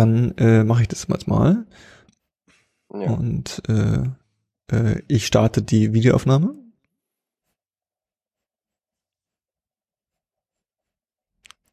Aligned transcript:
dann 0.00 0.32
äh, 0.38 0.64
mache 0.64 0.82
ich 0.82 0.88
das 0.88 1.06
jetzt 1.08 1.28
mal. 1.28 1.66
Ja. 2.92 2.98
Und 3.12 3.62
äh, 3.68 4.02
äh, 4.74 5.02
ich 5.08 5.26
starte 5.26 5.62
die 5.62 5.92
Videoaufnahme. 5.92 6.54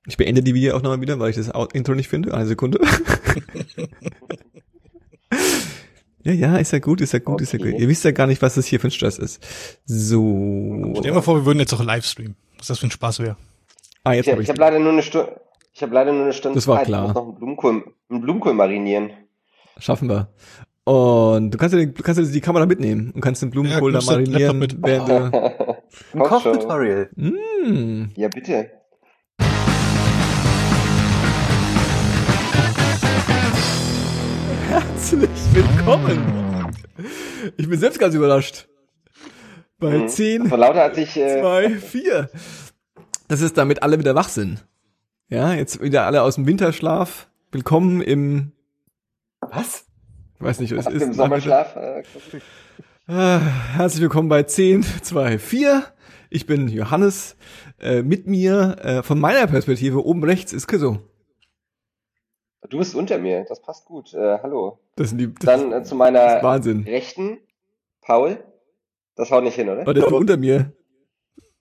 Ich 0.06 0.16
beende 0.18 0.42
die 0.42 0.54
Videoaufnahme 0.54 1.02
wieder, 1.02 1.20
weil 1.20 1.32
ich 1.32 1.36
das 1.36 1.52
Intro 1.74 1.94
nicht 1.96 2.08
finde. 2.08 2.34
Eine 2.34 2.46
Sekunde. 2.48 2.80
ja, 6.24 6.32
ja, 6.34 6.58
ist 6.58 6.72
ja 6.72 6.80
gut, 6.80 7.02
ist 7.02 7.12
ja 7.14 7.20
gut, 7.20 7.42
ist 7.42 7.52
ja 7.54 7.60
Okay. 7.60 7.72
gut. 7.72 7.82
Ihr 7.82 7.90
wisst 7.90 8.04
ja 8.06 8.12
gar 8.12 8.28
nicht, 8.28 8.42
was 8.42 8.56
das 8.56 8.66
hier 8.66 8.80
für 8.80 8.88
ein 8.88 8.92
Stress 8.92 9.18
ist. 9.18 9.46
So. 9.86 10.94
Stell 10.94 11.12
dir 11.12 11.14
mal 11.16 11.22
vor, 11.22 11.36
wir 11.36 11.46
würden 11.46 11.60
jetzt 11.60 11.74
auch 11.74 11.84
live 11.84 12.06
streamen. 12.06 12.36
Was 12.58 12.68
das 12.68 12.80
für 12.80 12.88
ein 12.88 12.92
Spaß 12.92 13.20
wäre. 13.20 13.36
Ah, 14.04 14.14
jetzt 14.14 14.28
Ich, 14.28 14.32
habe 14.32 14.42
ich 14.42 14.46
ich. 14.46 14.50
habe 14.50 14.60
leider 14.62 14.80
nur 14.80 14.94
eine 14.94 15.04
Stunde. 15.04 15.42
Ich 15.78 15.84
habe 15.84 15.94
leider 15.94 16.12
nur 16.12 16.24
eine 16.24 16.34
Stunde 16.34 16.56
Das 16.56 16.68
war 16.68 16.78
Zeit. 16.78 16.88
klar. 16.88 17.02
Ich 17.04 17.08
muss 17.10 17.16
noch 17.16 17.24
einen 17.28 17.36
Blumenkohl, 17.36 17.84
einen 18.10 18.22
Blumenkohl 18.22 18.54
marinieren. 18.56 19.12
Schaffen 19.78 20.10
wir. 20.10 20.28
Und 20.86 21.52
du 21.52 21.58
kannst 21.60 21.74
ja, 21.76 21.80
den- 21.80 21.94
du 21.94 22.02
kannst 22.02 22.20
ja 22.20 22.26
die 22.26 22.42
Kamera 22.42 22.66
mitnehmen 22.66 23.12
und 23.12 23.22
kannst 23.22 23.44
den 23.44 23.52
Blumenkohl 23.52 23.94
Ja, 23.94 24.00
da 24.00 24.16
den 24.16 24.32
marinieren, 24.32 24.60
Laptop 24.62 24.80
während 24.84 25.10
du, 25.10 25.14
Ein. 26.14 26.20
Kochtutorial. 26.24 27.12
mm, 27.16 28.06
Ja, 28.16 28.28
bitte. 28.28 28.72
Herzlich 34.70 35.30
willkommen. 35.54 36.74
Ich 37.58 37.70
bin 37.70 37.80
selbst 37.80 38.00
ganz 38.00 38.16
überrascht. 38.16 38.68
Bei 39.80 39.98
Mhm. 39.98 40.08
10, 40.08 40.48
Vor 40.48 40.58
lauter 40.58 40.84
hat 40.86 40.96
sich, 40.96 41.16
äh, 41.18 41.40
2, 41.42 41.70
4. 41.78 42.30
Das 43.28 43.42
ist 43.42 43.58
damit 43.58 43.84
alle 43.84 44.00
wieder 44.00 44.16
wach 44.16 44.30
sind. 44.30 44.66
Ja, 45.30 45.54
jetzt 45.54 45.82
wieder 45.82 46.06
alle 46.06 46.22
aus 46.22 46.36
dem 46.36 46.46
Winterschlaf. 46.48 47.28
Willkommen 47.52 48.02
im, 48.02 48.52
Was? 49.42 49.86
ich 50.36 50.42
weiß 50.42 50.60
nicht, 50.60 50.76
was 50.76 50.88
es 50.88 51.02
im 51.02 51.12
ist. 51.12 51.18
Sommerschlaf. 51.18 51.76
Äh, 51.76 52.04
Ah, 53.10 53.40
Herzlich 53.76 54.02
willkommen 54.02 54.28
bei 54.28 54.44
10, 54.44 54.84
2, 54.84 55.40
4. 55.40 55.84
Ich 56.30 56.46
bin 56.46 56.68
Johannes. 56.68 57.38
Äh, 57.80 58.02
mit 58.02 58.28
mir, 58.28 58.76
äh, 58.82 59.04
von 59.04 59.18
meiner 59.20 59.48
Perspektive, 59.48 60.06
oben 60.06 60.24
rechts 60.26 60.52
ist 60.52 60.68
Kisso. 60.68 61.00
du 62.70 62.78
bist 62.80 62.96
unter 62.96 63.18
mir, 63.18 63.46
das 63.48 63.62
passt 63.62 63.86
gut. 63.86 64.14
Äh, 64.14 64.40
hallo. 64.44 64.80
Das 64.98 65.10
sind 65.10 65.20
die, 65.20 65.34
das 65.34 65.46
Dann 65.46 65.72
äh, 65.72 65.84
zu 65.84 65.96
meiner 65.96 66.42
Wahnsinn. 66.44 66.84
Rechten, 66.84 67.38
Paul. 68.02 68.44
Das 69.16 69.32
haut 69.32 69.44
nicht 69.46 69.56
hin, 69.56 69.70
oder? 69.70 69.82
Aber 69.82 69.94
der 69.94 70.06
ist 70.06 70.12
unter 70.12 70.36
mir. 70.38 70.74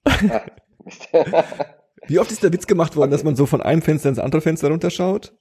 Ah. 0.04 0.40
Wie 2.08 2.18
oft 2.18 2.30
ist 2.30 2.42
der 2.42 2.52
Witz 2.52 2.66
gemacht 2.66 2.96
worden, 2.96 3.10
dass 3.10 3.24
man 3.24 3.36
so 3.36 3.46
von 3.46 3.60
einem 3.62 3.82
Fenster 3.82 4.08
ins 4.08 4.18
andere 4.18 4.40
Fenster 4.40 4.68
runterschaut? 4.68 5.32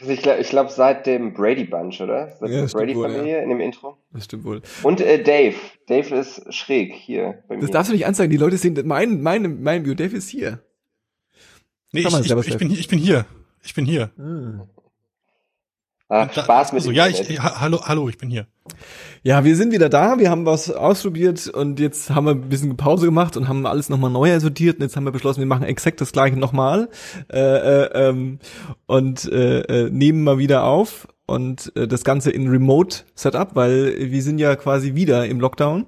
Also 0.00 0.10
ich 0.12 0.22
glaube, 0.22 0.42
glaub, 0.42 0.70
seit 0.70 1.06
dem 1.06 1.32
Brady 1.32 1.64
Bunch, 1.64 2.00
oder? 2.00 2.28
Seit 2.40 2.50
Ja, 2.50 2.60
der 2.62 2.68
stimmt 2.68 2.94
wohl, 2.94 3.04
Brady-Familie 3.06 3.42
in 3.42 3.48
dem 3.50 3.60
Intro. 3.60 3.98
Das 4.12 4.24
stimmt 4.24 4.44
wohl. 4.44 4.62
Und 4.82 5.00
äh, 5.00 5.22
Dave. 5.22 5.54
Dave 5.86 6.14
ist 6.16 6.52
schräg 6.52 6.92
hier 6.92 7.42
bei 7.46 7.54
mir. 7.56 7.60
Das 7.60 7.70
darfst 7.70 7.90
du 7.90 7.94
nicht 7.94 8.06
anzeigen. 8.06 8.30
Die 8.30 8.36
Leute 8.36 8.56
sehen, 8.56 8.80
mein, 8.84 9.22
mein, 9.22 9.62
mein 9.62 9.84
View, 9.84 9.94
Dave 9.94 10.16
ist 10.16 10.28
hier. 10.28 10.60
Nee, 11.92 12.00
ich, 12.00 12.06
ich, 12.06 12.48
ich, 12.48 12.56
bin, 12.58 12.68
hier- 12.68 12.78
ich 12.80 12.88
bin 12.88 12.98
hier. 12.98 13.26
Ich 13.62 13.74
bin 13.74 13.84
hier. 13.84 14.10
Ah, 16.12 16.28
Spaß 16.30 16.72
mit 16.72 16.82
so, 16.82 16.90
dem 16.90 16.96
ja, 16.96 17.06
ich, 17.06 17.40
ha, 17.40 17.60
hallo, 17.60 17.80
hallo, 17.84 18.08
ich 18.08 18.18
bin 18.18 18.30
hier. 18.30 18.46
Ja, 19.22 19.44
wir 19.44 19.56
sind 19.56 19.72
wieder 19.72 19.88
da. 19.88 20.18
Wir 20.18 20.30
haben 20.30 20.46
was 20.46 20.70
ausprobiert 20.70 21.48
und 21.48 21.78
jetzt 21.78 22.10
haben 22.10 22.26
wir 22.26 22.32
ein 22.32 22.48
bisschen 22.48 22.76
Pause 22.76 23.06
gemacht 23.06 23.36
und 23.36 23.48
haben 23.48 23.66
alles 23.66 23.88
nochmal 23.88 24.10
neu 24.10 24.38
sortiert. 24.40 24.76
Und 24.76 24.82
jetzt 24.82 24.96
haben 24.96 25.04
wir 25.04 25.12
beschlossen, 25.12 25.40
wir 25.40 25.46
machen 25.46 25.64
exakt 25.64 26.00
das 26.00 26.12
gleiche 26.12 26.36
nochmal 26.36 26.88
äh, 27.32 27.38
äh, 27.38 28.08
ähm, 28.08 28.38
und 28.86 29.30
äh, 29.30 29.60
äh, 29.60 29.90
nehmen 29.90 30.24
mal 30.24 30.38
wieder 30.38 30.64
auf 30.64 31.08
und 31.26 31.72
äh, 31.76 31.86
das 31.86 32.04
Ganze 32.04 32.30
in 32.30 32.48
Remote 32.48 33.04
Setup, 33.14 33.54
weil 33.54 34.10
wir 34.10 34.22
sind 34.22 34.38
ja 34.38 34.56
quasi 34.56 34.94
wieder 34.94 35.26
im 35.26 35.40
Lockdown. 35.40 35.86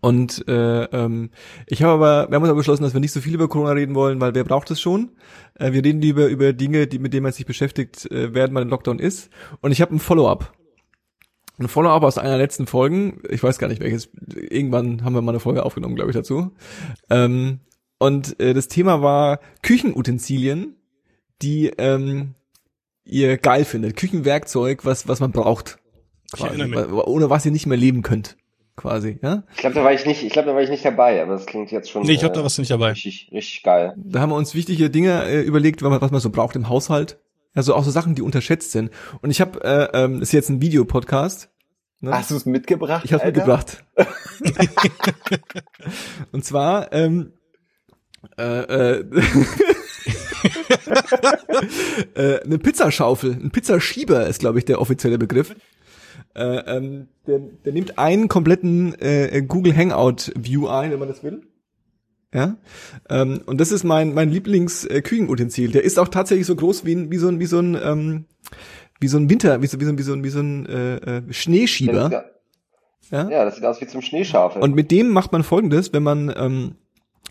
Und 0.00 0.46
äh, 0.48 0.84
ähm, 0.84 1.30
ich 1.66 1.82
habe 1.82 1.92
aber, 1.94 2.30
wir 2.30 2.36
haben 2.36 2.42
uns 2.42 2.50
aber 2.50 2.58
beschlossen, 2.60 2.84
dass 2.84 2.92
wir 2.94 3.00
nicht 3.00 3.12
so 3.12 3.20
viel 3.20 3.34
über 3.34 3.48
Corona 3.48 3.72
reden 3.72 3.94
wollen, 3.96 4.20
weil 4.20 4.34
wer 4.34 4.44
braucht 4.44 4.70
es 4.70 4.80
schon? 4.80 5.10
Äh, 5.54 5.72
wir 5.72 5.84
reden 5.84 6.00
lieber 6.00 6.26
über 6.28 6.52
Dinge, 6.52 6.86
die 6.86 6.98
mit 7.00 7.12
denen 7.12 7.24
man 7.24 7.32
sich 7.32 7.46
beschäftigt, 7.46 8.10
äh, 8.10 8.32
während 8.32 8.52
man 8.54 8.62
im 8.62 8.68
Lockdown 8.68 8.98
ist. 9.00 9.28
Und 9.60 9.72
ich 9.72 9.80
habe 9.80 9.94
ein 9.94 9.98
Follow-up. 9.98 10.52
Ein 11.58 11.68
Follow-up 11.68 12.02
aus 12.04 12.16
einer 12.16 12.30
der 12.30 12.38
letzten 12.38 12.66
Folgen. 12.66 13.22
Ich 13.28 13.42
weiß 13.42 13.58
gar 13.58 13.68
nicht 13.68 13.80
welches. 13.82 14.08
Irgendwann 14.34 15.04
haben 15.04 15.14
wir 15.14 15.20
mal 15.22 15.32
eine 15.32 15.40
Folge 15.40 15.64
aufgenommen, 15.64 15.96
glaube 15.96 16.10
ich, 16.10 16.16
dazu. 16.16 16.52
Ähm, 17.10 17.60
und 17.98 18.38
äh, 18.40 18.54
das 18.54 18.68
Thema 18.68 19.02
war 19.02 19.40
Küchenutensilien, 19.62 20.76
die 21.42 21.66
ähm, 21.78 22.34
ihr 23.04 23.36
geil 23.36 23.64
findet. 23.64 23.96
Küchenwerkzeug, 23.96 24.84
was 24.84 25.08
was 25.08 25.20
man 25.20 25.32
braucht. 25.32 25.78
Wa- 26.92 27.04
Ohne 27.04 27.30
was 27.30 27.44
ihr 27.44 27.52
nicht 27.52 27.66
mehr 27.66 27.76
leben 27.78 28.02
könnt. 28.02 28.36
Quasi, 28.76 29.18
ja. 29.22 29.42
Ich 29.52 29.58
glaube, 29.58 29.74
da 29.74 29.84
war 29.84 29.92
ich 29.92 30.06
nicht, 30.06 30.22
ich 30.22 30.32
glaube, 30.32 30.48
da 30.48 30.54
war 30.54 30.62
ich 30.62 30.70
nicht 30.70 30.84
dabei, 30.84 31.22
aber 31.22 31.32
das 31.32 31.44
klingt 31.46 31.70
jetzt 31.70 31.90
schon 31.90 32.02
Nee, 32.02 32.12
ich 32.12 32.20
glaube, 32.20 32.34
da 32.34 32.40
äh, 32.40 32.42
warst 32.44 32.56
du 32.56 32.62
nicht 32.62 32.70
dabei. 32.70 32.92
richtig, 32.92 33.30
richtig 33.32 33.62
geil. 33.62 33.94
Da 33.96 34.20
haben 34.20 34.30
wir 34.30 34.36
uns 34.36 34.54
wichtige 34.54 34.88
Dinge 34.88 35.24
äh, 35.24 35.42
überlegt, 35.42 35.82
was 35.82 35.90
man, 35.90 36.00
was 36.00 36.10
man 36.10 36.20
so 36.20 36.30
braucht 36.30 36.56
im 36.56 36.68
Haushalt. 36.68 37.18
Also 37.54 37.74
auch 37.74 37.84
so 37.84 37.90
Sachen, 37.90 38.14
die 38.14 38.22
unterschätzt 38.22 38.72
sind. 38.72 38.90
Und 39.20 39.30
ich 39.30 39.42
habe, 39.42 39.62
äh, 39.62 40.04
ähm, 40.04 40.20
das 40.20 40.30
ist 40.30 40.32
jetzt 40.32 40.48
ein 40.48 40.62
Videopodcast. 40.62 41.50
Ne? 42.00 42.12
Hast 42.12 42.30
du 42.30 42.36
es 42.36 42.46
mitgebracht? 42.46 43.04
Ich 43.04 43.12
habe 43.12 43.26
mitgebracht. 43.26 43.84
Und 46.32 46.44
zwar 46.44 46.92
ähm, 46.92 47.34
äh, 48.38 48.98
äh, 48.98 49.04
äh, 52.14 52.40
eine 52.44 52.58
Pizzaschaufel, 52.58 53.32
ein 53.32 53.50
Pizzaschieber 53.50 54.26
ist, 54.26 54.40
glaube 54.40 54.58
ich, 54.58 54.64
der 54.64 54.80
offizielle 54.80 55.18
Begriff. 55.18 55.54
Äh, 56.34 56.76
ähm, 56.76 57.08
der, 57.26 57.38
der 57.64 57.72
nimmt 57.72 57.98
einen 57.98 58.28
kompletten 58.28 58.94
äh, 59.00 59.42
Google 59.46 59.76
Hangout 59.76 60.32
View 60.36 60.66
ein, 60.68 60.90
wenn 60.90 60.98
man 60.98 61.08
das 61.08 61.22
will. 61.22 61.42
Ja, 62.34 62.56
ähm, 63.10 63.42
und 63.44 63.60
das 63.60 63.72
ist 63.72 63.84
mein 63.84 64.14
mein 64.14 64.30
Lieblings 64.30 64.86
äh, 64.86 65.02
Küchenutensil. 65.02 65.70
Der 65.72 65.84
ist 65.84 65.98
auch 65.98 66.08
tatsächlich 66.08 66.46
so 66.46 66.56
groß 66.56 66.86
wie, 66.86 67.10
wie 67.10 67.18
so 67.18 67.28
ein 67.28 67.38
wie 67.40 67.46
so 67.46 67.58
ein 67.58 67.76
ähm, 67.82 68.24
wie 69.00 69.08
so 69.08 69.18
ein 69.18 69.28
Winter, 69.28 69.60
wie 69.60 69.66
so 69.66 69.78
wie 69.80 69.84
so, 69.84 69.90
ein- 69.90 69.98
wie 69.98 70.02
so 70.02 70.12
ein 70.14 70.24
wie 70.24 70.30
so 70.30 70.40
ein 70.40 70.66
äh, 70.66 70.96
äh, 71.18 71.22
Schneeschieber. 71.32 72.24
Ja? 73.10 73.28
ja, 73.28 73.44
das 73.44 73.56
sieht 73.56 73.64
aus 73.66 73.80
wie 73.82 73.86
zum 73.86 74.00
Schneeschafeln. 74.00 74.62
Und 74.62 74.74
mit 74.74 74.90
dem 74.90 75.10
macht 75.10 75.32
man 75.32 75.42
folgendes, 75.42 75.92
wenn 75.92 76.02
man 76.02 76.32
ähm, 76.34 76.76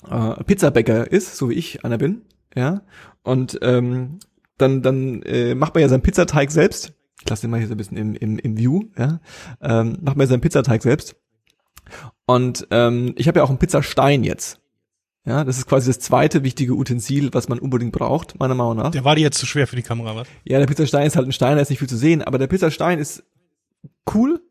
äh, 0.07 0.44
Pizzabäcker 0.44 1.11
ist, 1.11 1.35
so 1.35 1.50
wie 1.50 1.56
ich 1.56 1.84
einer 1.84 1.97
bin, 1.97 2.22
ja, 2.56 2.84
und 3.23 3.57
ähm, 3.63 4.19
dann, 4.59 4.84
dann 4.84 5.23
äh, 5.23 5.56
macht 5.56 5.73
man 5.73 5.81
ja 5.81 5.90
seinen 5.90 6.03
Pizzateig 6.03 6.51
selbst. 6.51 6.94
Ich 7.23 7.29
lasse 7.29 7.41
den 7.41 7.51
mal 7.51 7.59
hier 7.59 7.67
so 7.67 7.75
ein 7.75 7.77
bisschen 7.77 7.97
im, 7.97 8.15
im, 8.15 8.39
im 8.39 8.57
View, 8.57 8.83
ja. 8.97 9.19
Ähm, 9.61 9.97
macht 10.01 10.17
ja 10.17 10.27
seinen 10.27 10.41
Pizzateig 10.41 10.81
selbst. 10.81 11.15
Und 12.25 12.67
ähm, 12.71 13.13
ich 13.15 13.27
habe 13.27 13.39
ja 13.39 13.43
auch 13.43 13.49
einen 13.49 13.59
Pizzastein 13.59 14.23
jetzt. 14.23 14.59
Ja, 15.23 15.43
das 15.43 15.59
ist 15.59 15.67
quasi 15.67 15.87
das 15.87 15.99
zweite 15.99 16.43
wichtige 16.43 16.73
Utensil, 16.73 17.31
was 17.33 17.47
man 17.47 17.59
unbedingt 17.59 17.91
braucht, 17.91 18.39
meiner 18.39 18.55
Meinung 18.55 18.77
nach. 18.77 18.89
Der 18.89 19.05
war 19.05 19.15
dir 19.15 19.21
jetzt 19.21 19.37
zu 19.37 19.45
schwer 19.45 19.67
für 19.67 19.75
die 19.75 19.83
Kamera, 19.83 20.15
was? 20.15 20.27
Ja, 20.45 20.57
der 20.57 20.65
Pizzastein 20.65 21.05
ist 21.05 21.15
halt 21.15 21.27
ein 21.27 21.31
Stein, 21.31 21.57
da 21.57 21.61
ist 21.61 21.69
nicht 21.69 21.77
viel 21.77 21.89
zu 21.89 21.97
sehen, 21.97 22.23
aber 22.23 22.39
der 22.39 22.47
Pizzastein 22.47 22.97
ist 22.97 23.23
cool, 24.15 24.41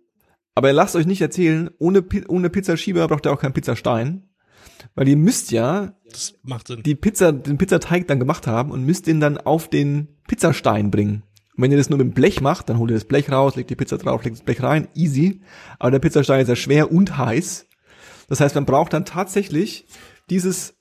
aber 0.54 0.72
lasst 0.72 0.94
euch 0.94 1.06
nicht 1.06 1.20
erzählen, 1.20 1.70
ohne, 1.78 2.04
ohne 2.28 2.50
Pizzaschieber 2.50 3.08
braucht 3.08 3.26
ihr 3.26 3.32
auch 3.32 3.40
keinen 3.40 3.52
Pizzastein. 3.52 4.28
Weil 4.94 5.08
ihr 5.08 5.16
müsst 5.16 5.50
ja 5.50 5.94
die 6.84 6.94
Pizza, 6.94 7.32
den 7.32 7.58
Pizzateig 7.58 8.08
dann 8.08 8.18
gemacht 8.18 8.46
haben 8.46 8.70
und 8.70 8.84
müsst 8.84 9.06
den 9.06 9.20
dann 9.20 9.38
auf 9.38 9.68
den 9.68 10.08
Pizzastein 10.26 10.90
bringen. 10.90 11.22
Und 11.56 11.62
wenn 11.64 11.70
ihr 11.72 11.76
das 11.78 11.90
nur 11.90 11.98
mit 11.98 12.06
dem 12.06 12.14
Blech 12.14 12.40
macht, 12.40 12.68
dann 12.68 12.78
holt 12.78 12.90
ihr 12.90 12.94
das 12.96 13.04
Blech 13.04 13.30
raus, 13.30 13.56
legt 13.56 13.70
die 13.70 13.76
Pizza 13.76 13.98
drauf, 13.98 14.24
legt 14.24 14.36
das 14.36 14.44
Blech 14.44 14.62
rein, 14.62 14.88
easy. 14.94 15.40
Aber 15.78 15.90
der 15.90 15.98
Pizzastein 15.98 16.40
ist 16.40 16.48
ja 16.48 16.56
schwer 16.56 16.90
und 16.92 17.16
heiß. 17.18 17.66
Das 18.28 18.40
heißt, 18.40 18.54
man 18.54 18.64
braucht 18.66 18.92
dann 18.92 19.04
tatsächlich 19.04 19.86
dieses 20.30 20.74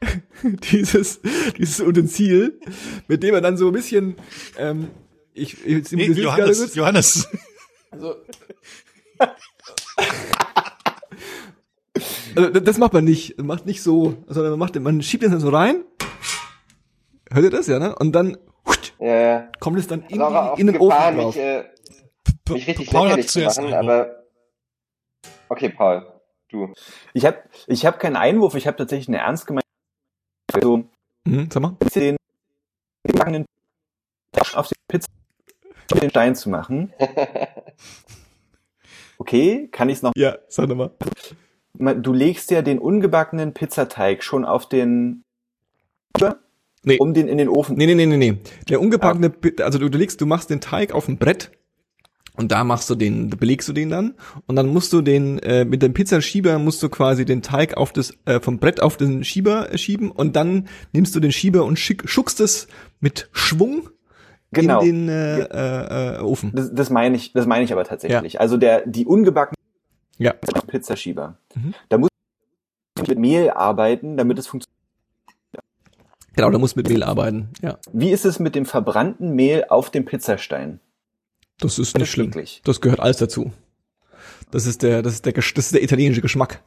dieses 0.42 1.20
dieses 1.58 1.80
Utensil, 1.80 2.60
mit 3.08 3.22
dem 3.22 3.32
man 3.34 3.42
dann 3.42 3.56
so 3.56 3.68
ein 3.68 3.72
bisschen 3.72 4.16
ähm, 4.58 4.88
ich, 5.32 5.64
ich 5.66 5.90
Nee, 5.92 6.06
Johannes, 6.08 6.58
kurz. 6.60 6.74
Johannes. 6.74 7.28
Also, 7.90 8.14
also 12.34 12.50
das- 12.50 12.64
das 12.64 12.78
macht 12.78 12.92
man 12.92 13.04
nicht. 13.04 13.36
Man 13.38 13.46
macht 13.46 13.66
nicht 13.66 13.82
so, 13.82 14.22
sondern 14.26 14.52
man 14.52 14.58
macht, 14.58 14.78
man 14.78 15.02
schiebt 15.02 15.22
den 15.22 15.30
dann 15.30 15.40
so 15.40 15.48
rein. 15.48 15.84
Hört 17.30 17.44
ihr 17.44 17.50
das 17.50 17.66
ja, 17.66 17.78
ne? 17.78 17.94
Und 17.96 18.12
dann 18.12 18.36
ja, 18.98 19.14
ja. 19.14 19.52
kommt 19.60 19.78
es 19.78 19.86
dann 19.86 20.02
in, 20.02 20.08
die, 20.08 20.60
in 20.60 20.66
den 20.66 20.76
auf 20.76 20.82
Ofen 20.82 20.88
Gefahr, 20.88 21.12
drauf. 21.12 21.34
mich, 21.34 21.42
äh, 21.44 21.64
mich 22.48 22.66
richtig 22.66 22.90
Paul 22.90 23.00
hat 23.10 23.16
lächerlich 23.16 23.26
zu 23.28 23.32
zuerst 23.40 23.60
machen, 23.60 23.74
aber 23.74 24.24
okay, 25.48 25.68
Paul, 25.68 26.06
du. 26.50 26.72
Ich 27.12 27.24
habe 27.26 27.38
ich 27.66 27.86
hab 27.86 27.98
keinen 27.98 28.16
Einwurf, 28.16 28.54
ich 28.54 28.66
habe 28.66 28.76
tatsächlich 28.76 29.08
eine 29.08 29.18
ernst 29.18 29.46
gemeinte. 29.46 29.66
Also, 30.52 30.84
Mhm, 31.24 31.48
sag 31.52 31.60
mal. 31.60 31.76
den 31.94 32.16
gebackenen 33.04 33.46
auf 34.54 34.68
die 34.68 34.74
Pizza 34.88 35.08
den 36.00 36.10
Stein 36.10 36.34
zu 36.36 36.50
machen. 36.50 36.92
Okay, 39.18 39.68
kann 39.68 39.88
ich 39.88 39.96
es 39.96 40.02
noch? 40.02 40.12
Ja, 40.14 40.36
sag 40.48 40.68
nochmal. 40.68 40.90
Du 42.02 42.12
legst 42.12 42.50
ja 42.50 42.62
den 42.62 42.78
ungebackenen 42.78 43.54
Pizzateig 43.54 44.22
schon 44.22 44.44
auf 44.44 44.68
den 44.68 45.24
Nee. 46.86 46.98
um 46.98 47.12
den 47.12 47.28
in 47.28 47.36
den 47.36 47.48
Ofen. 47.48 47.76
Nee, 47.76 47.86
nee, 47.86 47.94
nee, 47.94 48.06
nee, 48.06 48.16
nee. 48.16 48.38
Der 48.70 48.80
ungebackene, 48.80 49.28
Pi- 49.30 49.62
also 49.62 49.78
du, 49.78 49.88
du 49.90 49.98
legst, 49.98 50.20
du 50.20 50.26
machst 50.26 50.48
den 50.50 50.60
Teig 50.60 50.92
auf 50.92 51.08
ein 51.08 51.18
Brett 51.18 51.50
und 52.36 52.52
da 52.52 52.64
machst 52.64 52.88
du 52.88 52.94
den, 52.94 53.28
belegst 53.30 53.68
du 53.68 53.72
den 53.72 53.90
dann 53.90 54.14
und 54.46 54.56
dann 54.56 54.68
musst 54.68 54.92
du 54.92 55.02
den, 55.02 55.38
äh, 55.40 55.64
mit 55.64 55.82
dem 55.82 55.94
Pizzaschieber 55.94 56.58
musst 56.58 56.82
du 56.82 56.88
quasi 56.88 57.24
den 57.24 57.42
Teig 57.42 57.76
auf 57.76 57.92
das, 57.92 58.14
äh, 58.24 58.40
vom 58.40 58.58
Brett 58.58 58.80
auf 58.80 58.96
den 58.96 59.24
Schieber 59.24 59.72
äh, 59.72 59.78
schieben 59.78 60.10
und 60.10 60.36
dann 60.36 60.68
nimmst 60.92 61.14
du 61.16 61.20
den 61.20 61.32
Schieber 61.32 61.64
und 61.64 61.78
schick, 61.78 62.08
schuckst 62.08 62.40
es 62.40 62.68
mit 63.00 63.28
Schwung 63.32 63.90
Genau. 64.52 64.80
in 64.80 65.08
den 65.08 65.08
äh, 65.08 66.16
äh, 66.16 66.20
Ofen. 66.20 66.52
Das, 66.54 66.72
das 66.72 66.88
meine 66.88 67.16
ich, 67.16 67.32
das 67.32 67.46
meine 67.46 67.64
ich 67.64 67.72
aber 67.72 67.82
tatsächlich. 67.84 68.40
Also 68.40 68.56
der, 68.56 68.86
die 68.86 69.04
ungebackene 69.04 69.56
Ja. 70.18 70.34
Pizzaschieber. 70.68 71.36
Mhm. 71.56 71.74
Da 71.88 71.98
muss 71.98 72.08
man 72.96 73.06
mit 73.08 73.18
Mehl 73.18 73.50
arbeiten, 73.50 74.16
damit 74.16 74.38
es 74.38 74.46
funktioniert. 74.46 74.75
Genau, 76.36 76.50
da 76.50 76.58
musst 76.58 76.76
du 76.76 76.80
mit 76.80 76.88
Mehl 76.88 77.02
arbeiten. 77.02 77.48
Ja. 77.62 77.78
Wie 77.92 78.10
ist 78.10 78.26
es 78.26 78.38
mit 78.38 78.54
dem 78.54 78.66
verbrannten 78.66 79.34
Mehl 79.34 79.64
auf 79.68 79.90
dem 79.90 80.04
Pizzastein? 80.04 80.80
Das 81.58 81.78
ist 81.78 81.96
nicht 81.96 82.10
schlimm. 82.10 82.28
Eklig. 82.28 82.60
Das 82.64 82.82
gehört 82.82 83.00
alles 83.00 83.16
dazu. 83.16 83.52
Das 84.50 84.66
ist 84.66 84.82
der, 84.82 85.02
das 85.02 85.14
ist 85.14 85.24
der, 85.24 85.32
das 85.32 85.46
ist 85.46 85.74
der 85.74 85.82
italienische 85.82 86.20
Geschmack. 86.20 86.62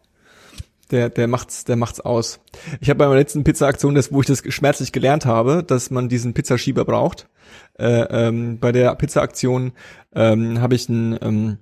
Der, 0.90 1.10
der 1.10 1.28
macht's, 1.28 1.66
der 1.66 1.76
macht's 1.76 2.00
aus. 2.00 2.40
Ich 2.82 2.90
habe 2.90 2.98
bei 2.98 3.06
meiner 3.06 3.20
letzten 3.20 3.44
Pizza-Aktion, 3.44 3.94
das, 3.94 4.12
wo 4.12 4.22
ich 4.22 4.28
das 4.28 4.42
schmerzlich 4.52 4.92
gelernt 4.92 5.28
habe, 5.28 5.64
dass 5.64 5.92
man 5.92 6.10
diesen 6.10 6.34
Pizzaschieber 6.34 6.84
braucht. 6.84 7.30
Äh, 7.78 8.06
ähm, 8.10 8.60
bei 8.60 8.72
der 8.72 8.96
Pizza-Aktion 8.96 9.74
ähm, 10.16 10.60
habe 10.60 10.74
ich 10.74 10.90
ein, 10.90 11.20
ähm, 11.22 11.58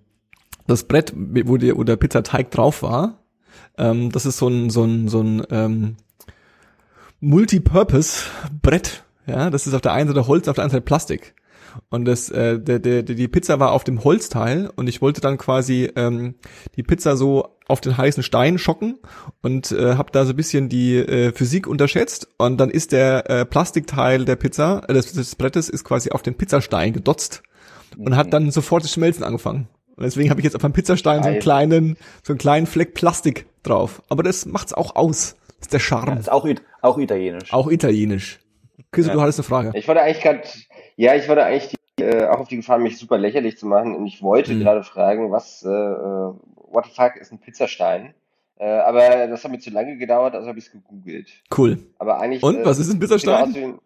das 0.65 0.86
Brett, 0.86 1.12
wo 1.13 1.57
der, 1.57 1.77
wo 1.77 1.83
der 1.83 1.98
Pizzateig 1.98 2.51
drauf 2.51 2.83
war. 2.83 3.19
Ähm, 3.77 4.13
das 4.13 4.25
ist 4.25 4.38
so 4.38 4.48
ein, 4.48 4.69
so 4.69 4.86
ein, 4.86 5.10
so 5.10 5.19
ein 5.19 5.45
ähm, 5.50 5.98
Multipurpose-Brett. 7.19 9.04
Ja, 9.25 9.50
das 9.50 9.68
ist 9.68 9.74
auf 9.74 9.81
der 9.81 9.94
einen 9.94 10.08
Seite 10.08 10.28
Holz, 10.28 10.48
auf 10.48 10.56
der 10.56 10.64
anderen 10.64 10.80
Seite 10.80 10.86
Plastik. 10.86 11.36
Und 11.90 12.06
das, 12.06 12.30
äh, 12.30 12.60
der, 12.60 12.80
der, 12.80 13.04
die 13.04 13.28
Pizza 13.28 13.60
war 13.60 13.72
auf 13.72 13.84
dem 13.84 14.04
Holzteil 14.04 14.69
und 14.75 14.88
ich 14.88 15.02
wollte 15.02 15.22
dann 15.22 15.38
quasi 15.38 15.92
ähm, 15.96 16.36
die 16.75 16.84
Pizza 16.84 17.18
so 17.18 17.50
auf 17.68 17.81
den 17.81 17.98
heißen 17.98 18.24
Stein 18.24 18.58
schocken 18.58 18.98
und 19.42 19.72
äh, 19.72 19.96
habe 19.96 20.12
da 20.12 20.25
so 20.25 20.31
ein 20.31 20.36
bisschen 20.36 20.69
die 20.69 20.96
äh, 20.98 21.31
Physik 21.34 21.68
unterschätzt 21.68 22.30
und 22.38 22.58
dann 22.58 22.69
ist 22.69 22.94
der 22.94 23.30
äh, 23.30 23.46
Plastikteil 23.46 24.25
der 24.25 24.38
Pizza, 24.38 24.84
äh, 24.88 24.94
des, 24.94 25.13
des 25.13 25.36
Brettes 25.36 25.70
ist 25.70 25.84
quasi 25.84 26.10
auf 26.12 26.24
den 26.24 26.36
Pizzastein 26.36 26.94
gedotzt 26.94 27.44
und 27.98 28.16
hat 28.16 28.34
dann 28.34 28.50
sofort 28.52 28.84
das 28.84 28.94
Schmelzen 28.94 29.24
angefangen. 29.24 29.68
Und 29.98 30.04
deswegen 30.04 30.30
habe 30.30 30.40
ich 30.40 30.46
jetzt 30.46 30.56
auf 30.56 30.63
meinem 30.63 30.74
Pizzastein 30.74 31.24
so 31.24 31.30
einen 31.30 31.40
kleinen, 31.40 31.98
so 32.24 32.34
einen 32.34 32.38
kleinen 32.40 32.68
Fleck 32.68 32.94
Plastik 32.94 33.48
drauf. 33.63 34.02
Aber 34.10 34.24
das 34.24 34.46
macht's 34.46 34.74
auch 34.74 34.96
aus. 34.96 35.36
Das 35.60 35.68
ist 35.68 35.74
der 35.74 35.80
Das 35.80 35.88
Charme. 35.88 36.18
ist 36.18 36.31
auch, 36.31 36.48
auch 36.88 36.98
italienisch. 36.98 37.54
Auch 37.54 37.68
italienisch. 37.69 38.39
Chris, 38.92 39.07
Ja. 39.07 39.13
du 39.13 39.22
hattest 39.22 39.39
eine 39.39 39.44
Frage. 39.44 39.72
Ich 39.75 39.88
wollte 39.88 40.01
eigentlich 40.01 40.22
gerade, 40.24 40.42
ja, 40.95 41.16
ich 41.16 41.28
wollte 41.28 41.44
eigentlich 41.44 41.75
die, 42.00 42.04
äh, 42.04 42.28
auch 42.28 42.39
auf 42.39 42.48
die 42.48 42.57
Gefahr, 42.57 42.78
mich 42.78 42.98
super 42.98 43.18
lächerlich 43.18 43.57
zu 43.57 43.66
machen. 43.66 43.95
Und 43.95 44.06
ich 44.07 44.22
wollte 44.22 44.54
Mhm. 44.54 44.60
gerade 44.62 44.84
fragen, 44.84 45.31
was, 45.31 45.63
äh, 45.63 45.69
äh, 45.69 46.34
what 46.56 46.86
the 46.86 46.92
fuck 46.95 47.16
ist 47.18 47.31
ein 47.31 47.39
Pizzastein? 47.39 48.13
Äh, 48.60 48.66
aber 48.69 49.28
das 49.28 49.44
hat 49.44 49.51
mir 49.51 49.60
zu 49.60 49.69
lange 49.69 49.98
gedauert, 49.98 50.34
also 50.36 50.48
habe 50.48 50.57
ich 50.57 50.66
es 50.66 50.72
gegoogelt. 50.72 51.30
Cool. 51.56 51.78
Aber 52.00 52.19
eigentlich. 52.19 52.42
Und, 52.44 52.57
äh, 52.57 52.66
was 52.66 52.80
ist 52.80 52.92
ein 52.92 53.00
Pizzastein? 53.00 53.54
ein- 53.56 53.80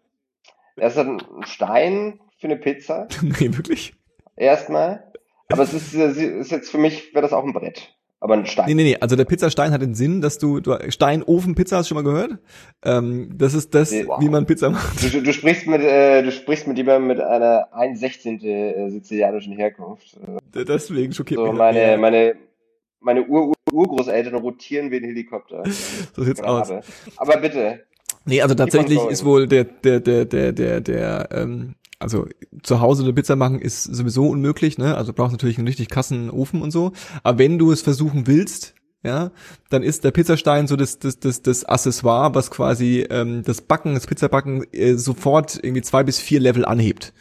Das 0.76 0.94
ist 0.94 0.98
ein 0.98 1.20
Stein 1.44 2.20
für 2.38 2.46
eine 2.46 2.56
Pizza, 2.56 3.06
nee, 3.22 3.54
wirklich? 3.56 3.92
erstmal. 4.36 5.12
Aber 5.50 5.62
es 5.64 5.74
ist, 5.74 5.94
äh, 5.94 6.08
ist 6.38 6.50
jetzt 6.50 6.70
für 6.70 6.78
mich, 6.78 7.12
wäre 7.14 7.22
das 7.22 7.34
auch 7.34 7.44
ein 7.44 7.52
Brett. 7.52 7.94
Aber 8.22 8.34
ein 8.34 8.46
Stein. 8.46 8.66
Nee, 8.68 8.74
nee, 8.74 8.84
nee. 8.84 8.96
Also 9.00 9.16
der 9.16 9.24
Pizzastein 9.24 9.72
hat 9.72 9.82
den 9.82 9.96
Sinn, 9.96 10.20
dass 10.20 10.38
du, 10.38 10.60
du 10.60 10.78
Steinofen-Pizza 10.88 11.78
hast 11.78 11.90
du 11.90 11.94
schon 11.96 12.04
mal 12.04 12.08
gehört? 12.08 12.38
Ähm, 12.84 13.30
das 13.36 13.52
ist 13.52 13.74
das, 13.74 13.90
Nee, 13.90 14.06
wow. 14.06 14.20
wie 14.20 14.28
man 14.28 14.46
Pizza 14.46 14.70
macht. 14.70 15.02
Du, 15.12 15.20
du 15.20 15.32
sprichst 15.32 15.66
mit, 15.66 15.82
äh, 15.82 16.22
du 16.22 16.30
sprichst 16.30 16.68
mit 16.68 16.76
jemandem 16.78 17.08
mit 17.08 17.20
einer 17.20 17.66
1 17.74 17.98
16. 17.98 18.40
äh, 18.44 18.90
sizilianischen 18.90 19.54
Herkunft. 19.56 20.16
Deswegen 20.54 21.12
schockiert 21.12 21.40
So 21.40 21.46
mich 21.46 21.58
meine, 21.58 21.80
das. 21.80 22.00
meine, 22.00 22.34
meine 23.00 23.26
Ur 23.26 23.48
-Ur 23.50 23.54
Urgroßeltern 23.72 24.36
rotieren 24.36 24.92
wie 24.92 24.98
ein 24.98 25.04
Helikopter. 25.04 25.64
So 26.14 26.22
sieht's 26.22 26.42
aus. 26.42 26.68
Aber 27.16 27.36
bitte, 27.38 27.80
Nee, 28.24 28.40
also 28.40 28.54
tatsächlich 28.54 29.00
ist 29.06 29.24
wohl 29.24 29.48
der, 29.48 29.64
der, 29.64 29.98
der, 29.98 30.24
der, 30.26 30.52
der, 30.52 30.80
der, 30.80 31.28
ähm, 31.32 31.74
also 32.02 32.26
zu 32.62 32.80
Hause 32.80 33.02
eine 33.02 33.12
Pizza 33.12 33.36
machen 33.36 33.60
ist 33.60 33.84
sowieso 33.84 34.28
unmöglich, 34.28 34.78
ne? 34.78 34.96
Also 34.96 35.12
brauchst 35.12 35.32
natürlich 35.32 35.58
einen 35.58 35.68
richtig 35.68 35.88
krassen 35.88 36.30
Ofen 36.30 36.62
und 36.62 36.70
so. 36.70 36.92
Aber 37.22 37.38
wenn 37.38 37.58
du 37.58 37.72
es 37.72 37.82
versuchen 37.82 38.26
willst, 38.26 38.74
ja, 39.04 39.32
dann 39.70 39.82
ist 39.82 40.04
der 40.04 40.12
Pizzastein 40.12 40.68
so 40.68 40.76
das, 40.76 40.98
das, 40.98 41.18
das, 41.18 41.42
das 41.42 41.64
Accessoire, 41.64 42.34
was 42.34 42.50
quasi 42.50 43.06
ähm, 43.10 43.42
das 43.42 43.60
Backen, 43.60 43.94
das 43.94 44.06
Pizzabacken 44.06 44.64
äh, 44.72 44.94
sofort 44.94 45.58
irgendwie 45.60 45.82
zwei 45.82 46.04
bis 46.04 46.20
vier 46.20 46.40
Level 46.40 46.64
anhebt. 46.64 47.12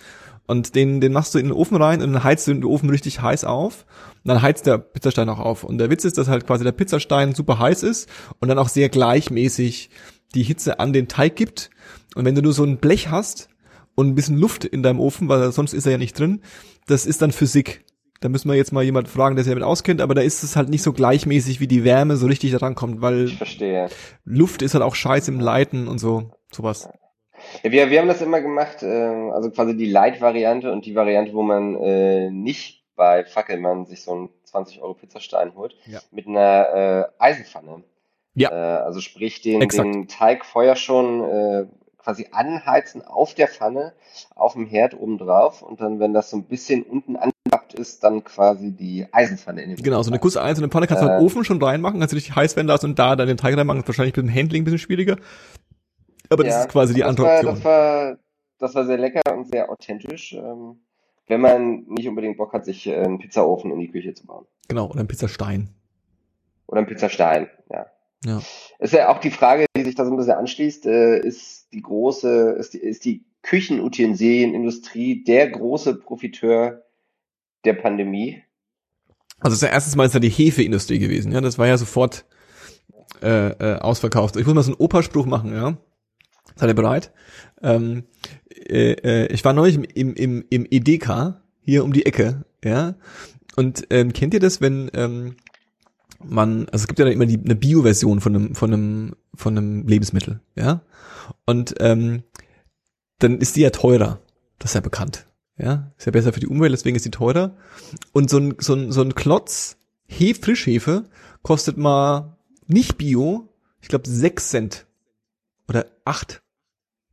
Und 0.45 0.75
den, 0.75 1.01
den 1.01 1.13
machst 1.13 1.33
du 1.33 1.39
in 1.39 1.45
den 1.45 1.53
Ofen 1.53 1.77
rein 1.77 2.01
und 2.01 2.13
dann 2.13 2.23
heizt 2.23 2.47
du 2.47 2.53
den 2.53 2.65
Ofen 2.65 2.89
richtig 2.89 3.21
heiß 3.21 3.45
auf. 3.45 3.85
Und 4.23 4.27
dann 4.27 4.41
heizt 4.41 4.67
der 4.67 4.77
Pizzastein 4.77 5.29
auch 5.29 5.39
auf. 5.39 5.63
Und 5.63 5.77
der 5.77 5.89
Witz 5.89 6.03
ist, 6.03 6.17
dass 6.17 6.27
halt 6.27 6.45
quasi 6.45 6.63
der 6.63 6.71
Pizzastein 6.71 7.33
super 7.33 7.57
heiß 7.57 7.83
ist 7.83 8.09
und 8.39 8.49
dann 8.49 8.59
auch 8.59 8.69
sehr 8.69 8.89
gleichmäßig 8.89 9.89
die 10.35 10.43
Hitze 10.43 10.79
an 10.79 10.93
den 10.93 11.07
Teig 11.07 11.35
gibt. 11.35 11.69
Und 12.15 12.25
wenn 12.25 12.35
du 12.35 12.41
nur 12.41 12.53
so 12.53 12.63
ein 12.63 12.77
Blech 12.77 13.09
hast 13.09 13.49
und 13.95 14.07
ein 14.07 14.15
bisschen 14.15 14.37
Luft 14.37 14.65
in 14.65 14.83
deinem 14.83 14.99
Ofen, 14.99 15.29
weil 15.29 15.51
sonst 15.51 15.73
ist 15.73 15.85
er 15.85 15.93
ja 15.93 15.97
nicht 15.97 16.17
drin, 16.17 16.41
das 16.87 17.05
ist 17.05 17.21
dann 17.21 17.31
Physik. 17.31 17.83
Da 18.19 18.29
müssen 18.29 18.49
wir 18.49 18.55
jetzt 18.55 18.71
mal 18.71 18.83
jemand 18.83 19.07
fragen, 19.07 19.35
der 19.35 19.43
sich 19.43 19.51
damit 19.51 19.63
auskennt, 19.63 19.99
aber 19.99 20.13
da 20.13 20.21
ist 20.21 20.43
es 20.43 20.55
halt 20.55 20.69
nicht 20.69 20.83
so 20.83 20.93
gleichmäßig, 20.93 21.59
wie 21.59 21.67
die 21.67 21.83
Wärme 21.83 22.17
so 22.17 22.27
richtig 22.27 22.51
da 22.51 22.57
rankommt, 22.59 23.01
weil 23.01 23.25
ich 23.25 23.37
verstehe. 23.37 23.89
Luft 24.25 24.61
ist 24.61 24.75
halt 24.75 24.83
auch 24.83 24.93
scheiße 24.93 25.31
im 25.31 25.39
Leiten 25.39 25.87
und 25.87 25.97
so, 25.97 26.29
sowas. 26.51 26.87
Ja, 27.63 27.71
wir, 27.71 27.89
wir 27.89 27.99
haben 27.99 28.07
das 28.07 28.21
immer 28.21 28.39
gemacht, 28.39 28.83
äh, 28.83 29.31
also 29.31 29.49
quasi 29.49 29.75
die 29.75 29.89
Light-Variante 29.89 30.71
und 30.71 30.85
die 30.85 30.93
Variante, 30.93 31.33
wo 31.33 31.41
man 31.41 31.75
äh, 31.77 32.29
nicht 32.29 32.83
bei 32.95 33.25
Fackelmann 33.25 33.87
sich 33.87 34.03
so 34.03 34.11
einen 34.11 34.29
20 34.43 34.81
Euro 34.83 34.93
Pizzastein 34.93 35.55
holt, 35.55 35.75
Ja. 35.87 35.99
mit 36.11 36.27
einer 36.27 37.07
äh, 37.19 37.23
Eisenpfanne. 37.23 37.83
Ja. 38.35 38.51
Äh, 38.51 38.83
also 38.83 39.01
sprich 39.01 39.41
den, 39.41 39.61
Exakt. 39.63 39.87
den 39.95 40.07
Teig 40.07 40.45
vorher 40.45 40.75
schon 40.75 41.23
äh, 41.23 41.65
quasi 42.03 42.27
anheizen 42.31 43.01
auf 43.01 43.33
der 43.33 43.47
Pfanne, 43.47 43.93
auf 44.35 44.53
dem 44.53 44.65
Herd 44.65 44.93
oben 44.99 45.17
drauf 45.17 45.61
und 45.61 45.81
dann, 45.81 45.99
wenn 45.99 46.13
das 46.13 46.29
so 46.29 46.37
ein 46.37 46.43
bisschen 46.43 46.83
unten 46.83 47.15
angepappt 47.15 47.73
ist, 47.73 48.03
dann 48.03 48.23
quasi 48.23 48.71
die 48.71 49.07
Eisenpfanne 49.11 49.61
in 49.61 49.69
den 49.69 49.77
Genau, 49.77 50.01
so 50.01 50.11
eine 50.11 50.19
und 50.19 50.37
eine 50.37 50.67
Pfanne 50.69 50.87
kannst 50.87 51.03
du 51.03 51.07
Äh. 51.07 51.17
im 51.17 51.23
Ofen 51.23 51.43
schon 51.43 51.61
reinmachen, 51.61 51.99
kannst 51.99 52.13
du 52.13 52.15
richtig 52.15 52.35
heiß 52.35 52.55
werden 52.55 52.67
lassen 52.67 52.87
und 52.87 52.99
da 52.99 53.15
dann 53.15 53.27
den 53.27 53.37
Teig 53.37 53.55
reinmachen, 53.55 53.81
ist 53.81 53.87
wahrscheinlich 53.87 54.15
mit 54.15 54.25
dem 54.25 54.33
Handling 54.33 54.61
ein 54.61 54.65
bisschen 54.65 54.79
schwieriger. 54.79 55.17
Aber 56.29 56.43
das 56.43 56.53
Ja, 56.53 56.61
ist 56.61 56.69
quasi 56.69 56.93
die 56.93 57.03
andere 57.03 57.27
Option. 57.27 57.55
Das 57.55 57.63
war, 57.63 58.17
das 58.59 58.75
war 58.75 58.85
sehr 58.85 58.97
lecker 58.97 59.21
und 59.35 59.47
sehr 59.51 59.69
authentisch, 59.69 60.33
ähm, 60.33 60.79
wenn 61.27 61.41
man 61.41 61.83
nicht 61.87 62.07
unbedingt 62.07 62.37
Bock 62.37 62.53
hat, 62.53 62.65
sich 62.65 62.87
äh, 62.87 62.95
einen 62.95 63.19
Pizzaofen 63.19 63.71
in 63.71 63.79
die 63.79 63.89
Küche 63.91 64.13
zu 64.13 64.25
bauen. 64.25 64.45
Genau, 64.67 64.87
oder 64.87 65.01
ein 65.01 65.07
Pizzastein. 65.07 65.69
Oder 66.67 66.79
einen 66.79 66.87
Pizzastein, 66.87 67.49
ja. 67.69 67.85
Ja. 68.23 68.41
Ist 68.79 68.93
ja 68.93 69.09
auch 69.09 69.17
die 69.17 69.31
Frage, 69.31 69.65
die 69.83 69.89
sich 69.89 69.95
da 69.95 70.05
so 70.05 70.11
ein 70.11 70.17
bisschen 70.17 70.33
anschließt, 70.33 70.85
äh, 70.85 71.19
ist 71.19 71.67
die 71.73 71.81
große, 71.81 72.55
ist 72.59 72.73
die, 72.73 72.79
ist 72.79 73.05
die 73.05 73.23
Küchenutensilienindustrie 73.43 75.23
der 75.23 75.49
große 75.49 75.95
Profiteur 75.95 76.83
der 77.65 77.73
Pandemie? 77.73 78.43
Also 79.39 79.55
das 79.55 79.63
erstens 79.63 79.95
mal 79.95 80.05
ist 80.05 80.13
ja 80.13 80.19
die 80.19 80.29
Hefeindustrie 80.29 80.99
gewesen, 80.99 81.31
ja, 81.31 81.41
das 81.41 81.57
war 81.57 81.67
ja 81.67 81.77
sofort 81.77 82.25
äh, 83.21 83.49
äh, 83.49 83.79
ausverkauft. 83.79 84.35
Ich 84.35 84.45
muss 84.45 84.53
mal 84.53 84.63
so 84.63 84.71
einen 84.71 84.79
Operspruch 84.79 85.25
machen, 85.25 85.53
ja. 85.53 85.77
Seid 86.55 86.69
ihr 86.69 86.75
bereit? 86.75 87.11
Ähm, 87.61 88.03
äh, 88.49 88.91
äh, 88.91 89.33
ich 89.33 89.43
war 89.43 89.53
neulich 89.53 89.75
im, 89.95 90.13
im, 90.13 90.45
im 90.49 90.67
Edeka, 90.69 91.41
hier 91.61 91.83
um 91.83 91.93
die 91.93 92.05
Ecke, 92.05 92.45
ja. 92.63 92.95
Und 93.55 93.87
ähm, 93.89 94.13
kennt 94.13 94.33
ihr 94.33 94.39
das, 94.39 94.61
wenn 94.61 94.89
ähm, 94.93 95.35
man, 96.23 96.67
also 96.69 96.83
es 96.83 96.87
gibt 96.87 96.99
ja 96.99 97.05
dann 97.05 97.13
immer 97.13 97.25
die, 97.25 97.39
eine 97.39 97.55
Bio-Version 97.55 98.21
von 98.21 98.35
einem, 98.35 98.55
von 98.55 98.73
einem, 98.73 99.15
von 99.33 99.57
einem 99.57 99.87
Lebensmittel, 99.87 100.41
ja. 100.55 100.81
Und 101.45 101.75
ähm, 101.79 102.23
dann 103.19 103.39
ist 103.39 103.55
die 103.55 103.61
ja 103.61 103.69
teurer. 103.69 104.19
Das 104.59 104.71
ist 104.71 104.75
ja 104.75 104.81
bekannt. 104.81 105.27
Ja, 105.57 105.91
ist 105.97 106.05
ja 106.05 106.11
besser 106.11 106.33
für 106.33 106.39
die 106.39 106.47
Umwelt, 106.47 106.73
deswegen 106.73 106.95
ist 106.95 107.05
die 107.05 107.11
teurer. 107.11 107.55
Und 108.13 108.29
so 108.29 108.37
ein, 108.37 108.55
so 108.59 108.73
ein, 108.73 108.91
so 108.91 109.01
ein 109.01 109.15
Klotz 109.15 109.77
Hef, 110.07 110.39
Frischhefe 110.41 111.05
kostet 111.41 111.77
mal 111.77 112.37
nicht 112.67 112.97
Bio, 112.97 113.49
ich 113.81 113.87
glaube 113.87 114.09
sechs 114.09 114.49
Cent. 114.49 114.87
Oder 115.67 115.85
acht. 116.03 116.41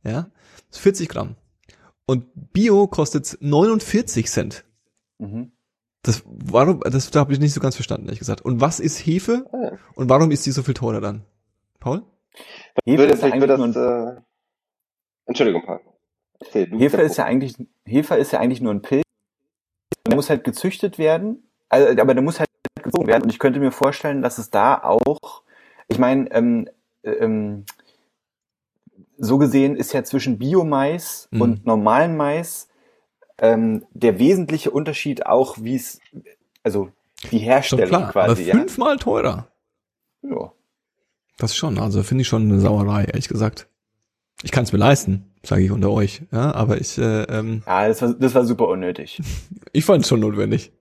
Ja, 0.03 0.31
das 0.69 0.77
ist 0.77 0.83
40 0.83 1.09
Gramm. 1.09 1.35
Und 2.05 2.25
Bio 2.53 2.87
kostet 2.87 3.37
49 3.39 4.27
Cent. 4.27 4.65
Mhm. 5.19 5.51
Das, 6.01 6.23
warum, 6.25 6.79
das 6.81 7.11
da 7.11 7.19
habe 7.19 7.33
ich 7.33 7.39
nicht 7.39 7.53
so 7.53 7.59
ganz 7.59 7.75
verstanden, 7.75 8.05
ehrlich 8.05 8.19
gesagt. 8.19 8.41
Und 8.41 8.61
was 8.61 8.79
ist 8.79 8.97
Hefe? 8.99 9.45
Ah, 9.51 9.77
Und 9.95 10.09
warum 10.09 10.31
ist 10.31 10.45
die 10.45 10.51
so 10.51 10.63
viel 10.63 10.73
teurer 10.73 11.01
dann? 11.01 11.23
Paul? 11.79 12.03
Hefe 12.85 12.99
Würde, 12.99 13.13
ist 13.13 13.23
ja 13.23 13.33
würde 13.33 13.47
das, 13.47 13.59
ein, 13.59 14.17
äh, 14.17 14.21
Entschuldigung, 15.25 15.63
Paul. 15.65 15.81
Erzähl, 16.39 16.67
Hefe 16.77 17.01
ist 17.01 17.17
ja 17.17 17.25
eigentlich, 17.25 17.55
Hefe 17.85 18.15
ist 18.15 18.31
ja 18.31 18.39
eigentlich 18.39 18.61
nur 18.61 18.73
ein 18.73 18.81
Pilz. 18.81 19.03
Der 20.07 20.15
muss 20.15 20.29
halt 20.29 20.45
gezüchtet 20.45 20.97
werden, 20.97 21.49
also, 21.67 22.01
aber 22.01 22.13
der 22.13 22.23
muss 22.23 22.39
halt 22.39 22.49
gezogen 22.81 23.07
werden. 23.07 23.23
Und 23.23 23.29
ich 23.29 23.39
könnte 23.39 23.59
mir 23.59 23.71
vorstellen, 23.71 24.21
dass 24.21 24.37
es 24.37 24.49
da 24.49 24.81
auch, 24.81 25.43
ich 25.89 25.99
meine, 25.99 26.31
ähm, 26.31 26.69
ähm, 27.03 27.65
so 29.17 29.37
gesehen 29.37 29.75
ist 29.75 29.91
ja 29.91 30.03
zwischen 30.05 30.39
Biomais 30.39 31.27
Mhm. 31.31 31.41
und 31.41 31.65
normalem 31.65 32.15
Mais 32.15 32.68
ähm, 33.41 33.85
der 33.93 34.19
wesentliche 34.19 34.71
Unterschied 34.71 35.25
auch, 35.25 35.57
wie 35.59 35.75
es, 35.75 35.99
also 36.63 36.89
die 37.31 37.39
Herstellung 37.39 37.87
klar, 37.87 38.11
quasi, 38.11 38.31
aber 38.31 38.41
ja. 38.41 38.55
fünfmal 38.55 38.97
teurer. 38.97 39.47
ja. 40.21 40.51
Das 41.37 41.55
schon, 41.55 41.79
also 41.79 42.03
finde 42.03 42.23
ich 42.23 42.27
schon 42.27 42.43
eine 42.43 42.59
Sauerei, 42.59 43.05
ehrlich 43.05 43.29
gesagt. 43.29 43.69
Ich 44.43 44.51
kann 44.51 44.65
es 44.65 44.73
mir 44.73 44.77
leisten, 44.79 45.33
sage 45.41 45.61
ich 45.63 45.71
unter 45.71 45.89
euch, 45.89 46.21
ja, 46.33 46.53
aber 46.53 46.81
ich, 46.81 46.97
äh, 46.97 47.23
ähm, 47.23 47.63
Ah, 47.65 47.87
das 47.87 48.01
war, 48.01 48.13
das 48.13 48.35
war 48.35 48.43
super 48.43 48.67
unnötig. 48.67 49.21
ich 49.71 49.85
fand 49.85 50.03
es 50.03 50.09
schon 50.09 50.19
notwendig. 50.19 50.73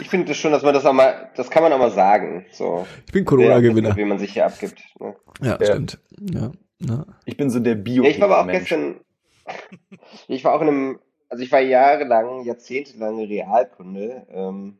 Ich 0.00 0.08
finde 0.08 0.26
das 0.26 0.36
schon, 0.38 0.50
dass 0.52 0.62
man 0.62 0.74
das 0.74 0.84
auch 0.84 0.92
mal, 0.92 1.30
das 1.36 1.50
kann 1.50 1.62
man 1.62 1.72
auch 1.72 1.78
mal 1.78 1.90
sagen. 1.92 2.46
So. 2.52 2.86
Ich 3.06 3.12
bin 3.12 3.24
Corona-Gewinner. 3.24 3.96
Wie 3.96 4.04
man 4.04 4.18
sich 4.18 4.32
hier 4.32 4.44
abgibt. 4.46 4.80
Ne? 5.00 5.14
Ja, 5.40 5.58
Ja. 5.60 5.66
stimmt. 5.66 5.98
Ja, 6.32 6.52
ja. 6.80 7.06
Ich 7.24 7.36
bin 7.36 7.48
so 7.50 7.58
der 7.60 7.74
bio 7.76 8.04
Ja, 8.04 8.10
ich 8.10 8.20
war 8.20 8.26
aber 8.28 8.40
auch 8.40 8.44
Mensch. 8.46 8.58
gestern, 8.68 8.96
ich 10.28 10.44
war 10.44 10.52
auch 10.54 10.60
in 10.62 10.68
einem, 10.68 10.98
also 11.28 11.42
ich 11.42 11.52
war 11.52 11.60
jahrelang, 11.60 12.44
jahrzehntelang 12.44 13.18
Realkunde. 13.18 14.26
Ähm, 14.30 14.78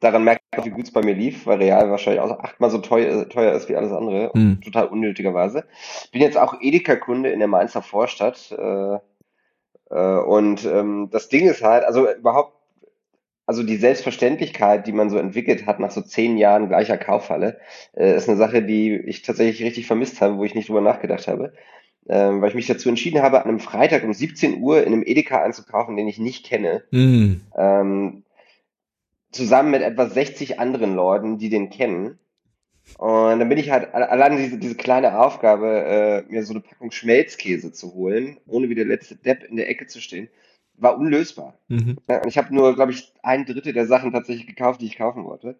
daran 0.00 0.24
merkt 0.24 0.42
man, 0.56 0.64
wie 0.64 0.70
gut 0.70 0.84
es 0.84 0.92
bei 0.92 1.02
mir 1.02 1.14
lief, 1.14 1.46
weil 1.46 1.58
Real 1.58 1.90
wahrscheinlich 1.90 2.22
auch 2.22 2.38
achtmal 2.40 2.70
so 2.70 2.78
teuer, 2.78 3.28
teuer 3.28 3.52
ist 3.52 3.68
wie 3.68 3.76
alles 3.76 3.92
andere. 3.92 4.32
Hm. 4.32 4.60
Total 4.60 4.88
unnötigerweise. 4.88 5.64
Bin 6.12 6.22
jetzt 6.22 6.38
auch 6.38 6.60
Edeka-Kunde 6.60 7.30
in 7.30 7.38
der 7.38 7.48
Mainzer 7.48 7.82
Vorstadt. 7.82 8.52
Äh, 8.52 8.98
äh, 9.90 10.18
und 10.18 10.64
ähm, 10.64 11.08
das 11.10 11.28
Ding 11.28 11.48
ist 11.48 11.62
halt, 11.62 11.84
also 11.84 12.10
überhaupt, 12.10 12.54
also 13.46 13.62
die 13.62 13.76
Selbstverständlichkeit, 13.76 14.86
die 14.86 14.92
man 14.92 15.10
so 15.10 15.18
entwickelt 15.18 15.66
hat 15.66 15.78
nach 15.78 15.90
so 15.90 16.00
zehn 16.00 16.38
Jahren 16.38 16.68
gleicher 16.68 16.96
Kaufhalle, 16.96 17.60
äh, 17.94 18.16
ist 18.16 18.28
eine 18.28 18.38
Sache, 18.38 18.62
die 18.62 18.96
ich 18.96 19.22
tatsächlich 19.22 19.62
richtig 19.62 19.86
vermisst 19.86 20.20
habe, 20.20 20.38
wo 20.38 20.44
ich 20.44 20.54
nicht 20.54 20.68
drüber 20.68 20.80
nachgedacht 20.80 21.28
habe. 21.28 21.52
Ähm, 22.06 22.42
weil 22.42 22.50
ich 22.50 22.54
mich 22.54 22.66
dazu 22.66 22.88
entschieden 22.90 23.22
habe, 23.22 23.42
an 23.42 23.48
einem 23.48 23.60
Freitag 23.60 24.04
um 24.04 24.12
17 24.12 24.60
Uhr 24.60 24.82
in 24.82 24.92
einem 24.92 25.02
Edeka 25.04 25.42
einzukaufen, 25.42 25.96
den 25.96 26.06
ich 26.08 26.18
nicht 26.18 26.44
kenne, 26.44 26.84
Hm. 26.90 27.40
ähm, 27.56 28.24
zusammen 29.32 29.70
mit 29.70 29.82
etwa 29.82 30.06
60 30.06 30.60
anderen 30.60 30.94
Leuten, 30.94 31.38
die 31.38 31.48
den 31.48 31.70
kennen. 31.70 32.18
Und 32.98 33.38
dann 33.38 33.48
bin 33.48 33.58
ich 33.58 33.70
halt 33.70 33.94
alle- 33.94 34.10
allein 34.10 34.36
diese, 34.36 34.58
diese 34.58 34.74
kleine 34.74 35.18
Aufgabe, 35.18 36.24
äh, 36.28 36.30
mir 36.30 36.44
so 36.44 36.52
eine 36.52 36.60
Packung 36.60 36.90
Schmelzkäse 36.90 37.72
zu 37.72 37.94
holen, 37.94 38.38
ohne 38.46 38.68
wie 38.68 38.74
der 38.74 38.84
letzte 38.84 39.16
Depp 39.16 39.42
in 39.44 39.56
der 39.56 39.68
Ecke 39.70 39.86
zu 39.86 40.00
stehen, 40.00 40.28
war 40.74 40.98
unlösbar. 40.98 41.58
Mhm. 41.68 41.96
Ja, 42.08 42.20
und 42.20 42.28
ich 42.28 42.36
habe 42.36 42.54
nur, 42.54 42.74
glaube 42.74 42.92
ich, 42.92 43.12
ein 43.22 43.46
Drittel 43.46 43.72
der 43.72 43.86
Sachen 43.86 44.12
tatsächlich 44.12 44.46
gekauft, 44.46 44.82
die 44.82 44.86
ich 44.86 44.98
kaufen 44.98 45.24
wollte, 45.24 45.58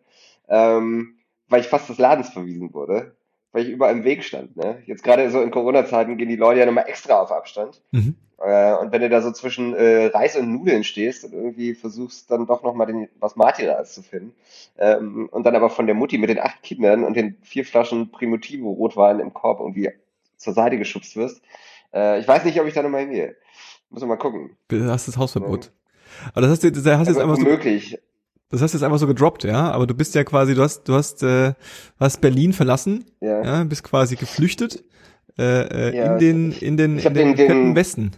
ähm, 0.49 1.15
weil 1.49 1.61
ich 1.63 1.69
fast 1.69 1.89
des 1.89 1.99
Ladens 1.99 2.29
verwiesen 2.29 2.75
wurde, 2.75 3.17
weil 3.55 3.63
ich 3.63 3.71
überall 3.71 3.93
im 3.93 4.03
Weg 4.03 4.25
stand. 4.25 4.57
Ne? 4.57 4.83
Jetzt 4.85 5.05
gerade 5.05 5.31
so 5.31 5.41
in 5.41 5.53
Corona-Zeiten 5.53 6.19
gehen 6.19 6.29
die 6.29 6.35
Leute 6.35 6.59
ja 6.59 6.67
nochmal 6.67 6.89
extra 6.89 7.21
auf 7.21 7.31
Abstand. 7.31 7.81
Mhm. 7.93 8.17
Äh, 8.39 8.75
und 8.75 8.91
wenn 8.91 9.01
du 9.01 9.09
da 9.09 9.23
so 9.23 9.31
zwischen 9.31 9.75
äh, 9.75 10.07
Reis 10.07 10.37
und 10.37 10.53
Nudeln 10.53 10.83
stehst 10.83 11.25
und 11.25 11.33
irgendwie 11.33 11.75
versuchst 11.75 12.33
dann 12.33 12.49
doch 12.49 12.65
nochmal 12.65 12.89
den 12.89 13.09
Basmati-Reis 13.21 13.95
zu 13.95 14.03
finden 14.03 14.35
ähm, 14.77 15.29
und 15.31 15.47
dann 15.47 15.55
aber 15.55 15.71
von 15.71 15.87
der 15.87 15.95
Mutti 15.95 16.19
mit 16.19 16.31
den 16.31 16.41
acht 16.41 16.65
Kindern 16.65 17.05
und 17.05 17.15
den 17.17 17.37
vier 17.43 17.65
Flaschen 17.65 18.11
Primitivo 18.11 18.73
Rotwein 18.73 19.21
im 19.21 19.33
Korb 19.33 19.61
irgendwie 19.61 19.91
zur 20.37 20.53
Seite 20.53 20.77
geschubst 20.77 21.15
wirst. 21.15 21.41
Äh, 21.95 22.19
ich 22.19 22.27
weiß 22.27 22.45
nicht, 22.45 22.61
ob 22.61 22.67
ich 22.67 22.75
da 22.75 22.83
nochmal 22.83 23.03
hingehe. 23.03 23.37
Muss 23.89 24.01
man 24.01 24.09
mal 24.09 24.17
gucken. 24.17 24.57
Du 24.67 24.83
hast 24.91 25.07
das 25.07 25.17
Hausverbot. 25.17 25.71
Aber 26.33 26.41
das 26.41 26.51
hast 26.51 26.65
du, 26.65 26.73
das 26.73 26.85
hast 26.85 27.07
jetzt 27.07 27.09
Also 27.09 27.21
einfach 27.21 27.37
so, 27.37 27.43
unmöglich. 27.43 28.01
Das 28.51 28.61
hast 28.63 28.73
du 28.75 28.79
jetzt 28.79 28.85
einfach 28.85 28.99
so 28.99 29.07
gedroppt, 29.07 29.45
ja. 29.45 29.71
Aber 29.73 29.87
du 29.87 29.95
bist 29.95 30.15
ja 30.15 30.25
quasi, 30.25 30.55
du 30.55 30.63
hast, 30.63 30.85
du 30.89 30.95
hast, 30.95 31.23
äh, 31.23 31.55
hast 31.99 32.21
Berlin 32.21 32.53
verlassen, 32.53 33.05
Ja. 33.21 33.43
ja, 33.45 33.65
bist 33.65 33.83
quasi 33.85 34.17
geflüchtet 34.17 34.85
äh, 35.39 35.91
äh, 35.91 35.97
Ja, 35.97 36.13
in 36.15 36.19
den, 36.21 36.53
in 36.53 36.77
den, 36.77 36.99
ich 36.99 37.05
in 37.07 37.15
den, 37.15 37.35
den- 37.35 37.49
den- 37.49 37.77
Westen. 37.77 38.13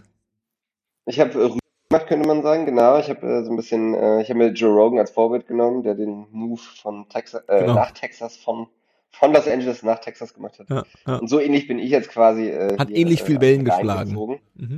Ich 1.05 1.19
habe 1.19 1.33
Rügen 1.35 1.59
gemacht, 1.89 2.07
könnte 2.07 2.27
man 2.27 2.43
sagen, 2.43 2.65
genau. 2.65 2.99
Ich 2.99 3.09
habe 3.09 3.25
äh, 3.25 3.43
so 3.43 3.49
ein 3.49 3.55
bisschen, 3.55 3.93
äh, 3.95 4.21
ich 4.21 4.29
habe 4.29 4.39
mir 4.39 4.49
Joe 4.49 4.69
Rogan 4.73 4.99
als 4.99 5.09
Vorbild 5.11 5.47
genommen, 5.47 5.81
der 5.83 5.95
den 5.95 6.27
Move 6.31 6.61
von 6.81 7.07
Texas, 7.09 7.41
äh, 7.47 7.61
Genau. 7.61 7.75
nach 7.75 7.91
Texas, 7.91 8.35
von, 8.37 8.67
von 9.09 9.33
Los 9.33 9.47
Angeles 9.47 9.81
nach 9.83 9.99
Texas 9.99 10.33
gemacht 10.33 10.59
hat. 10.59 10.69
Ja, 10.69 10.83
ja. 11.07 11.15
Und 11.15 11.29
so 11.29 11.39
ähnlich 11.39 11.65
bin 11.67 11.79
ich 11.79 11.89
jetzt 11.89 12.09
quasi. 12.09 12.49
Äh, 12.49 12.77
Hat 12.77 12.89
hier, 12.89 12.97
ähnlich 12.97 13.23
viel 13.23 13.37
äh, 13.37 13.41
Wellen 13.41 13.63
geschlagen. 13.65 14.11
Mhm. 14.55 14.77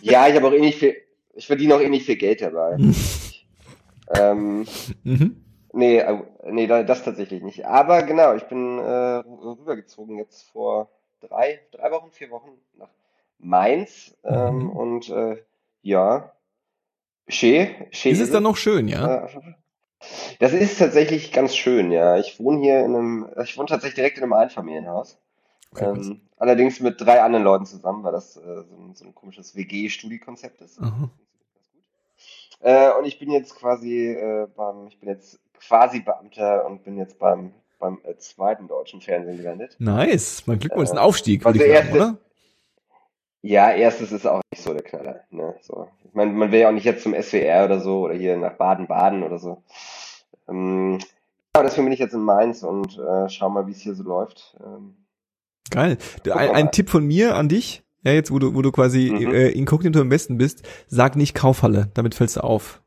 Ja, 0.00 0.28
ich 0.28 0.36
habe 0.36 0.46
auch 0.46 0.52
ähnlich 0.52 0.76
viel, 0.76 0.94
ich 1.34 1.46
verdiene 1.46 1.74
auch 1.74 1.80
ähnlich 1.80 2.04
viel 2.04 2.16
Geld 2.16 2.40
dabei. 2.40 2.76
ähm, 4.08 4.66
Mhm. 5.04 5.44
nee, 5.72 5.98
äh, 5.98 6.22
nee, 6.50 6.66
da- 6.66 6.82
das 6.82 7.02
tatsächlich 7.04 7.42
nicht. 7.42 7.66
Aber 7.66 8.02
genau, 8.02 8.34
ich 8.34 8.44
bin 8.44 8.78
äh, 8.78 8.82
rübergezogen 8.82 10.18
jetzt 10.18 10.42
vor 10.50 10.90
drei, 11.20 11.60
drei 11.72 11.90
Wochen, 11.90 12.10
vier 12.10 12.30
Wochen 12.30 12.50
nach 12.76 12.90
Mainz. 13.38 14.16
Ähm, 14.24 14.58
Mhm. 14.58 14.70
Und 14.70 15.08
äh, 15.10 15.42
ja, 15.82 16.32
schön. 17.28 17.68
schön 17.90 18.12
Ist 18.12 18.20
es 18.20 18.30
dann 18.30 18.42
noch 18.42 18.56
schön, 18.56 18.88
ja? 18.88 19.24
Äh, 19.26 19.28
Das 20.38 20.52
ist 20.52 20.78
tatsächlich 20.78 21.32
ganz 21.32 21.56
schön, 21.56 21.90
ja. 21.90 22.18
Ich 22.18 22.38
wohne 22.38 22.60
hier 22.60 22.80
in 22.84 22.94
einem, 22.94 23.28
ich 23.42 23.56
wohne 23.56 23.68
tatsächlich 23.68 23.94
direkt 23.96 24.18
in 24.18 24.24
einem 24.24 24.34
Einfamilienhaus. 24.34 25.18
Ähm, 25.78 26.20
allerdings 26.36 26.78
mit 26.80 27.00
drei 27.00 27.20
anderen 27.22 27.42
Leuten 27.44 27.66
zusammen, 27.66 28.04
weil 28.04 28.12
das 28.12 28.36
äh, 28.36 28.40
so, 28.40 28.76
ein, 28.76 28.94
so 28.94 29.04
ein 29.06 29.14
komisches 29.14 29.56
WG-Studiekonzept 29.56 30.60
ist. 30.60 30.78
Aha. 30.80 31.10
Äh, 32.64 32.90
und 32.98 33.04
ich 33.04 33.18
bin 33.18 33.30
jetzt 33.30 33.54
quasi 33.56 34.08
äh, 34.08 34.46
beim, 34.56 34.86
ich 34.88 34.98
bin 34.98 35.10
jetzt 35.10 35.38
quasi 35.60 36.00
Beamter 36.00 36.64
und 36.64 36.82
bin 36.82 36.96
jetzt 36.96 37.18
beim, 37.18 37.52
beim 37.78 37.98
äh, 38.04 38.16
zweiten 38.16 38.68
deutschen 38.68 39.02
Fernsehen 39.02 39.36
gelandet. 39.36 39.76
Nice. 39.78 40.42
Mein 40.46 40.58
Glückwunsch, 40.58 40.84
ist 40.84 40.92
ein 40.92 40.96
Äh, 40.96 41.00
Aufstieg, 41.00 41.44
würde 41.44 41.58
also 41.60 41.70
ich 41.70 41.76
sagen, 41.76 41.88
erste- 41.88 42.10
oder? 42.10 42.18
Ja, 43.42 43.70
erstes 43.70 44.12
ist 44.12 44.26
auch 44.26 44.40
nicht 44.50 44.62
so 44.62 44.72
der 44.72 44.82
Knaller. 44.82 45.20
Ne? 45.30 45.54
So. 45.60 45.88
Ich 46.06 46.14
meine, 46.14 46.32
man 46.32 46.50
will 46.50 46.60
ja 46.60 46.68
auch 46.68 46.72
nicht 46.72 46.84
jetzt 46.86 47.02
zum 47.02 47.12
SWR 47.14 47.66
oder 47.66 47.78
so 47.80 48.04
oder 48.06 48.14
hier 48.14 48.38
nach 48.38 48.54
Baden-Baden 48.54 49.22
oder 49.22 49.38
so. 49.38 49.62
Ähm, 50.48 50.98
aber 51.52 51.64
deswegen 51.64 51.84
bin 51.84 51.92
ich 51.92 52.00
jetzt 52.00 52.14
in 52.14 52.22
Mainz 52.22 52.62
und 52.62 52.98
äh, 52.98 53.28
schau 53.28 53.50
mal, 53.50 53.66
wie 53.66 53.72
es 53.72 53.80
hier 53.80 53.94
so 53.94 54.02
läuft. 54.02 54.56
Ähm, 54.64 54.96
Geil. 55.70 55.98
Ein, 56.32 56.50
ein 56.50 56.72
Tipp 56.72 56.88
von 56.88 57.04
mir 57.06 57.36
an 57.36 57.50
dich, 57.50 57.83
ja, 58.04 58.12
jetzt 58.12 58.30
wo 58.30 58.38
du, 58.38 58.54
wo 58.54 58.62
du 58.62 58.70
quasi 58.70 59.10
Mhm. 59.10 59.34
äh, 59.34 59.48
inkognito 59.48 60.00
im 60.00 60.10
Westen 60.10 60.38
bist, 60.38 60.66
sag 60.88 61.16
nicht 61.16 61.34
Kaufhalle, 61.34 61.90
damit 61.94 62.14
fällst 62.14 62.36
du 62.36 62.40
auf. 62.42 62.82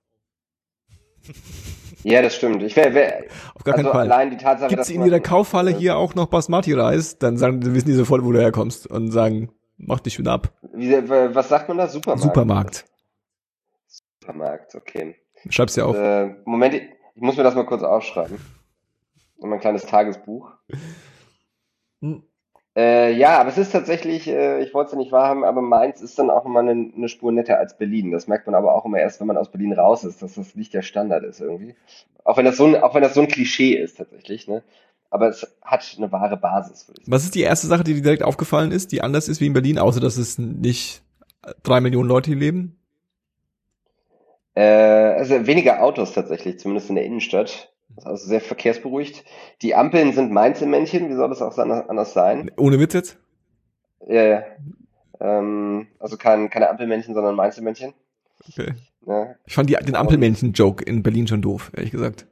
ja, 2.04 2.22
das 2.22 2.36
stimmt. 2.36 2.64
Ich 2.64 2.76
wäre, 2.76 2.94
wär, 2.94 3.26
Auf 3.56 3.64
gar 3.64 3.76
also 3.76 3.84
keinen 3.90 3.94
Fall. 3.94 4.12
allein 4.12 4.30
die 4.32 4.38
Tatsache, 4.38 4.70
Gibt's 4.70 4.88
dass 4.88 4.96
in 4.96 5.04
jeder 5.04 5.20
Kaufhalle 5.20 5.72
hier 5.72 5.98
auch 5.98 6.16
noch 6.16 6.28
Basmati-Reis, 6.28 7.18
dann 7.18 7.38
sagen, 7.38 7.60
dann 7.62 7.74
wissen 7.76 7.88
die 7.88 7.94
sofort, 7.94 8.24
wo 8.24 8.32
du 8.32 8.40
herkommst 8.40 8.88
und 8.88 9.12
sagen, 9.12 9.52
mach 9.78 10.00
dich 10.00 10.18
wieder 10.18 10.32
ab. 10.32 10.54
Wie, 10.74 10.92
was 11.10 11.50
sagt 11.50 11.68
man 11.68 11.78
da? 11.78 11.88
Supermarkt. 11.88 12.24
Supermarkt. 12.24 12.86
Supermarkt, 14.22 14.76
okay. 14.76 15.16
Schreib's 15.50 15.74
dir 15.74 15.86
auf. 15.86 15.96
Äh, 15.98 16.36
Moment, 16.46 16.74
ich 16.76 16.84
ich 17.16 17.22
muss 17.24 17.36
mir 17.36 17.42
das 17.44 17.56
mal 17.56 17.66
kurz 17.66 17.82
aufschreiben. 17.82 18.38
In 19.42 19.50
mein 19.50 19.60
kleines 19.60 19.88
Tagesbuch. 19.88 20.52
Hm. 22.02 22.22
Äh, 22.78 23.14
ja, 23.14 23.40
aber 23.40 23.50
es 23.50 23.58
ist 23.58 23.72
tatsächlich, 23.72 24.28
äh, 24.28 24.62
ich 24.62 24.72
wollte 24.72 24.90
es 24.90 24.92
ja 24.92 25.00
nicht 25.00 25.12
wahrhaben, 25.12 25.44
aber 25.44 25.64
Mainz 25.64 26.00
ist 26.02 26.20
dann 26.20 26.30
auch 26.30 26.44
nochmal 26.44 26.70
eine, 26.70 26.92
eine 26.96 27.10
Spur 27.10 27.32
netter 27.32 27.58
als 27.58 27.76
Berlin. 27.76 28.12
Das 28.12 28.28
merkt 28.28 28.46
man 28.46 28.54
aber 28.54 28.76
auch 28.76 28.86
immer 28.86 29.00
erst, 29.00 29.20
wenn 29.20 29.26
man 29.26 29.38
aus 29.38 29.50
Berlin 29.50 29.74
raus 29.74 30.04
ist, 30.04 30.22
dass 30.22 30.36
das 30.36 30.54
nicht 30.54 30.76
der 30.76 30.84
Standard 30.84 31.24
ist 31.24 31.42
irgendwie. 31.42 31.74
Auch 32.24 32.38
wenn 32.38 32.46
das 32.46 32.58
so 32.58 32.68
ein, 32.68 32.76
auch 32.76 32.94
wenn 32.94 33.02
das 33.02 33.16
so 33.16 33.22
ein 33.22 33.30
Klischee 33.30 33.74
ist 33.74 33.98
tatsächlich, 33.98 34.48
ne? 34.48 34.62
Aber 35.10 35.28
es 35.30 35.58
hat 35.64 35.96
eine 35.98 36.12
wahre 36.12 36.38
Basis, 36.38 36.88
würde 36.88 37.00
ich 37.00 37.06
sagen. 37.06 37.16
Was 37.16 37.24
ist 37.24 37.34
die 37.34 37.42
erste 37.42 37.66
Sache, 37.66 37.84
die 37.84 37.96
dir 37.96 38.02
direkt 38.04 38.24
aufgefallen 38.24 38.72
ist, 38.72 38.92
die 38.92 39.02
anders 39.02 39.28
ist 39.28 39.42
wie 39.42 39.48
in 39.48 39.54
Berlin, 39.54 39.80
außer 39.80 40.00
dass 40.00 40.18
es 40.18 40.38
nicht 40.38 41.02
drei 41.64 41.82
Millionen 41.82 42.10
Leute 42.10 42.30
hier 42.30 42.40
leben? 42.40 42.78
Äh, 44.54 44.62
also 44.62 45.48
weniger 45.48 45.82
Autos 45.82 46.14
tatsächlich, 46.14 46.60
zumindest 46.60 46.90
in 46.90 46.96
der 46.96 47.06
Innenstadt. 47.06 47.74
Das 47.98 48.06
ist 48.06 48.08
Also 48.08 48.28
sehr 48.28 48.42
verkehrsberuhigt. 48.42 49.26
Die 49.62 49.76
Ampeln 49.76 50.14
sind 50.14 50.32
Mainzelmännchen, 50.32 51.10
wie 51.10 51.16
soll 51.16 51.30
das 51.30 51.42
auch 51.42 51.58
anders 51.58 52.14
sein? 52.14 52.50
Ohne 52.58 52.80
Witz 52.80 52.94
jetzt? 52.94 53.18
Ja, 54.08 54.24
ja. 54.24 54.44
Ähm, 55.20 55.88
also 56.00 56.18
kein, 56.18 56.50
keine 56.50 56.70
Ampelmännchen, 56.70 57.14
sondern 57.14 57.36
Mainzelmännchen. 57.36 57.94
Okay. 58.50 58.74
Ja. 59.06 59.36
Ich 59.46 59.56
fand 59.56 59.70
die, 59.70 59.76
den 59.76 59.96
Ampelmännchen-Joke 59.96 60.84
in 60.84 61.02
Berlin 61.02 61.28
schon 61.28 61.42
doof, 61.42 61.72
ehrlich 61.76 61.92
gesagt. 61.92 62.28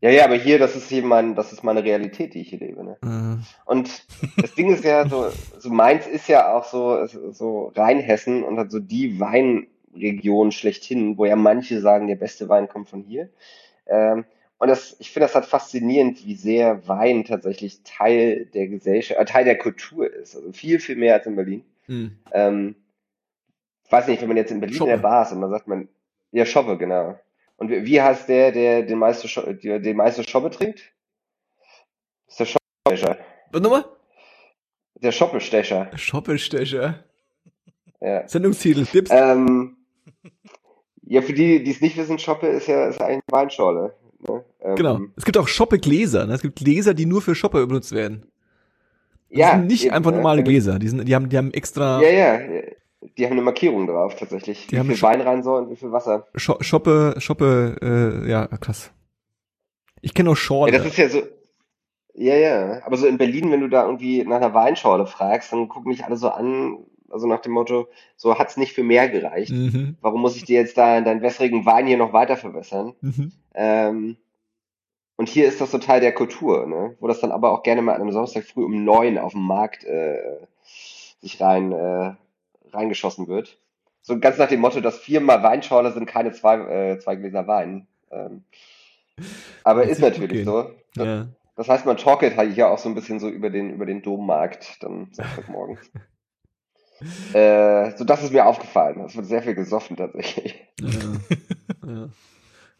ja, 0.00 0.10
ja, 0.10 0.24
aber 0.24 0.34
hier, 0.34 0.58
das 0.58 0.76
ist 0.76 0.88
hier 0.88 1.02
mein, 1.02 1.34
das 1.34 1.52
ist 1.52 1.64
meine 1.64 1.82
Realität, 1.82 2.34
die 2.34 2.42
ich 2.42 2.50
hier 2.50 2.58
lebe. 2.58 2.84
Ne? 2.84 2.96
Äh, 3.02 3.70
Und 3.70 4.04
das 4.36 4.54
Ding 4.54 4.72
ist 4.72 4.84
ja 4.84 5.08
so, 5.08 5.30
so 5.58 5.70
Mainz 5.70 6.06
ist 6.06 6.28
ja 6.28 6.52
auch 6.54 6.64
so, 6.64 7.06
so 7.06 7.72
Rheinhessen 7.74 8.44
und 8.44 8.58
hat 8.58 8.70
so 8.70 8.78
die 8.80 9.18
Weinregion 9.18 10.52
schlechthin, 10.52 11.16
wo 11.16 11.24
ja 11.24 11.36
manche 11.36 11.80
sagen, 11.80 12.08
der 12.08 12.16
beste 12.16 12.48
Wein 12.50 12.68
kommt 12.68 12.90
von 12.90 13.02
hier. 13.02 13.30
Ähm, 13.86 14.24
und 14.58 14.68
das, 14.68 14.96
ich 14.98 15.10
finde 15.10 15.26
das 15.26 15.34
halt 15.34 15.44
faszinierend, 15.46 16.24
wie 16.24 16.36
sehr 16.36 16.86
Wein 16.88 17.24
tatsächlich 17.24 17.82
Teil 17.82 18.46
der 18.46 18.68
Gesellschaft, 18.68 19.20
äh, 19.20 19.24
Teil 19.24 19.44
der 19.44 19.58
Kultur 19.58 20.12
ist. 20.12 20.36
Also 20.36 20.52
viel, 20.52 20.78
viel 20.78 20.96
mehr 20.96 21.14
als 21.14 21.26
in 21.26 21.36
Berlin. 21.36 21.64
mh. 21.86 22.10
Ähm, 22.32 22.76
weiß 23.90 24.08
nicht, 24.08 24.20
wenn 24.22 24.28
man 24.28 24.36
jetzt 24.36 24.50
in 24.50 24.60
Berlin 24.60 24.76
Schoppe. 24.76 24.90
in 24.90 24.96
der 24.96 25.02
Bar 25.02 25.22
ist 25.22 25.32
und 25.32 25.40
man 25.40 25.50
sagt 25.50 25.68
man, 25.68 25.88
ja, 26.32 26.44
Schoppe, 26.44 26.76
genau. 26.76 27.18
Und 27.56 27.70
wie, 27.70 27.84
wie 27.84 28.00
heißt 28.00 28.28
der, 28.28 28.52
der 28.52 28.82
den 28.82 28.98
meiste, 28.98 29.28
Scho 29.28 29.52
der, 29.52 29.78
den 29.78 29.96
meiste 29.96 30.24
Schoppe 30.28 30.50
trinkt? 30.50 30.80
Das 32.26 32.40
ist 32.40 32.58
der 32.88 32.96
Schoppe. 32.96 33.18
Was 33.52 33.60
nochmal? 33.60 33.84
Der 34.96 35.12
Schoppestecher. 35.12 35.90
Schoppestecher. 35.96 37.04
Ja. 38.00 38.26
Sendungstitel, 38.26 38.84
Tipps. 38.84 39.10
Ähm, 39.12 39.76
ja, 41.02 41.22
für 41.22 41.32
die, 41.32 41.62
die 41.62 41.70
es 41.70 41.80
nicht 41.80 41.96
wissen, 41.96 42.18
Schoppe 42.18 42.48
ist 42.48 42.66
ja 42.66 42.88
ist 42.88 43.00
eigentlich 43.00 43.22
eine 43.28 43.42
Weinschorle. 43.42 43.94
Ne? 44.28 44.44
Ähm, 44.60 44.76
genau. 44.76 45.00
Es 45.16 45.24
gibt 45.24 45.36
auch 45.38 45.48
Schoppe-Gläser. 45.48 46.26
Ne? 46.26 46.34
Es 46.34 46.42
gibt 46.42 46.56
Gläser, 46.56 46.94
die 46.94 47.06
nur 47.06 47.22
für 47.22 47.34
Shopper 47.34 47.66
benutzt 47.66 47.92
werden. 47.92 48.26
Das 49.30 49.38
Ja, 49.38 49.50
sind 49.52 49.66
nicht 49.66 49.86
eben, 49.86 49.94
einfach 49.94 50.10
ne? 50.12 50.18
normale 50.18 50.38
gibt- 50.38 50.48
Gläser. 50.48 50.78
Die, 50.78 50.88
sind, 50.88 51.04
die, 51.06 51.14
haben, 51.14 51.28
die 51.28 51.36
haben 51.36 51.52
extra 51.52 52.00
Ja, 52.02 52.08
ja. 52.10 52.62
Die 53.18 53.24
haben 53.26 53.32
eine 53.32 53.42
Markierung 53.42 53.86
drauf, 53.86 54.14
tatsächlich. 54.16 54.66
Die 54.68 54.72
wie 54.76 54.78
haben 54.78 54.86
viel 54.86 54.96
Sch- 54.96 55.02
Wein 55.02 55.20
rein 55.20 55.42
soll 55.42 55.64
und 55.64 55.70
wie 55.70 55.76
viel 55.76 55.92
Wasser. 55.92 56.26
Scho 56.36 56.56
Schoppe, 56.62 57.14
Schoppe, 57.18 58.22
äh, 58.24 58.30
ja, 58.30 58.46
krass. 58.46 58.90
Ich 60.00 60.14
kenne 60.14 60.30
auch 60.30 60.34
Ja, 60.34 60.36
Schorle. 60.36 60.72
das 60.72 60.86
ist 60.86 60.96
ja 60.96 61.08
so. 61.10 61.22
Ja, 62.14 62.34
ja. 62.36 62.80
Aber 62.86 62.96
so 62.96 63.06
in 63.06 63.18
Berlin, 63.18 63.50
wenn 63.50 63.60
du 63.60 63.68
da 63.68 63.84
irgendwie 63.84 64.24
nach 64.24 64.36
einer 64.36 64.54
Weinschorle 64.54 65.06
fragst, 65.06 65.52
dann 65.52 65.68
gucken 65.68 65.92
dich 65.92 66.04
alle 66.04 66.16
so 66.16 66.28
an, 66.30 66.78
also 67.14 67.26
nach 67.26 67.40
dem 67.40 67.52
Motto, 67.52 67.88
so 68.16 68.38
hat's 68.38 68.56
nicht 68.56 68.72
für 68.74 68.82
mehr 68.82 69.08
gereicht. 69.08 69.52
mhm. 69.52 69.96
Warum 70.00 70.20
muss 70.20 70.36
ich 70.36 70.44
dir 70.44 70.60
jetzt 70.60 70.76
da 70.76 71.00
deinen 71.00 71.22
wässrigen 71.22 71.64
Wein 71.64 71.86
hier 71.86 71.96
noch 71.96 72.12
weiter 72.12 72.36
verwässern? 72.36 72.94
Mhm. 73.00 73.32
Ähm, 73.54 74.16
und 75.16 75.28
hier 75.28 75.46
ist 75.46 75.60
das 75.60 75.70
so 75.70 75.78
Teil 75.78 76.00
der 76.00 76.12
Kultur, 76.12 76.66
ne? 76.66 76.96
Wo 76.98 77.06
das 77.06 77.20
dann 77.20 77.30
aber 77.30 77.52
auch 77.52 77.62
gerne 77.62 77.82
mal 77.82 77.94
an 77.94 78.00
einem 78.02 78.12
Samstag 78.12 78.44
früh 78.44 78.64
um 78.64 78.84
neun 78.84 79.16
auf 79.16 79.32
dem 79.32 79.42
Markt 79.46 79.84
äh, 79.84 80.18
sich 81.20 81.40
rein 81.40 81.70
äh, 81.72 82.14
reingeschossen 82.72 83.28
wird. 83.28 83.56
So 84.02 84.18
ganz 84.18 84.36
nach 84.38 84.48
dem 84.48 84.60
Motto, 84.60 84.80
dass 84.80 84.98
viermal 84.98 85.42
Weinschorle 85.42 85.92
sind 85.92 86.06
keine 86.06 86.32
zwei, 86.32 86.56
äh, 86.58 86.98
zwei 86.98 87.14
Gläser 87.16 87.46
Wein. 87.46 87.86
Ähm, 88.10 88.42
aber 89.62 89.82
Das 89.82 89.92
ist 89.92 90.00
natürlich 90.00 90.44
so. 90.44 90.70
Das, 90.94 91.06
Ja. 91.06 91.26
das 91.56 91.68
heißt, 91.68 91.86
man 91.86 91.96
talket 91.96 92.36
halt 92.36 92.52
hier 92.52 92.68
auch 92.68 92.78
so 92.78 92.88
ein 92.88 92.94
bisschen 92.96 93.20
so 93.20 93.28
über 93.28 93.50
den, 93.50 93.70
über 93.70 93.86
den 93.86 94.02
Dommarkt 94.02 94.82
dann 94.82 95.08
Samstagmorgens. 95.12 95.90
äh, 97.32 97.96
so 97.96 98.04
das 98.04 98.22
ist 98.22 98.32
mir 98.32 98.46
aufgefallen. 98.46 99.00
Es 99.00 99.16
wird 99.16 99.26
sehr 99.26 99.42
viel 99.42 99.54
gesoffen 99.54 99.96
tatsächlich. 99.96 100.54
Ja. 100.80 100.88
ja. 101.86 102.08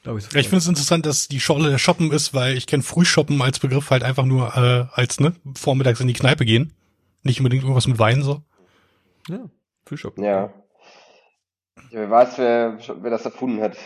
Glaube 0.02 0.18
ich 0.18 0.26
ich 0.35 0.49
finde 0.49 0.59
es 0.59 0.68
interessant, 0.68 1.06
dass 1.06 1.28
die 1.28 1.40
Schorle 1.40 1.71
der 1.71 1.78
Shoppen 1.78 2.12
ist, 2.12 2.35
weil 2.35 2.56
ich 2.56 2.66
kenne 2.66 2.83
Frühshoppen 2.83 3.40
als 3.40 3.59
Begriff 3.59 3.90
halt 3.90 4.02
einfach 4.02 4.25
nur 4.25 4.54
äh, 4.54 4.87
als 4.92 5.18
ne 5.18 5.35
vormittags 5.56 6.00
in 6.00 6.09
die 6.09 6.14
Kneipe 6.14 6.44
gehen, 6.44 6.75
nicht 7.23 7.40
unbedingt 7.40 7.62
irgendwas 7.62 7.87
mit 7.87 7.99
Wein 7.99 8.23
so. 8.23 8.42
Ja, 9.28 9.40
Frühshop. 9.87 10.18
Ja. 10.18 10.25
ja 10.44 10.52
wer 11.90 12.11
weiß, 12.11 12.38
wer, 12.38 12.78
wer 13.00 13.11
das 13.11 13.25
erfunden 13.25 13.62
hat. 13.62 13.76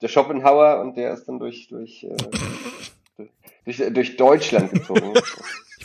Der 0.00 0.08
Schopenhauer 0.08 0.80
und 0.80 0.96
der 0.96 1.12
ist 1.12 1.26
dann 1.26 1.38
durch, 1.38 1.68
durch, 1.68 2.04
äh, 2.04 3.26
durch, 3.64 3.82
durch 3.92 4.16
Deutschland 4.16 4.70
gezogen. 4.72 5.14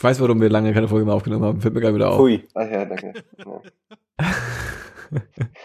Ich 0.00 0.04
weiß, 0.04 0.18
warum 0.22 0.40
wir 0.40 0.48
lange 0.48 0.72
keine 0.72 0.88
Folge 0.88 1.04
mehr 1.04 1.14
aufgenommen 1.14 1.44
haben. 1.44 1.60
Fällt 1.60 1.74
mir 1.74 1.82
gerade 1.82 1.94
wieder 1.94 2.08
auf. 2.08 2.18
Hui. 2.20 2.42
Ach 2.54 2.66
ja, 2.70 2.86
danke. 2.86 3.12
Ja. 3.36 4.26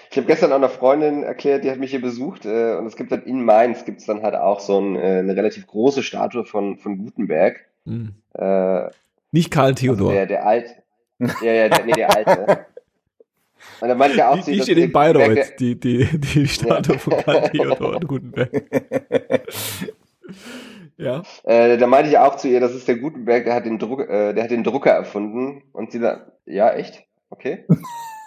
Ich 0.09 0.17
habe 0.17 0.25
gestern 0.25 0.51
auch 0.51 0.55
einer 0.55 0.69
Freundin 0.69 1.21
erklärt, 1.21 1.63
die 1.63 1.69
hat 1.69 1.77
mich 1.77 1.91
hier 1.91 2.01
besucht 2.01 2.45
äh, 2.45 2.73
und 2.73 2.87
es 2.87 2.95
gibt 2.95 3.11
dann 3.11 3.21
in 3.25 3.45
Mainz 3.45 3.85
gibt's 3.85 4.07
dann 4.07 4.23
halt 4.23 4.33
auch 4.33 4.59
so 4.59 4.81
ein, 4.81 4.95
äh, 4.95 5.19
eine 5.19 5.35
relativ 5.35 5.67
große 5.67 6.01
Statue 6.01 6.45
von, 6.45 6.79
von 6.79 6.97
Gutenberg. 6.97 7.59
Mhm. 7.83 8.15
Äh, 8.33 8.89
Nicht 9.31 9.51
Karl 9.51 9.67
also 9.67 9.75
Theodor. 9.75 10.11
der, 10.13 10.25
der 10.25 10.47
Alte. 10.47 10.71
Ja, 11.19 11.51
ja, 11.51 11.69
der, 11.69 11.85
nee, 11.85 11.91
der 11.91 12.15
Alte. 12.15 12.65
Und 13.81 13.87
dann 13.87 13.97
meinte 13.99 14.15
ich 14.15 14.23
auch 14.23 14.37
die 14.37 14.41
zu 14.41 14.51
die 14.51 14.61
steht 14.63 14.77
in 14.77 14.91
der 14.91 14.99
Bayreuth, 14.99 15.59
die, 15.59 15.79
die, 15.79 16.07
die 16.17 16.47
Statue 16.47 16.97
von 16.97 17.15
Karl 17.17 17.49
Theodor 17.51 17.97
und 17.97 18.07
Gutenberg. 18.07 18.51
Ja. 21.05 21.23
Äh, 21.43 21.77
da 21.77 21.87
meinte 21.87 22.09
ich 22.09 22.17
auch 22.17 22.35
zu 22.35 22.47
ihr, 22.47 22.59
das 22.59 22.73
ist 22.73 22.87
der 22.87 22.97
Gutenberg, 22.97 23.45
der 23.45 23.55
hat 23.55 23.65
den 23.65 23.79
Druck, 23.79 24.01
äh, 24.01 24.33
der 24.33 24.43
hat 24.43 24.51
den 24.51 24.63
Drucker 24.63 24.91
erfunden. 24.91 25.63
Und 25.71 25.91
sie 25.91 25.99
da, 25.99 26.31
ja, 26.45 26.73
echt? 26.73 27.05
Okay. 27.29 27.65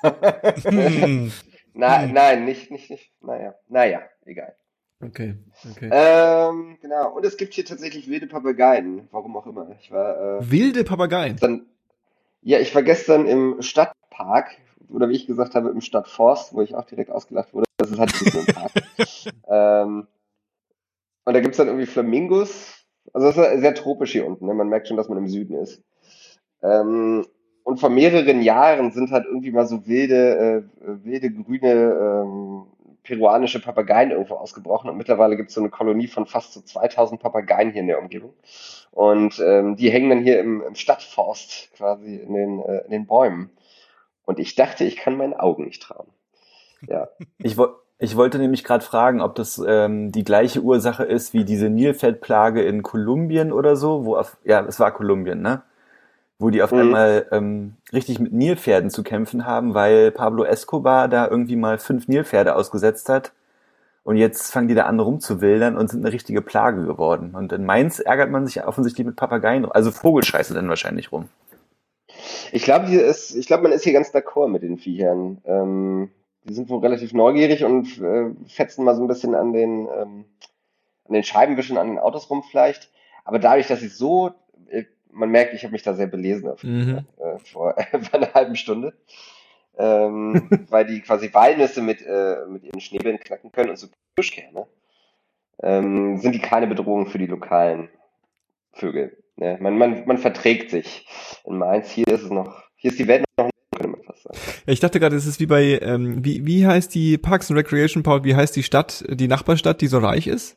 Na, 1.74 2.06
nein, 2.06 2.44
nicht, 2.44 2.70
nicht, 2.70 2.90
nicht. 2.90 3.12
Naja, 3.20 3.54
naja, 3.68 4.02
egal. 4.24 4.54
Okay. 5.00 5.36
okay. 5.70 5.90
Ähm, 5.92 6.76
genau. 6.80 7.14
Und 7.14 7.24
es 7.24 7.36
gibt 7.36 7.54
hier 7.54 7.64
tatsächlich 7.64 8.08
wilde 8.08 8.26
Papageien. 8.26 9.08
Warum 9.12 9.36
auch 9.36 9.46
immer. 9.46 9.70
Ich 9.80 9.92
war, 9.92 10.40
äh, 10.40 10.50
Wilde 10.50 10.82
Papageien. 10.82 11.36
dann, 11.36 11.66
ja, 12.42 12.58
ich 12.58 12.74
war 12.74 12.82
gestern 12.82 13.26
im 13.26 13.62
Stadtpark, 13.62 14.56
oder 14.88 15.08
wie 15.08 15.14
ich 15.14 15.26
gesagt 15.26 15.54
habe, 15.54 15.70
im 15.70 15.80
Stadtforst, 15.80 16.52
wo 16.52 16.62
ich 16.62 16.74
auch 16.74 16.84
direkt 16.84 17.10
ausgelacht 17.10 17.54
wurde. 17.54 17.66
Das 17.76 17.90
ist 17.92 17.98
halt 17.98 18.10
so 18.10 18.38
ein 18.40 18.46
Park. 18.46 18.72
ähm, 19.48 20.08
und 21.28 21.34
da 21.34 21.40
gibt's 21.40 21.58
dann 21.58 21.66
irgendwie 21.66 21.84
Flamingos. 21.84 22.86
Also 23.12 23.26
das 23.26 23.36
ist 23.36 23.60
sehr 23.60 23.74
tropisch 23.74 24.12
hier 24.12 24.26
unten. 24.26 24.46
Ne? 24.46 24.54
Man 24.54 24.70
merkt 24.70 24.88
schon, 24.88 24.96
dass 24.96 25.10
man 25.10 25.18
im 25.18 25.28
Süden 25.28 25.58
ist. 25.58 25.82
Ähm, 26.62 27.26
und 27.64 27.80
vor 27.80 27.90
mehreren 27.90 28.40
Jahren 28.40 28.92
sind 28.92 29.10
halt 29.10 29.26
irgendwie 29.26 29.50
mal 29.50 29.66
so 29.66 29.86
wilde, 29.86 30.64
äh, 30.80 31.04
wilde 31.04 31.30
grüne 31.30 32.24
ähm, 32.24 32.62
peruanische 33.02 33.60
Papageien 33.60 34.10
irgendwo 34.10 34.36
ausgebrochen. 34.36 34.88
Und 34.88 34.96
mittlerweile 34.96 35.36
gibt's 35.36 35.52
so 35.52 35.60
eine 35.60 35.68
Kolonie 35.68 36.06
von 36.06 36.24
fast 36.24 36.54
so 36.54 36.62
2000 36.62 37.20
Papageien 37.20 37.72
hier 37.72 37.82
in 37.82 37.88
der 37.88 38.00
Umgebung. 38.00 38.32
Und 38.90 39.38
ähm, 39.46 39.76
die 39.76 39.90
hängen 39.90 40.08
dann 40.08 40.22
hier 40.22 40.40
im, 40.40 40.62
im 40.62 40.76
Stadtforst 40.76 41.74
quasi 41.76 42.16
in 42.16 42.32
den, 42.32 42.62
äh, 42.62 42.84
in 42.86 42.90
den 42.90 43.06
Bäumen. 43.06 43.50
Und 44.24 44.38
ich 44.38 44.54
dachte, 44.54 44.84
ich 44.84 44.96
kann 44.96 45.18
meinen 45.18 45.34
Augen 45.34 45.66
nicht 45.66 45.82
trauen. 45.82 46.08
Ja. 46.88 47.08
Ich, 47.36 47.58
wo, 47.58 47.68
ich 47.98 48.16
wollte 48.16 48.38
nämlich 48.38 48.64
gerade 48.64 48.84
fragen, 48.84 49.20
ob 49.20 49.34
das 49.34 49.60
ähm, 49.66 50.12
die 50.12 50.24
gleiche 50.24 50.60
Ursache 50.62 51.04
ist 51.04 51.34
wie 51.34 51.44
diese 51.44 51.68
Nilpferdplage 51.70 52.62
in 52.62 52.82
Kolumbien 52.82 53.52
oder 53.52 53.76
so, 53.76 54.04
wo 54.04 54.16
auf, 54.16 54.36
ja, 54.44 54.64
es 54.66 54.78
war 54.80 54.92
Kolumbien, 54.92 55.42
ne? 55.42 55.62
Wo 56.38 56.50
die 56.50 56.62
auf 56.62 56.72
Mhm. 56.72 56.78
einmal 56.78 57.26
ähm, 57.32 57.76
richtig 57.92 58.20
mit 58.20 58.32
Nilpferden 58.32 58.90
zu 58.90 59.02
kämpfen 59.02 59.46
haben, 59.46 59.74
weil 59.74 60.12
Pablo 60.12 60.44
Escobar 60.44 61.08
da 61.08 61.26
irgendwie 61.28 61.56
mal 61.56 61.78
fünf 61.78 62.08
Nilpferde 62.08 62.54
ausgesetzt 62.54 63.08
hat. 63.08 63.32
Und 64.04 64.16
jetzt 64.16 64.52
fangen 64.52 64.68
die 64.68 64.74
da 64.74 64.84
an 64.86 65.00
rumzuwildern 65.00 65.76
und 65.76 65.90
sind 65.90 66.04
eine 66.04 66.12
richtige 66.14 66.40
Plage 66.42 66.86
geworden. 66.86 67.34
Und 67.34 67.52
in 67.52 67.66
Mainz 67.66 67.98
ärgert 68.00 68.30
man 68.30 68.46
sich 68.46 68.64
offensichtlich 68.64 69.06
mit 69.06 69.16
Papageien, 69.16 69.66
also 69.70 69.90
Vogelscheiße 69.90 70.54
dann 70.54 70.68
wahrscheinlich 70.68 71.12
rum. 71.12 71.28
Ich 72.52 72.62
glaube, 72.62 72.86
hier 72.86 73.04
ist, 73.04 73.34
ich 73.34 73.46
glaube, 73.46 73.64
man 73.64 73.72
ist 73.72 73.84
hier 73.84 73.92
ganz 73.92 74.10
d'accord 74.14 74.48
mit 74.48 74.62
den 74.62 74.78
Viechern. 74.78 75.38
Ähm, 75.44 76.10
die 76.48 76.54
sind 76.54 76.68
wohl 76.70 76.80
relativ 76.80 77.12
neugierig 77.12 77.64
und 77.64 77.98
äh, 78.00 78.30
fetzen 78.48 78.84
mal 78.84 78.94
so 78.94 79.02
ein 79.02 79.08
bisschen 79.08 79.34
an 79.34 79.52
den, 79.52 79.86
ähm, 79.88 80.24
an 81.06 81.14
den 81.14 81.24
Scheibenwischen, 81.24 81.78
an 81.78 81.88
den 81.88 81.98
Autos 81.98 82.30
rum 82.30 82.42
vielleicht. 82.50 82.90
Aber 83.24 83.38
dadurch, 83.38 83.66
dass 83.66 83.82
ich 83.82 83.94
so, 83.94 84.32
äh, 84.70 84.84
man 85.10 85.30
merkt, 85.30 85.54
ich 85.54 85.62
habe 85.64 85.72
mich 85.72 85.82
da 85.82 85.94
sehr 85.94 86.06
belesen 86.06 86.48
auf, 86.48 86.62
Mhm. 86.62 87.04
äh, 87.18 87.38
vor, 87.38 87.74
vor 88.02 88.14
einer 88.14 88.32
halben 88.34 88.56
Stunde, 88.56 88.94
ähm, 89.76 90.48
weil 90.70 90.86
die 90.86 91.00
quasi 91.00 91.32
Walnüsse 91.32 91.82
mit, 91.82 92.02
äh, 92.02 92.46
mit 92.48 92.64
ihren 92.64 92.80
Schnäbeln 92.80 93.20
knacken 93.20 93.52
können 93.52 93.70
und 93.70 93.78
so 93.78 93.88
Kirschkerne, 94.16 94.66
ähm, 95.62 96.18
sind 96.18 96.34
die 96.34 96.40
keine 96.40 96.66
Bedrohung 96.66 97.06
für 97.06 97.18
die 97.18 97.26
lokalen 97.26 97.88
Vögel. 98.72 99.16
Ne? 99.36 99.58
Man, 99.60 99.76
man, 99.76 100.06
man 100.06 100.18
verträgt 100.18 100.70
sich. 100.70 101.06
In 101.44 101.58
Mainz, 101.58 101.90
hier 101.90 102.08
ist 102.08 102.22
es 102.22 102.30
noch, 102.30 102.62
hier 102.76 102.90
ist 102.90 102.98
die 102.98 103.08
Welt 103.08 103.24
noch, 103.36 103.50
Ja, 104.66 104.72
ich 104.72 104.80
dachte 104.80 105.00
gerade, 105.00 105.16
es 105.16 105.26
ist 105.26 105.40
wie 105.40 105.46
bei, 105.46 105.78
ähm, 105.82 106.24
wie, 106.24 106.44
wie 106.46 106.66
heißt 106.66 106.94
die 106.94 107.18
Parks 107.18 107.50
and 107.50 107.58
Recreation 107.58 108.02
Park, 108.02 108.24
wie 108.24 108.34
heißt 108.36 108.54
die 108.56 108.62
Stadt, 108.62 109.04
die 109.08 109.28
Nachbarstadt, 109.28 109.80
die 109.80 109.86
so 109.86 109.98
reich 109.98 110.26
ist? 110.26 110.56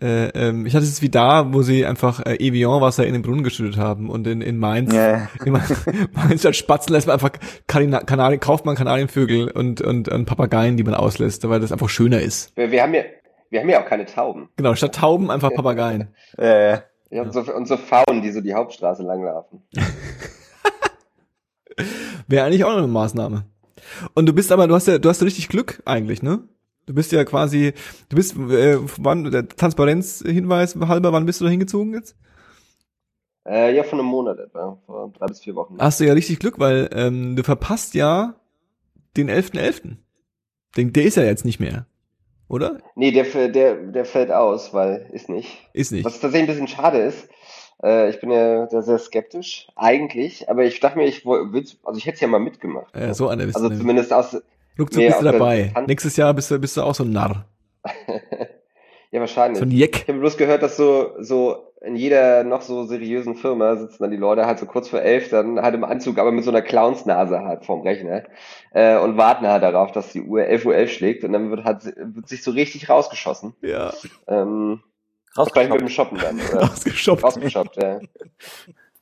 Äh, 0.00 0.26
ähm, 0.34 0.66
ich 0.66 0.74
hatte 0.74 0.84
es 0.84 1.00
wie 1.00 1.08
da, 1.08 1.54
wo 1.54 1.62
sie 1.62 1.86
einfach 1.86 2.20
äh, 2.26 2.34
Evian-Wasser 2.36 3.06
in 3.06 3.14
den 3.14 3.22
Brunnen 3.22 3.42
geschüttet 3.44 3.78
haben 3.78 4.10
und 4.10 4.26
in, 4.26 4.42
in 4.42 4.58
Mainz, 4.58 4.92
Ja. 4.92 5.28
in 5.44 5.52
Mainz 6.12 6.40
statt 6.40 6.54
Spatzen 6.56 6.92
lässt 6.92 7.06
man 7.06 7.14
einfach 7.14 7.30
Kanina 7.66 8.00
Kanarien, 8.00 8.38
kauft 8.40 8.66
man 8.66 8.76
Kanarienvögel 8.76 9.50
und, 9.50 9.80
und, 9.80 10.08
und 10.08 10.26
Papageien, 10.26 10.76
die 10.76 10.82
man 10.84 10.94
auslässt, 10.94 11.48
weil 11.48 11.60
das 11.60 11.72
einfach 11.72 11.88
schöner 11.88 12.20
ist. 12.20 12.54
Wir, 12.56 12.70
wir 12.70 12.82
haben 12.82 12.92
ja, 12.94 13.02
wir 13.48 13.60
haben 13.60 13.68
ja 13.70 13.82
auch 13.82 13.88
keine 13.88 14.04
Tauben. 14.04 14.50
Genau, 14.56 14.74
statt 14.74 14.94
Tauben 14.96 15.30
einfach 15.30 15.52
Papageien. 15.54 16.08
Äh, 16.36 16.78
Ja, 17.08 17.22
und, 17.22 17.32
so, 17.32 17.40
und 17.40 17.66
so 17.66 17.76
Faunen, 17.78 18.20
die 18.20 18.32
so 18.32 18.40
die 18.42 18.52
Hauptstraße 18.52 19.02
langlaufen. 19.02 19.62
Wäre 22.28 22.46
eigentlich 22.46 22.64
auch 22.64 22.70
noch 22.70 22.78
eine 22.78 22.86
Maßnahme. 22.86 23.46
Und 24.14 24.26
du 24.26 24.32
bist 24.32 24.52
aber, 24.52 24.66
du 24.66 24.74
hast 24.74 24.88
ja, 24.88 24.98
du 24.98 25.08
hast 25.08 25.22
richtig 25.22 25.48
Glück 25.48 25.82
eigentlich, 25.84 26.22
ne? 26.22 26.40
Du 26.86 26.94
bist 26.94 27.12
ja 27.12 27.24
quasi, 27.24 27.72
du 28.08 28.16
bist, 28.16 28.36
äh, 28.36 28.78
wann, 28.98 29.30
der 29.30 29.48
Transparenzhinweis 29.48 30.76
halber, 30.76 31.12
wann 31.12 31.26
bist 31.26 31.40
du 31.40 31.44
da 31.44 31.50
hingezogen 31.50 31.92
jetzt? 31.94 32.16
Äh, 33.44 33.74
ja, 33.74 33.84
von 33.84 33.98
einem 33.98 34.08
Monat 34.08 34.38
etwa, 34.38 34.78
vor 34.86 35.12
drei 35.16 35.26
bis 35.26 35.40
vier 35.40 35.54
Wochen. 35.54 35.76
Hast 35.78 36.00
du 36.00 36.04
ja 36.04 36.12
richtig 36.12 36.38
Glück, 36.38 36.58
weil 36.58 36.88
ähm, 36.92 37.36
du 37.36 37.42
verpasst 37.42 37.94
ja 37.94 38.34
den 39.16 39.30
11.11. 39.30 39.96
Den, 40.76 40.92
der 40.92 41.04
ist 41.04 41.16
ja 41.16 41.22
jetzt 41.22 41.44
nicht 41.44 41.60
mehr, 41.60 41.86
oder? 42.48 42.78
Nee, 42.96 43.12
der, 43.12 43.48
der, 43.48 43.76
der 43.76 44.04
fällt 44.04 44.30
aus, 44.30 44.74
weil 44.74 45.08
ist 45.12 45.28
nicht. 45.28 45.68
Ist 45.72 45.92
nicht. 45.92 46.04
Was 46.04 46.20
tatsächlich 46.20 46.50
ein 46.50 46.54
bisschen 46.54 46.68
schade 46.68 46.98
ist, 46.98 47.28
äh, 47.82 48.10
ich 48.10 48.20
bin 48.20 48.30
ja 48.30 48.66
da 48.66 48.82
sehr 48.82 48.98
skeptisch, 48.98 49.68
eigentlich, 49.76 50.48
aber 50.48 50.64
ich 50.64 50.80
dachte 50.80 50.98
mir, 50.98 51.06
ich 51.06 51.24
woll- 51.24 51.52
will's, 51.52 51.78
also 51.84 51.98
ich 51.98 52.06
hätte 52.06 52.16
es 52.16 52.20
ja 52.20 52.28
mal 52.28 52.38
mitgemacht. 52.40 52.94
Äh, 52.94 53.14
so 53.14 53.28
einer 53.28 53.44
bist 53.44 53.56
also 53.56 53.68
du. 53.68 53.76
zumindest 53.78 54.12
aus, 54.12 54.34
Ruckzuck 54.78 55.00
nee, 55.02 55.08
bist 55.08 55.20
du 55.20 55.24
dabei. 55.24 55.72
Nächstes 55.86 56.16
Jahr 56.16 56.34
bist 56.34 56.50
du, 56.50 56.58
bist 56.58 56.76
du 56.76 56.82
auch 56.82 56.94
so 56.94 57.04
ein 57.04 57.10
Narr. 57.10 57.46
ja 59.10 59.20
wahrscheinlich. 59.20 59.58
So 59.58 59.64
ein 59.64 59.70
Ich 59.70 59.78
Jeck. 59.78 60.04
habe 60.08 60.18
bloß 60.18 60.36
gehört, 60.36 60.62
dass 60.62 60.76
so, 60.76 61.12
so 61.18 61.72
in 61.82 61.94
jeder 61.96 62.42
noch 62.42 62.62
so 62.62 62.84
seriösen 62.84 63.36
Firma 63.36 63.76
sitzen 63.76 64.02
dann 64.02 64.10
die 64.10 64.16
Leute 64.16 64.46
halt 64.46 64.58
so 64.58 64.66
kurz 64.66 64.88
vor 64.88 65.00
elf, 65.00 65.28
dann 65.28 65.60
halt 65.60 65.74
im 65.74 65.84
Anzug, 65.84 66.18
aber 66.18 66.32
mit 66.32 66.42
so 66.44 66.50
einer 66.50 66.62
Clownsnase 66.62 67.38
halt 67.40 67.64
vorm 67.64 67.82
Rechner 67.82 68.24
äh, 68.72 68.98
und 68.98 69.16
warten 69.16 69.46
halt 69.46 69.62
darauf, 69.62 69.92
dass 69.92 70.12
die 70.12 70.22
Uhr 70.22 70.40
11.11 70.40 70.66
Uhr 70.66 70.74
11 70.74 70.92
schlägt 70.92 71.24
und 71.24 71.32
dann 71.32 71.50
wird 71.50 71.64
halt 71.64 71.84
wird 71.96 72.28
sich 72.28 72.42
so 72.42 72.50
richtig 72.50 72.88
rausgeschossen. 72.88 73.54
Ja. 73.60 73.92
Ähm, 74.26 74.82
wahrscheinlich 75.36 75.72
mit 75.72 75.80
dem 75.80 75.88
Shoppen 75.88 76.18
dann. 76.18 76.40
Oder? 76.40 76.60
Rausgeshoppt. 76.68 77.22
Rausgeshoppt, 77.24 77.76
ja. 77.82 78.00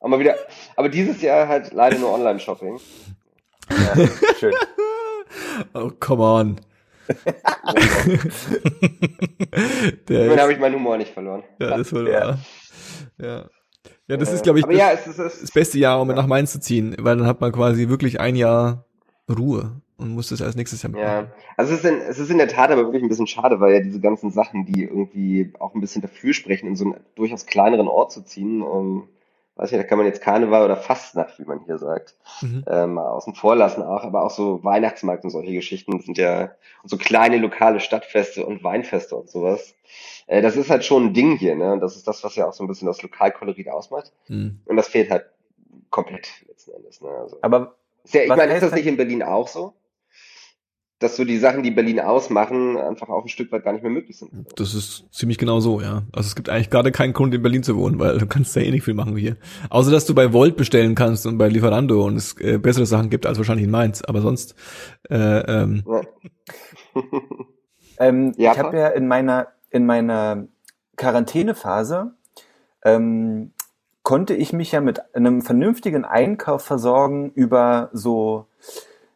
Aber 0.01 0.18
wieder, 0.18 0.35
aber 0.77 0.88
dieses 0.88 1.20
Jahr 1.23 1.49
halt 1.49 1.73
leider 1.73 1.99
nur 1.99 2.12
Online-Shopping. 2.12 2.79
Ja, 3.70 4.07
schön. 4.38 4.55
Oh, 5.73 5.90
come 5.99 6.23
on. 6.23 6.61
Immerhin 10.09 10.40
habe 10.40 10.53
ich 10.53 10.59
meinen 10.59 10.75
Humor 10.77 10.97
nicht 10.97 11.12
verloren. 11.12 11.42
ja, 11.61 11.70
das 11.70 11.81
ist 11.81 11.92
wohl 11.92 12.09
Ja. 12.09 12.20
wahr. 12.29 12.38
Ja. 13.18 13.49
Ja, 14.07 14.16
das 14.18 14.31
Äh, 14.31 14.35
ist, 14.35 14.42
glaube 14.44 14.59
ich, 14.61 14.64
das, 14.66 14.77
ja, 14.77 14.90
es 14.92 15.01
ist, 15.07 15.18
es 15.18 15.33
das 15.33 15.35
ist 15.42 15.55
beste 15.55 15.79
Jahr, 15.79 16.01
um 16.01 16.09
nach 16.09 16.27
Mainz 16.27 16.53
zu 16.53 16.61
ziehen, 16.61 16.94
weil 16.99 17.16
dann 17.16 17.27
hat 17.27 17.40
man 17.40 17.53
quasi 17.53 17.88
wirklich 17.88 18.20
ein 18.20 18.37
Jahr 18.37 18.85
Ruhe 19.31 19.81
und 19.97 20.11
muss 20.15 20.29
das 20.29 20.43
als 20.43 20.57
nächstes 20.57 20.83
Jahr 20.83 20.93
machen. 20.93 21.03
Ja, 21.03 21.27
also 21.57 21.73
es 21.75 21.85
ist, 21.85 21.91
in, 21.91 22.01
es 22.01 22.19
ist 22.19 22.31
in 22.31 22.39
der 22.39 22.49
Tat 22.49 22.71
aber 22.71 22.83
wirklich 22.83 23.03
ein 23.03 23.09
bisschen 23.09 23.27
schade, 23.27 23.61
weil 23.61 23.75
ja 23.75 23.81
diese 23.81 24.01
ganzen 24.01 24.31
Sachen, 24.31 24.67
die 24.67 24.83
irgendwie 24.85 25.53
auch 25.59 25.75
ein 25.75 25.81
bisschen 25.81 26.03
dafür 26.03 26.33
sprechen, 26.35 26.67
in 26.67 26.77
so 26.77 26.85
einen 26.85 26.97
durchaus 27.15 27.47
kleineren 27.47 27.89
Ort 27.89 28.13
zu 28.13 28.23
ziehen, 28.23 28.63
ähm, 28.63 29.05
weiß 29.57 29.71
nicht, 29.71 29.81
da 29.81 29.87
kann 29.87 29.99
man 29.99 30.07
jetzt 30.09 30.21
Karneval 30.21 30.65
oder 30.65 30.77
Fastnacht, 30.77 31.39
wie 31.39 31.45
man 31.45 31.61
hier 31.61 31.79
sagt, 31.79 32.17
Mhm. 32.43 32.65
ähm, 32.67 32.95
mal 32.95 33.07
außen 33.07 33.37
vor 33.37 33.55
lassen 33.55 33.83
auch, 33.83 34.03
aber 34.03 34.25
auch 34.25 34.31
so 34.31 34.65
Weihnachtsmarkt 34.65 35.23
und 35.23 35.31
solche 35.31 35.53
Geschichten 35.53 36.01
sind 36.01 36.19
ja, 36.19 36.51
und 36.83 36.89
so 36.89 36.97
kleine 36.97 37.39
lokale 37.39 37.79
Stadtfeste 37.79 38.45
und 38.45 38.65
Weinfeste 38.65 39.15
und 39.15 39.31
sowas. 39.31 39.75
Äh, 40.27 40.43
das 40.43 40.57
ist 40.57 40.71
halt 40.71 40.85
schon 40.85 41.07
ein 41.07 41.15
Ding 41.15 41.37
hier, 41.37 41.55
ne? 41.55 41.73
Und 41.73 41.81
das 41.81 41.95
ist 41.95 42.09
das, 42.09 42.25
was 42.25 42.35
ja 42.35 42.49
auch 42.49 42.53
so 42.53 42.65
ein 42.65 42.67
bisschen 42.67 42.87
das 42.87 43.01
Lokalkolorit 43.03 43.69
ausmacht. 43.69 44.11
Mhm. 44.27 44.59
Und 44.65 44.77
das 44.77 44.89
fehlt 44.89 45.11
halt 45.11 45.27
komplett 45.91 46.29
letzten 46.49 46.73
Endes, 46.73 47.01
ne? 47.01 47.11
Also, 47.11 47.39
Aber 47.43 47.77
ist 48.03 48.13
ja, 48.15 48.23
ich 48.23 48.29
meine, 48.29 48.55
ist 48.55 48.63
das 48.63 48.73
nicht 48.73 48.87
in 48.87 48.97
Berlin 48.97 49.23
auch 49.23 49.47
so? 49.47 49.73
Dass 51.01 51.17
so 51.17 51.25
die 51.25 51.39
Sachen, 51.39 51.63
die 51.63 51.71
Berlin 51.71 52.01
ausmachen, 52.01 52.77
einfach 52.77 53.09
auch 53.09 53.25
ein 53.25 53.29
Stück 53.29 53.51
weit 53.53 53.65
gar 53.65 53.73
nicht 53.73 53.83
mehr 53.83 53.91
möglich 53.91 54.17
sind. 54.19 54.31
Das 54.57 54.75
ist 54.75 55.05
ziemlich 55.13 55.39
genau 55.39 55.61
so, 55.61 55.81
ja. 55.81 56.03
Also 56.13 56.29
es 56.29 56.37
gibt 56.37 56.49
eigentlich 56.49 56.71
gerade 56.71 56.93
keinen 56.93 57.13
Grund, 57.13 57.35
in 57.35 57.43
Berlin 57.43 57.63
zu 57.63 57.77
wohnen, 57.77 57.99
weil 57.99 58.19
du 58.19 58.27
kannst 58.27 58.55
da 58.57 58.61
eh 58.61 58.71
nicht 58.71 58.85
viel 58.85 58.95
machen 58.95 59.17
wie 59.17 59.23
hier. 59.23 59.37
Außer, 59.71 59.91
dass 59.91 60.07
du 60.07 60.15
bei 60.15 60.33
Volt 60.33 60.57
bestellen 60.57 60.95
kannst 60.95 61.27
und 61.27 61.37
bei 61.37 61.49
Lieferando 61.49 62.05
und 62.05 62.17
es 62.17 62.39
äh, 62.41 62.59
bessere 62.59 62.87
Sachen 62.87 63.11
gibt 63.11 63.27
als 63.27 63.39
wahrscheinlich 63.39 63.65
in 63.65 63.71
Mainz. 63.71 64.03
Aber 64.03 64.21
sonst, 64.21 64.55
äh, 65.11 65.17
ähm, 65.17 65.85
Ja. 65.87 66.01
Ähm, 67.99 68.33
Ja, 68.37 68.53
ich 68.53 68.59
habe 68.59 68.77
ja 68.77 68.89
in 68.89 69.07
meiner 69.07 69.49
in 69.71 69.87
meiner 69.87 70.49
Quarantänephase 70.97 72.15
ähm, 72.85 73.53
konnte 74.03 74.35
ich 74.35 74.53
mich 74.53 74.73
ja 74.73 74.81
mit 74.81 75.15
einem 75.15 75.43
vernünftigen 75.43 76.05
Einkauf 76.05 76.63
versorgen 76.63 77.31
über 77.35 77.91
so 77.93 78.47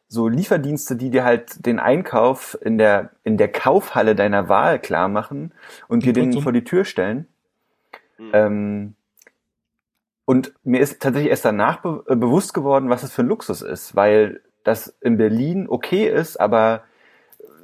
so 0.08 0.26
Lieferdienste, 0.28 0.96
die 0.96 1.10
dir 1.10 1.24
halt 1.24 1.64
den 1.66 1.78
Einkauf 1.78 2.58
in 2.60 2.78
der 2.78 3.10
in 3.24 3.36
der 3.36 3.48
Kaufhalle 3.48 4.14
deiner 4.14 4.48
Wahl 4.48 4.78
klar 4.78 5.08
machen 5.08 5.52
und 5.86 6.04
dir 6.04 6.12
den 6.12 6.40
vor 6.40 6.52
die 6.52 6.64
Tür 6.64 6.84
stellen. 6.84 7.26
Hm. 8.16 8.30
Ähm, 8.32 8.94
und 10.24 10.52
mir 10.64 10.80
ist 10.80 11.00
tatsächlich 11.00 11.30
erst 11.30 11.44
danach 11.44 11.80
be 11.80 12.04
äh, 12.08 12.16
bewusst 12.16 12.54
geworden, 12.54 12.90
was 12.90 13.02
es 13.02 13.12
für 13.12 13.22
ein 13.22 13.28
Luxus 13.28 13.62
ist, 13.62 13.94
weil 13.94 14.40
das 14.64 14.96
in 15.00 15.16
Berlin 15.16 15.66
okay 15.68 16.08
ist, 16.08 16.38
aber 16.38 16.82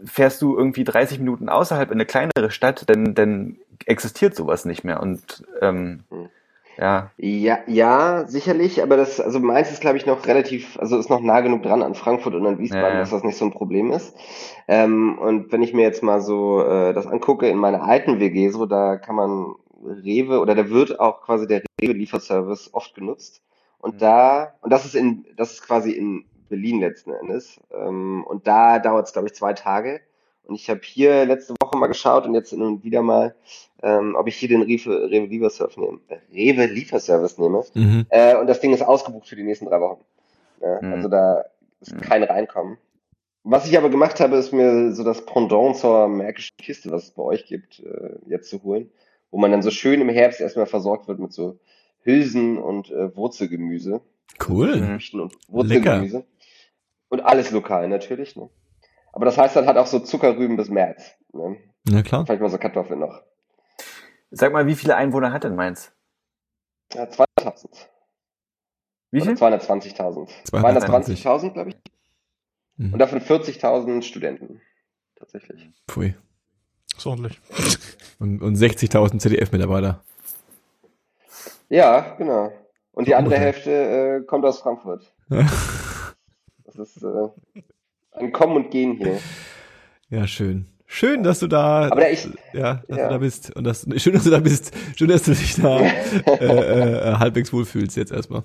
fährst 0.04 0.42
du 0.42 0.56
irgendwie 0.56 0.84
30 0.84 1.18
Minuten 1.18 1.48
außerhalb 1.48 1.90
in 1.90 1.96
eine 1.96 2.06
kleinere 2.06 2.50
Stadt, 2.50 2.88
dann, 2.88 3.14
dann 3.14 3.56
existiert 3.86 4.34
sowas 4.36 4.64
nicht 4.64 4.84
mehr. 4.84 5.00
Und 5.00 5.44
ähm, 5.60 6.04
Hm. 6.10 6.28
Ja, 6.78 7.10
Ja, 7.16 7.58
ja, 7.66 8.26
sicherlich, 8.26 8.82
aber 8.82 8.96
das, 8.96 9.20
also 9.20 9.38
meins 9.40 9.70
ist, 9.70 9.80
glaube 9.80 9.96
ich, 9.96 10.06
noch 10.06 10.26
relativ, 10.26 10.78
also 10.78 10.98
ist 10.98 11.10
noch 11.10 11.20
nah 11.20 11.40
genug 11.40 11.62
dran 11.62 11.82
an 11.82 11.94
Frankfurt 11.94 12.34
und 12.34 12.46
an 12.46 12.58
Wiesbaden, 12.58 12.88
Ja, 12.88 12.94
ja. 12.94 13.00
dass 13.00 13.10
das 13.10 13.22
nicht 13.22 13.36
so 13.36 13.44
ein 13.44 13.52
Problem 13.52 13.92
ist. 13.92 14.16
Ähm, 14.66 15.18
und 15.18 15.52
wenn 15.52 15.62
ich 15.62 15.72
mir 15.74 15.82
jetzt 15.82 16.02
mal 16.02 16.20
so 16.20 16.62
äh, 16.62 16.92
das 16.92 17.06
angucke 17.06 17.48
in 17.48 17.58
meiner 17.58 17.82
alten 17.84 18.18
WG, 18.20 18.48
so 18.50 18.66
da 18.66 18.96
kann 18.96 19.14
man 19.16 19.54
Rewe 19.84 20.40
oder 20.40 20.54
da 20.54 20.70
wird 20.70 20.98
auch 20.98 21.22
quasi 21.22 21.46
der 21.46 21.62
Rewe-Lieferservice 21.80 22.70
oft 22.72 22.94
genutzt. 22.94 23.42
Und 23.78 23.96
Mhm. 23.96 23.98
da, 23.98 24.54
und 24.62 24.72
das 24.72 24.84
ist 24.84 24.94
in, 24.94 25.24
das 25.36 25.52
ist 25.52 25.62
quasi 25.66 25.92
in 25.92 26.24
Berlin 26.48 26.80
letzten 26.80 27.12
Endes. 27.12 27.60
Ähm, 27.72 28.24
und 28.26 28.46
da 28.46 28.78
dauert 28.78 29.06
es, 29.06 29.12
glaube 29.12 29.28
ich, 29.28 29.34
zwei 29.34 29.52
Tage. 29.52 30.00
Und 30.46 30.54
ich 30.56 30.68
habe 30.68 30.80
hier 30.84 31.24
letzte 31.24 31.54
Woche 31.60 31.76
mal 31.78 31.86
geschaut 31.86 32.26
und 32.26 32.34
jetzt 32.34 32.50
hin 32.50 32.62
und 32.62 32.84
wieder 32.84 33.02
mal, 33.02 33.34
ähm, 33.82 34.14
ob 34.18 34.28
ich 34.28 34.36
hier 34.36 34.48
den 34.48 34.62
Rewe, 34.62 35.10
Rewe 35.10 35.26
Lieferservice 35.26 35.76
nehme. 35.78 36.00
Rewe 36.32 36.66
Lieferservice 36.66 37.38
nehme. 37.38 37.64
mhm. 37.74 38.06
Äh, 38.10 38.36
und 38.36 38.46
das 38.46 38.60
Ding 38.60 38.72
ist 38.74 38.82
ausgebucht 38.82 39.26
für 39.28 39.36
die 39.36 39.42
nächsten 39.42 39.66
drei 39.66 39.80
Wochen. 39.80 40.04
Ja, 40.60 40.80
Mhm. 40.82 40.92
Also 40.92 41.08
da 41.08 41.44
ist 41.80 41.94
Mhm. 41.94 42.00
kein 42.00 42.22
Reinkommen. 42.22 42.78
Was 43.42 43.66
ich 43.68 43.76
aber 43.76 43.90
gemacht 43.90 44.20
habe, 44.20 44.36
ist 44.36 44.52
mir 44.52 44.92
so 44.92 45.04
das 45.04 45.24
Pendant 45.26 45.76
zur 45.76 46.08
märkischen 46.08 46.56
Kiste, 46.56 46.90
was 46.90 47.04
es 47.04 47.10
bei 47.10 47.22
euch 47.22 47.44
gibt, 47.46 47.80
äh, 47.80 48.16
jetzt 48.26 48.48
zu 48.48 48.62
holen, 48.62 48.90
wo 49.30 49.38
man 49.38 49.50
dann 49.50 49.62
so 49.62 49.70
schön 49.70 50.00
im 50.00 50.08
Herbst 50.08 50.40
erstmal 50.40 50.66
versorgt 50.66 51.08
wird 51.08 51.18
mit 51.18 51.32
so 51.32 51.58
Hülsen 52.04 52.56
und 52.58 52.90
äh, 52.90 53.14
Wurzelgemüse. 53.16 54.00
cool. 54.48 54.76
Mhm. 54.76 54.86
Früchten 54.92 55.20
und 55.20 55.34
Wurzelgemüse. 55.48 56.24
Und 57.10 57.20
alles 57.20 57.50
lokal 57.50 57.88
natürlich. 57.88 58.34
Ne? 58.36 58.48
Aber 59.14 59.26
das 59.26 59.38
heißt 59.38 59.54
dann 59.54 59.66
halt 59.66 59.76
auch 59.76 59.86
so 59.86 60.00
Zuckerrüben 60.00 60.56
bis 60.56 60.68
März. 60.68 61.14
Ne? 61.32 61.56
Na 61.84 62.02
klar. 62.02 62.26
Vielleicht 62.26 62.42
mal 62.42 62.50
so 62.50 62.58
Kartoffeln 62.58 62.98
noch. 62.98 63.22
sag 64.32 64.52
mal, 64.52 64.66
wie 64.66 64.74
viele 64.74 64.96
Einwohner 64.96 65.32
hat 65.32 65.44
denn 65.44 65.54
Mainz? 65.54 65.92
Ja, 66.92 67.04
200.000. 67.04 67.68
Wie 69.12 69.20
viel? 69.20 69.34
220.000. 69.34 70.28
220. 70.46 71.24
220.000, 71.24 71.52
glaube 71.52 71.70
ich. 71.70 71.76
Mhm. 72.76 72.94
Und 72.94 72.98
davon 72.98 73.20
40.000 73.20 74.02
Studenten. 74.02 74.60
Tatsächlich. 75.14 75.70
Pfui. 75.88 76.16
Ist 76.96 77.06
ordentlich. 77.06 77.40
Und, 78.18 78.42
und 78.42 78.56
60.000 78.56 79.18
ZDF-Mitarbeiter. 79.18 80.02
Ja, 81.68 82.14
genau. 82.16 82.52
Und 82.92 83.08
die 83.08 83.14
andere. 83.16 83.36
Hälfte 83.36 83.70
äh, 83.70 84.24
kommt 84.24 84.44
aus 84.44 84.60
Frankfurt. 84.60 85.12
Das 86.66 86.76
ist 86.76 87.02
äh, 87.04 87.62
ein 88.14 88.32
Kommen 88.32 88.56
und 88.56 88.70
Gehen 88.70 88.92
hier. 88.96 89.18
ja, 90.10 90.26
schön. 90.26 90.66
Schön, 90.86 91.22
dass 91.24 91.40
du 91.40 91.48
da, 91.48 91.86
Aber 91.90 92.02
da 92.02 92.08
ich- 92.08 92.28
ja, 92.52 92.82
dass 92.88 92.98
ja. 92.98 93.08
du 93.08 93.14
da 93.14 93.18
bist. 93.18 93.54
Und 93.56 93.64
das, 93.64 93.86
schön, 93.96 94.12
dass 94.14 94.24
du 94.24 94.30
da 94.30 94.38
bist. 94.38 94.72
Schön, 94.96 95.08
dass 95.08 95.24
du 95.24 95.32
dich 95.32 95.56
da 95.56 95.80
äh, 95.80 96.44
äh, 96.44 97.14
halbwegs 97.16 97.52
wohlfühlst 97.52 97.96
jetzt 97.96 98.12
erstmal. 98.12 98.42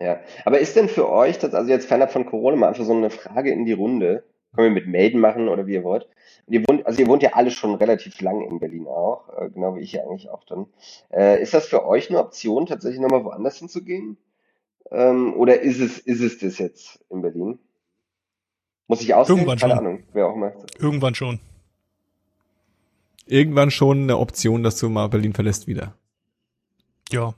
Ja. 0.00 0.18
Aber 0.44 0.58
ist 0.58 0.76
denn 0.76 0.88
für 0.88 1.08
euch 1.08 1.38
das, 1.38 1.54
also 1.54 1.70
jetzt 1.70 1.86
fernab 1.86 2.12
von 2.12 2.26
Corona, 2.26 2.56
mal 2.56 2.68
einfach 2.68 2.84
so 2.84 2.92
eine 2.92 3.10
Frage 3.10 3.50
in 3.52 3.64
die 3.64 3.72
Runde? 3.72 4.24
Können 4.54 4.68
wir 4.74 4.82
mit 4.82 4.86
Melden 4.88 5.18
machen 5.20 5.48
oder 5.48 5.66
wie 5.66 5.74
ihr 5.74 5.84
wollt? 5.84 6.06
Und 6.46 6.52
ihr 6.52 6.62
wohnt, 6.68 6.86
also 6.86 7.00
ihr 7.00 7.06
wohnt 7.08 7.22
ja 7.22 7.30
alle 7.32 7.50
schon 7.50 7.74
relativ 7.74 8.20
lang 8.20 8.42
in 8.42 8.60
Berlin 8.60 8.86
auch, 8.86 9.28
äh, 9.38 9.48
genau 9.50 9.76
wie 9.76 9.80
ich 9.80 9.92
ja 9.92 10.02
eigentlich 10.02 10.28
auch 10.30 10.44
dann. 10.44 10.66
Äh, 11.10 11.42
ist 11.42 11.54
das 11.54 11.66
für 11.66 11.86
euch 11.86 12.10
eine 12.10 12.18
Option, 12.20 12.66
tatsächlich 12.66 13.00
nochmal 13.00 13.24
woanders 13.24 13.58
hinzugehen? 13.58 14.16
Ähm, 14.92 15.34
oder 15.34 15.60
ist 15.60 15.80
es, 15.80 15.98
ist 15.98 16.20
es 16.20 16.38
das 16.38 16.58
jetzt 16.58 17.00
in 17.08 17.22
Berlin? 17.22 17.58
Muss 18.88 19.00
ich 19.00 19.14
auswählen? 19.14 19.38
Irgendwann 19.38 19.58
Keine 19.58 19.74
schon. 19.74 19.86
Ahnung, 19.86 20.02
wer 20.12 20.26
auch 20.26 20.34
immer. 20.36 20.52
Irgendwann 20.78 21.14
schon. 21.14 21.40
Irgendwann 23.26 23.70
schon 23.70 24.02
eine 24.02 24.18
Option, 24.18 24.62
dass 24.62 24.76
du 24.78 24.88
mal 24.90 25.08
Berlin 25.08 25.32
verlässt 25.32 25.66
wieder. 25.66 25.94
Ja. 27.10 27.34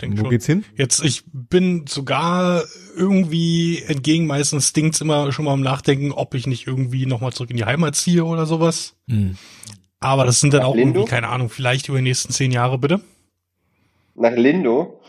Denk 0.00 0.14
Wo 0.14 0.22
schon. 0.22 0.30
geht's 0.30 0.46
hin? 0.46 0.64
Jetzt, 0.76 1.04
ich 1.04 1.22
bin 1.32 1.86
sogar 1.86 2.64
irgendwie 2.96 3.80
entgegen 3.86 4.26
meines 4.26 4.52
Instinkts 4.52 5.00
immer 5.00 5.30
schon 5.30 5.44
mal 5.44 5.52
am 5.52 5.60
Nachdenken, 5.60 6.10
ob 6.10 6.34
ich 6.34 6.48
nicht 6.48 6.66
irgendwie 6.66 7.06
nochmal 7.06 7.32
zurück 7.32 7.50
in 7.50 7.56
die 7.56 7.64
Heimat 7.64 7.94
ziehe 7.94 8.24
oder 8.24 8.44
sowas. 8.46 8.96
Hm. 9.08 9.36
Aber 10.00 10.24
das 10.24 10.40
sind 10.40 10.52
dann 10.52 10.62
Nach 10.62 10.68
auch 10.68 10.74
Lindo? 10.74 11.00
irgendwie, 11.00 11.10
keine 11.10 11.28
Ahnung, 11.28 11.48
vielleicht 11.48 11.88
über 11.88 11.98
die 11.98 12.04
nächsten 12.04 12.32
zehn 12.32 12.50
Jahre, 12.50 12.78
bitte. 12.78 13.00
Nach 14.16 14.32
Lindo? 14.34 15.00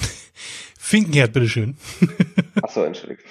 Finkenherd, 0.78 1.34
bitteschön. 1.34 1.76
Achso, 2.62 2.82
entschuldigt. 2.84 3.22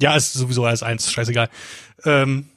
Ja, 0.00 0.14
ist 0.16 0.32
sowieso 0.32 0.64
alles 0.64 0.82
eins, 0.82 1.10
scheißegal. 1.10 1.48
Ähm, 2.04 2.48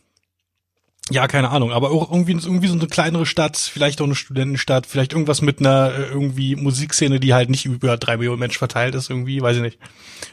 ja, 1.10 1.28
keine 1.28 1.50
Ahnung, 1.50 1.72
aber 1.72 1.92
auch 1.92 2.12
irgendwie, 2.12 2.34
irgendwie 2.34 2.68
so 2.68 2.74
eine 2.76 2.88
kleinere 2.88 3.26
Stadt, 3.26 3.58
vielleicht 3.58 4.00
auch 4.00 4.06
eine 4.06 4.16
Studentenstadt, 4.16 4.86
vielleicht 4.86 5.14
irgendwas 5.14 5.42
mit 5.42 5.60
einer 5.60 5.92
äh, 5.94 6.04
irgendwie 6.04 6.56
Musikszene, 6.56 7.20
die 7.20 7.34
halt 7.34 7.50
nicht 7.50 7.66
über 7.66 7.98
drei 7.98 8.18
Millionen 8.18 8.40
Menschen 8.40 8.60
verteilt 8.60 8.96
ist, 8.96 9.10
irgendwie, 9.10 9.42
weiß 9.42 9.58
ich 9.58 9.62
nicht. 9.64 9.80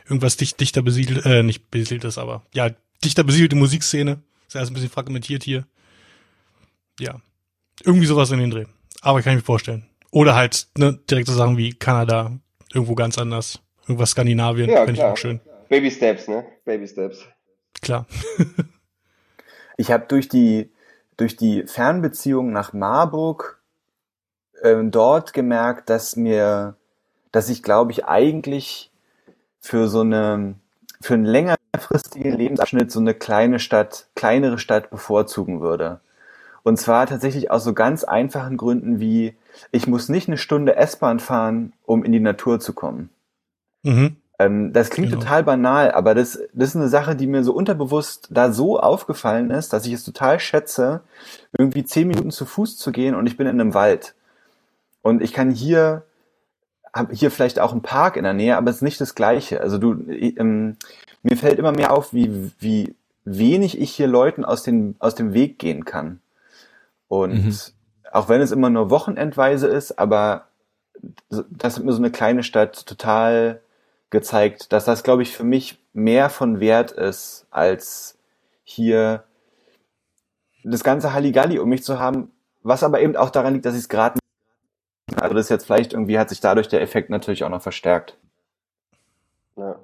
Irgendwas 0.04 0.36
dicht, 0.36 0.60
dichter 0.60 0.82
besiedelt, 0.82 1.24
äh, 1.24 1.42
nicht 1.42 1.70
besiedelt 1.70 2.04
ist, 2.04 2.18
aber 2.18 2.42
ja, 2.52 2.70
dichter 3.02 3.24
besiedelte 3.24 3.56
Musikszene. 3.56 4.22
Ist 4.46 4.54
erst 4.54 4.70
ein 4.70 4.74
bisschen 4.74 4.90
fragmentiert 4.90 5.42
hier. 5.42 5.66
Ja. 7.00 7.20
Irgendwie 7.84 8.06
sowas 8.06 8.30
in 8.30 8.38
den 8.38 8.50
Dreh. 8.50 8.64
Aber 9.00 9.20
kann 9.22 9.32
ich 9.34 9.38
mir 9.42 9.44
vorstellen. 9.46 9.84
Oder 10.10 10.34
halt, 10.34 10.68
ne, 10.76 10.98
direkte 11.10 11.32
Sachen 11.32 11.56
wie 11.56 11.74
Kanada, 11.74 12.38
irgendwo 12.72 12.94
ganz 12.94 13.18
anders. 13.18 13.60
Irgendwas 13.86 14.10
Skandinavien, 14.10 14.70
Ja, 14.70 14.78
finde 14.78 14.92
ich 14.92 14.98
klar. 14.98 15.12
auch 15.12 15.16
schön. 15.16 15.40
Baby 15.68 15.90
Steps, 15.90 16.28
ne? 16.28 16.44
Baby 16.64 16.86
Steps. 16.86 17.24
Klar. 17.80 18.06
Ich 19.80 19.92
habe 19.92 20.06
durch 20.08 20.28
die 20.28 20.72
durch 21.18 21.36
die 21.36 21.66
Fernbeziehung 21.66 22.52
nach 22.52 22.72
Marburg 22.72 23.60
ähm, 24.62 24.90
dort 24.90 25.34
gemerkt, 25.34 25.90
dass 25.90 26.16
mir, 26.16 26.76
dass 27.32 27.50
ich 27.50 27.62
glaube 27.62 27.92
ich 27.92 28.06
eigentlich 28.06 28.90
für 29.60 29.88
so 29.88 30.00
eine, 30.00 30.54
für 31.00 31.14
einen 31.14 31.26
längerfristigen 31.26 32.32
Lebensabschnitt 32.32 32.90
so 32.90 33.00
eine 33.00 33.14
kleine 33.14 33.58
Stadt, 33.58 34.06
kleinere 34.14 34.58
Stadt 34.58 34.90
bevorzugen 34.90 35.60
würde. 35.60 36.00
Und 36.62 36.78
zwar 36.78 37.06
tatsächlich 37.06 37.50
aus 37.50 37.64
so 37.64 37.74
ganz 37.74 38.04
einfachen 38.04 38.56
Gründen 38.56 39.00
wie, 39.00 39.36
ich 39.70 39.86
muss 39.86 40.08
nicht 40.08 40.28
eine 40.28 40.38
Stunde 40.38 40.76
S-Bahn 40.76 41.18
fahren, 41.18 41.72
um 41.84 42.04
in 42.04 42.12
die 42.12 42.20
Natur 42.20 42.60
zu 42.60 42.72
kommen. 42.72 43.10
Mhm. 43.82 44.16
Ähm, 44.38 44.72
das 44.72 44.90
klingt 44.90 45.10
genau. 45.10 45.20
total 45.20 45.42
banal, 45.42 45.90
aber 45.90 46.14
das, 46.14 46.38
das 46.52 46.70
ist 46.70 46.76
eine 46.76 46.88
Sache, 46.88 47.16
die 47.16 47.26
mir 47.26 47.42
so 47.42 47.52
unterbewusst 47.52 48.28
da 48.30 48.52
so 48.52 48.78
aufgefallen 48.78 49.50
ist, 49.50 49.72
dass 49.72 49.84
ich 49.86 49.92
es 49.92 50.04
total 50.04 50.38
schätze, 50.38 51.00
irgendwie 51.56 51.84
zehn 51.84 52.06
Minuten 52.06 52.30
zu 52.30 52.46
Fuß 52.46 52.76
zu 52.76 52.92
gehen 52.92 53.16
und 53.16 53.26
ich 53.26 53.36
bin 53.36 53.48
in 53.48 53.60
einem 53.60 53.74
Wald. 53.74 54.14
Und 55.02 55.22
ich 55.22 55.32
kann 55.32 55.50
hier, 55.50 56.04
habe 56.94 57.14
hier 57.14 57.32
vielleicht 57.32 57.58
auch 57.58 57.72
einen 57.72 57.82
Park 57.82 58.16
in 58.16 58.24
der 58.24 58.32
Nähe, 58.32 58.56
aber 58.56 58.70
es 58.70 58.76
ist 58.76 58.82
nicht 58.82 59.00
das 59.00 59.16
Gleiche. 59.16 59.60
Also 59.60 59.78
du, 59.78 59.94
ähm, 60.08 60.76
mir 61.22 61.36
fällt 61.36 61.58
immer 61.58 61.72
mehr 61.72 61.92
auf, 61.92 62.12
wie, 62.12 62.52
wie 62.60 62.94
wenig 63.24 63.80
ich 63.80 63.90
hier 63.90 64.06
Leuten 64.06 64.44
aus, 64.44 64.62
den, 64.62 64.94
aus 65.00 65.16
dem 65.16 65.34
Weg 65.34 65.58
gehen 65.58 65.84
kann. 65.84 66.20
Und 67.08 67.44
mhm. 67.44 67.56
auch 68.12 68.28
wenn 68.28 68.40
es 68.40 68.52
immer 68.52 68.70
nur 68.70 68.90
wochenendweise 68.90 69.66
ist, 69.66 69.98
aber 69.98 70.46
das 71.28 71.76
hat 71.76 71.84
mir 71.84 71.92
so 71.92 71.98
eine 71.98 72.10
kleine 72.10 72.42
Stadt 72.42 72.86
total 72.86 73.60
gezeigt, 74.10 74.72
dass 74.72 74.84
das, 74.84 75.02
glaube 75.02 75.22
ich, 75.22 75.36
für 75.36 75.44
mich 75.44 75.78
mehr 75.92 76.30
von 76.30 76.60
Wert 76.60 76.92
ist, 76.92 77.46
als 77.50 78.18
hier 78.64 79.24
das 80.64 80.84
ganze 80.84 81.12
Halligalli 81.12 81.58
um 81.58 81.68
mich 81.68 81.84
zu 81.84 81.98
haben, 81.98 82.30
was 82.62 82.82
aber 82.82 83.00
eben 83.00 83.16
auch 83.16 83.30
daran 83.30 83.54
liegt, 83.54 83.66
dass 83.66 83.74
ich 83.74 83.82
es 83.82 83.88
gerade 83.88 84.18
also 85.16 85.34
das 85.34 85.46
ist 85.46 85.50
jetzt 85.50 85.64
vielleicht 85.64 85.92
irgendwie 85.92 86.18
hat 86.18 86.28
sich 86.28 86.40
dadurch 86.40 86.68
der 86.68 86.82
Effekt 86.82 87.10
natürlich 87.10 87.44
auch 87.44 87.48
noch 87.48 87.62
verstärkt. 87.62 88.16
Ja. 89.56 89.78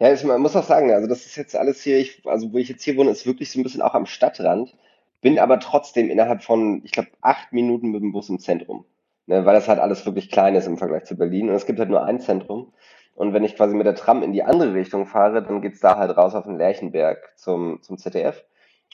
Ja, 0.00 0.12
ich, 0.12 0.24
man 0.24 0.40
muss 0.40 0.56
auch 0.56 0.64
sagen, 0.64 0.90
also 0.90 1.06
das 1.06 1.26
ist 1.26 1.36
jetzt 1.36 1.54
alles 1.54 1.82
hier, 1.82 1.98
ich, 1.98 2.22
also 2.24 2.52
wo 2.52 2.56
ich 2.56 2.68
jetzt 2.68 2.82
hier 2.82 2.96
wohne, 2.96 3.10
ist 3.10 3.26
wirklich 3.26 3.50
so 3.50 3.60
ein 3.60 3.62
bisschen 3.62 3.82
auch 3.82 3.94
am 3.94 4.06
Stadtrand, 4.06 4.74
bin 5.20 5.38
aber 5.38 5.60
trotzdem 5.60 6.08
innerhalb 6.08 6.42
von, 6.42 6.80
ich 6.84 6.92
glaube, 6.92 7.10
acht 7.20 7.52
Minuten 7.52 7.90
mit 7.90 8.00
dem 8.00 8.12
Bus 8.12 8.30
im 8.30 8.38
Zentrum, 8.38 8.86
ne, 9.26 9.44
weil 9.44 9.54
das 9.54 9.68
halt 9.68 9.78
alles 9.78 10.06
wirklich 10.06 10.30
klein 10.30 10.54
ist 10.54 10.66
im 10.66 10.78
Vergleich 10.78 11.04
zu 11.04 11.16
Berlin 11.16 11.50
und 11.50 11.56
es 11.56 11.66
gibt 11.66 11.78
halt 11.78 11.90
nur 11.90 12.04
ein 12.04 12.20
Zentrum 12.20 12.72
und 13.16 13.32
wenn 13.32 13.44
ich 13.44 13.56
quasi 13.56 13.74
mit 13.74 13.86
der 13.86 13.94
Tram 13.94 14.22
in 14.22 14.32
die 14.32 14.42
andere 14.42 14.74
Richtung 14.74 15.06
fahre, 15.06 15.42
dann 15.42 15.62
geht's 15.62 15.80
da 15.80 15.96
halt 15.96 16.16
raus 16.16 16.34
auf 16.34 16.44
den 16.44 16.58
Lerchenberg 16.58 17.32
zum, 17.36 17.82
zum 17.82 17.96
ZDF. 17.96 18.44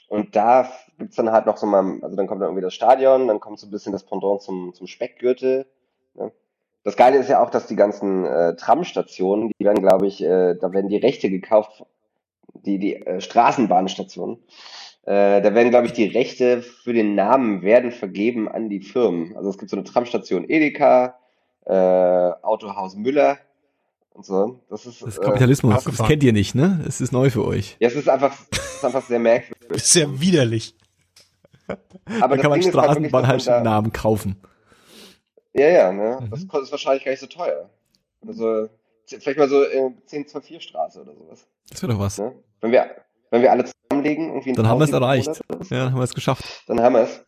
Und 0.07 0.35
da 0.35 0.69
gibt's 0.97 1.17
dann 1.17 1.31
halt 1.31 1.45
noch 1.45 1.57
so 1.57 1.67
mal, 1.67 1.99
also 2.01 2.15
dann 2.15 2.27
kommt 2.27 2.41
dann 2.41 2.47
irgendwie 2.47 2.63
das 2.63 2.73
Stadion, 2.73 3.27
dann 3.27 3.41
kommt 3.41 3.59
so 3.59 3.67
ein 3.67 3.71
bisschen 3.71 3.91
das 3.91 4.05
Pendant 4.05 4.41
zum, 4.41 4.73
zum 4.73 4.87
Speckgürtel. 4.87 5.65
Ne? 6.13 6.31
Das 6.85 6.95
Geile 6.95 7.17
ist 7.17 7.29
ja 7.29 7.43
auch, 7.43 7.49
dass 7.49 7.67
die 7.67 7.75
ganzen 7.75 8.25
äh, 8.25 8.55
Tramstationen, 8.55 9.51
die 9.59 9.65
werden, 9.65 9.81
glaube 9.81 10.07
ich, 10.07 10.23
äh, 10.23 10.55
da 10.55 10.71
werden 10.71 10.87
die 10.87 10.97
Rechte 10.97 11.29
gekauft, 11.29 11.83
die, 12.53 12.79
die 12.79 12.95
äh, 12.95 13.19
Straßenbahnstationen. 13.19 14.37
Äh, 15.05 15.41
da 15.41 15.53
werden, 15.53 15.69
glaube 15.69 15.87
ich, 15.87 15.93
die 15.93 16.07
Rechte 16.07 16.61
für 16.61 16.93
den 16.93 17.15
Namen 17.15 17.61
werden 17.61 17.91
vergeben 17.91 18.47
an 18.47 18.69
die 18.69 18.79
Firmen. 18.79 19.35
Also 19.35 19.49
es 19.49 19.57
gibt 19.57 19.69
so 19.69 19.75
eine 19.75 19.83
Tramstation 19.83 20.49
Edeka, 20.49 21.17
äh, 21.65 21.73
Autohaus 21.73 22.95
Müller, 22.95 23.37
und 24.13 24.25
so. 24.25 24.59
Das 24.69 24.85
ist, 24.85 25.01
das 25.01 25.09
ist 25.09 25.21
Kapitalismus. 25.21 25.85
Äh, 25.85 25.91
das 25.91 26.07
kennt 26.07 26.23
ihr 26.23 26.33
nicht, 26.33 26.55
ne? 26.55 26.83
Es 26.87 27.01
ist 27.01 27.11
neu 27.11 27.29
für 27.29 27.45
euch. 27.45 27.77
Ja, 27.79 27.87
es 27.87 27.95
ist 27.95 28.09
einfach, 28.09 28.37
es 28.51 28.75
ist 28.75 28.85
einfach 28.85 29.05
sehr 29.05 29.19
merkwürdig. 29.19 29.67
Das 29.69 29.83
ist 29.83 29.93
sehr 29.93 30.19
widerlich. 30.19 30.75
Aber 31.67 32.35
da 32.35 32.41
kann 32.41 32.51
man 32.51 32.61
halt 32.61 32.65
Straßenbahn 32.65 33.27
halt 33.27 33.47
da, 33.47 33.61
Namen 33.61 33.91
kaufen. 33.91 34.35
Ja, 35.53 35.67
ja, 35.67 35.91
ne? 35.91 36.19
Mhm. 36.21 36.29
Das 36.29 36.41
ist 36.41 36.71
wahrscheinlich 36.71 37.03
gar 37.03 37.11
nicht 37.11 37.21
so 37.21 37.27
teuer. 37.27 37.69
Also, 38.27 38.69
vielleicht 39.05 39.37
mal 39.37 39.49
so 39.49 39.63
äh, 39.63 39.91
10 40.05 40.27
zur 40.27 40.41
4 40.41 40.59
Straße 40.59 41.01
oder 41.01 41.13
sowas. 41.13 41.47
Das 41.69 41.81
wäre 41.81 41.93
doch 41.93 41.99
was. 41.99 42.17
Ne? 42.17 42.33
Wenn 42.61 42.71
wir, 42.71 42.89
wenn 43.31 43.41
wir 43.41 43.51
alle 43.51 43.65
zusammenlegen, 43.65 44.29
irgendwie 44.29 44.53
Dann 44.53 44.67
haben 44.67 44.79
wir 44.79 44.85
es 44.85 44.91
erreicht. 44.91 45.27
Ja, 45.27 45.57
dann 45.69 45.91
haben 45.91 45.99
wir 45.99 46.03
es 46.03 46.13
geschafft. 46.13 46.43
Dann 46.67 46.81
haben 46.81 46.93
wir 46.93 47.03
es. 47.03 47.25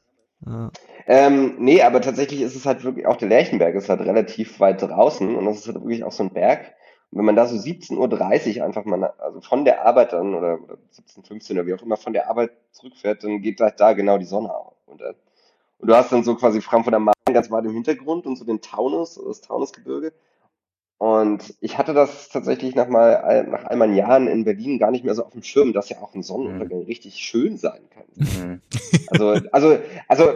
Ähm, 1.08 1.56
nee, 1.60 1.82
aber 1.82 2.02
tatsächlich 2.02 2.42
ist 2.42 2.56
es 2.56 2.66
halt 2.66 2.84
wirklich, 2.84 3.06
auch 3.08 3.18
der 3.18 3.30
Lerchenberg 3.30 3.76
ist 3.76 3.90
halt 3.90 4.02
relativ 4.02 4.60
weit 4.60 4.82
draußen 4.82 5.36
und 5.36 5.46
das 5.46 5.58
ist 5.58 5.68
halt 5.68 5.76
wirklich 5.78 6.04
auch 6.04 6.12
so 6.12 6.24
ein 6.24 6.34
Berg. 6.34 6.74
Und 7.12 7.20
wenn 7.20 7.26
man 7.26 7.36
da 7.36 7.46
so 7.46 7.56
17.30 7.56 8.58
Uhr 8.58 8.66
einfach 8.66 8.86
mal, 8.86 9.04
also 9.20 9.42
von 9.42 9.66
der 9.66 9.86
Arbeit 9.86 10.14
dann 10.14 10.34
oder, 10.34 10.60
oder 10.62 10.78
17.15 10.94 11.52
oder 11.52 11.66
wie 11.68 11.74
auch 11.74 11.82
immer 11.82 11.98
von 11.98 12.14
der 12.14 12.30
Arbeit 12.30 12.52
zurückfährt, 12.72 13.24
dann 13.24 13.42
geht 13.42 13.60
halt 13.62 13.80
da 13.80 13.94
genau 13.94 14.18
die 14.18 14.26
Sonne 14.26 14.54
auf. 14.54 14.74
Und, 14.88 15.02
äh, 15.02 15.14
und 15.80 15.90
du 15.90 15.96
hast 15.96 16.12
dann 16.12 16.24
so 16.24 16.36
quasi 16.36 16.62
Frankfurt 16.62 16.94
am 16.94 17.06
Main 17.06 17.14
ganz 17.34 17.52
weit 17.52 17.66
im 17.66 17.74
Hintergrund 17.74 18.26
und 18.26 18.36
so 18.38 18.46
den 18.46 18.62
Taunus, 18.62 19.16
das 19.16 19.42
Taunusgebirge. 19.42 20.14
Und 20.98 21.54
ich 21.60 21.78
hatte 21.78 21.94
das 21.94 22.30
tatsächlich 22.30 22.74
nach 22.76 22.88
mal 22.88 23.46
nach 23.50 23.66
all 23.66 23.76
meinen 23.76 23.96
Jahren 23.96 24.28
in 24.28 24.46
Berlin 24.46 24.80
gar 24.80 24.92
nicht 24.92 25.04
mehr 25.04 25.14
so 25.14 25.26
auf 25.26 25.34
dem 25.34 25.44
Schirm, 25.44 25.74
dass 25.74 25.90
ja 25.90 25.98
auch 25.98 26.16
ein 26.16 26.24
Sonnenuntergang 26.24 26.80
mhm. 26.80 26.86
richtig 26.86 27.16
schön 27.16 27.58
sein 27.58 27.82
kann. 27.90 28.06
Mhm. 28.16 28.62
Also, 29.10 29.30
also, 29.52 29.78
also 30.08 30.34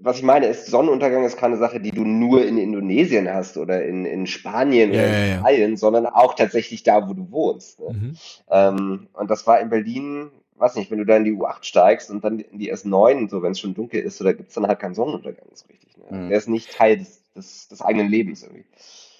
was 0.00 0.18
ich 0.18 0.22
meine, 0.22 0.46
ist, 0.46 0.66
Sonnenuntergang 0.66 1.24
ist 1.24 1.36
keine 1.36 1.56
Sache, 1.56 1.80
die 1.80 1.90
du 1.90 2.04
nur 2.04 2.44
in 2.44 2.58
Indonesien 2.58 3.32
hast 3.32 3.56
oder 3.56 3.84
in, 3.84 4.04
in 4.04 4.26
Spanien 4.26 4.92
ja, 4.92 5.00
oder 5.00 5.08
in 5.08 5.28
ja, 5.28 5.36
Italien, 5.38 5.70
ja. 5.72 5.76
sondern 5.76 6.06
auch 6.06 6.34
tatsächlich 6.34 6.82
da, 6.82 7.08
wo 7.08 7.14
du 7.14 7.30
wohnst. 7.30 7.80
Ne? 7.80 7.94
Mhm. 7.94 8.16
Ähm, 8.50 9.08
und 9.12 9.30
das 9.30 9.46
war 9.46 9.60
in 9.60 9.70
Berlin, 9.70 10.30
weiß 10.56 10.76
nicht, 10.76 10.90
wenn 10.90 10.98
du 10.98 11.06
da 11.06 11.16
in 11.16 11.24
die 11.24 11.32
U8 11.32 11.64
steigst 11.64 12.10
und 12.10 12.24
dann 12.24 12.40
in 12.40 12.58
die 12.58 12.72
S9, 12.72 13.30
so 13.30 13.42
wenn 13.42 13.52
es 13.52 13.60
schon 13.60 13.74
dunkel 13.74 14.00
ist, 14.00 14.18
so, 14.18 14.24
da 14.24 14.32
gibt's 14.32 14.54
dann 14.54 14.66
halt 14.66 14.80
keinen 14.80 14.94
Sonnenuntergang 14.94 15.46
so 15.54 15.66
richtig. 15.68 15.96
Ne? 15.96 16.18
Mhm. 16.18 16.28
Der 16.28 16.38
ist 16.38 16.48
nicht 16.48 16.72
Teil 16.72 16.98
des, 16.98 17.22
des, 17.32 17.68
des 17.68 17.80
eigenen 17.80 18.08
Lebens 18.08 18.42
irgendwie. 18.42 18.64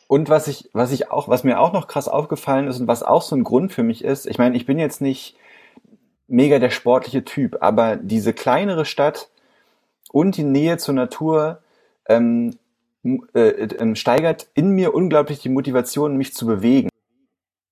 Und 0.06 0.28
was 0.28 0.48
ich, 0.48 0.70
was 0.72 0.92
ich 0.92 1.10
auch, 1.10 1.28
was 1.28 1.44
mir 1.44 1.58
auch 1.58 1.72
noch 1.72 1.88
krass 1.88 2.08
aufgefallen 2.08 2.68
ist 2.68 2.80
und 2.80 2.88
was 2.88 3.02
auch 3.02 3.22
so 3.22 3.34
ein 3.36 3.44
Grund 3.44 3.72
für 3.72 3.82
mich 3.82 4.04
ist, 4.04 4.26
ich 4.26 4.38
meine, 4.38 4.56
ich 4.56 4.66
bin 4.66 4.78
jetzt 4.78 5.00
nicht 5.00 5.36
mega 6.28 6.58
der 6.58 6.70
sportliche 6.70 7.24
Typ, 7.24 7.58
aber 7.60 7.96
diese 7.96 8.32
kleinere 8.32 8.84
Stadt, 8.84 9.28
und 10.14 10.36
die 10.36 10.44
Nähe 10.44 10.78
zur 10.78 10.94
Natur 10.94 11.58
ähm, 12.06 12.56
äh, 13.34 13.40
äh, 13.40 13.96
steigert 13.96 14.46
in 14.54 14.70
mir 14.70 14.94
unglaublich 14.94 15.40
die 15.40 15.48
Motivation, 15.48 16.16
mich 16.16 16.34
zu 16.34 16.46
bewegen. 16.46 16.88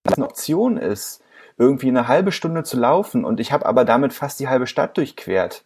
Es 0.03 0.15
eine 0.15 0.27
Option 0.27 0.77
ist, 0.77 1.23
irgendwie 1.57 1.87
eine 1.87 2.09
halbe 2.09 2.33
Stunde 2.33 2.65
zu 2.65 2.77
laufen 2.77 3.25
und 3.25 3.39
ich 3.39 3.53
habe 3.53 3.65
aber 3.65 3.85
damit 3.85 4.13
fast 4.13 4.41
die 4.41 4.49
halbe 4.49 4.67
Stadt 4.67 4.97
durchquert, 4.97 5.63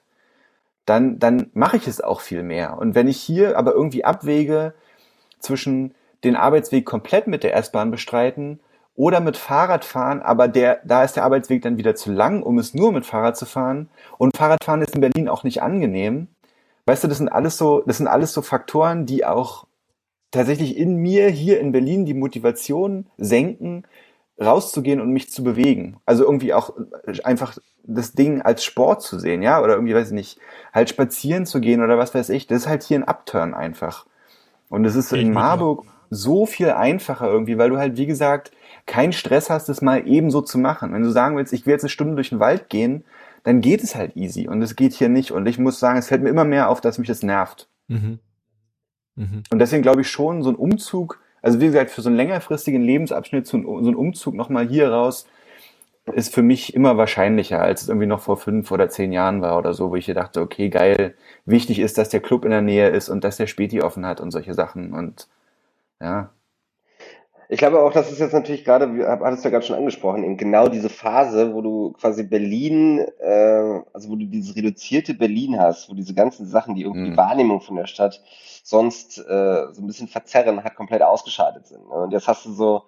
dann, 0.85 1.19
dann 1.19 1.51
mache 1.55 1.79
ich 1.79 1.89
es 1.89 2.03
auch 2.03 2.21
viel 2.21 2.43
mehr. 2.43 2.77
Und 2.77 2.95
wenn 2.95 3.09
ich 3.09 3.17
hier 3.17 3.57
aber 3.57 3.73
irgendwie 3.73 4.05
abwäge 4.05 4.75
zwischen 5.41 5.95
den 6.25 6.37
Arbeitsweg 6.37 6.85
komplett 6.85 7.27
mit 7.27 7.43
der 7.43 7.55
S-Bahn 7.57 7.91
bestreiten 7.91 8.61
oder 8.95 9.21
mit 9.21 9.37
Fahrrad 9.37 9.85
fahren, 9.85 10.23
aber 10.23 10.49
der, 10.49 10.81
da 10.85 11.05
ist 11.05 11.17
der 11.17 11.25
Arbeitsweg 11.25 11.63
dann 11.63 11.77
wieder 11.77 11.95
zu 11.95 12.11
lang, 12.13 12.43
um 12.43 12.59
es 12.59 12.75
nur 12.75 12.93
mit 12.93 13.05
Fahrrad 13.05 13.37
zu 13.37 13.45
fahren. 13.45 13.91
Und 14.17 14.37
Fahrradfahren 14.37 14.83
ist 14.83 14.95
in 14.95 15.03
Berlin 15.03 15.29
auch 15.29 15.45
nicht 15.45 15.63
angenehm 15.63 16.29
weißt 16.87 17.05
du, 17.05 17.09
das 17.09 17.19
sind 17.19 17.29
alles 17.29 17.59
so, 17.59 17.83
das 17.85 17.99
sind 17.99 18.07
alles 18.07 18.33
so 18.33 18.43
Faktoren, 18.43 19.07
die 19.07 19.25
auch 19.25 19.67
tatsächlich 20.31 20.77
in 20.77 20.97
mir 20.97 21.29
hier 21.29 21.61
in 21.61 21.73
Berlin 21.73 22.07
die 22.07 22.15
Motivation 22.15 23.07
senken, 23.19 23.85
rauszugehen 24.41 25.01
und 25.01 25.11
mich 25.11 25.31
zu 25.31 25.43
bewegen. 25.43 25.99
Also 26.07 26.25
irgendwie 26.25 26.55
auch 26.55 26.75
einfach 27.25 27.59
das 27.85 28.13
Ding 28.13 28.43
als 28.43 28.65
Sport 28.65 29.03
zu 29.03 29.19
sehen, 29.19 29.43
ja, 29.43 29.63
oder 29.63 29.75
irgendwie, 29.75 29.95
weiß 29.95 30.09
ich 30.09 30.15
nicht, 30.15 30.39
halt 30.73 30.91
spazieren 30.91 31.47
zu 31.47 31.61
gehen 31.61 31.83
oder 31.83 31.99
was 31.99 32.15
weiß 32.15 32.29
ich. 32.31 32.47
Das 32.47 32.59
ist 32.59 32.69
halt 32.69 32.83
hier 32.83 32.99
ein 32.99 33.09
Upturn 33.09 33.55
einfach. 33.55 34.07
Und 34.69 34.85
es 34.85 34.97
ist 34.97 35.13
in 35.13 35.33
Marburg 35.33 35.87
so 36.11 36.47
viel 36.47 36.71
einfacher 36.71 37.29
irgendwie, 37.29 37.59
weil 37.59 37.71
du 37.71 37.79
halt, 37.79 37.97
wie 37.97 38.07
gesagt, 38.07 38.53
keinen 38.87 39.13
Stress 39.13 39.51
hast, 39.51 39.69
das 39.69 39.83
mal 39.83 40.07
eben 40.07 40.31
so 40.31 40.41
zu 40.41 40.59
machen. 40.59 40.93
Wenn 40.93 41.03
du 41.03 41.11
sagen 41.11 41.37
willst, 41.37 41.53
ich 41.53 41.67
will 41.67 41.73
jetzt 41.73 41.83
eine 41.83 41.91
Stunde 41.91 42.15
durch 42.15 42.31
den 42.31 42.41
Wald 42.41 42.69
gehen, 42.69 43.05
dann 43.43 43.61
geht 43.61 43.83
es 43.83 43.95
halt 43.95 44.17
easy. 44.17 44.49
Und 44.49 44.63
es 44.63 44.77
geht 44.77 44.93
hier 44.93 45.09
nicht. 45.09 45.33
Und 45.33 45.47
ich 45.47 45.59
muss 45.59 45.81
sagen, 45.81 45.99
es 45.99 46.09
fällt 46.09 46.23
mir 46.23 46.31
immer 46.31 46.45
mehr 46.45 46.69
auf, 46.69 46.81
dass 46.81 46.99
mich 46.99 47.09
das 47.09 47.23
nervt. 47.23 47.69
Mhm. 47.89 48.19
Mhm. 49.17 49.43
Und 49.51 49.59
deswegen 49.59 49.83
glaube 49.83 50.03
ich 50.03 50.11
schon, 50.11 50.43
so 50.43 50.51
ein 50.51 50.57
Umzug, 50.57 51.21
also 51.43 51.61
wie 51.61 51.67
gesagt, 51.67 51.91
für 51.91 52.03
so 52.03 52.09
einen 52.09 52.17
längerfristigen 52.17 52.83
Lebensabschnitt, 52.83 53.47
so 53.47 53.57
ein, 53.57 53.65
so 53.65 53.91
ein 53.91 53.97
Umzug 53.97 54.35
nochmal 54.35 54.69
hier 54.69 54.91
raus, 54.91 55.27
ist 56.13 56.33
für 56.33 56.43
mich 56.43 56.75
immer 56.75 56.97
wahrscheinlicher, 56.97 57.61
als 57.61 57.83
es 57.83 57.89
irgendwie 57.89 58.07
noch 58.07 58.21
vor 58.21 58.37
fünf 58.37 58.71
oder 58.71 58.89
zehn 58.89 59.13
Jahren 59.13 59.43
war 59.43 59.59
oder 59.59 59.75
so, 59.75 59.91
wo 59.91 59.97
ich 59.97 60.05
hier 60.05 60.15
dachte, 60.15 60.41
okay, 60.41 60.69
geil, 60.69 61.15
wichtig 61.45 61.81
ist, 61.81 61.99
dass 61.99 62.11
der 62.11 62.21
Club 62.21 62.45
in 62.45 62.53
der 62.53 62.63
Nähe 62.63 62.89
ist 62.91 63.09
und 63.09 63.25
dass 63.25 63.37
der 63.37 63.49
Späti 63.49 63.83
offen 63.83 64.07
hat 64.07 64.21
und 64.21 64.31
solche 64.31 64.55
Sachen. 64.55 64.93
Und 64.93 65.29
ja, 66.01 66.33
ich 67.49 67.59
glaube 67.59 67.81
auch, 67.81 67.93
das 67.93 68.11
ist 68.11 68.19
jetzt 68.19 68.33
natürlich 68.33 68.65
gerade, 68.65 68.93
wie 68.95 69.05
hattest 69.05 69.45
du 69.45 69.49
ja 69.49 69.53
gerade 69.53 69.67
schon 69.67 69.77
angesprochen, 69.77 70.25
eben 70.25 70.37
genau 70.37 70.69
diese 70.69 70.89
Phase, 70.89 71.55
wo 71.55 71.61
du 71.63 71.93
quasi 71.93 72.25
Berlin, 72.25 73.07
äh, 73.21 73.81
also 73.93 74.09
wo 74.09 74.17
du 74.17 74.27
dieses 74.27 74.57
reduzierte 74.57 75.15
Berlin 75.15 75.59
hast, 75.59 75.89
wo 75.89 75.95
diese 75.95 76.15
ganzen 76.15 76.47
Sachen, 76.47 76.75
die 76.75 76.83
irgendwie 76.83 77.03
mhm. 77.03 77.11
die 77.13 77.17
Wahrnehmung 77.17 77.61
von 77.61 77.77
der 77.77 77.87
Stadt 77.87 78.21
sonst 78.65 79.19
äh, 79.19 79.67
so 79.73 79.81
ein 79.81 79.87
bisschen 79.87 80.09
verzerren, 80.09 80.65
hat 80.65 80.75
komplett 80.75 81.03
ausgeschaltet 81.03 81.69
sind. 81.69 81.89
Ne? 81.89 81.95
Und 81.95 82.11
jetzt 82.11 82.27
hast 82.27 82.45
du 82.47 82.53
so 82.53 82.83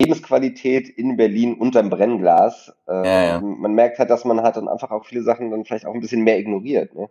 Lebensqualität 0.00 0.88
in 0.88 1.16
Berlin 1.16 1.54
unterm 1.54 1.90
Brennglas. 1.90 2.72
Äh, 2.86 2.92
ja, 2.92 3.24
ja. 3.24 3.40
Man 3.40 3.74
merkt 3.74 3.98
halt, 3.98 4.10
dass 4.10 4.24
man 4.24 4.42
halt 4.42 4.56
dann 4.56 4.68
einfach 4.68 4.92
auch 4.92 5.06
viele 5.06 5.24
Sachen 5.24 5.50
dann 5.50 5.64
vielleicht 5.64 5.86
auch 5.86 5.94
ein 5.94 6.00
bisschen 6.00 6.22
mehr 6.22 6.38
ignoriert. 6.38 6.94
Ne? 6.94 7.08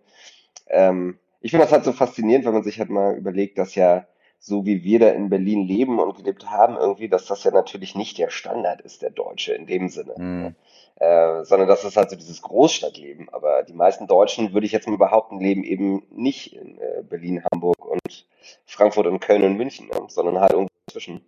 Ähm, 0.70 1.20
ich 1.42 1.52
finde 1.52 1.66
das 1.66 1.74
halt 1.74 1.84
so 1.84 1.92
faszinierend, 1.92 2.46
wenn 2.46 2.54
man 2.54 2.64
sich 2.64 2.80
halt 2.80 2.90
mal 2.90 3.18
überlegt, 3.18 3.58
dass 3.58 3.76
ja 3.76 4.06
so 4.40 4.66
wie 4.66 4.84
wir 4.84 5.00
da 5.00 5.10
in 5.10 5.30
Berlin 5.30 5.68
leben 5.68 6.00
und 6.00 6.16
gelebt 6.16 6.50
haben, 6.50 6.78
irgendwie, 6.78 7.10
dass 7.10 7.26
das 7.26 7.44
ja 7.44 7.52
natürlich 7.52 7.96
nicht 7.96 8.18
der 8.18 8.30
Standard 8.30 8.82
ist, 8.82 9.02
der 9.02 9.10
Deutsche 9.10 9.54
in 9.54 9.66
dem 9.66 9.90
Sinne. 9.90 10.14
Mhm. 10.18 10.56
Äh, 10.96 11.44
sondern 11.44 11.68
das 11.68 11.84
ist 11.84 11.96
halt 11.96 12.10
so 12.10 12.16
dieses 12.16 12.42
Großstadtleben. 12.42 13.30
Aber 13.30 13.64
die 13.64 13.74
meisten 13.74 14.08
Deutschen, 14.08 14.54
würde 14.54 14.66
ich 14.66 14.72
jetzt 14.72 14.88
mal 14.88 14.98
behaupten, 14.98 15.40
leben 15.40 15.64
eben 15.64 16.04
nicht 16.12 16.56
in 16.56 16.80
äh, 16.80 17.04
Berlin, 17.04 17.44
Hamburg 17.52 17.86
und 17.86 18.26
Frankfurt 18.66 19.06
und 19.08 19.20
Köln 19.20 19.44
und 19.44 19.58
München, 19.58 19.88
ne? 19.88 20.08
sondern 20.08 20.40
halt 20.40 20.54
irgendwo 20.54 20.74
dazwischen. 20.88 21.22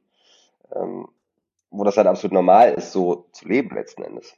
Ähm, 0.75 1.07
wo 1.71 1.83
das 1.83 1.97
halt 1.97 2.07
absolut 2.07 2.33
normal 2.33 2.73
ist, 2.73 2.91
so 2.91 3.27
zu 3.31 3.47
leben 3.47 3.75
letzten 3.75 4.03
Endes. 4.03 4.35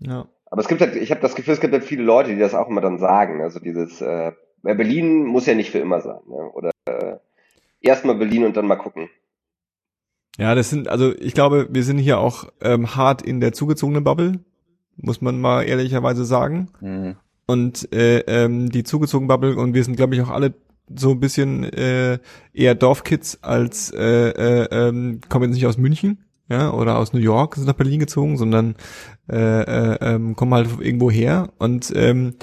Ja. 0.00 0.26
Aber 0.46 0.60
es 0.60 0.68
gibt 0.68 0.80
halt, 0.80 0.96
ich 0.96 1.10
habe 1.10 1.20
das 1.20 1.34
Gefühl, 1.34 1.54
es 1.54 1.60
gibt 1.60 1.72
halt 1.72 1.84
viele 1.84 2.02
Leute, 2.02 2.30
die 2.30 2.38
das 2.38 2.54
auch 2.54 2.68
immer 2.68 2.80
dann 2.80 2.98
sagen. 2.98 3.40
Also 3.40 3.60
dieses, 3.60 4.00
äh, 4.00 4.32
Berlin 4.62 5.24
muss 5.24 5.46
ja 5.46 5.54
nicht 5.54 5.70
für 5.70 5.78
immer 5.78 6.00
sein. 6.00 6.20
Ne? 6.26 6.50
Oder 6.52 6.70
äh, 6.86 7.16
erstmal 7.82 8.16
Berlin 8.16 8.44
und 8.44 8.56
dann 8.56 8.66
mal 8.66 8.76
gucken. 8.76 9.08
Ja, 10.38 10.54
das 10.54 10.70
sind, 10.70 10.88
also 10.88 11.14
ich 11.18 11.34
glaube, 11.34 11.68
wir 11.70 11.82
sind 11.82 11.98
hier 11.98 12.18
auch 12.18 12.48
ähm, 12.60 12.96
hart 12.96 13.22
in 13.22 13.40
der 13.40 13.52
zugezogenen 13.52 14.04
Bubble, 14.04 14.40
muss 14.96 15.20
man 15.20 15.40
mal 15.40 15.62
ehrlicherweise 15.62 16.24
sagen. 16.24 16.68
Mhm. 16.80 17.16
Und 17.46 17.92
äh, 17.92 18.20
ähm, 18.20 18.70
die 18.70 18.84
zugezogene 18.84 19.28
Bubble 19.28 19.56
und 19.56 19.74
wir 19.74 19.84
sind, 19.84 19.96
glaube 19.96 20.14
ich, 20.14 20.22
auch 20.22 20.30
alle 20.30 20.54
so 20.94 21.10
ein 21.10 21.20
bisschen 21.20 21.64
äh, 21.64 22.18
eher 22.52 22.74
Dorfkids 22.74 23.42
als 23.42 23.92
äh, 23.92 24.30
äh, 24.30 24.68
ähm, 24.70 25.20
kommen 25.28 25.44
jetzt 25.44 25.54
nicht 25.54 25.66
aus 25.66 25.78
München, 25.78 26.24
ja, 26.48 26.72
oder 26.72 26.98
aus 26.98 27.12
New 27.12 27.20
York 27.20 27.56
sind 27.56 27.66
nach 27.66 27.74
Berlin 27.74 28.00
gezogen, 28.00 28.36
sondern 28.36 28.74
äh, 29.30 29.36
äh, 29.36 29.98
ähm, 30.00 30.36
kommen 30.36 30.54
halt 30.54 30.68
irgendwo 30.80 31.10
her 31.10 31.50
und 31.58 31.92
ähm, 31.94 32.34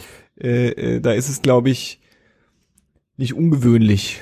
äh, 0.42 0.70
äh, 0.70 1.02
da 1.02 1.12
ist 1.12 1.30
es, 1.30 1.42
glaube 1.42 1.70
ich, 1.70 2.02
nicht 3.18 3.34
ungewöhnlich, 3.34 4.22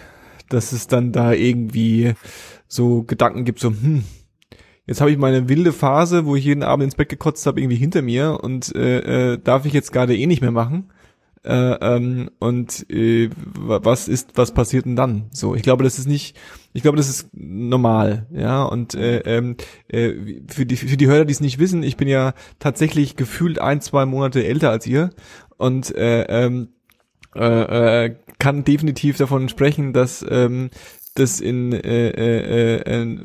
dass 0.50 0.72
es 0.72 0.88
dann 0.88 1.12
da 1.12 1.34
irgendwie 1.34 2.14
so 2.68 3.04
Gedanken 3.04 3.46
gibt, 3.46 3.60
so, 3.60 3.70
hm, 3.70 4.04
jetzt 4.86 5.02
habe 5.02 5.12
ich 5.12 5.18
meine 5.18 5.50
wilde 5.50 5.74
Phase, 5.74 6.26
wo 6.26 6.36
ich 6.36 6.46
jeden 6.46 6.64
Abend 6.64 6.86
ins 6.86 6.96
Bett 6.96 7.10
gekotzt 7.10 7.46
habe, 7.46 7.60
irgendwie 7.62 7.78
hinter 7.78 8.02
mir 8.02 8.40
und 8.42 8.76
äh, 8.76 9.34
äh, 9.34 9.38
darf 9.38 9.66
ich 9.66 9.74
jetzt 9.74 9.92
gerade 9.92 10.16
eh 10.18 10.26
nicht 10.28 10.42
mehr 10.42 10.52
machen. 10.52 10.92
Äh, 11.44 11.54
ähm, 11.82 12.30
und 12.40 12.90
äh, 12.90 13.30
wa- 13.56 13.80
was 13.84 14.10
ist, 14.10 14.32
was 14.36 14.54
passiert 14.54 14.86
denn 14.86 14.98
dann? 14.98 15.28
So, 15.32 15.56
ich 15.56 15.62
glaube, 15.62 15.84
das 15.86 15.98
ist 15.98 16.08
nicht, 16.08 16.36
ich 16.74 16.82
glaube, 16.82 16.98
das 16.98 17.08
ist 17.08 17.30
normal, 17.32 18.26
ja. 18.32 18.64
Und 18.64 18.96
äh, 18.96 19.20
ähm, 19.20 19.56
äh, 19.88 20.14
für 20.50 20.66
die 20.66 20.76
für 20.76 20.98
die 20.98 21.08
Hörer, 21.08 21.24
die 21.24 21.32
es 21.32 21.40
nicht 21.40 21.58
wissen, 21.58 21.84
ich 21.84 21.96
bin 21.96 22.10
ja 22.10 22.34
tatsächlich 22.60 23.16
gefühlt 23.16 23.60
ein, 23.60 23.80
zwei 23.80 24.06
Monate 24.06 24.44
älter 24.46 24.72
als 24.72 24.88
ihr 24.88 25.12
und 25.58 25.96
äh, 25.96 26.24
ähm, 26.24 26.70
äh, 27.36 28.06
äh, 28.06 28.16
kann 28.40 28.64
definitiv 28.64 29.18
davon 29.18 29.50
sprechen, 29.50 29.94
dass 29.94 30.26
ähm, 30.30 30.70
das 31.16 31.40
in 31.40 31.74
äh, 31.74 32.10
äh, 32.10 33.04
äh, 33.04 33.18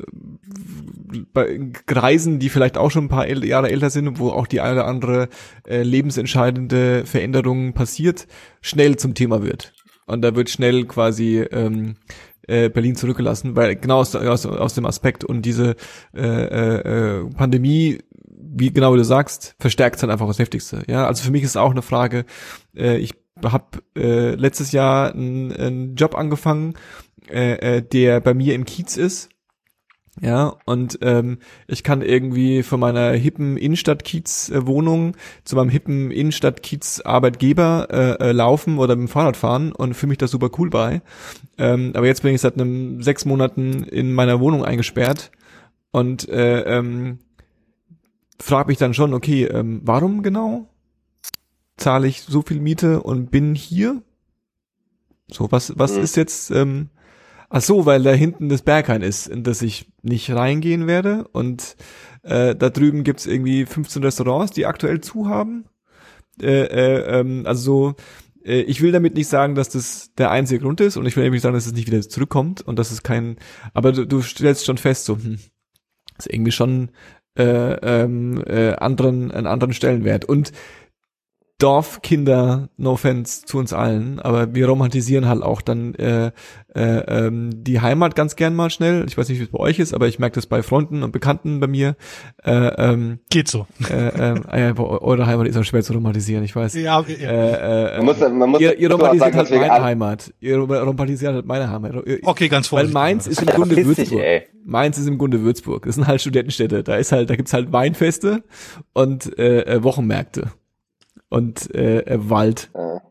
bei 1.31 1.59
Kreisen, 1.85 2.39
die 2.39 2.49
vielleicht 2.49 2.77
auch 2.77 2.89
schon 2.89 3.05
ein 3.05 3.09
paar 3.09 3.27
Jahre 3.27 3.69
älter 3.69 3.89
sind, 3.89 4.17
wo 4.17 4.29
auch 4.29 4.47
die 4.47 4.61
eine 4.61 4.73
oder 4.73 4.87
andere 4.87 5.29
äh, 5.67 5.83
lebensentscheidende 5.83 7.05
Veränderung 7.05 7.73
passiert, 7.73 8.27
schnell 8.61 8.95
zum 8.97 9.13
Thema 9.13 9.43
wird. 9.43 9.73
Und 10.05 10.21
da 10.21 10.35
wird 10.35 10.49
schnell 10.49 10.85
quasi 10.85 11.39
ähm, 11.39 11.95
äh, 12.47 12.69
Berlin 12.69 12.95
zurückgelassen, 12.95 13.55
weil 13.55 13.75
genau 13.75 13.99
aus, 13.99 14.15
aus, 14.15 14.45
aus 14.45 14.73
dem 14.73 14.85
Aspekt 14.85 15.23
und 15.23 15.43
diese 15.43 15.75
äh, 16.15 16.21
äh, 16.21 17.21
äh, 17.21 17.29
Pandemie, 17.29 17.99
wie 18.25 18.71
genau 18.71 18.95
du 18.95 19.03
sagst, 19.03 19.55
verstärkt 19.59 20.01
dann 20.03 20.09
einfach 20.09 20.27
das 20.27 20.39
Heftigste. 20.39 20.83
Ja, 20.87 21.07
also 21.07 21.23
für 21.23 21.31
mich 21.31 21.43
ist 21.43 21.51
es 21.51 21.57
auch 21.57 21.71
eine 21.71 21.81
Frage. 21.81 22.25
Äh, 22.75 22.97
ich 22.97 23.13
habe 23.51 23.83
äh, 23.97 24.35
letztes 24.35 24.71
Jahr 24.71 25.13
einen, 25.13 25.95
Job 25.95 26.15
angefangen, 26.15 26.75
äh, 27.29 27.77
äh, 27.77 27.81
der 27.81 28.19
bei 28.19 28.33
mir 28.33 28.55
im 28.55 28.65
Kiez 28.65 28.97
ist. 28.97 29.29
Ja, 30.21 30.57
und 30.65 30.99
ähm, 31.01 31.39
ich 31.67 31.83
kann 31.83 32.03
irgendwie 32.03 32.61
von 32.61 32.79
meiner 32.79 33.13
hippen 33.13 33.57
Innenstadt-Kiez-Wohnung 33.57 35.15
zu 35.43 35.55
meinem 35.55 35.69
hippen 35.69 36.11
Innenstadt-Kiez-Arbeitgeber 36.11 37.87
äh, 37.89 38.29
äh, 38.29 38.31
laufen 38.31 38.77
oder 38.77 38.95
mit 38.95 39.07
dem 39.07 39.11
Fahrrad 39.11 39.35
fahren 39.37 39.71
und 39.71 39.95
fühle 39.95 40.09
mich 40.09 40.19
da 40.19 40.27
super 40.27 40.51
cool 40.59 40.69
bei. 40.69 41.01
Ähm, 41.57 41.93
aber 41.95 42.05
jetzt 42.05 42.21
bin 42.21 42.35
ich 42.35 42.41
seit 42.41 42.53
einem 42.59 43.01
sechs 43.01 43.25
Monaten 43.25 43.85
in 43.85 44.13
meiner 44.13 44.39
Wohnung 44.39 44.63
eingesperrt 44.63 45.31
und 45.89 46.29
äh, 46.29 46.61
ähm, 46.61 47.17
frage 48.39 48.67
mich 48.67 48.77
dann 48.77 48.93
schon, 48.93 49.15
okay, 49.15 49.45
ähm, 49.45 49.81
warum 49.83 50.21
genau 50.21 50.67
zahle 51.77 52.07
ich 52.07 52.21
so 52.21 52.41
viel 52.41 52.59
Miete 52.59 53.01
und 53.03 53.31
bin 53.31 53.55
hier? 53.55 54.01
So, 55.27 55.51
was, 55.51 55.73
was 55.77 55.95
Mhm. 55.97 56.03
ist 56.03 56.15
jetzt, 56.17 56.51
ähm, 56.51 56.89
ach 57.49 57.61
so, 57.61 57.85
weil 57.85 58.03
da 58.03 58.11
hinten 58.11 58.49
das 58.49 58.61
Berghain 58.61 59.01
ist, 59.01 59.27
in 59.27 59.43
das 59.43 59.61
ich 59.61 59.91
nicht 60.01 60.29
reingehen 60.31 60.87
werde 60.87 61.27
und 61.29 61.75
äh, 62.23 62.55
da 62.55 62.69
drüben 62.69 63.03
gibt's 63.03 63.25
irgendwie 63.25 63.65
15 63.65 64.03
Restaurants, 64.03 64.51
die 64.53 64.65
aktuell 64.65 65.01
zu 65.01 65.27
haben. 65.27 65.65
Äh, 66.41 66.63
äh, 66.63 67.19
ähm, 67.19 67.43
also 67.45 67.61
so, 67.61 67.95
äh, 68.45 68.61
ich 68.61 68.81
will 68.81 68.91
damit 68.91 69.15
nicht 69.15 69.27
sagen, 69.27 69.55
dass 69.55 69.69
das 69.69 70.13
der 70.17 70.31
einzige 70.31 70.61
Grund 70.61 70.81
ist 70.81 70.97
und 70.97 71.05
ich 71.05 71.15
will 71.15 71.23
nämlich 71.23 71.41
sagen, 71.41 71.55
dass 71.55 71.65
es 71.65 71.73
nicht 71.73 71.87
wieder 71.87 72.01
zurückkommt 72.01 72.61
und 72.61 72.77
dass 72.79 72.91
es 72.91 73.03
kein, 73.03 73.37
aber 73.73 73.91
du, 73.91 74.05
du 74.05 74.21
stellst 74.21 74.65
schon 74.65 74.77
fest, 74.77 75.05
so, 75.05 75.15
hm, 75.17 75.39
ist 76.17 76.31
irgendwie 76.31 76.51
schon 76.51 76.91
äh, 77.37 77.43
ähm, 77.43 78.43
äh, 78.45 78.73
anderen, 78.73 79.31
einen 79.31 79.47
anderen 79.47 79.73
Stellenwert. 79.73 80.25
Und 80.25 80.51
Dorfkinder, 81.63 82.69
no 82.77 82.91
offense 82.91 83.45
zu 83.45 83.57
uns 83.57 83.71
allen, 83.73 84.19
aber 84.19 84.53
wir 84.53 84.67
romantisieren 84.67 85.27
halt 85.27 85.41
auch 85.43 85.61
dann 85.61 85.95
äh, 85.95 86.31
äh, 86.75 86.81
ähm, 87.27 87.63
die 87.63 87.79
Heimat 87.81 88.15
ganz 88.15 88.35
gern 88.35 88.55
mal 88.55 88.69
schnell. 88.69 89.05
Ich 89.07 89.17
weiß 89.17 89.29
nicht, 89.29 89.39
wie 89.39 89.43
es 89.43 89.49
bei 89.49 89.59
euch 89.59 89.79
ist, 89.79 89.93
aber 89.93 90.07
ich 90.07 90.19
merke 90.19 90.35
das 90.35 90.45
bei 90.45 90.61
Freunden 90.63 91.03
und 91.03 91.11
Bekannten 91.11 91.59
bei 91.59 91.67
mir. 91.67 91.95
Äh, 92.43 92.51
ähm, 92.77 93.19
Geht 93.29 93.47
so. 93.47 93.67
äh, 93.89 94.07
äh, 94.33 94.73
eu- 94.77 94.99
eure 95.01 95.25
Heimat 95.25 95.47
ist 95.47 95.55
auch 95.57 95.63
schwer 95.63 95.83
zu 95.83 95.93
romantisieren, 95.93 96.43
ich 96.43 96.55
weiß. 96.55 96.73
Ja, 96.75 96.99
ja. 97.01 97.29
Äh, 97.29 97.95
äh, 97.95 97.97
Man 97.97 98.05
muss, 98.05 98.19
man 98.19 98.49
muss, 98.49 98.59
ihr, 98.61 98.77
ihr 98.79 98.89
muss 98.89 98.99
aber 98.99 99.09
auch 99.09 99.13
romantisiert 99.13 99.33
sagen, 99.33 99.37
halt 99.37 99.61
meine 99.61 99.71
alle- 99.73 99.83
Heimat. 99.83 100.33
Ihr 100.39 100.57
romantisiert 100.57 101.33
halt 101.33 101.45
meine 101.45 101.69
Heimat. 101.69 101.93
Ihr- 102.05 102.19
Okay, 102.23 102.49
ganz 102.49 102.71
Weil 102.71 102.87
vorsichtig. 102.87 102.93
Mainz 102.93 103.27
ist 103.27 103.41
im 103.41 103.47
Grunde 103.47 103.85
Würzburg. 103.85 104.21
ey. 104.21 104.43
Mainz 104.65 104.97
ist 104.97 105.07
im 105.07 105.17
Grunde 105.17 105.41
Würzburg. 105.41 105.85
Das 105.85 105.95
sind 105.95 106.07
halt 106.07 106.21
Studentenstädte. 106.21 106.83
Da 106.83 106.95
ist 106.95 107.11
halt, 107.11 107.29
da 107.29 107.35
gibt's 107.35 107.53
halt 107.53 107.71
Weinfeste 107.71 108.43
und 108.93 109.37
äh, 109.37 109.61
äh, 109.61 109.83
Wochenmärkte 109.83 110.51
und 111.33 111.73
äh, 111.73 112.03
Wald. 112.29 112.69
Ja. 112.75 113.01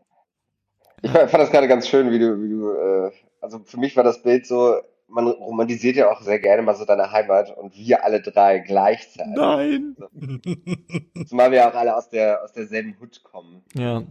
Ich 1.01 1.11
fand 1.11 1.33
das 1.33 1.51
gerade 1.51 1.67
ganz 1.67 1.89
schön, 1.89 2.11
wie 2.11 2.19
du, 2.19 2.41
wie 2.41 2.49
du, 2.49 2.71
äh, 2.71 3.11
also 3.41 3.59
für 3.65 3.77
mich 3.77 3.97
war 3.97 4.05
das 4.05 4.23
Bild 4.23 4.47
so, 4.47 4.77
man 5.09 5.27
romantisiert 5.27 5.97
ja 5.97 6.09
auch 6.09 6.21
sehr 6.21 6.39
gerne 6.39 6.61
mal 6.61 6.75
so 6.75 6.85
deine 6.85 7.11
Heimat 7.11 7.55
und 7.57 7.75
wir 7.75 8.05
alle 8.05 8.21
drei 8.21 8.59
gleichzeitig. 8.59 9.33
Nein. 9.35 9.97
Zumal 11.27 11.51
wir 11.51 11.67
auch 11.67 11.75
alle 11.75 11.97
aus 11.97 12.09
der, 12.09 12.41
aus 12.41 12.53
derselben 12.53 12.95
Hut 13.01 13.21
kommen. 13.23 13.61
Ja. 13.73 14.03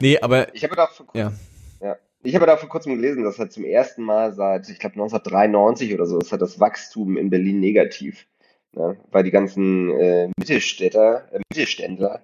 Nee, 0.00 0.18
aber 0.18 0.52
Ich 0.52 0.64
habe 0.64 0.74
da 0.74 0.88
vor 0.88 1.06
ja. 1.14 1.32
Ja. 1.80 1.96
Ich 2.24 2.34
habe 2.34 2.46
da 2.46 2.56
vor 2.56 2.68
kurzem 2.68 2.96
gelesen, 2.96 3.22
dass 3.22 3.38
halt 3.38 3.52
zum 3.52 3.64
ersten 3.64 4.02
Mal 4.02 4.32
seit, 4.32 4.68
ich 4.68 4.80
glaube 4.80 4.94
1993 4.94 5.94
oder 5.94 6.06
so, 6.06 6.18
ist 6.18 6.32
halt 6.32 6.42
das 6.42 6.58
Wachstum 6.58 7.16
in 7.16 7.30
Berlin 7.30 7.60
negativ. 7.60 8.26
Ne? 8.72 8.98
Weil 9.12 9.22
die 9.22 9.30
ganzen 9.30 9.90
äh, 9.96 10.28
Mittelstädter, 10.36 11.28
äh, 11.30 11.38
Mittelständler 11.48 12.22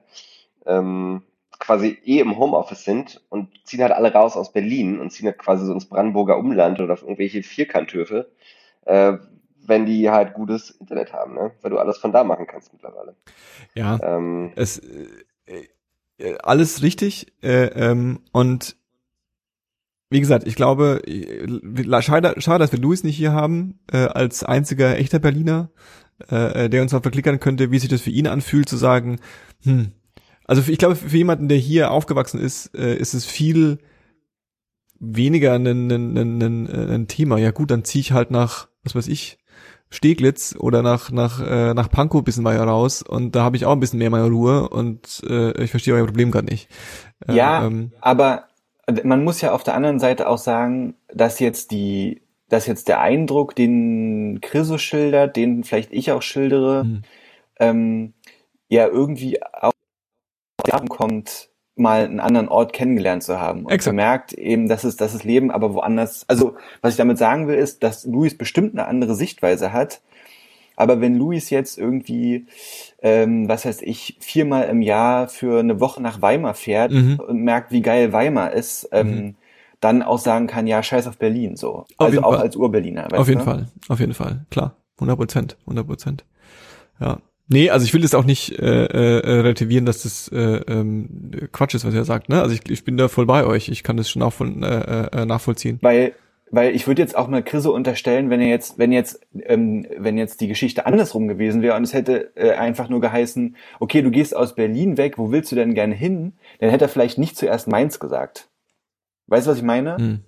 ähm, 0.66 1.22
quasi 1.58 1.98
eh 2.04 2.20
im 2.20 2.36
Homeoffice 2.38 2.84
sind 2.84 3.22
und 3.28 3.48
ziehen 3.64 3.82
halt 3.82 3.92
alle 3.92 4.12
raus 4.12 4.36
aus 4.36 4.52
Berlin 4.52 4.98
und 4.98 5.10
ziehen 5.10 5.26
halt 5.26 5.38
quasi 5.38 5.64
so 5.64 5.72
ins 5.72 5.88
Brandenburger 5.88 6.36
Umland 6.36 6.80
oder 6.80 6.94
auf 6.94 7.02
irgendwelche 7.02 7.42
Vierkanthöfe, 7.42 8.30
äh, 8.86 9.14
wenn 9.66 9.86
die 9.86 10.10
halt 10.10 10.34
gutes 10.34 10.70
Internet 10.70 11.12
haben, 11.12 11.34
ne? 11.34 11.52
Weil 11.62 11.70
du 11.70 11.78
alles 11.78 11.98
von 11.98 12.12
da 12.12 12.24
machen 12.24 12.46
kannst 12.46 12.72
mittlerweile. 12.72 13.14
ja. 13.74 13.98
Ähm, 14.02 14.52
es 14.56 14.78
äh, 15.46 15.68
äh, 16.18 16.36
alles 16.42 16.82
richtig 16.82 17.32
äh, 17.42 17.66
ähm, 17.66 18.20
und 18.32 18.76
wie 20.10 20.20
gesagt, 20.20 20.46
ich 20.46 20.54
glaube, 20.54 21.02
äh, 21.06 22.02
schade, 22.02 22.34
schade, 22.38 22.58
dass 22.60 22.72
wir 22.72 22.78
Luis 22.78 23.02
nicht 23.02 23.16
hier 23.16 23.32
haben 23.32 23.80
äh, 23.90 24.06
als 24.06 24.44
einziger 24.44 24.96
echter 24.96 25.18
Berliner, 25.18 25.70
äh, 26.30 26.66
äh, 26.66 26.68
der 26.68 26.82
uns 26.82 26.92
mal 26.92 27.00
verklickern 27.00 27.40
könnte, 27.40 27.70
wie 27.70 27.78
sich 27.78 27.88
das 27.88 28.02
für 28.02 28.10
ihn 28.10 28.28
anfühlt, 28.28 28.68
zu 28.68 28.76
sagen, 28.76 29.18
hm, 29.64 29.92
also 30.46 30.62
ich 30.70 30.78
glaube, 30.78 30.96
für 30.96 31.16
jemanden, 31.16 31.48
der 31.48 31.58
hier 31.58 31.90
aufgewachsen 31.90 32.40
ist, 32.40 32.74
äh, 32.76 32.96
ist 32.96 33.14
es 33.14 33.24
viel 33.26 33.78
weniger 35.00 35.54
ein, 35.54 35.66
ein, 35.66 35.90
ein, 35.90 36.42
ein, 36.42 36.90
ein 36.90 37.08
Thema. 37.08 37.38
Ja 37.38 37.50
gut, 37.50 37.70
dann 37.70 37.84
ziehe 37.84 38.00
ich 38.00 38.12
halt 38.12 38.30
nach, 38.30 38.68
was 38.82 38.94
weiß 38.94 39.08
ich, 39.08 39.38
Steglitz 39.90 40.56
oder 40.58 40.82
nach 40.82 41.10
nach 41.12 41.40
äh, 41.40 41.72
nach 41.74 41.88
Pankow 41.90 42.20
ein 42.20 42.24
bisschen 42.24 42.42
mal 42.42 42.56
raus 42.56 43.02
und 43.02 43.36
da 43.36 43.44
habe 43.44 43.56
ich 43.56 43.64
auch 43.64 43.72
ein 43.72 43.80
bisschen 43.80 43.98
mehr 43.98 44.10
meine 44.10 44.28
Ruhe 44.28 44.68
und 44.68 45.22
äh, 45.28 45.62
ich 45.62 45.70
verstehe 45.70 45.94
euer 45.94 46.06
Problem 46.06 46.30
gar 46.32 46.42
nicht. 46.42 46.68
Äh, 47.28 47.34
Ja, 47.36 47.66
ähm, 47.66 47.92
aber 48.00 48.48
man 49.04 49.22
muss 49.24 49.40
ja 49.40 49.52
auf 49.52 49.62
der 49.62 49.74
anderen 49.74 50.00
Seite 50.00 50.28
auch 50.28 50.38
sagen, 50.38 50.96
dass 51.12 51.38
jetzt 51.38 51.70
die, 51.70 52.22
dass 52.48 52.66
jetzt 52.66 52.88
der 52.88 53.00
Eindruck, 53.00 53.54
den 53.54 54.40
Chriso 54.42 54.78
schildert, 54.78 55.36
den 55.36 55.64
vielleicht 55.64 55.92
ich 55.92 56.10
auch 56.12 56.22
schildere, 56.22 56.82
Hm. 56.82 57.02
ähm, 57.60 58.14
ja 58.68 58.88
irgendwie 58.88 59.40
auch 59.42 59.73
darum 60.74 60.88
kommt, 60.88 61.48
mal 61.76 62.04
einen 62.04 62.20
anderen 62.20 62.48
Ort 62.48 62.72
kennengelernt 62.72 63.22
zu 63.24 63.40
haben 63.40 63.64
und 63.64 63.72
Exakt. 63.72 63.92
gemerkt 63.92 64.32
eben, 64.32 64.68
dass 64.68 64.84
es, 64.84 64.96
dass 64.96 65.12
das 65.12 65.24
Leben 65.24 65.50
aber 65.50 65.74
woanders, 65.74 66.24
also 66.28 66.54
was 66.82 66.92
ich 66.92 66.96
damit 66.96 67.18
sagen 67.18 67.48
will, 67.48 67.56
ist, 67.56 67.82
dass 67.82 68.04
Luis 68.04 68.38
bestimmt 68.38 68.74
eine 68.74 68.86
andere 68.86 69.14
Sichtweise 69.16 69.72
hat, 69.72 70.00
aber 70.76 71.00
wenn 71.00 71.16
Luis 71.16 71.50
jetzt 71.50 71.76
irgendwie, 71.78 72.46
ähm, 73.02 73.48
was 73.48 73.64
weiß 73.64 73.82
ich, 73.82 74.16
viermal 74.20 74.64
im 74.68 74.82
Jahr 74.82 75.28
für 75.28 75.58
eine 75.60 75.80
Woche 75.80 76.00
nach 76.00 76.22
Weimar 76.22 76.54
fährt 76.54 76.92
Mhm. 76.92 77.18
und 77.18 77.38
merkt, 77.42 77.72
wie 77.72 77.82
geil 77.82 78.12
Weimar 78.12 78.52
ist, 78.52 78.88
ähm, 78.92 79.08
Mhm. 79.08 79.34
dann 79.80 80.02
auch 80.02 80.18
sagen 80.18 80.46
kann, 80.46 80.66
ja, 80.66 80.82
scheiß 80.82 81.06
auf 81.08 81.18
Berlin, 81.18 81.56
so. 81.56 81.78
Auf 81.78 81.86
also 81.98 82.22
auch 82.22 82.32
Fall. 82.34 82.40
als 82.42 82.56
Urberliner. 82.56 83.08
Auf 83.12 83.28
jeden 83.28 83.40
du? 83.40 83.44
Fall, 83.44 83.66
auf 83.88 84.00
jeden 84.00 84.14
Fall, 84.14 84.46
klar. 84.50 84.76
100 84.98 85.16
Prozent, 85.18 85.56
100 85.66 85.86
Prozent. 85.86 86.24
Ja. 87.00 87.18
Nee, 87.48 87.70
also 87.70 87.84
ich 87.84 87.92
will 87.92 88.00
das 88.00 88.14
auch 88.14 88.24
nicht 88.24 88.58
äh, 88.58 88.86
äh, 88.86 89.18
relativieren, 89.40 89.84
dass 89.84 90.02
das 90.02 90.28
äh, 90.28 90.62
ähm, 90.66 91.30
Quatsch 91.52 91.74
ist, 91.74 91.84
was 91.84 91.94
er 91.94 92.04
sagt. 92.04 92.28
Ne? 92.28 92.40
Also 92.40 92.54
ich, 92.54 92.68
ich 92.70 92.84
bin 92.84 92.96
da 92.96 93.08
voll 93.08 93.26
bei 93.26 93.44
euch. 93.44 93.68
Ich 93.68 93.82
kann 93.82 93.96
das 93.96 94.08
schon 94.08 94.22
auch 94.22 94.32
von, 94.32 94.62
äh, 94.62 95.08
äh, 95.12 95.26
nachvollziehen. 95.26 95.78
Weil, 95.82 96.14
weil 96.50 96.74
ich 96.74 96.86
würde 96.86 97.02
jetzt 97.02 97.16
auch 97.16 97.28
mal 97.28 97.42
Chrise 97.42 97.70
unterstellen, 97.70 98.30
wenn 98.30 98.40
er 98.40 98.48
jetzt, 98.48 98.78
wenn 98.78 98.92
jetzt, 98.92 99.20
ähm, 99.42 99.86
wenn 99.98 100.16
jetzt 100.16 100.40
die 100.40 100.48
Geschichte 100.48 100.86
andersrum 100.86 101.28
gewesen 101.28 101.60
wäre 101.60 101.76
und 101.76 101.82
es 101.82 101.92
hätte 101.92 102.34
äh, 102.34 102.52
einfach 102.52 102.88
nur 102.88 103.02
geheißen, 103.02 103.56
okay, 103.78 104.00
du 104.00 104.10
gehst 104.10 104.34
aus 104.34 104.54
Berlin 104.54 104.96
weg, 104.96 105.18
wo 105.18 105.30
willst 105.30 105.52
du 105.52 105.56
denn 105.56 105.74
gerne 105.74 105.94
hin? 105.94 106.32
Dann 106.60 106.70
hätte 106.70 106.86
er 106.86 106.90
vielleicht 106.90 107.18
nicht 107.18 107.36
zuerst 107.36 107.68
Mainz 107.68 108.00
gesagt. 108.00 108.48
Weißt 109.26 109.46
du, 109.46 109.50
was 109.50 109.58
ich 109.58 109.64
meine? 109.64 109.96
Hm. 109.96 110.20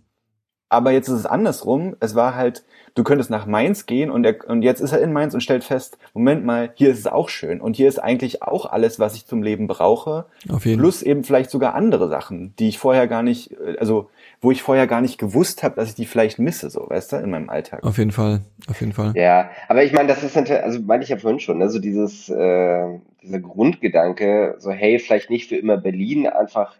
Aber 0.69 0.91
jetzt 0.91 1.09
ist 1.09 1.21
es 1.21 1.27
andersrum. 1.27 1.97
Es 2.01 2.15
war 2.15 2.35
halt, 2.35 2.65
du 2.97 3.05
könntest 3.05 3.31
nach 3.31 3.47
Mainz 3.47 3.87
gehen 3.87 4.11
und, 4.11 4.25
er, 4.25 4.37
und 4.49 4.63
jetzt 4.63 4.81
ist 4.81 4.93
er 4.93 5.01
in 5.01 5.13
Mainz 5.13 5.35
und 5.35 5.43
stellt 5.43 5.63
fest, 5.63 5.99
Moment 6.15 6.45
mal, 6.45 6.71
hier 6.75 6.91
ist 6.91 6.99
es 6.99 7.07
auch 7.07 7.29
schön 7.29 7.61
und 7.61 7.77
hier 7.77 7.89
ist 7.89 7.99
eigentlich 7.99 8.43
auch 8.43 8.67
alles, 8.67 8.99
was 8.99 9.15
ich 9.15 9.27
zum 9.27 9.43
Leben 9.43 9.69
brauche. 9.69 10.25
Auf 10.49 10.65
jeden 10.65 10.81
Plus 10.81 11.03
eben 11.03 11.23
vielleicht 11.23 11.51
sogar 11.51 11.75
andere 11.75 12.09
Sachen, 12.09 12.55
die 12.59 12.69
ich 12.69 12.79
vorher 12.79 13.07
gar 13.07 13.23
nicht, 13.23 13.53
äh, 13.53 13.77
also 13.79 14.09
wo 14.41 14.51
ich 14.51 14.63
vorher 14.63 14.87
gar 14.87 15.03
nicht 15.03 15.19
gewusst 15.19 15.63
habe, 15.63 15.77
dass 15.77 15.91
ich 15.91 15.95
die 15.95 16.07
vielleicht 16.07 16.39
misse, 16.39 16.71
so, 16.71 16.89
weißt 16.89 17.13
du, 17.13 17.17
in 17.17 17.31
meinem 17.31 17.51
Alltag. 17.51 17.85
Auf 17.85 17.99
jeden 17.99 18.13
Fall, 18.13 18.41
auf 18.69 18.81
jeden 18.81 18.93
Fall. 18.93 19.13
Ja, 19.15 19.51
aber 19.69 19.85
ich 19.85 19.93
meine, 19.93 20.09
das 20.09 20.23
ist 20.23 20.35
natürlich, 20.35 20.63
also 20.63 20.81
meine 20.81 21.05
ich 21.05 21.11
ja 21.11 21.19
vorhin 21.19 21.41
schon, 21.41 21.59
ne, 21.59 21.69
so 21.69 21.79
dieses, 21.79 22.29
äh, 22.31 22.99
dieser 23.23 23.41
Grundgedanke, 23.41 24.57
so 24.59 24.71
hey, 24.71 24.99
vielleicht 24.99 25.31
nicht 25.31 25.49
für 25.49 25.57
immer 25.57 25.77
Berlin, 25.77 26.27
einfach 26.27 26.77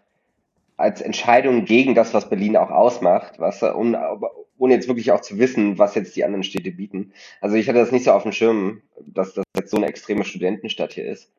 als 0.77 1.01
Entscheidung 1.01 1.65
gegen 1.65 1.95
das, 1.95 2.13
was 2.13 2.29
Berlin 2.29 2.57
auch 2.57 2.69
ausmacht, 2.69 3.33
was, 3.37 3.61
um, 3.63 3.95
aber 3.95 4.31
ohne 4.57 4.73
jetzt 4.73 4.87
wirklich 4.87 5.11
auch 5.11 5.21
zu 5.21 5.37
wissen, 5.37 5.77
was 5.77 5.95
jetzt 5.95 6.15
die 6.15 6.23
anderen 6.23 6.43
Städte 6.43 6.71
bieten. 6.71 7.13
Also 7.41 7.55
ich 7.55 7.67
hatte 7.67 7.79
das 7.79 7.91
nicht 7.91 8.05
so 8.05 8.11
auf 8.11 8.23
dem 8.23 8.31
Schirm, 8.31 8.81
dass 9.05 9.33
das 9.33 9.45
jetzt 9.55 9.71
so 9.71 9.77
eine 9.77 9.87
extreme 9.87 10.25
Studentenstadt 10.25 10.93
hier 10.93 11.05
ist. 11.05 11.31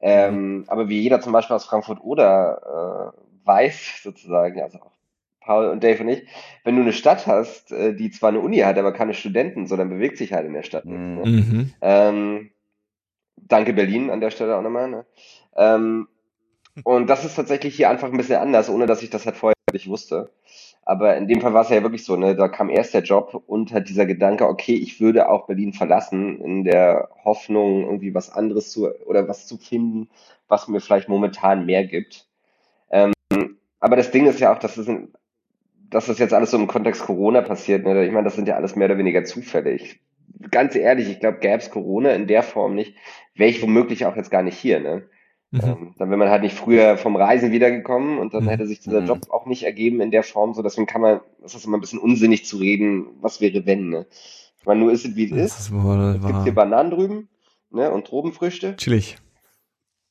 Ähm, 0.00 0.64
aber 0.66 0.88
wie 0.88 1.00
jeder 1.00 1.20
zum 1.20 1.32
Beispiel 1.32 1.56
aus 1.56 1.64
Frankfurt 1.64 2.00
oder 2.02 3.14
äh, 3.14 3.46
weiß, 3.46 4.02
sozusagen, 4.02 4.60
also 4.60 4.78
auch 4.78 4.92
Paul 5.40 5.68
und 5.68 5.82
Dave 5.82 6.02
und 6.02 6.08
ich, 6.08 6.26
wenn 6.64 6.76
du 6.76 6.82
eine 6.82 6.92
Stadt 6.92 7.26
hast, 7.26 7.72
äh, 7.72 7.94
die 7.94 8.10
zwar 8.10 8.30
eine 8.30 8.40
Uni 8.40 8.58
hat, 8.58 8.76
aber 8.78 8.92
keine 8.92 9.14
Studenten, 9.14 9.66
so 9.66 9.76
dann 9.76 9.88
bewegt 9.88 10.18
sich 10.18 10.32
halt 10.32 10.46
in 10.46 10.52
der 10.52 10.64
Stadt 10.64 10.84
nichts. 10.84 11.00
Mhm. 11.00 11.14
Ne? 11.14 11.24
Mhm. 11.24 11.74
Ähm, 11.80 12.50
danke 13.36 13.72
Berlin 13.72 14.10
an 14.10 14.20
der 14.20 14.30
Stelle 14.30 14.56
auch 14.56 14.62
nochmal. 14.62 14.90
Ne? 14.90 15.06
Ähm, 15.56 16.08
und 16.84 17.08
das 17.08 17.24
ist 17.24 17.36
tatsächlich 17.36 17.76
hier 17.76 17.88
einfach 17.88 18.10
ein 18.10 18.16
bisschen 18.16 18.40
anders, 18.40 18.68
ohne 18.68 18.86
dass 18.86 19.02
ich 19.02 19.08
das 19.08 19.24
halt 19.24 19.36
vorher 19.36 19.54
nicht 19.72 19.88
wusste. 19.88 20.30
Aber 20.88 21.16
in 21.16 21.26
dem 21.26 21.40
Fall 21.40 21.52
war 21.52 21.62
es 21.62 21.68
ja 21.68 21.82
wirklich 21.82 22.04
so, 22.04 22.14
ne? 22.14 22.36
Da 22.36 22.46
kam 22.46 22.70
erst 22.70 22.94
der 22.94 23.02
Job 23.02 23.42
und 23.48 23.72
halt 23.72 23.88
dieser 23.88 24.06
Gedanke, 24.06 24.46
okay, 24.46 24.74
ich 24.74 25.00
würde 25.00 25.28
auch 25.28 25.48
Berlin 25.48 25.72
verlassen, 25.72 26.40
in 26.40 26.62
der 26.62 27.08
Hoffnung, 27.24 27.82
irgendwie 27.86 28.14
was 28.14 28.30
anderes 28.30 28.70
zu 28.70 28.88
oder 29.04 29.26
was 29.26 29.48
zu 29.48 29.58
finden, 29.58 30.08
was 30.46 30.68
mir 30.68 30.80
vielleicht 30.80 31.08
momentan 31.08 31.66
mehr 31.66 31.84
gibt. 31.84 32.28
Ähm, 32.90 33.12
aber 33.80 33.96
das 33.96 34.12
Ding 34.12 34.26
ist 34.26 34.38
ja 34.38 34.54
auch, 34.54 34.60
dass 34.60 34.76
es 34.76 34.88
ein, 34.88 35.12
dass 35.90 36.06
das 36.06 36.20
jetzt 36.20 36.32
alles 36.32 36.52
so 36.52 36.56
im 36.56 36.68
Kontext 36.68 37.02
Corona 37.02 37.42
passiert. 37.42 37.84
Ne? 37.84 38.06
Ich 38.06 38.12
meine, 38.12 38.24
das 38.24 38.36
sind 38.36 38.46
ja 38.46 38.54
alles 38.54 38.76
mehr 38.76 38.86
oder 38.86 38.98
weniger 38.98 39.24
Zufälle. 39.24 39.72
Ich, 39.72 39.98
ganz 40.52 40.76
ehrlich, 40.76 41.10
ich 41.10 41.18
glaube, 41.18 41.38
gäbe 41.38 41.56
es 41.56 41.70
Corona 41.70 42.10
in 42.10 42.28
der 42.28 42.44
Form 42.44 42.76
nicht, 42.76 42.96
wäre 43.34 43.50
ich 43.50 43.60
womöglich 43.60 44.06
auch 44.06 44.14
jetzt 44.14 44.30
gar 44.30 44.44
nicht 44.44 44.56
hier. 44.56 44.78
Ne? 44.78 45.08
Mhm. 45.52 45.60
Ähm, 45.62 45.94
dann 45.98 46.08
wäre 46.10 46.18
man 46.18 46.28
halt 46.28 46.42
nicht 46.42 46.56
früher 46.56 46.96
vom 46.98 47.14
Reisen 47.16 47.52
wiedergekommen 47.52 48.18
und 48.18 48.34
dann 48.34 48.44
Mhm. 48.44 48.48
hätte 48.48 48.66
sich 48.66 48.80
dieser 48.80 49.00
Mhm. 49.00 49.06
Job 49.06 49.30
auch 49.30 49.46
nicht 49.46 49.62
ergeben 49.62 50.00
in 50.00 50.10
der 50.10 50.22
Form. 50.24 50.54
So, 50.54 50.62
deswegen 50.62 50.86
kann 50.86 51.00
man, 51.00 51.20
das 51.40 51.54
ist 51.54 51.64
immer 51.66 51.78
ein 51.78 51.80
bisschen 51.80 51.98
unsinnig 52.00 52.44
zu 52.44 52.56
reden, 52.56 53.06
was 53.20 53.40
wäre 53.40 53.64
wenn. 53.66 53.88
Ne? 53.90 54.06
Ich 54.58 54.66
meine, 54.66 54.80
nur 54.80 54.92
ist 54.92 55.04
es 55.06 55.14
wie 55.14 55.26
es 55.26 55.30
ist. 55.54 55.60
Es 55.60 55.70
gibt 55.70 56.42
hier. 56.42 56.54
Bananen 56.54 56.90
drüben 56.90 57.28
ne? 57.70 57.90
und 57.92 58.06
Tropenfrüchte 58.06 58.74
Chillig. 58.76 59.16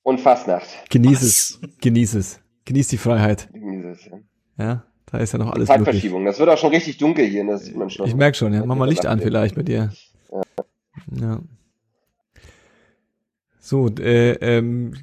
und 0.04 0.22
Fastnacht. 0.22 0.68
Genieß 0.90 1.22
es. 1.22 1.60
Genieß 1.82 2.14
es. 2.16 2.40
Genieß 2.64 2.88
die 2.88 2.98
Freiheit. 2.98 3.50
Dieses, 3.54 4.06
ja. 4.06 4.18
Ja, 4.58 4.84
da 5.08 5.18
ist 5.18 5.34
ja 5.34 5.40
noch 5.40 5.52
alles 5.52 5.68
möglich. 5.68 5.86
Zeitverschiebung. 5.86 6.24
Das 6.26 6.40
wird 6.40 6.50
auch 6.50 6.58
schon 6.58 6.72
richtig 6.72 6.98
dunkel 6.98 7.26
hier. 7.26 7.46
Das 7.46 7.66
sieht 7.66 7.76
man 7.76 7.90
schon. 7.90 8.08
Ich 8.08 8.16
merke 8.16 8.38
schon, 8.38 8.54
ja. 8.54 8.66
Mach 8.66 8.78
mal 8.78 8.88
Licht 8.88 9.06
an 9.06 9.20
Ja. 9.20 9.26
vielleicht 9.26 9.56
bei 9.56 9.64
dir. 9.64 9.92
Ja. 11.12 11.40
So, 13.66 13.88
äh, 13.98 14.34
ähm, 14.42 14.94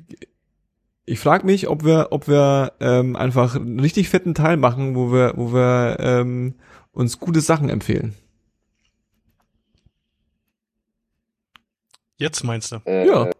ich 1.04 1.18
frage 1.18 1.44
mich, 1.44 1.66
ob 1.66 1.84
wir, 1.84 2.08
ob 2.12 2.28
wir 2.28 2.74
ähm, 2.78 3.16
einfach 3.16 3.56
einen 3.56 3.80
richtig 3.80 4.08
fetten 4.08 4.34
Teil 4.34 4.56
machen, 4.56 4.94
wo 4.94 5.12
wir, 5.12 5.32
wo 5.34 5.52
wir 5.52 5.96
ähm, 5.98 6.54
uns 6.92 7.18
gute 7.18 7.40
Sachen 7.40 7.68
empfehlen. 7.68 8.14
Jetzt 12.18 12.44
meinst 12.44 12.70
du? 12.70 12.76
Äh, 12.86 13.08
Ja. 13.08 13.30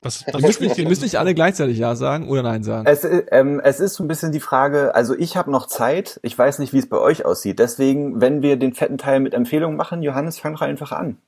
Was, 0.00 0.26
Ihr 0.26 0.34
was 0.34 0.42
müsst 0.42 0.60
nicht, 0.60 0.88
müsst 0.88 1.02
nicht 1.02 1.20
alle 1.20 1.32
gleichzeitig 1.36 1.78
Ja 1.78 1.94
sagen 1.94 2.28
oder 2.28 2.42
Nein 2.42 2.64
sagen. 2.64 2.88
Es, 2.88 3.04
äh, 3.04 3.26
ähm, 3.30 3.60
es 3.60 3.78
ist 3.78 3.94
so 3.94 4.02
ein 4.02 4.08
bisschen 4.08 4.32
die 4.32 4.40
Frage, 4.40 4.96
also 4.96 5.16
ich 5.16 5.36
habe 5.36 5.52
noch 5.52 5.68
Zeit, 5.68 6.18
ich 6.24 6.36
weiß 6.36 6.58
nicht, 6.58 6.72
wie 6.72 6.78
es 6.78 6.88
bei 6.88 6.98
euch 6.98 7.24
aussieht. 7.24 7.60
Deswegen, 7.60 8.20
wenn 8.20 8.42
wir 8.42 8.56
den 8.56 8.74
fetten 8.74 8.98
Teil 8.98 9.20
mit 9.20 9.34
Empfehlungen 9.34 9.76
machen, 9.76 10.02
Johannes, 10.02 10.40
fang 10.40 10.54
doch 10.54 10.62
einfach 10.62 10.90
an. 10.90 11.18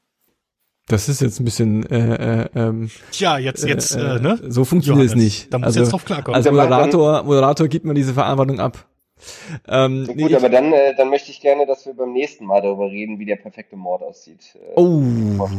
Das 0.89 1.09
ist 1.09 1.23
jetzt 1.23 1.41
ein 1.41 1.45
bisschen, 1.47 1.87
äh, 1.91 2.43
äh, 2.43 2.49
ähm, 2.55 2.91
Tja, 3.11 3.39
jetzt, 3.39 3.65
jetzt, 3.67 3.97
äh, 3.97 4.17
äh, 4.17 4.21
ne? 4.21 4.39
so 4.49 4.65
funktioniert 4.67 5.07
es 5.07 5.13
Johannes, 5.13 5.25
nicht. 5.25 5.53
Da 5.55 5.59
muss 5.59 5.67
also, 5.69 5.81
jetzt 5.81 5.93
drauf 5.93 6.05
klarkommen. 6.05 6.37
als 6.37 6.47
Also 6.47 6.59
Moderator, 6.61 7.23
Moderator 7.23 7.69
gibt 7.69 7.87
man 7.87 7.95
diese 7.95 8.13
Verantwortung 8.13 8.61
ab. 8.61 8.87
Ähm, 9.67 10.05
So 10.05 10.13
nee, 10.13 10.23
gut, 10.23 10.31
ich- 10.33 10.37
aber 10.37 10.51
dann, 10.51 10.73
äh, 10.75 10.95
dann 10.95 11.09
möchte 11.09 11.31
ich 11.31 11.41
gerne, 11.41 11.65
dass 11.67 11.87
wir 11.87 11.95
beim 11.95 12.13
nächsten 12.13 12.45
Mal 12.45 12.61
darüber 12.61 12.91
reden, 12.91 13.19
wie 13.19 13.25
der 13.25 13.37
perfekte 13.37 13.77
Mord 13.77 14.03
aussieht. 14.03 14.57
Äh, 14.57 14.73
oh, 14.79 15.01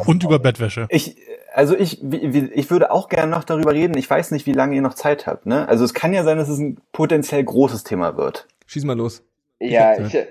Und 0.05 0.23
über 0.23 0.37
Bettwäsche. 0.37 0.85
Ich, 0.89 1.15
also 1.53 1.75
ich, 1.75 1.97
wie, 2.03 2.31
wie- 2.33 2.51
ich 2.53 2.69
würde 2.69 2.91
auch 2.91 3.09
gerne 3.09 3.31
noch 3.31 3.43
darüber 3.45 3.73
reden. 3.73 3.97
Ich 3.97 4.07
weiß 4.07 4.29
nicht, 4.29 4.45
wie 4.45 4.51
lange 4.53 4.75
ihr 4.75 4.81
noch 4.83 4.93
Zeit 4.93 5.25
habt. 5.25 5.47
Ne? 5.47 5.67
Also 5.67 5.85
es 5.85 5.95
kann 5.95 6.13
ja 6.13 6.23
sein, 6.23 6.37
dass 6.37 6.49
es 6.49 6.59
ein 6.59 6.77
potenziell 6.91 7.43
großes 7.43 7.83
Thema 7.83 8.15
wird. 8.17 8.47
schieß 8.67 8.83
mal 8.83 8.95
los. 8.95 9.23
ja, 9.59 9.93
hab 9.97 10.01
ich, 10.05 10.13
äh, 10.13 10.27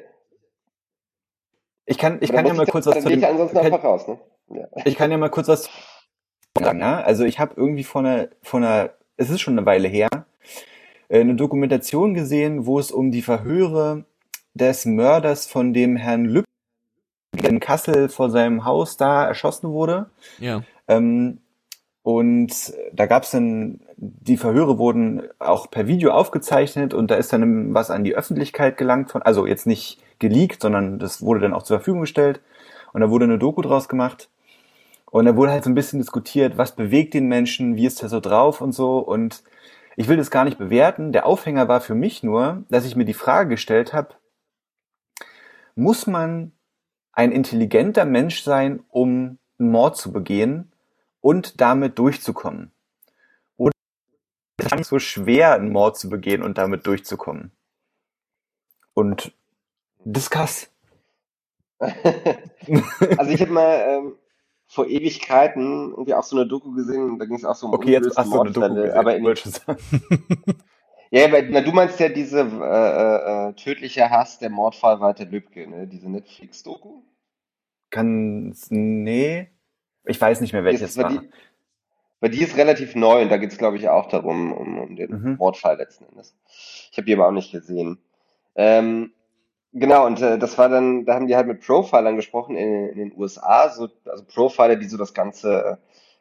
Ich 1.86 1.98
kann, 1.98 2.18
ich 2.20 2.30
kann 2.30 2.46
ja 2.46 2.54
mal 2.54 2.66
kurz 2.66 2.86
was 2.86 2.94
dann 2.94 3.02
zu 3.02 3.08
gehe 3.08 3.16
dem. 3.16 3.22
ich 3.24 3.28
ansonsten 3.28 3.56
kann- 3.56 3.66
einfach 3.66 3.82
raus, 3.84 4.06
ne? 4.06 4.18
Ja. 4.50 4.66
Ich 4.84 4.96
kann 4.96 5.10
ja 5.10 5.18
mal 5.18 5.30
kurz 5.30 5.48
was 5.48 5.68
sagen. 6.58 6.80
Ja? 6.80 7.00
Also 7.00 7.24
ich 7.24 7.38
habe 7.38 7.54
irgendwie 7.56 7.84
von 7.84 8.06
einer, 8.06 8.28
von 8.42 8.64
einer, 8.64 8.90
es 9.16 9.30
ist 9.30 9.40
schon 9.40 9.58
eine 9.58 9.66
Weile 9.66 9.88
her, 9.88 10.08
äh, 11.08 11.20
eine 11.20 11.34
Dokumentation 11.34 12.14
gesehen, 12.14 12.66
wo 12.66 12.78
es 12.78 12.90
um 12.90 13.10
die 13.10 13.22
Verhöre 13.22 14.04
des 14.54 14.84
Mörders 14.84 15.46
von 15.46 15.72
dem 15.72 15.96
Herrn 15.96 16.24
Lüb 16.26 16.44
der 17.44 17.50
in 17.50 17.60
Kassel 17.60 18.08
vor 18.08 18.30
seinem 18.30 18.64
Haus 18.64 18.96
da 18.96 19.26
erschossen 19.26 19.70
wurde. 19.70 20.06
Ja. 20.38 20.62
Ähm, 20.88 21.38
und 22.02 22.74
da 22.92 23.06
gab's 23.06 23.30
dann, 23.30 23.80
die 23.96 24.36
Verhöre 24.36 24.78
wurden 24.78 25.22
auch 25.38 25.70
per 25.70 25.86
Video 25.86 26.10
aufgezeichnet 26.10 26.92
und 26.92 27.10
da 27.10 27.14
ist 27.14 27.32
dann 27.32 27.72
was 27.72 27.90
an 27.90 28.04
die 28.04 28.14
Öffentlichkeit 28.14 28.76
gelangt 28.76 29.10
von, 29.10 29.22
also 29.22 29.46
jetzt 29.46 29.66
nicht 29.66 30.02
geleakt, 30.18 30.60
sondern 30.60 30.98
das 30.98 31.22
wurde 31.22 31.40
dann 31.40 31.54
auch 31.54 31.62
zur 31.62 31.78
Verfügung 31.78 32.02
gestellt 32.02 32.40
und 32.92 33.00
da 33.00 33.10
wurde 33.10 33.24
eine 33.24 33.38
Doku 33.38 33.62
draus 33.62 33.88
gemacht. 33.88 34.28
Und 35.14 35.26
da 35.26 35.36
wurde 35.36 35.52
halt 35.52 35.62
so 35.62 35.70
ein 35.70 35.76
bisschen 35.76 36.00
diskutiert, 36.00 36.58
was 36.58 36.74
bewegt 36.74 37.14
den 37.14 37.28
Menschen, 37.28 37.76
wie 37.76 37.86
ist 37.86 38.02
der 38.02 38.08
so 38.08 38.18
drauf 38.18 38.60
und 38.60 38.72
so. 38.72 38.98
Und 38.98 39.44
ich 39.94 40.08
will 40.08 40.16
das 40.16 40.28
gar 40.28 40.42
nicht 40.42 40.58
bewerten. 40.58 41.12
Der 41.12 41.24
Aufhänger 41.24 41.68
war 41.68 41.80
für 41.80 41.94
mich 41.94 42.24
nur, 42.24 42.64
dass 42.68 42.84
ich 42.84 42.96
mir 42.96 43.04
die 43.04 43.14
Frage 43.14 43.50
gestellt 43.50 43.92
habe, 43.92 44.16
muss 45.76 46.08
man 46.08 46.50
ein 47.12 47.30
intelligenter 47.30 48.04
Mensch 48.04 48.42
sein, 48.42 48.82
um 48.88 49.38
einen 49.60 49.70
Mord 49.70 49.96
zu 49.96 50.10
begehen 50.10 50.72
und 51.20 51.60
damit 51.60 51.96
durchzukommen? 52.00 52.72
Oder 53.56 53.70
ist 54.58 54.80
es 54.80 54.88
so 54.88 54.98
schwer, 54.98 55.54
einen 55.54 55.70
Mord 55.70 55.96
zu 55.96 56.08
begehen 56.08 56.42
und 56.42 56.58
damit 56.58 56.88
durchzukommen? 56.88 57.52
Und 58.94 59.32
discuss. 60.04 60.72
also 61.78 63.30
ich 63.30 63.40
habe 63.40 63.52
mal 63.52 63.84
ähm, 63.86 64.14
vor 64.74 64.86
Ewigkeiten 64.88 65.90
irgendwie 65.90 66.14
auch 66.14 66.24
so 66.24 66.36
eine 66.36 66.46
Doku 66.46 66.72
gesehen, 66.72 67.18
da 67.18 67.24
ging 67.26 67.36
es 67.36 67.44
auch 67.44 67.54
so 67.54 67.66
um 67.66 67.74
Okay, 67.74 67.92
jetzt 67.92 68.16
hast 68.16 68.32
du 68.32 68.40
eine 68.40 68.50
Doku 68.50 68.60
Mordfälle, 68.60 68.82
gesehen. 68.86 68.98
aber 68.98 69.16
in, 69.16 69.24
wollte 69.24 69.42
schon 69.42 69.52
sagen. 69.52 69.78
ja, 71.10 71.24
aber, 71.26 71.42
na, 71.42 71.60
du 71.60 71.70
meinst 71.72 72.00
ja 72.00 72.08
diese 72.08 72.40
äh, 72.40 72.44
äh, 72.44 73.48
äh, 73.50 73.52
tödliche 73.54 74.10
Hass, 74.10 74.38
der 74.40 74.50
Mordfall 74.50 75.00
Walter 75.00 75.24
Lübcke, 75.26 75.68
ne? 75.68 75.86
diese 75.86 76.10
Netflix-Doku. 76.10 77.02
Kann, 77.90 78.54
nee, 78.70 79.48
ich 80.04 80.20
weiß 80.20 80.40
nicht 80.40 80.52
mehr, 80.52 80.64
welches 80.64 80.96
war. 80.98 81.08
die, 81.10 81.20
Weil 82.20 82.30
die 82.30 82.42
ist 82.42 82.56
relativ 82.56 82.96
neu 82.96 83.22
und 83.22 83.28
da 83.30 83.36
geht 83.36 83.52
es, 83.52 83.58
glaube 83.58 83.76
ich, 83.76 83.88
auch 83.88 84.08
darum, 84.08 84.52
um, 84.52 84.78
um 84.78 84.96
den 84.96 85.10
Mhm. 85.10 85.36
Mordfall 85.36 85.76
letzten 85.76 86.04
Endes. 86.06 86.36
Ich 86.90 86.98
habe 86.98 87.06
die 87.06 87.14
aber 87.14 87.28
auch 87.28 87.32
nicht 87.32 87.52
gesehen. 87.52 87.98
Ähm, 88.56 89.12
genau, 89.74 90.06
und 90.06 90.20
äh, 90.22 90.38
das 90.38 90.56
war 90.56 90.68
dann, 90.68 91.04
da 91.04 91.14
haben 91.14 91.26
die 91.26 91.36
halt 91.36 91.46
mit 91.46 91.60
Profilern 91.60 92.16
gesprochen 92.16 92.56
in, 92.56 92.88
in 92.88 92.98
den 92.98 93.12
USA, 93.16 93.68
so, 93.68 93.88
also 94.06 94.24
Profiler, 94.24 94.76
die 94.76 94.86
so 94.86 94.96
das 94.96 95.14
Ganze, 95.14 95.64
äh, 95.64 95.76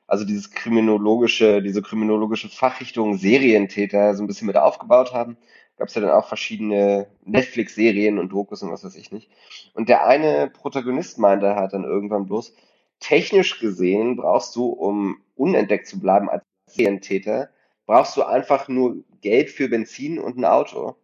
also 0.08 0.26
dieses 0.26 0.52
kriminologische, 0.52 1.62
diese 1.62 1.82
kriminologische 1.82 2.50
Fachrichtung 2.50 3.18
Serientäter 3.18 4.16
so 4.16 4.24
ein 4.24 4.28
bisschen 4.28 4.48
mit 4.48 4.58
aufgebaut 4.58 5.14
haben. 5.14 5.38
Gab 5.78 5.88
es 5.88 5.96
ja 5.96 6.02
dann 6.02 6.12
auch 6.12 6.28
verschiedene 6.28 7.08
Netflix-Serien 7.26 8.20
und 8.20 8.30
Dokus 8.30 8.62
und 8.62 8.72
was 8.72 8.84
weiß 8.84 8.96
ich 8.96 9.12
nicht. 9.12 9.30
Und 9.74 9.90
der 9.90 10.06
eine 10.06 10.50
Protagonist 10.50 11.18
meinte 11.18 11.56
halt 11.56 11.74
dann 11.74 11.84
irgendwann 11.84 12.28
bloß, 12.28 12.54
technisch 13.00 13.60
gesehen 13.60 14.16
brauchst 14.16 14.56
du, 14.56 14.68
um 14.68 15.18
unentdeckt 15.36 15.88
zu 15.88 16.00
bleiben 16.00 16.30
als 16.30 16.44
Serientäter, 16.68 17.50
brauchst 17.86 18.16
du 18.18 18.24
einfach 18.24 18.68
nur 18.68 19.04
Geld 19.22 19.50
für 19.50 19.68
Benzin 19.68 20.20
und 20.20 20.38
ein 20.38 20.46
Auto. 20.46 20.96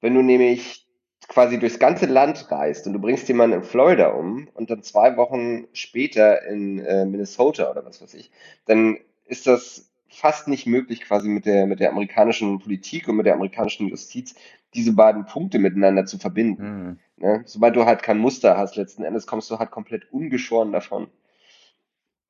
Wenn 0.00 0.14
du 0.14 0.22
nämlich 0.22 0.86
quasi 1.30 1.60
durchs 1.60 1.78
ganze 1.78 2.06
Land 2.06 2.50
reist 2.50 2.88
und 2.88 2.92
du 2.92 2.98
bringst 2.98 3.28
jemanden 3.28 3.58
in 3.58 3.62
Florida 3.62 4.08
um 4.08 4.48
und 4.54 4.68
dann 4.68 4.82
zwei 4.82 5.16
Wochen 5.16 5.68
später 5.72 6.44
in 6.46 6.80
äh, 6.80 7.06
Minnesota 7.06 7.70
oder 7.70 7.86
was 7.86 8.02
weiß 8.02 8.14
ich, 8.14 8.32
dann 8.66 8.98
ist 9.26 9.46
das 9.46 9.92
fast 10.08 10.48
nicht 10.48 10.66
möglich, 10.66 11.02
quasi 11.02 11.28
mit 11.28 11.46
der, 11.46 11.66
mit 11.66 11.78
der 11.78 11.90
amerikanischen 11.90 12.58
Politik 12.58 13.06
und 13.06 13.14
mit 13.14 13.26
der 13.26 13.34
amerikanischen 13.34 13.86
Justiz 13.86 14.34
diese 14.74 14.92
beiden 14.92 15.24
Punkte 15.24 15.60
miteinander 15.60 16.04
zu 16.04 16.18
verbinden. 16.18 16.98
Hm. 17.16 17.28
Ne? 17.28 17.42
Sobald 17.46 17.76
du 17.76 17.84
halt 17.84 18.02
kein 18.02 18.18
Muster 18.18 18.58
hast, 18.58 18.74
letzten 18.74 19.04
Endes 19.04 19.28
kommst 19.28 19.48
du 19.52 19.58
halt 19.60 19.70
komplett 19.70 20.12
ungeschoren 20.12 20.72
davon. 20.72 21.06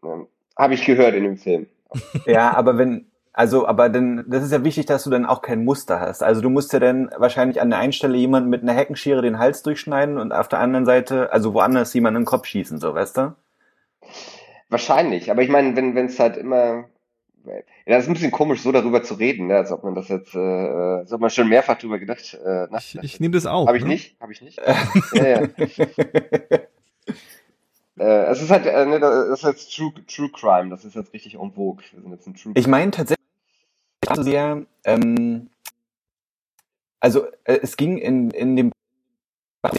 Ne? 0.03 0.27
Habe 0.59 0.75
ich 0.75 0.85
gehört 0.85 1.15
in 1.15 1.25
dem 1.25 1.39
Film. 1.39 1.67
Ja, 2.27 2.53
aber 2.55 2.77
wenn, 2.77 3.10
also, 3.41 3.66
aber 3.66 3.88
dann, 3.88 4.22
das 4.28 4.45
ist 4.45 4.53
ja 4.53 4.62
wichtig, 4.64 4.84
dass 4.84 5.05
du 5.05 5.09
dann 5.09 5.24
auch 5.24 5.41
kein 5.41 5.64
Muster 5.64 5.99
hast. 5.99 6.22
Also 6.22 6.43
du 6.43 6.51
musst 6.51 6.74
ja 6.74 6.78
dann 6.78 7.11
wahrscheinlich 7.16 7.62
an 7.62 7.70
der 7.70 7.78
einen 7.78 7.95
Stelle 7.95 8.18
jemanden 8.18 8.51
mit 8.51 8.61
einer 8.61 8.74
Heckenschere 8.74 9.22
den 9.22 9.38
Hals 9.38 9.62
durchschneiden 9.62 10.18
und 10.18 10.30
auf 10.30 10.49
der 10.49 10.59
anderen 10.59 10.84
Seite, 10.84 11.32
also 11.32 11.55
woanders 11.55 11.95
jemanden 11.95 12.18
in 12.18 12.22
den 12.24 12.26
Kopf 12.26 12.45
schießen, 12.47 12.78
so, 12.78 12.93
weißt 12.93 13.16
du? 13.16 13.34
Wahrscheinlich, 14.68 15.30
aber 15.30 15.41
ich 15.41 15.49
meine, 15.49 15.74
wenn 15.74 15.95
wenn 15.95 16.05
es 16.05 16.20
halt 16.20 16.36
immer 16.36 16.84
ja, 17.47 17.55
das 17.86 18.03
ist 18.03 18.11
ein 18.11 18.12
bisschen 18.12 18.30
komisch, 18.30 18.61
so 18.61 18.72
darüber 18.72 19.03
zu 19.03 19.14
reden, 19.14 19.47
ne, 19.47 19.57
als 19.57 19.72
ob 19.72 19.84
man 19.84 19.95
das 19.95 20.09
jetzt, 20.09 20.34
äh, 20.34 21.05
so 21.07 21.14
hat 21.14 21.20
man 21.20 21.30
schon 21.30 21.49
mehrfach 21.49 21.78
drüber 21.78 21.99
gedacht. 21.99 22.38
Äh, 22.45 22.66
Ich, 22.76 22.99
ich 23.01 23.20
nehme 23.20 23.32
das 23.32 23.47
auch. 23.47 23.66
Habe 23.66 23.78
ich 23.78 23.84
ne? 23.84 23.88
nicht, 23.88 24.20
habe 24.20 24.32
ich 24.32 24.43
nicht. 24.43 24.61
ja, 25.14 25.26
ja. 25.26 25.49
Äh, 28.01 28.30
es 28.30 28.41
ist 28.41 28.51
halt, 28.51 28.64
äh, 28.64 28.86
ne, 28.86 28.99
das 28.99 29.28
ist 29.28 29.45
jetzt 29.45 29.76
True, 29.76 29.93
True 30.07 30.30
Crime, 30.32 30.70
das 30.70 30.86
ist 30.86 30.95
jetzt 30.95 31.12
richtig 31.12 31.34
en 31.34 31.53
vogue. 31.53 31.84
Wir 31.93 32.01
sind 32.01 32.12
jetzt 32.12 32.26
ein 32.26 32.34
True 32.34 32.53
Ich 32.57 32.66
meine 32.66 32.91
tatsächlich 32.91 33.20
so 34.09 34.23
sehr, 34.23 34.65
ähm, 34.85 35.51
also 37.01 37.27
äh, 37.45 37.59
es 37.63 37.77
ging 37.77 37.99
in, 37.99 38.31
in 38.31 38.57
dem 38.57 38.73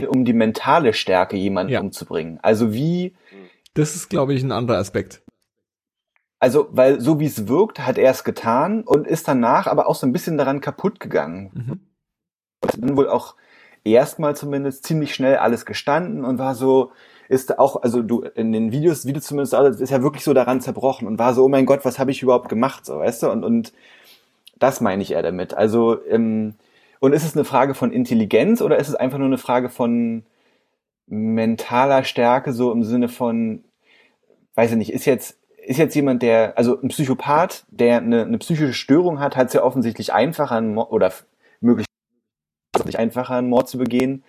um 0.10 0.26
die 0.26 0.34
mentale 0.34 0.94
Stärke, 0.94 1.38
jemanden 1.38 1.74
Ja. 1.74 1.80
umzubringen. 1.82 2.40
Also 2.44 2.72
wie, 2.72 3.16
Das 3.74 3.96
ist, 3.96 4.10
glaube 4.10 4.34
ich, 4.34 4.44
ein 4.44 4.52
anderer 4.52 4.78
Aspekt. 4.78 5.24
also 6.40 6.68
weil 6.72 7.00
so 7.02 7.20
wie 7.20 7.26
es 7.26 7.48
wirkt, 7.48 7.80
hat 7.80 7.98
er 7.98 8.12
es 8.12 8.24
getan 8.24 8.84
und 8.84 9.08
ist 9.08 9.28
danach 9.28 9.66
aber 9.68 9.88
auch 9.88 9.96
so 9.96 10.06
ein 10.06 10.12
bisschen 10.14 10.38
daran 10.38 10.62
kaputt 10.62 11.00
gegangen. 11.00 11.52
Mhm. 11.54 11.80
Hat 12.64 12.78
dann 12.80 12.96
wohl 12.96 13.10
auch 13.10 13.36
erstmal 13.84 14.36
zumindest 14.36 14.84
ziemlich 14.86 15.16
schnell 15.16 15.38
alles 15.38 15.66
gestanden 15.66 16.24
und 16.24 16.38
war 16.38 16.54
so, 16.54 16.92
ist 17.28 17.58
auch, 17.58 17.82
also 17.82 18.04
du 18.04 18.22
in 18.22 18.52
den 18.52 18.72
Videos, 18.72 19.08
wie 19.08 19.14
du 19.14 19.22
zumindest 19.22 19.56
alles, 19.56 19.80
ist 19.80 19.90
ja 19.90 20.04
wirklich 20.04 20.24
so 20.24 20.34
daran 20.36 20.62
zerbrochen 20.62 21.08
und 21.08 21.18
war 21.18 21.34
so, 21.34 21.46
oh 21.46 21.50
mein 21.50 21.66
Gott, 21.66 21.86
was 21.86 21.98
habe 21.98 22.12
ich 22.12 22.22
überhaupt 22.22 22.50
gemacht, 22.50 22.86
so, 22.86 23.00
weißt 23.00 23.24
du? 23.24 23.32
Und, 23.32 23.44
und 23.44 23.74
das 24.62 24.80
meine 24.80 25.02
ich 25.02 25.12
eher 25.12 25.24
damit. 25.24 25.54
Also, 25.54 26.04
ähm, 26.06 26.56
und 27.00 27.14
ist 27.14 27.26
es 27.26 27.36
eine 27.36 27.46
Frage 27.46 27.74
von 27.74 27.92
Intelligenz 27.92 28.62
oder 28.62 28.78
ist 28.78 28.88
es 28.88 28.96
einfach 28.96 29.18
nur 29.18 29.28
eine 29.28 29.38
Frage 29.38 29.70
von 29.70 30.24
mentaler 31.08 32.04
Stärke, 32.04 32.54
so 32.54 32.72
im 32.72 32.84
Sinne 32.84 33.10
von, 33.10 33.64
weiß 34.56 34.72
ich 34.72 34.78
nicht, 34.78 34.94
ist 34.94 35.06
jetzt, 35.06 35.38
ist 35.66 35.78
jetzt 35.78 35.96
jemand, 35.96 36.22
der, 36.22 36.58
also 36.58 36.80
ein 36.80 36.88
Psychopath, 36.90 37.66
der 37.70 37.98
eine, 37.98 38.22
eine 38.22 38.38
psychische 38.38 38.74
Störung 38.74 39.20
hat, 39.20 39.36
hat 39.36 39.48
es 39.48 39.54
ja 39.54 39.64
offensichtlich 39.64 40.14
einfacher, 40.14 40.56
einen 40.56 40.74
Mord, 40.74 40.92
oder 40.92 41.08
f- 41.08 41.26
möglich 41.60 41.86
einfacher, 42.96 43.36
einen 43.36 43.50
Mord 43.50 43.68
zu 43.68 43.78
begehen, 43.78 44.24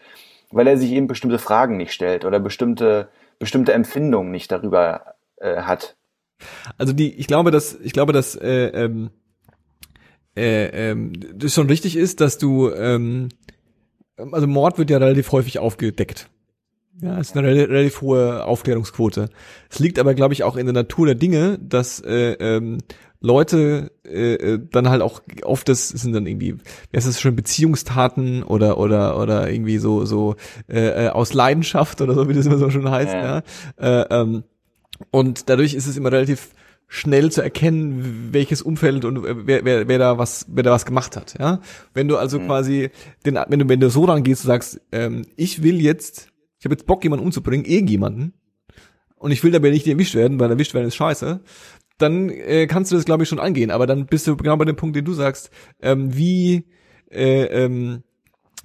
weil 0.51 0.67
er 0.67 0.77
sich 0.77 0.91
eben 0.93 1.07
bestimmte 1.07 1.39
Fragen 1.39 1.77
nicht 1.77 1.93
stellt 1.93 2.25
oder 2.25 2.41
bestimmte, 2.41 3.09
bestimmte 3.39 3.73
Empfindungen 3.73 4.31
nicht 4.31 4.51
darüber 4.51 5.15
äh, 5.37 5.63
hat. 5.63 5.95
Also 6.79 6.93
die, 6.93 7.15
ich 7.15 7.27
glaube, 7.27 7.51
dass, 7.51 7.79
ich 7.81 7.93
glaube, 7.93 8.13
dass 8.13 8.35
äh, 8.35 8.67
ähm, 8.69 9.11
äh, 10.37 10.91
ähm, 10.91 11.13
das 11.35 11.55
schon 11.55 11.69
richtig 11.69 11.97
ist, 11.97 12.21
dass 12.21 12.39
du, 12.39 12.71
ähm, 12.71 13.29
also 14.17 14.47
Mord 14.47 14.79
wird 14.79 14.91
ja 14.91 14.99
relativ 14.99 15.33
häufig 15.33 15.59
aufgedeckt. 15.59 16.29
Ja, 17.01 17.19
es 17.19 17.31
ist 17.31 17.37
eine 17.37 17.49
rel- 17.49 17.71
relativ 17.71 18.01
hohe 18.03 18.45
Aufklärungsquote. 18.45 19.29
Es 19.71 19.79
liegt 19.79 19.99
aber, 19.99 20.15
glaube 20.15 20.35
ich, 20.35 20.45
auch 20.45 20.57
in 20.57 20.67
der 20.67 20.75
Natur 20.75 21.07
der 21.07 21.15
Dinge, 21.15 21.59
dass 21.59 22.01
äh, 22.01 22.33
ähm, 22.35 22.79
Leute 23.21 23.93
äh, 24.05 24.35
äh, 24.35 24.61
dann 24.71 24.89
halt 24.89 25.01
auch 25.01 25.23
oft 25.43 25.69
das 25.69 25.89
sind 25.89 26.13
dann 26.13 26.27
irgendwie, 26.27 26.57
wie 26.57 26.97
heißt 26.97 27.07
das 27.07 27.21
schon, 27.21 27.37
Beziehungstaten 27.37 28.43
oder 28.43 28.79
oder 28.79 29.19
oder 29.19 29.49
irgendwie 29.51 29.79
so 29.79 30.05
so 30.05 30.35
äh, 30.69 31.07
äh, 31.07 31.09
aus 31.09 31.33
Leidenschaft 31.33 32.01
oder 32.01 32.15
so, 32.15 32.29
wie 32.29 32.35
das 32.35 32.47
immer 32.47 32.59
so 32.59 32.69
schön 32.69 32.91
heißt, 32.91 33.13
ja. 33.15 33.43
Ja. 33.81 34.03
Äh, 34.03 34.07
ähm, 34.11 34.43
und 35.11 35.49
dadurch 35.49 35.75
ist 35.75 35.87
es 35.87 35.97
immer 35.97 36.13
relativ 36.13 36.51
schnell 36.95 37.33
zu 37.33 37.41
erkennen, 37.41 38.29
welches 38.33 38.61
Umfeld 38.61 39.07
und 39.07 39.25
äh, 39.25 39.47
wer, 39.47 39.65
wer, 39.65 39.89
wer 39.89 39.99
da 39.99 40.19
was, 40.19 40.45
wer 40.51 40.63
da 40.63 40.73
was 40.73 40.85
gemacht 40.85 41.17
hat, 41.17 41.39
ja. 41.41 41.61
Wenn 41.95 42.07
du 42.07 42.19
also 42.19 42.39
quasi 42.39 42.91
den, 43.25 43.39
wenn 43.49 43.61
du, 43.61 43.69
wenn 43.71 43.81
du 43.81 43.89
so 43.89 44.05
rangehst, 44.05 44.45
du 44.45 44.49
sagst, 44.49 44.79
ähm, 44.93 45.25
ich 45.37 45.63
will 45.63 45.81
jetzt, 45.81 46.31
ich 46.59 46.67
habe 46.67 46.75
jetzt 46.75 46.85
Bock, 46.85 47.03
jemanden 47.03 47.25
umzubringen, 47.25 47.65
irgendjemanden, 47.65 48.35
und 49.17 49.31
ich 49.31 49.43
will 49.43 49.53
dabei 49.53 49.71
nicht 49.71 49.87
erwischt 49.87 50.15
werden, 50.15 50.39
weil 50.39 50.51
erwischt 50.51 50.75
werden 50.75 50.89
ist 50.89 50.97
scheiße, 50.97 51.41
dann 51.97 52.29
äh, 52.29 52.67
kannst 52.67 52.93
du 52.93 52.97
das, 52.97 53.07
glaube 53.07 53.23
ich, 53.23 53.29
schon 53.31 53.41
angehen. 53.41 53.71
Aber 53.71 53.87
dann 53.87 54.05
bist 54.05 54.27
du 54.27 54.37
genau 54.37 54.59
bei 54.59 54.67
dem 54.67 54.77
Punkt, 54.77 54.95
den 54.95 55.07
du 55.07 55.15
sagst, 55.15 55.51
ähm, 55.81 56.15
wie, 56.15 56.67
äh, 57.11 57.45
ähm, 57.45 58.03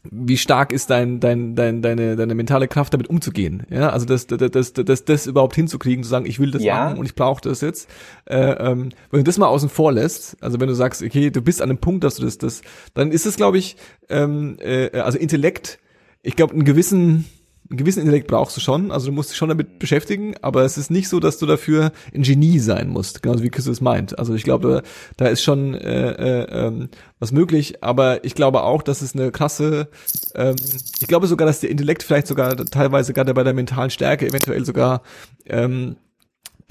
wie 0.04 0.38
stark 0.38 0.72
ist 0.72 0.90
dein, 0.90 1.20
dein, 1.20 1.56
dein, 1.56 1.82
deine, 1.82 2.16
deine 2.16 2.36
mentale 2.36 2.68
Kraft, 2.68 2.94
damit 2.94 3.10
umzugehen? 3.10 3.64
Ja, 3.70 3.90
also 3.90 4.06
das, 4.06 4.28
das, 4.28 4.40
das, 4.52 4.74
das, 4.74 5.06
das 5.06 5.28
überhaupt 5.28 5.56
hinzukriegen, 5.56 6.04
zu 6.04 6.10
sagen, 6.10 6.26
ich 6.26 6.40
will 6.40 6.52
das 6.52 6.64
Ja. 6.64 6.86
machen 6.86 7.00
und 7.00 7.06
ich 7.06 7.16
brauche 7.16 7.42
das 7.42 7.62
jetzt. 7.62 7.90
Äh, 8.26 8.38
ähm, 8.38 8.90
wenn 9.12 9.20
du 9.20 9.24
das 9.24 9.38
mal 9.38 9.48
außen 9.48 9.70
vor 9.70 9.92
lässt, 9.92 10.38
also 10.42 10.60
wenn 10.60 10.68
du 10.68 10.76
sagst, 10.76 11.04
okay, 11.04 11.30
du 11.30 11.42
bist 11.42 11.62
an 11.62 11.70
einem 11.70 11.80
Punkt, 11.80 12.04
dass 12.04 12.16
du 12.16 12.24
das, 12.26 12.38
das, 12.38 12.62
dann 12.94 13.12
ist 13.12 13.26
es, 13.26 13.36
glaube 13.36 13.58
ich, 13.58 13.76
ähm, 14.10 14.58
äh, 14.60 14.90
also 15.00 15.18
Intellekt, 15.18 15.80
ich 16.24 16.36
glaube, 16.36 16.54
einen 16.54 16.66
gewissen, 16.66 17.26
einen 17.70 17.78
gewissen 17.78 18.00
Intellekt 18.00 18.28
brauchst 18.28 18.56
du 18.56 18.62
schon, 18.62 18.92
also 18.92 19.08
du 19.08 19.12
musst 19.12 19.32
dich 19.32 19.38
schon 19.38 19.50
damit 19.50 19.80
beschäftigen, 19.80 20.36
aber 20.42 20.64
es 20.64 20.78
ist 20.78 20.90
nicht 20.90 21.10
so, 21.10 21.20
dass 21.20 21.38
du 21.38 21.46
dafür 21.46 21.92
ein 22.14 22.24
Genie 22.24 22.60
sein 22.60 22.88
musst, 22.88 23.22
genauso 23.22 23.44
wie 23.44 23.50
Chris 23.50 23.68
es 23.68 23.82
meint. 23.82 24.18
Also 24.18 24.34
ich 24.36 24.44
glaube, 24.44 24.84
da, 25.18 25.26
da 25.26 25.30
ist 25.32 25.44
schon 25.44 25.74
äh, 25.74 26.12
äh, 26.12 26.68
ähm, 26.68 26.90
was 27.20 27.32
möglich, 27.32 27.84
aber 27.84 28.24
ich 28.24 28.36
glaube 28.36 28.64
auch, 28.64 28.82
dass 28.82 29.02
es 29.02 29.16
eine 29.16 29.32
krasse, 29.32 29.90
ähm, 30.36 30.56
ich 31.02 31.08
glaube 31.08 31.28
sogar, 31.28 31.46
dass 31.46 31.60
der 31.60 31.70
Intellekt 31.70 32.04
vielleicht 32.04 32.28
sogar 32.28 32.56
teilweise 32.56 33.14
gerade 33.14 33.34
bei 33.34 33.44
der 33.44 33.54
mentalen 33.54 33.90
Stärke 33.90 34.28
eventuell 34.28 34.64
sogar 34.66 35.02
ähm, 35.46 35.98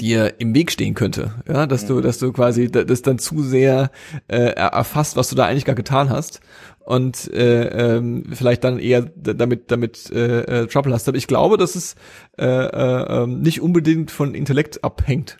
dir 0.00 0.34
im 0.40 0.54
Weg 0.54 0.70
stehen 0.70 0.94
könnte, 0.94 1.32
ja, 1.48 1.66
dass 1.66 1.86
du, 1.86 2.00
dass 2.00 2.18
du 2.18 2.32
quasi 2.32 2.70
da- 2.70 2.84
das 2.84 3.02
dann 3.02 3.18
zu 3.18 3.42
sehr 3.42 3.90
äh, 4.28 4.36
er- 4.36 4.72
erfasst, 4.72 5.16
was 5.16 5.28
du 5.30 5.36
da 5.36 5.46
eigentlich 5.46 5.64
gar 5.64 5.74
getan 5.74 6.10
hast 6.10 6.40
und 6.80 7.32
äh, 7.32 7.96
ähm, 7.96 8.24
vielleicht 8.34 8.62
dann 8.64 8.78
eher 8.78 9.02
damit 9.02 9.70
damit 9.70 10.10
äh, 10.10 10.62
äh, 10.62 10.66
Trouble 10.66 10.92
hast. 10.92 11.08
Aber 11.08 11.16
ich 11.16 11.26
glaube, 11.26 11.56
dass 11.56 11.76
es 11.76 11.94
äh, 12.38 12.44
äh, 12.44 13.22
ähm, 13.22 13.40
nicht 13.40 13.62
unbedingt 13.62 14.10
von 14.10 14.34
Intellekt 14.34 14.84
abhängt. 14.84 15.38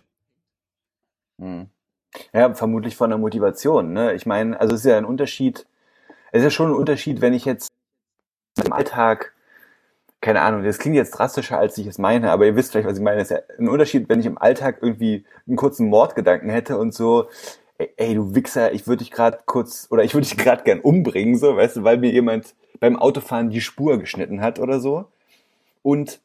Hm. 1.39 1.67
Ja, 2.33 2.55
vermutlich 2.55 2.97
von 2.97 3.11
der 3.11 3.19
Motivation. 3.19 3.93
Ne? 3.93 4.15
Ich 4.15 4.25
meine, 4.25 4.59
also 4.59 4.75
es 4.75 4.81
ist 4.81 4.87
ja 4.91 4.97
ein 4.97 5.05
Unterschied. 5.05 5.67
Es 6.33 6.39
ist 6.39 6.45
ja 6.45 6.51
schon 6.51 6.71
ein 6.71 6.77
Unterschied, 6.77 7.21
wenn 7.21 7.35
ich 7.35 7.45
jetzt 7.45 7.69
im 8.65 8.73
Alltag, 8.73 9.35
keine 10.21 10.41
Ahnung, 10.41 10.65
das 10.65 10.79
klingt 10.79 10.97
jetzt 10.97 11.13
drastischer, 11.13 11.59
als 11.59 11.79
ich 11.79 11.87
es 11.87 11.99
meine, 11.99 12.31
aber 12.31 12.47
ihr 12.47 12.57
wisst 12.57 12.73
vielleicht, 12.73 12.89
was 12.89 12.99
ich 12.99 13.05
meine. 13.05 13.21
Es 13.21 13.31
ist 13.31 13.37
ja 13.37 13.43
ein 13.59 13.69
Unterschied, 13.69 14.09
wenn 14.09 14.21
ich 14.21 14.27
im 14.27 14.39
Alltag 14.39 14.79
irgendwie 14.81 15.25
einen 15.47 15.57
kurzen 15.57 15.89
Mordgedanken 15.89 16.51
hätte 16.51 16.79
und 16.79 16.95
so, 16.95 17.29
ey, 17.79 17.93
ey 17.97 18.15
du 18.15 18.35
Wichser, 18.35 18.73
ich 18.73 18.87
würde 18.87 19.05
dich 19.05 19.11
gerade 19.11 19.39
kurz, 19.47 19.87
oder 19.91 20.05
ich 20.05 20.15
würde 20.15 20.27
dich 20.27 20.37
gerade 20.37 20.65
gern 20.65 20.81
umbringen, 20.81 21.37
so, 21.37 21.57
weißt 21.57 21.77
du, 21.77 21.85
weil 21.85 21.99
mir 21.99 22.11
jemand 22.11 22.55
beim 22.81 22.97
Autofahren 22.97 23.51
die 23.51 23.61
Spur 23.61 23.99
geschnitten 23.99 24.41
hat 24.41 24.59
oder 24.59 24.81
so. 24.81 25.07
Und 25.83 26.21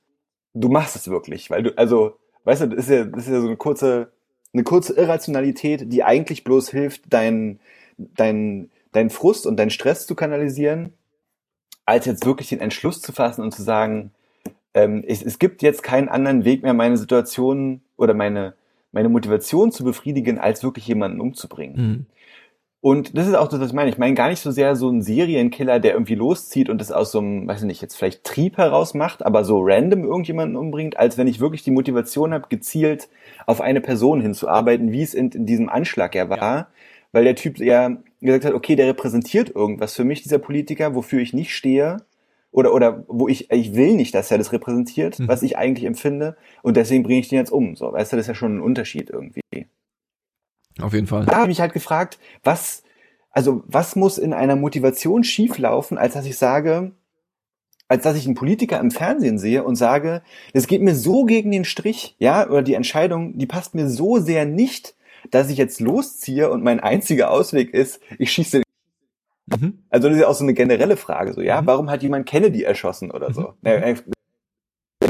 du 0.53 0.69
machst 0.69 0.95
es 0.95 1.09
wirklich, 1.09 1.49
weil 1.49 1.63
du, 1.63 1.77
also, 1.77 2.17
weißt 2.45 2.63
du, 2.63 2.67
das 2.69 2.85
ist 2.85 2.89
ja, 2.89 3.05
das 3.05 3.25
ist 3.27 3.33
ja 3.33 3.41
so 3.41 3.47
eine 3.47 3.57
kurze, 3.57 4.11
eine 4.53 4.63
kurze 4.63 4.93
Irrationalität, 4.93 5.91
die 5.91 6.03
eigentlich 6.03 6.43
bloß 6.43 6.69
hilft, 6.69 7.03
dein, 7.09 7.59
dein, 7.97 8.69
dein 8.91 9.09
Frust 9.09 9.45
und 9.45 9.57
deinen 9.57 9.69
Stress 9.69 10.07
zu 10.07 10.15
kanalisieren, 10.15 10.93
als 11.91 12.05
jetzt 12.05 12.25
wirklich 12.25 12.49
den 12.49 12.61
Entschluss 12.61 13.01
zu 13.01 13.11
fassen 13.11 13.43
und 13.43 13.53
zu 13.53 13.61
sagen, 13.61 14.11
ähm, 14.73 15.03
es, 15.05 15.21
es 15.21 15.39
gibt 15.39 15.61
jetzt 15.61 15.83
keinen 15.83 16.07
anderen 16.07 16.45
Weg 16.45 16.63
mehr, 16.63 16.73
meine 16.73 16.95
Situation 16.95 17.81
oder 17.97 18.13
meine, 18.13 18.53
meine 18.93 19.09
Motivation 19.09 19.73
zu 19.73 19.83
befriedigen, 19.83 20.39
als 20.39 20.63
wirklich 20.63 20.87
jemanden 20.87 21.19
umzubringen. 21.19 21.75
Mhm. 21.75 22.05
Und 22.79 23.15
das 23.15 23.27
ist 23.27 23.35
auch 23.35 23.47
das, 23.47 23.59
was 23.59 23.67
ich 23.67 23.75
meine. 23.75 23.91
Ich 23.91 23.99
meine 23.99 24.15
gar 24.15 24.29
nicht 24.29 24.39
so 24.39 24.49
sehr 24.49 24.75
so 24.75 24.89
ein 24.89 25.03
Serienkiller, 25.03 25.79
der 25.79 25.93
irgendwie 25.93 26.15
loszieht 26.15 26.67
und 26.67 26.79
das 26.79 26.91
aus 26.91 27.11
so 27.11 27.19
einem, 27.19 27.47
weiß 27.47 27.59
ich 27.59 27.67
nicht, 27.67 27.81
jetzt 27.81 27.95
vielleicht 27.95 28.23
Trieb 28.23 28.57
heraus 28.57 28.95
macht, 28.95 29.23
aber 29.23 29.43
so 29.43 29.59
random 29.61 30.03
irgendjemanden 30.03 30.55
umbringt, 30.55 30.97
als 30.97 31.17
wenn 31.17 31.27
ich 31.27 31.41
wirklich 31.41 31.63
die 31.63 31.71
Motivation 31.71 32.33
habe, 32.33 32.47
gezielt 32.49 33.09
auf 33.45 33.61
eine 33.61 33.81
Person 33.81 34.21
hinzuarbeiten, 34.21 34.93
wie 34.93 35.03
es 35.03 35.13
in, 35.13 35.29
in 35.29 35.45
diesem 35.45 35.69
Anschlag 35.69 36.15
ja 36.15 36.29
war. 36.29 36.37
Ja. 36.37 36.67
Weil 37.11 37.25
der 37.25 37.35
Typ 37.35 37.59
ja 37.59 37.97
gesagt 38.27 38.45
hat, 38.45 38.53
okay, 38.53 38.75
der 38.75 38.87
repräsentiert 38.87 39.49
irgendwas 39.55 39.95
für 39.95 40.03
mich, 40.03 40.23
dieser 40.23 40.39
Politiker, 40.39 40.95
wofür 40.95 41.19
ich 41.19 41.33
nicht 41.33 41.55
stehe. 41.55 41.97
Oder, 42.51 42.73
oder 42.73 43.05
wo 43.07 43.27
ich, 43.27 43.49
ich 43.49 43.75
will 43.75 43.95
nicht, 43.95 44.13
dass 44.13 44.29
er 44.29 44.37
das 44.37 44.51
repräsentiert, 44.51 45.19
mhm. 45.19 45.27
was 45.27 45.41
ich 45.41 45.57
eigentlich 45.57 45.85
empfinde. 45.85 46.35
Und 46.63 46.75
deswegen 46.75 47.03
bringe 47.03 47.21
ich 47.21 47.29
den 47.29 47.37
jetzt 47.37 47.51
um. 47.51 47.75
So, 47.75 47.91
weißt 47.91 48.11
du, 48.11 48.17
das 48.17 48.25
ist 48.25 48.27
ja 48.27 48.35
schon 48.35 48.57
ein 48.57 48.61
Unterschied 48.61 49.09
irgendwie. 49.09 49.41
Auf 50.79 50.93
jeden 50.93 51.07
Fall. 51.07 51.25
Da 51.25 51.33
habe 51.33 51.43
ich 51.43 51.47
mich 51.49 51.61
halt 51.61 51.73
gefragt, 51.73 52.19
was, 52.43 52.83
also 53.31 53.63
was 53.67 53.95
muss 53.95 54.17
in 54.17 54.33
einer 54.33 54.55
Motivation 54.55 55.23
schieflaufen, 55.23 55.97
als 55.97 56.13
dass 56.13 56.25
ich 56.25 56.37
sage, 56.37 56.91
als 57.87 58.03
dass 58.03 58.17
ich 58.17 58.25
einen 58.25 58.35
Politiker 58.35 58.79
im 58.79 58.91
Fernsehen 58.91 59.37
sehe 59.37 59.63
und 59.63 59.75
sage, 59.75 60.21
es 60.53 60.67
geht 60.67 60.81
mir 60.81 60.95
so 60.95 61.25
gegen 61.25 61.51
den 61.51 61.65
Strich, 61.65 62.15
ja, 62.19 62.47
oder 62.47 62.61
die 62.61 62.73
Entscheidung, 62.73 63.37
die 63.37 63.47
passt 63.47 63.75
mir 63.75 63.89
so 63.89 64.19
sehr 64.19 64.45
nicht, 64.45 64.95
dass 65.29 65.49
ich 65.49 65.57
jetzt 65.57 65.79
losziehe 65.79 66.49
und 66.49 66.63
mein 66.63 66.79
einziger 66.79 67.31
Ausweg 67.31 67.73
ist, 67.73 68.01
ich 68.17 68.31
schieße 68.31 68.61
mhm. 69.47 69.83
Also 69.89 70.07
das 70.07 70.17
ist 70.17 70.21
ja 70.21 70.27
auch 70.27 70.35
so 70.35 70.43
eine 70.43 70.53
generelle 70.53 70.97
Frage, 70.97 71.33
so, 71.33 71.41
ja, 71.41 71.61
mhm. 71.61 71.67
warum 71.67 71.89
hat 71.89 72.03
jemand 72.03 72.27
Kennedy 72.27 72.63
erschossen 72.63 73.11
oder 73.11 73.33
so? 73.33 73.53
Mhm. 73.61 73.97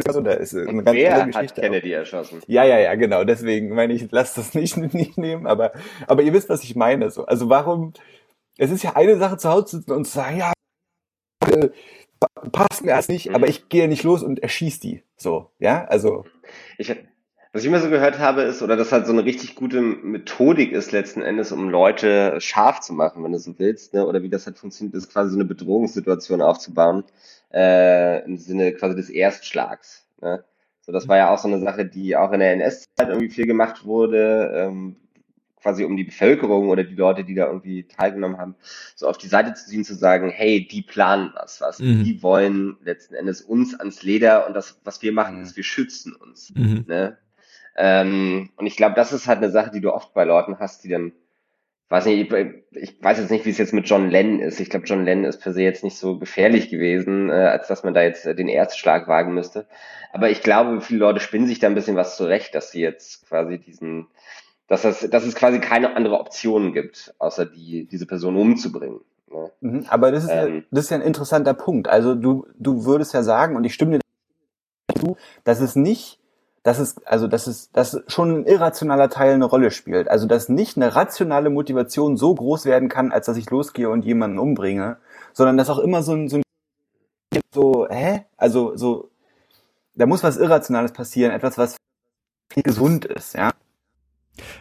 Also 0.05 0.21
da 0.21 0.31
ist 0.31 0.55
eine 0.55 0.83
ganz 0.83 0.97
Wer 0.97 1.25
Geschichte. 1.25 1.39
hat 1.39 1.55
Kennedy 1.55 1.91
erschossen? 1.91 2.41
Ja, 2.47 2.63
ja, 2.63 2.79
ja, 2.79 2.95
genau. 2.95 3.23
Deswegen 3.23 3.69
meine 3.69 3.93
ich, 3.93 4.07
lass 4.11 4.33
das 4.33 4.53
nicht, 4.55 4.77
nicht 4.77 5.17
nehmen. 5.17 5.47
Aber, 5.47 5.71
aber 6.07 6.23
ihr 6.23 6.33
wisst, 6.33 6.49
was 6.49 6.63
ich 6.63 6.75
meine. 6.75 7.09
So. 7.11 7.25
Also 7.25 7.49
warum? 7.49 7.93
Es 8.57 8.71
ist 8.71 8.83
ja 8.83 8.95
eine 8.95 9.17
Sache, 9.17 9.37
zu 9.37 9.49
Hause 9.49 9.65
zu 9.65 9.77
sitzen 9.77 9.91
und 9.91 10.05
zu 10.05 10.13
sagen, 10.13 10.37
ja, 10.37 10.53
äh, 11.47 11.69
passt 12.51 12.83
mir 12.83 12.91
erst 12.91 13.09
nicht, 13.09 13.29
mhm. 13.29 13.35
aber 13.35 13.47
ich 13.47 13.69
gehe 13.69 13.87
nicht 13.87 14.03
los 14.03 14.23
und 14.23 14.39
erschieß 14.39 14.79
die. 14.79 15.03
So, 15.17 15.51
ja, 15.59 15.85
also. 15.85 16.25
Ich, 16.77 16.93
was 17.53 17.63
ich 17.63 17.67
immer 17.67 17.81
so 17.81 17.89
gehört 17.89 18.19
habe, 18.19 18.43
ist, 18.43 18.61
oder 18.61 18.77
das 18.77 18.91
halt 18.91 19.05
so 19.05 19.11
eine 19.11 19.25
richtig 19.25 19.55
gute 19.55 19.81
Methodik 19.81 20.71
ist 20.71 20.93
letzten 20.93 21.21
Endes, 21.21 21.51
um 21.51 21.69
Leute 21.69 22.39
scharf 22.39 22.79
zu 22.79 22.93
machen, 22.93 23.23
wenn 23.23 23.33
du 23.33 23.39
so 23.39 23.59
willst, 23.59 23.93
ne? 23.93 24.07
oder 24.07 24.23
wie 24.23 24.29
das 24.29 24.45
halt 24.45 24.57
funktioniert, 24.57 24.95
ist 24.95 25.11
quasi 25.11 25.31
so 25.31 25.37
eine 25.37 25.45
Bedrohungssituation 25.45 26.41
aufzubauen 26.41 27.03
äh, 27.53 28.23
im 28.23 28.37
Sinne 28.37 28.71
quasi 28.71 28.95
des 28.95 29.09
Erstschlags. 29.09 30.05
Ne? 30.21 30.43
So, 30.81 30.93
das 30.93 31.09
war 31.09 31.17
ja 31.17 31.29
auch 31.29 31.39
so 31.39 31.49
eine 31.49 31.59
Sache, 31.59 31.85
die 31.85 32.15
auch 32.15 32.31
in 32.31 32.39
der 32.39 32.53
NS-Zeit 32.53 33.09
irgendwie 33.09 33.29
viel 33.29 33.45
gemacht 33.45 33.85
wurde, 33.85 34.51
ähm, 34.55 34.95
quasi 35.61 35.83
um 35.83 35.95
die 35.97 36.05
Bevölkerung 36.05 36.69
oder 36.69 36.85
die 36.85 36.95
Leute, 36.95 37.25
die 37.25 37.35
da 37.35 37.47
irgendwie 37.47 37.83
teilgenommen 37.83 38.37
haben, 38.37 38.55
so 38.95 39.07
auf 39.07 39.17
die 39.17 39.27
Seite 39.27 39.53
zu 39.53 39.67
ziehen, 39.67 39.83
zu 39.83 39.93
sagen, 39.93 40.29
hey, 40.29 40.65
die 40.65 40.81
planen 40.81 41.31
was, 41.35 41.59
was, 41.61 41.79
mhm. 41.79 42.03
die 42.03 42.23
wollen 42.23 42.77
letzten 42.83 43.13
Endes 43.13 43.41
uns 43.41 43.77
ans 43.77 44.01
Leder 44.03 44.47
und 44.47 44.53
das, 44.53 44.79
was 44.85 45.01
wir 45.01 45.11
machen, 45.11 45.37
mhm. 45.37 45.43
ist, 45.43 45.57
wir 45.57 45.63
schützen 45.63 46.15
uns. 46.15 46.51
Mhm. 46.55 46.85
Ne? 46.87 47.17
Ähm, 47.75 48.49
und 48.57 48.65
ich 48.65 48.75
glaube, 48.75 48.95
das 48.95 49.13
ist 49.13 49.27
halt 49.27 49.37
eine 49.37 49.51
Sache, 49.51 49.71
die 49.71 49.81
du 49.81 49.93
oft 49.93 50.13
bei 50.13 50.23
Leuten 50.23 50.59
hast, 50.59 50.83
die 50.83 50.89
dann 50.89 51.13
weiß 51.91 52.05
nicht, 52.05 52.33
ich 52.71 53.03
weiß 53.03 53.19
jetzt 53.19 53.31
nicht, 53.31 53.45
wie 53.45 53.49
es 53.49 53.57
jetzt 53.57 53.73
mit 53.73 53.87
John 53.87 54.09
Lennon 54.09 54.39
ist. 54.39 54.61
Ich 54.61 54.69
glaube, 54.69 54.85
John 54.85 55.03
Lennon 55.03 55.25
ist 55.25 55.41
per 55.41 55.51
se 55.51 55.61
jetzt 55.61 55.83
nicht 55.83 55.97
so 55.97 56.17
gefährlich 56.17 56.69
gewesen, 56.69 57.29
äh, 57.29 57.33
als 57.33 57.67
dass 57.67 57.83
man 57.83 57.93
da 57.93 58.01
jetzt 58.01 58.25
äh, 58.25 58.33
den 58.33 58.47
Erstschlag 58.47 59.09
wagen 59.09 59.33
müsste. 59.33 59.67
Aber 60.13 60.29
ich 60.29 60.41
glaube, 60.41 60.79
viele 60.79 61.01
Leute 61.01 61.19
spinnen 61.19 61.47
sich 61.47 61.59
da 61.59 61.67
ein 61.67 61.75
bisschen 61.75 61.97
was 61.97 62.15
zurecht, 62.15 62.55
dass 62.55 62.71
sie 62.71 62.79
jetzt 62.79 63.27
quasi 63.27 63.59
diesen, 63.59 64.07
dass 64.67 64.85
es, 64.85 65.09
dass 65.09 65.25
es 65.25 65.35
quasi 65.35 65.59
keine 65.59 65.95
andere 65.97 66.17
Option 66.17 66.71
gibt, 66.71 67.13
außer 67.19 67.45
die, 67.45 67.85
diese 67.87 68.05
Person 68.05 68.37
umzubringen. 68.37 69.01
Ne? 69.29 69.51
Mhm, 69.59 69.85
aber 69.89 70.11
das 70.11 70.23
ist, 70.23 70.31
ähm, 70.31 70.55
ja, 70.55 70.61
das 70.71 70.85
ist 70.85 70.91
ja 70.91 70.97
ein 70.97 71.03
interessanter 71.03 71.53
Punkt. 71.53 71.89
Also 71.89 72.15
du, 72.15 72.47
du 72.57 72.85
würdest 72.85 73.13
ja 73.13 73.21
sagen, 73.21 73.57
und 73.57 73.65
ich 73.65 73.73
stimme 73.73 73.99
dir 73.99 74.01
zu, 74.97 75.17
dass 75.43 75.59
es 75.59 75.75
nicht 75.75 76.20
dass 76.63 76.79
es, 76.79 77.03
also 77.05 77.27
dass 77.27 77.47
es, 77.47 77.71
dass 77.71 78.01
schon 78.07 78.41
ein 78.41 78.45
irrationaler 78.45 79.09
Teil 79.09 79.33
eine 79.33 79.45
Rolle 79.45 79.71
spielt. 79.71 80.07
Also 80.09 80.27
dass 80.27 80.49
nicht 80.49 80.77
eine 80.77 80.95
rationale 80.95 81.49
Motivation 81.49 82.17
so 82.17 82.35
groß 82.35 82.65
werden 82.65 82.89
kann, 82.89 83.11
als 83.11 83.25
dass 83.25 83.37
ich 83.37 83.49
losgehe 83.49 83.89
und 83.89 84.05
jemanden 84.05 84.39
umbringe, 84.39 84.97
sondern 85.33 85.57
dass 85.57 85.69
auch 85.69 85.79
immer 85.79 86.03
so 86.03 86.13
ein, 86.13 86.29
so 86.29 86.37
ein 86.37 86.43
so, 87.53 87.87
hä? 87.89 88.25
Also 88.37 88.75
so, 88.77 89.09
da 89.95 90.05
muss 90.05 90.23
was 90.23 90.37
Irrationales 90.37 90.93
passieren, 90.93 91.31
etwas, 91.31 91.57
was 91.57 91.77
gesund 92.55 93.05
ist, 93.05 93.33
ja. 93.35 93.51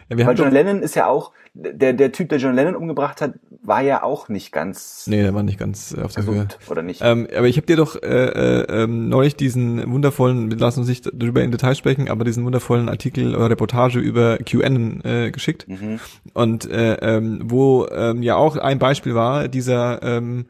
Ja, 0.09 0.25
Weil 0.25 0.37
John 0.37 0.51
Lennon 0.51 0.81
ist 0.81 0.95
ja 0.95 1.07
auch, 1.07 1.31
der, 1.53 1.93
der 1.93 2.11
Typ, 2.11 2.29
der 2.29 2.39
John 2.39 2.55
Lennon 2.55 2.75
umgebracht 2.75 3.21
hat, 3.21 3.33
war 3.63 3.81
ja 3.81 4.03
auch 4.03 4.29
nicht 4.29 4.51
ganz. 4.51 5.05
Nee, 5.07 5.21
der 5.21 5.33
war 5.33 5.43
nicht 5.43 5.59
ganz 5.59 5.93
auf 5.93 6.13
der 6.13 6.25
Höhe. 6.25 6.47
Oder 6.69 6.81
nicht? 6.81 7.01
Ähm, 7.03 7.27
aber 7.35 7.47
ich 7.47 7.57
habe 7.57 7.67
dir 7.67 7.75
doch 7.75 8.01
äh, 8.01 8.07
äh, 8.07 8.83
ähm, 8.83 9.09
neulich 9.09 9.35
diesen 9.35 9.91
wundervollen, 9.91 10.49
wir 10.49 10.57
lassen 10.57 10.79
uns 10.79 10.89
nicht 10.89 11.09
darüber 11.13 11.43
in 11.43 11.51
Detail 11.51 11.75
sprechen, 11.75 12.09
aber 12.09 12.23
diesen 12.23 12.45
wundervollen 12.45 12.89
Artikel 12.89 13.35
oder 13.35 13.49
Reportage 13.49 13.99
über 13.99 14.37
QAnon 14.37 15.01
äh, 15.03 15.31
geschickt. 15.31 15.67
Mhm. 15.67 15.99
Und 16.33 16.69
äh, 16.69 16.93
ähm, 17.01 17.41
wo 17.43 17.87
ähm, 17.87 18.23
ja 18.23 18.35
auch 18.35 18.55
ein 18.55 18.79
Beispiel 18.79 19.13
war, 19.13 19.47
dieser 19.47 20.01
ähm, 20.03 20.45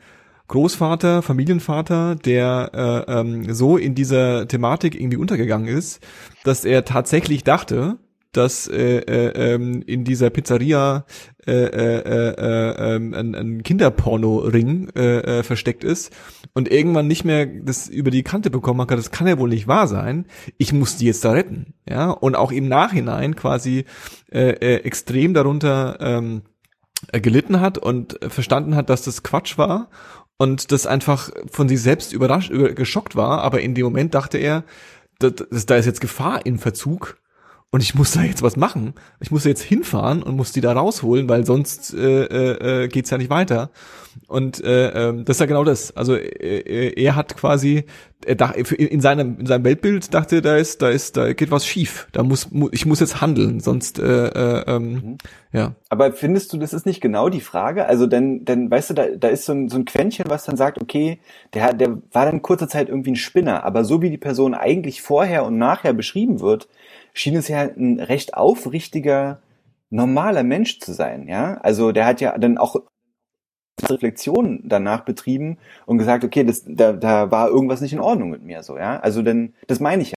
Großvater, 0.52 1.22
Familienvater, 1.22 2.16
der 2.16 3.06
äh, 3.08 3.20
ähm, 3.20 3.54
so 3.54 3.78
in 3.78 3.96
dieser 3.96 4.50
Thematik 4.50 4.96
irgendwie 4.96 5.16
untergegangen 5.16 5.70
ist, 5.70 6.06
dass 6.44 6.66
er 6.66 6.84
tatsächlich 6.84 7.46
dachte, 7.46 7.98
dass 8.32 8.68
äh, 8.68 9.00
äh, 9.00 9.54
ähm, 9.54 9.82
in 9.86 10.04
dieser 10.04 10.30
Pizzeria 10.30 11.06
äh, 11.46 11.52
äh, 11.52 12.00
äh, 12.00 12.96
äh, 12.96 12.96
ein, 12.96 13.36
ein 13.36 13.64
Kinderporno-Ring 13.64 14.90
äh, 14.96 15.40
äh, 15.40 15.44
versteckt 15.44 15.84
ist 15.84 16.14
und 16.54 16.72
irgendwann 16.72 17.08
nicht 17.08 17.26
mehr 17.26 17.46
das 17.46 17.88
über 17.88 18.12
die 18.12 18.24
Kante 18.24 18.50
bekommen 18.50 18.82
hat, 18.82 18.92
das 18.92 19.12
kann 19.12 19.28
ja 19.28 19.38
wohl 19.38 19.50
nicht 19.50 19.68
wahr 19.68 19.88
sein. 19.88 20.26
Ich 20.58 20.72
muss 20.72 20.98
die 20.98 21.08
jetzt 21.08 21.26
da 21.26 21.32
retten, 21.32 21.74
ja? 21.90 22.12
Und 22.12 22.36
auch 22.36 22.52
im 22.52 22.68
Nachhinein 22.68 23.36
quasi 23.36 23.86
äh, 24.32 24.52
äh, 24.52 24.76
extrem 24.84 25.34
darunter 25.34 25.98
ähm, 26.00 26.44
gelitten 27.12 27.60
hat 27.60 27.78
und 27.78 28.20
verstanden 28.28 28.76
hat, 28.76 28.90
dass 28.90 29.02
das 29.02 29.24
Quatsch 29.24 29.58
war 29.58 29.90
und 30.38 30.72
das 30.72 30.88
einfach 30.88 31.32
von 31.52 31.68
sich 31.68 31.82
selbst 31.82 32.14
überrascht, 32.14 32.52
über, 32.52 32.72
geschockt 32.74 33.16
war, 33.16 33.42
aber 33.42 33.62
in 33.62 33.76
dem 33.76 33.86
Moment 33.86 34.14
dachte 34.16 34.38
er, 34.38 34.64
da, 35.20 35.30
da 35.30 35.76
ist 35.76 35.86
jetzt 35.86 36.02
Gefahr 36.02 36.46
in 36.46 36.58
Verzug 36.58 37.21
und 37.74 37.82
ich 37.82 37.96
muss 37.96 38.12
da 38.12 38.22
jetzt 38.22 38.44
was 38.44 38.58
machen. 38.58 38.94
Ich 39.22 39.32
muss 39.32 39.46
jetzt 39.46 39.62
hinfahren 39.62 40.24
und 40.24 40.36
muss 40.36 40.52
die 40.52 40.60
da 40.60 40.74
rausholen, 40.74 41.30
weil 41.30 41.46
sonst 41.46 41.94
äh, 41.94 42.26
äh, 42.26 42.84
äh 42.84 42.88
geht's 42.90 43.10
ja 43.10 43.18
nicht 43.18 43.30
weiter. 43.30 43.70
Und 44.28 44.62
äh, 44.62 44.90
äh, 44.90 45.24
das 45.24 45.38
ist 45.38 45.40
ja 45.40 45.46
genau 45.46 45.64
das. 45.64 45.96
Also 45.96 46.16
äh, 46.16 46.26
äh 46.26 47.02
er 47.02 47.16
hat 47.16 47.38
quasi 47.38 47.86
er 48.26 48.36
dachte, 48.36 48.76
in 48.76 49.00
seinem 49.00 49.40
in 49.40 49.46
seinem 49.46 49.64
Weltbild 49.64 50.14
dachte, 50.14 50.42
da 50.42 50.58
ist 50.58 50.82
da 50.82 50.90
ist 50.90 51.16
da 51.16 51.32
geht 51.32 51.50
was 51.50 51.66
schief. 51.66 52.10
Da 52.12 52.24
muss 52.24 52.52
mu 52.52 52.68
ich 52.74 52.86
muss 52.86 53.00
jetzt 53.00 53.22
handeln, 53.22 53.62
sonst 53.62 54.00
äh, 54.00 54.28
äh, 54.28 54.64
ähm, 54.68 54.92
mhm. 54.92 55.18
ja. 55.54 55.76
Aber 55.88 56.12
findest 56.12 56.52
du, 56.52 56.58
das 56.58 56.74
ist 56.74 56.86
nicht 56.86 57.00
genau 57.00 57.30
die 57.30 57.40
Frage? 57.40 57.86
Also 57.86 58.06
denn 58.06 58.44
denn 58.44 58.70
weißt 58.70 58.90
du, 58.90 58.94
da 58.96 59.06
da 59.18 59.30
ist 59.30 59.46
so 59.46 59.54
ein, 59.54 59.70
so 59.70 59.78
ein 59.78 59.86
Quäntchen, 59.86 60.26
was 60.28 60.44
dann 60.44 60.58
sagt, 60.58 60.82
okay, 60.82 61.20
der 61.54 61.74
der 61.74 61.98
war 62.12 62.26
dann 62.26 62.42
kurze 62.42 62.68
Zeit 62.68 62.90
irgendwie 62.90 63.12
ein 63.12 63.16
Spinner, 63.16 63.64
aber 63.64 63.86
so 63.86 64.02
wie 64.02 64.10
die 64.10 64.18
Person 64.18 64.54
eigentlich 64.54 65.02
vorher 65.02 65.46
und 65.46 65.58
nachher 65.58 65.94
beschrieben 65.94 66.42
wird, 66.42 66.68
schien 67.14 67.36
es 67.36 67.48
ja 67.48 67.62
ein 67.62 68.00
recht 68.00 68.34
aufrichtiger, 68.34 69.42
normaler 69.90 70.44
Mensch 70.44 70.80
zu 70.80 70.94
sein, 70.94 71.28
ja. 71.28 71.56
Also 71.62 71.92
der 71.92 72.06
hat 72.06 72.22
ja 72.22 72.38
dann 72.38 72.58
auch 72.58 72.78
Reflexion 73.84 74.62
danach 74.64 75.02
betrieben 75.06 75.58
und 75.86 75.98
gesagt, 75.98 76.24
okay, 76.24 76.44
das, 76.44 76.64
da, 76.68 76.94
da 76.94 77.32
war 77.32 77.50
irgendwas 77.50 77.82
nicht 77.82 77.94
in 77.94 78.00
Ordnung 78.00 78.30
mit 78.30 78.44
mir, 78.44 78.64
so, 78.64 78.78
ja. 78.78 79.00
Also 79.00 79.22
denn, 79.22 79.54
das 79.68 79.80
meine 79.80 80.02
ich 80.02 80.12
ja. 80.12 80.16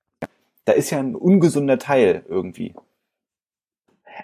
Da 0.67 0.73
ist 0.73 0.91
ja 0.91 0.99
ein 0.99 1.15
ungesunder 1.15 1.79
Teil 1.79 2.25
irgendwie. 2.27 2.75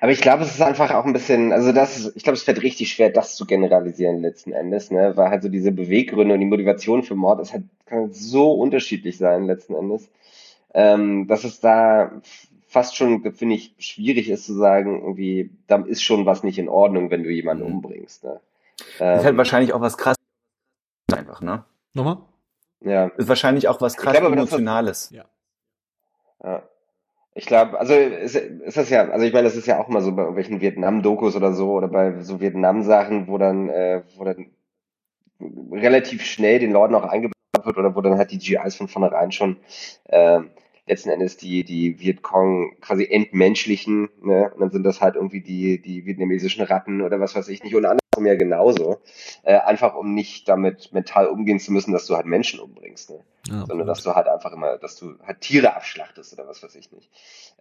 Aber 0.00 0.12
ich 0.12 0.20
glaube, 0.20 0.44
es 0.44 0.52
ist 0.52 0.62
einfach 0.62 0.92
auch 0.92 1.04
ein 1.04 1.12
bisschen, 1.12 1.52
also 1.52 1.72
das, 1.72 2.12
ich 2.14 2.22
glaube, 2.22 2.36
es 2.36 2.44
fällt 2.44 2.62
richtig 2.62 2.92
schwer, 2.92 3.10
das 3.10 3.34
zu 3.34 3.44
generalisieren 3.44 4.22
letzten 4.22 4.52
Endes, 4.52 4.90
ne, 4.90 5.16
weil 5.16 5.30
halt 5.30 5.42
so 5.42 5.48
diese 5.48 5.72
Beweggründe 5.72 6.34
und 6.34 6.40
die 6.40 6.46
Motivation 6.46 7.02
für 7.02 7.16
Mord, 7.16 7.40
das 7.40 7.52
halt, 7.52 7.64
kann 7.86 8.12
so 8.12 8.52
unterschiedlich 8.52 9.18
sein 9.18 9.46
letzten 9.46 9.74
Endes, 9.74 10.08
ähm, 10.74 11.26
dass 11.26 11.44
es 11.44 11.60
da 11.60 12.12
fast 12.70 12.96
schon, 12.96 13.34
finde 13.34 13.56
ich, 13.56 13.74
schwierig 13.78 14.30
ist 14.30 14.46
zu 14.46 14.54
sagen, 14.54 15.02
irgendwie, 15.02 15.50
da 15.66 15.76
ist 15.84 16.02
schon 16.02 16.24
was 16.24 16.44
nicht 16.44 16.56
in 16.56 16.68
Ordnung, 16.68 17.10
wenn 17.10 17.24
du 17.24 17.30
jemanden 17.30 17.64
mhm. 17.64 17.74
umbringst. 17.74 18.22
Ne? 18.22 18.40
Ähm, 19.00 19.18
ist 19.18 19.24
halt 19.24 19.32
ähm, 19.32 19.36
wahrscheinlich 19.36 19.72
auch 19.72 19.80
was 19.80 19.98
krass 19.98 20.16
einfach, 21.12 21.40
ne? 21.40 21.64
Nochmal? 21.94 22.18
Ja. 22.80 23.06
Ist 23.16 23.28
wahrscheinlich 23.28 23.66
auch 23.66 23.80
was 23.80 23.96
krass 23.96 24.16
glaube, 24.16 24.34
Emotionales. 24.34 25.10
Ja. 25.10 25.24
ja. 26.44 26.62
Ich 27.34 27.46
glaube, 27.46 27.78
also 27.78 27.92
ist, 27.92 28.36
ist 28.36 28.76
das 28.76 28.88
ja, 28.88 29.08
also 29.08 29.26
ich 29.26 29.32
meine, 29.32 29.44
das 29.44 29.56
ist 29.56 29.66
ja 29.66 29.80
auch 29.80 29.88
mal 29.88 30.00
so 30.00 30.12
bei 30.12 30.22
irgendwelchen 30.22 30.60
Vietnam-Dokus 30.60 31.34
oder 31.34 31.52
so 31.52 31.72
oder 31.72 31.88
bei 31.88 32.20
so 32.20 32.40
Vietnam-Sachen, 32.40 33.26
wo 33.26 33.36
dann, 33.36 33.68
äh, 33.68 34.02
wo 34.16 34.24
dann 34.24 34.50
relativ 35.72 36.24
schnell 36.24 36.60
den 36.60 36.70
Leuten 36.70 36.94
auch 36.94 37.04
eingebaut 37.04 37.34
wird 37.64 37.78
oder 37.78 37.96
wo 37.96 38.00
dann 38.00 38.16
halt 38.16 38.30
die 38.30 38.38
GIs 38.38 38.76
von 38.76 38.88
vornherein 38.88 39.32
schon 39.32 39.56
äh, 40.04 40.40
letzten 40.90 41.10
Endes 41.10 41.36
die, 41.36 41.64
die 41.64 42.00
Vietcong 42.00 42.76
quasi 42.80 43.06
entmenschlichen, 43.08 44.10
ne? 44.20 44.50
Und 44.52 44.60
dann 44.60 44.70
sind 44.70 44.82
das 44.82 45.00
halt 45.00 45.14
irgendwie 45.14 45.40
die, 45.40 45.80
die 45.80 46.04
vietnamesischen 46.04 46.64
Ratten 46.64 47.00
oder 47.00 47.20
was 47.20 47.34
weiß 47.34 47.48
ich 47.48 47.62
nicht. 47.62 47.74
Und 47.74 47.86
andersrum 47.86 48.26
ja 48.26 48.34
genauso. 48.34 49.00
Äh, 49.42 49.58
einfach 49.58 49.94
um 49.94 50.14
nicht 50.14 50.48
damit 50.48 50.92
mental 50.92 51.28
umgehen 51.28 51.60
zu 51.60 51.72
müssen, 51.72 51.92
dass 51.92 52.06
du 52.06 52.16
halt 52.16 52.26
Menschen 52.26 52.60
umbringst, 52.60 53.10
ne? 53.10 53.20
Ja, 53.48 53.64
Sondern 53.66 53.86
dass 53.86 54.02
du 54.02 54.14
halt 54.14 54.28
einfach 54.28 54.52
immer, 54.52 54.76
dass 54.78 54.96
du 54.96 55.14
halt 55.22 55.40
Tiere 55.40 55.74
abschlachtest 55.74 56.34
oder 56.34 56.46
was 56.46 56.62
weiß 56.62 56.74
ich 56.74 56.92
nicht. 56.92 57.10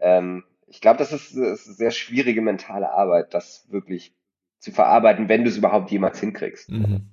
Ähm, 0.01 0.43
ich 0.67 0.81
glaube, 0.81 0.97
das 0.97 1.13
ist, 1.13 1.35
ist 1.35 1.65
sehr 1.77 1.91
schwierige 1.91 2.41
mentale 2.41 2.91
Arbeit, 2.91 3.33
das 3.33 3.65
wirklich 3.69 4.13
zu 4.59 4.71
verarbeiten, 4.71 5.29
wenn 5.29 5.43
du 5.43 5.49
es 5.49 5.57
überhaupt 5.57 5.89
jemals 5.91 6.19
hinkriegst. 6.19 6.69
Mhm. 6.69 7.09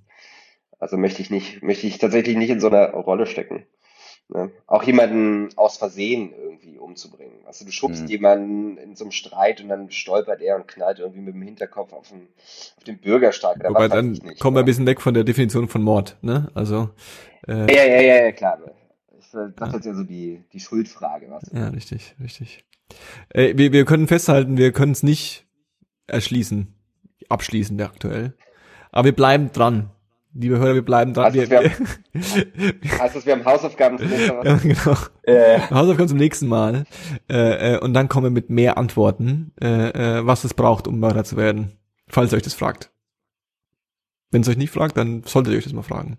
Also 0.78 0.96
möchte 0.96 1.22
ich 1.22 1.30
nicht, 1.30 1.62
möchte 1.62 1.86
ich 1.86 1.98
tatsächlich 1.98 2.36
nicht 2.36 2.50
in 2.50 2.60
so 2.60 2.68
einer 2.68 2.90
Rolle 2.90 3.26
stecken. 3.26 3.66
Ne? 4.28 4.50
Auch 4.66 4.82
jemanden 4.82 5.56
aus 5.56 5.76
Versehen 5.76 6.32
irgendwie 6.32 6.78
umzubringen. 6.78 7.36
Also 7.46 7.64
du 7.64 7.70
schubst 7.70 8.02
Mhm. 8.02 8.08
jemanden 8.08 8.76
in 8.76 8.96
so 8.96 9.04
einem 9.04 9.12
Streit 9.12 9.60
und 9.60 9.68
dann 9.68 9.90
stolpert 9.92 10.40
er 10.42 10.56
und 10.56 10.66
knallt 10.66 10.98
irgendwie 10.98 11.20
mit 11.20 11.34
dem 11.34 11.42
Hinterkopf 11.42 11.92
auf 11.92 12.08
den, 12.08 12.26
auf 12.76 12.84
den 12.84 12.98
Bürgersteig 12.98 13.58
oder 13.60 13.70
Wobei 13.70 13.86
dann 13.88 14.14
ich 14.14 14.22
nicht. 14.22 14.40
kommen 14.40 14.56
wir 14.56 14.60
ein 14.60 14.64
ne? 14.64 14.66
bisschen 14.66 14.86
weg 14.86 15.00
von 15.00 15.14
der 15.14 15.22
Definition 15.22 15.68
von 15.68 15.82
Mord, 15.82 16.16
ne? 16.22 16.48
Also, 16.54 16.90
äh, 17.46 17.72
Ja, 17.72 17.84
ja, 17.84 18.00
ja, 18.02 18.24
ja, 18.24 18.32
klar. 18.32 18.58
Ich 19.18 19.32
äh, 19.32 19.52
dachte 19.54 19.76
jetzt 19.76 19.86
ja 19.86 19.94
so 19.94 20.02
die, 20.02 20.42
die 20.52 20.60
Schuldfrage. 20.60 21.26
Was? 21.30 21.44
ja, 21.52 21.68
richtig, 21.68 22.16
richtig. 22.20 22.64
Äh, 23.30 23.56
wir, 23.56 23.72
wir 23.72 23.84
können 23.84 24.08
festhalten, 24.08 24.56
wir 24.56 24.72
können 24.72 24.92
es 24.92 25.04
nicht 25.04 25.46
erschließen, 26.08 26.74
abschließen 27.28 27.80
aktuell. 27.80 28.34
Aber 28.90 29.04
wir 29.04 29.14
bleiben 29.14 29.52
dran. 29.52 29.90
Liebe 30.38 30.58
Hörer, 30.58 30.74
wir 30.74 30.84
bleiben 30.84 31.14
dran. 31.14 31.24
Also, 31.26 31.38
wir, 31.38 31.50
wir 31.50 31.70
Heißt 32.98 33.16
das, 33.16 33.24
wir 33.26 33.32
haben 33.32 33.44
Hausaufgaben 33.44 33.98
zum 33.98 34.08
nächsten 34.08 34.36
Mal? 34.36 34.46
ja, 34.46 34.56
genau. 34.56 34.96
Äh, 35.22 35.60
Hausaufgaben 35.70 36.08
zum 36.08 36.18
nächsten 36.18 36.46
Mal. 36.46 36.84
Äh, 37.30 37.74
äh, 37.74 37.78
und 37.78 37.94
dann 37.94 38.08
kommen 38.08 38.24
wir 38.26 38.30
mit 38.30 38.50
mehr 38.50 38.76
Antworten, 38.76 39.52
äh, 39.62 40.18
äh, 40.18 40.26
was 40.26 40.44
es 40.44 40.52
braucht, 40.52 40.86
um 40.88 40.98
Mörder 41.00 41.24
zu 41.24 41.36
werden. 41.36 41.72
Falls 42.08 42.32
ihr 42.32 42.36
euch 42.36 42.42
das 42.42 42.54
fragt. 42.54 42.90
Wenn 44.30 44.42
es 44.42 44.48
euch 44.48 44.58
nicht 44.58 44.70
fragt, 44.70 44.96
dann 44.98 45.22
solltet 45.24 45.52
ihr 45.52 45.58
euch 45.58 45.64
das 45.64 45.72
mal 45.72 45.82
fragen. 45.82 46.18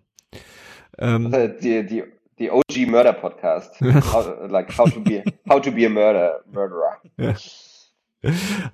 Ähm, 0.98 1.32
Also 1.32 1.54
Die, 1.62 1.86
die, 1.86 2.04
die 2.40 2.50
OG 2.50 2.88
Murder 2.88 3.14
Podcast. 3.14 3.80
How, 3.82 4.50
like 4.50 4.76
how 4.78 4.92
to 4.92 5.00
be, 5.00 5.24
how 5.48 5.62
to 5.62 5.72
be 5.72 5.86
a 5.86 5.90
murder, 5.90 6.42
murderer. 6.52 6.98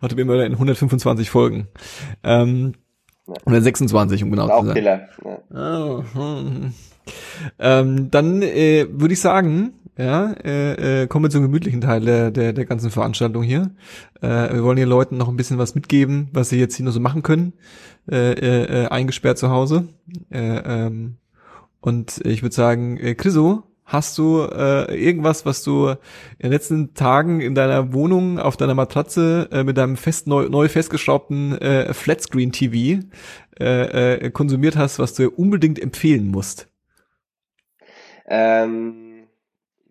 hatte 0.01 0.15
wir 0.17 0.25
Mörder 0.25 0.45
in 0.45 0.53
125 0.53 1.29
Folgen. 1.29 1.67
Ähm, 2.23 2.73
Ja. 3.27 3.33
126, 3.45 4.23
um 4.23 4.31
genau 4.31 4.59
zu 4.59 4.65
sein. 4.65 4.75
Killer. 4.75 5.07
Ja. 5.53 5.85
Oh, 5.85 6.03
hm. 6.13 6.73
ähm, 7.59 8.11
dann 8.11 8.41
äh, 8.41 8.85
würde 8.89 9.13
ich 9.13 9.21
sagen, 9.21 9.73
ja, 9.97 10.31
äh, 10.43 11.03
äh, 11.03 11.07
kommen 11.07 11.25
wir 11.25 11.29
zum 11.29 11.43
gemütlichen 11.43 11.81
Teil 11.81 12.01
der, 12.01 12.31
der, 12.31 12.51
der 12.53 12.65
ganzen 12.65 12.89
Veranstaltung 12.89 13.43
hier. 13.43 13.71
Äh, 14.21 14.53
wir 14.53 14.63
wollen 14.63 14.77
den 14.77 14.89
Leuten 14.89 15.17
noch 15.17 15.29
ein 15.29 15.37
bisschen 15.37 15.59
was 15.59 15.75
mitgeben, 15.75 16.29
was 16.33 16.49
sie 16.49 16.59
jetzt 16.59 16.75
hier 16.75 16.83
nur 16.83 16.93
so 16.93 16.99
machen 16.99 17.21
können, 17.21 17.53
äh, 18.09 18.33
äh, 18.33 18.83
äh, 18.83 18.87
eingesperrt 18.87 19.37
zu 19.37 19.49
Hause. 19.49 19.87
Äh, 20.31 20.39
ähm, 20.39 21.17
und 21.79 22.21
ich 22.25 22.41
würde 22.41 22.55
sagen, 22.55 22.97
äh, 22.97 23.13
Chriso, 23.13 23.63
hast 23.93 24.17
du 24.17 24.41
äh, 24.41 24.93
irgendwas, 24.93 25.45
was 25.45 25.63
du 25.63 25.89
in 25.89 25.97
den 26.41 26.51
letzten 26.51 26.93
Tagen 26.95 27.39
in 27.39 27.53
deiner 27.55 27.93
Wohnung 27.93 28.39
auf 28.39 28.57
deiner 28.57 28.73
Matratze 28.73 29.47
äh, 29.51 29.63
mit 29.63 29.77
deinem 29.77 29.95
fest 29.95 30.27
neu, 30.27 30.49
neu 30.49 30.67
festgeschraubten 30.67 31.57
äh, 31.61 31.93
Flatscreen 31.93 32.51
TV 32.51 33.05
äh, 33.59 34.15
äh, 34.15 34.31
konsumiert 34.31 34.75
hast, 34.75 34.97
was 34.97 35.13
du 35.13 35.29
unbedingt 35.29 35.79
empfehlen 35.79 36.27
musst? 36.27 36.67
Ähm, 38.25 39.27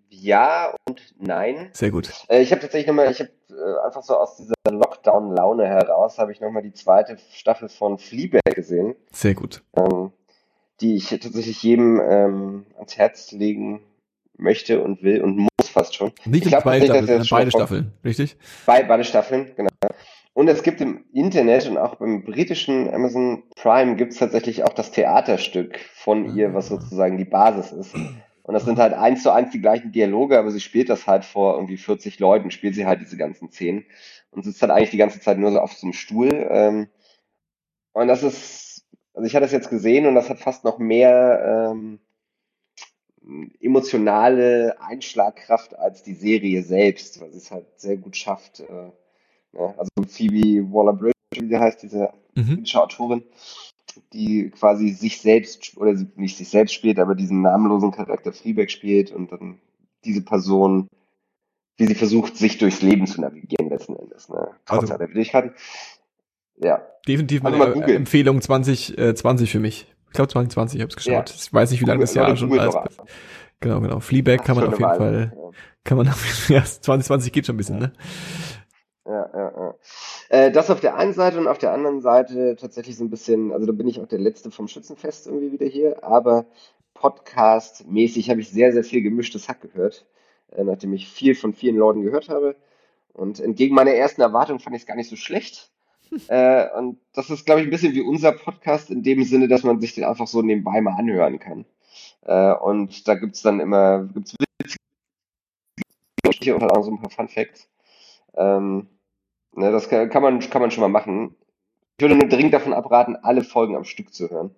ja 0.08 0.74
und 0.88 1.14
nein. 1.18 1.70
Sehr 1.72 1.92
gut. 1.92 2.12
Äh, 2.28 2.42
ich 2.42 2.50
habe 2.50 2.60
tatsächlich 2.60 2.88
nochmal, 2.88 3.10
ich 3.10 3.20
habe 3.20 3.30
äh, 3.50 3.86
einfach 3.86 4.02
so 4.02 4.16
aus 4.16 4.36
dieser 4.36 4.54
Lockdown-Laune 4.68 5.64
heraus, 5.66 6.18
habe 6.18 6.32
ich 6.32 6.40
nochmal 6.40 6.62
die 6.62 6.72
zweite 6.72 7.18
Staffel 7.32 7.68
von 7.68 7.98
Fleabag 7.98 8.54
gesehen, 8.56 8.96
Sehr 9.12 9.34
gut. 9.34 9.62
ähm, 9.76 10.12
die 10.80 10.96
ich 10.96 11.08
tatsächlich 11.08 11.62
jedem 11.62 12.00
ähm, 12.00 12.66
ans 12.76 12.98
Herz 12.98 13.30
legen 13.30 13.80
möchte 14.42 14.82
und 14.82 15.02
will 15.02 15.22
und 15.22 15.36
muss 15.36 15.68
fast 15.68 15.94
schon. 15.94 16.12
Nicht 16.24 16.44
Ich 16.44 16.50
glaub 16.50 16.62
zwei 16.62 16.80
Staffeln, 16.80 17.18
das 17.18 17.28
beide 17.28 17.50
Staffeln, 17.50 17.92
richtig? 18.04 18.36
Bei, 18.66 18.82
beide 18.82 19.04
Staffeln, 19.04 19.52
genau. 19.56 19.68
Und 20.34 20.48
es 20.48 20.62
gibt 20.62 20.80
im 20.80 21.04
Internet 21.12 21.68
und 21.68 21.76
auch 21.76 21.96
beim 21.96 22.24
britischen 22.24 22.92
Amazon 22.92 23.42
Prime 23.54 23.96
gibt 23.96 24.12
es 24.12 24.18
tatsächlich 24.18 24.64
auch 24.64 24.72
das 24.72 24.90
Theaterstück 24.90 25.78
von 25.94 26.36
ihr, 26.36 26.54
was 26.54 26.68
sozusagen 26.68 27.18
die 27.18 27.26
Basis 27.26 27.72
ist. 27.72 27.94
Und 28.42 28.54
das 28.54 28.64
sind 28.64 28.78
halt 28.78 28.94
eins 28.94 29.22
zu 29.22 29.30
eins 29.30 29.50
die 29.52 29.60
gleichen 29.60 29.92
Dialoge, 29.92 30.38
aber 30.38 30.50
sie 30.50 30.60
spielt 30.60 30.88
das 30.88 31.06
halt 31.06 31.24
vor 31.24 31.54
irgendwie 31.56 31.76
40 31.76 32.18
Leuten, 32.18 32.50
spielt 32.50 32.74
sie 32.74 32.86
halt 32.86 33.00
diese 33.00 33.16
ganzen 33.16 33.50
Szenen 33.50 33.84
und 34.30 34.44
sitzt 34.44 34.62
halt 34.62 34.72
eigentlich 34.72 34.90
die 34.90 34.96
ganze 34.96 35.20
Zeit 35.20 35.38
nur 35.38 35.52
so 35.52 35.60
auf 35.60 35.74
so 35.74 35.86
einem 35.86 35.92
Stuhl. 35.92 36.30
Ähm, 36.50 36.88
und 37.92 38.08
das 38.08 38.22
ist, 38.22 38.84
also 39.14 39.26
ich 39.26 39.36
hatte 39.36 39.44
es 39.44 39.52
jetzt 39.52 39.70
gesehen 39.70 40.06
und 40.06 40.14
das 40.14 40.30
hat 40.30 40.40
fast 40.40 40.64
noch 40.64 40.78
mehr 40.78 41.70
ähm, 41.72 42.00
emotionale 43.60 44.76
Einschlagkraft 44.80 45.78
als 45.78 46.02
die 46.02 46.14
Serie 46.14 46.62
selbst, 46.62 47.20
weil 47.20 47.30
sie 47.32 47.38
es 47.38 47.50
halt 47.50 47.66
sehr 47.76 47.96
gut 47.96 48.16
schafft. 48.16 48.60
Äh, 48.60 48.90
ja, 49.54 49.74
also 49.76 49.90
Phoebe 50.08 50.70
Waller-Bridge, 50.72 51.12
wie 51.34 51.48
sie 51.48 51.58
heißt, 51.58 51.82
diese 51.82 52.10
Mhm. 52.34 52.64
Autorin, 52.74 53.22
die 54.14 54.48
quasi 54.50 54.88
sich 54.88 55.20
selbst, 55.20 55.76
oder 55.76 55.94
nicht 56.16 56.36
sich 56.38 56.48
selbst 56.48 56.72
spielt, 56.72 56.98
aber 56.98 57.14
diesen 57.14 57.42
namenlosen 57.42 57.90
Charakter 57.92 58.32
Fleabag 58.32 58.70
spielt 58.70 59.12
und 59.12 59.30
dann 59.32 59.60
diese 60.04 60.22
Person, 60.22 60.88
wie 61.76 61.86
sie 61.86 61.94
versucht, 61.94 62.36
sich 62.36 62.56
durchs 62.58 62.80
Leben 62.82 63.06
zu 63.06 63.20
navigieren 63.20 63.68
letzten 63.68 63.96
Endes, 63.96 64.28
ne? 64.30 64.48
trotz 64.64 64.82
Also- 64.82 64.94
aller 64.94 65.08
Widrigkeiten. 65.08 65.52
Ja, 66.56 66.82
Definitiv 67.08 67.44
Also 67.44 67.58
googeln. 67.72 67.96
Empfehlung 67.96 68.40
2020 68.40 68.98
äh, 68.98 69.14
20 69.14 69.50
für 69.50 69.58
mich. 69.60 69.91
Ich 70.12 70.14
glaube 70.14 70.28
2020, 70.30 70.78
ich 70.78 70.82
habe 70.82 70.94
es 70.94 71.04
Ja. 71.06 71.20
geschaut. 71.22 71.34
Ich 71.34 71.54
weiß 71.54 71.70
nicht, 71.70 71.80
wie 71.80 71.86
lange 71.86 72.02
das 72.02 72.12
Jahr 72.12 72.36
schon 72.36 72.58
alt 72.58 72.74
ist. 72.90 73.00
Genau, 73.60 73.80
genau. 73.80 74.00
Fleabag 74.00 74.44
kann 74.44 74.56
man 74.56 74.66
auf 74.68 74.78
jeden 74.78 74.94
Fall, 74.94 75.32
kann 75.84 75.96
man 75.96 76.08
auf 76.08 76.50
ja, 76.50 76.62
2020 76.62 77.32
geht 77.32 77.46
schon 77.46 77.54
ein 77.54 77.56
bisschen, 77.56 77.78
ne? 77.78 77.92
Ja, 79.06 79.30
ja, 79.32 79.52
ja. 79.56 79.74
Äh, 80.28 80.52
das 80.52 80.70
auf 80.70 80.80
der 80.80 80.96
einen 80.96 81.14
Seite 81.14 81.38
und 81.38 81.48
auf 81.48 81.56
der 81.56 81.72
anderen 81.72 82.02
Seite 82.02 82.56
tatsächlich 82.60 82.98
so 82.98 83.04
ein 83.04 83.08
bisschen, 83.10 83.52
also 83.52 83.66
da 83.66 83.72
bin 83.72 83.88
ich 83.88 84.00
auch 84.00 84.06
der 84.06 84.18
Letzte 84.18 84.50
vom 84.50 84.68
Schützenfest 84.68 85.28
irgendwie 85.28 85.50
wieder 85.50 85.66
hier, 85.66 86.04
aber 86.04 86.44
Podcast-mäßig 86.92 88.28
habe 88.28 88.42
ich 88.42 88.50
sehr, 88.50 88.72
sehr 88.74 88.84
viel 88.84 89.00
gemischtes 89.00 89.48
Hack 89.48 89.62
gehört, 89.62 90.04
äh, 90.50 90.62
nachdem 90.62 90.92
ich 90.92 91.08
viel 91.08 91.34
von 91.34 91.54
vielen 91.54 91.76
Leuten 91.76 92.02
gehört 92.02 92.28
habe. 92.28 92.54
Und 93.14 93.40
entgegen 93.40 93.74
meiner 93.74 93.92
ersten 93.92 94.20
Erwartung 94.20 94.58
fand 94.58 94.76
ich 94.76 94.82
es 94.82 94.86
gar 94.86 94.96
nicht 94.96 95.08
so 95.08 95.16
schlecht. 95.16 95.71
Äh, 96.28 96.68
und 96.76 96.98
das 97.14 97.30
ist, 97.30 97.46
glaube 97.46 97.62
ich, 97.62 97.66
ein 97.66 97.70
bisschen 97.70 97.94
wie 97.94 98.02
unser 98.02 98.32
Podcast 98.32 98.90
in 98.90 99.02
dem 99.02 99.24
Sinne, 99.24 99.48
dass 99.48 99.62
man 99.62 99.80
sich 99.80 99.94
den 99.94 100.04
einfach 100.04 100.26
so 100.26 100.42
nebenbei 100.42 100.78
mal 100.82 100.98
anhören 100.98 101.38
kann. 101.38 101.64
Äh, 102.22 102.52
und 102.52 103.08
da 103.08 103.14
gibt's 103.14 103.40
dann 103.40 103.60
immer, 103.60 104.04
gibt's 104.12 104.36
witzige 106.42 106.54
und 106.54 106.62
halt 106.62 106.72
auch 106.72 106.82
so 106.82 106.90
ein 106.90 107.00
paar 107.00 107.10
Fun 107.10 107.28
Facts. 107.28 107.68
Ähm, 108.34 108.88
ne, 109.54 109.70
das 109.72 109.88
kann, 109.88 110.10
kann 110.10 110.22
man, 110.22 110.40
kann 110.40 110.62
man 110.62 110.70
schon 110.70 110.82
mal 110.82 110.88
machen. 110.88 111.34
Ich 111.98 112.02
würde 112.02 112.16
nur 112.16 112.28
dringend 112.28 112.54
davon 112.54 112.72
abraten, 112.72 113.16
alle 113.16 113.44
Folgen 113.44 113.76
am 113.76 113.84
Stück 113.84 114.12
zu 114.12 114.30
hören. 114.30 114.54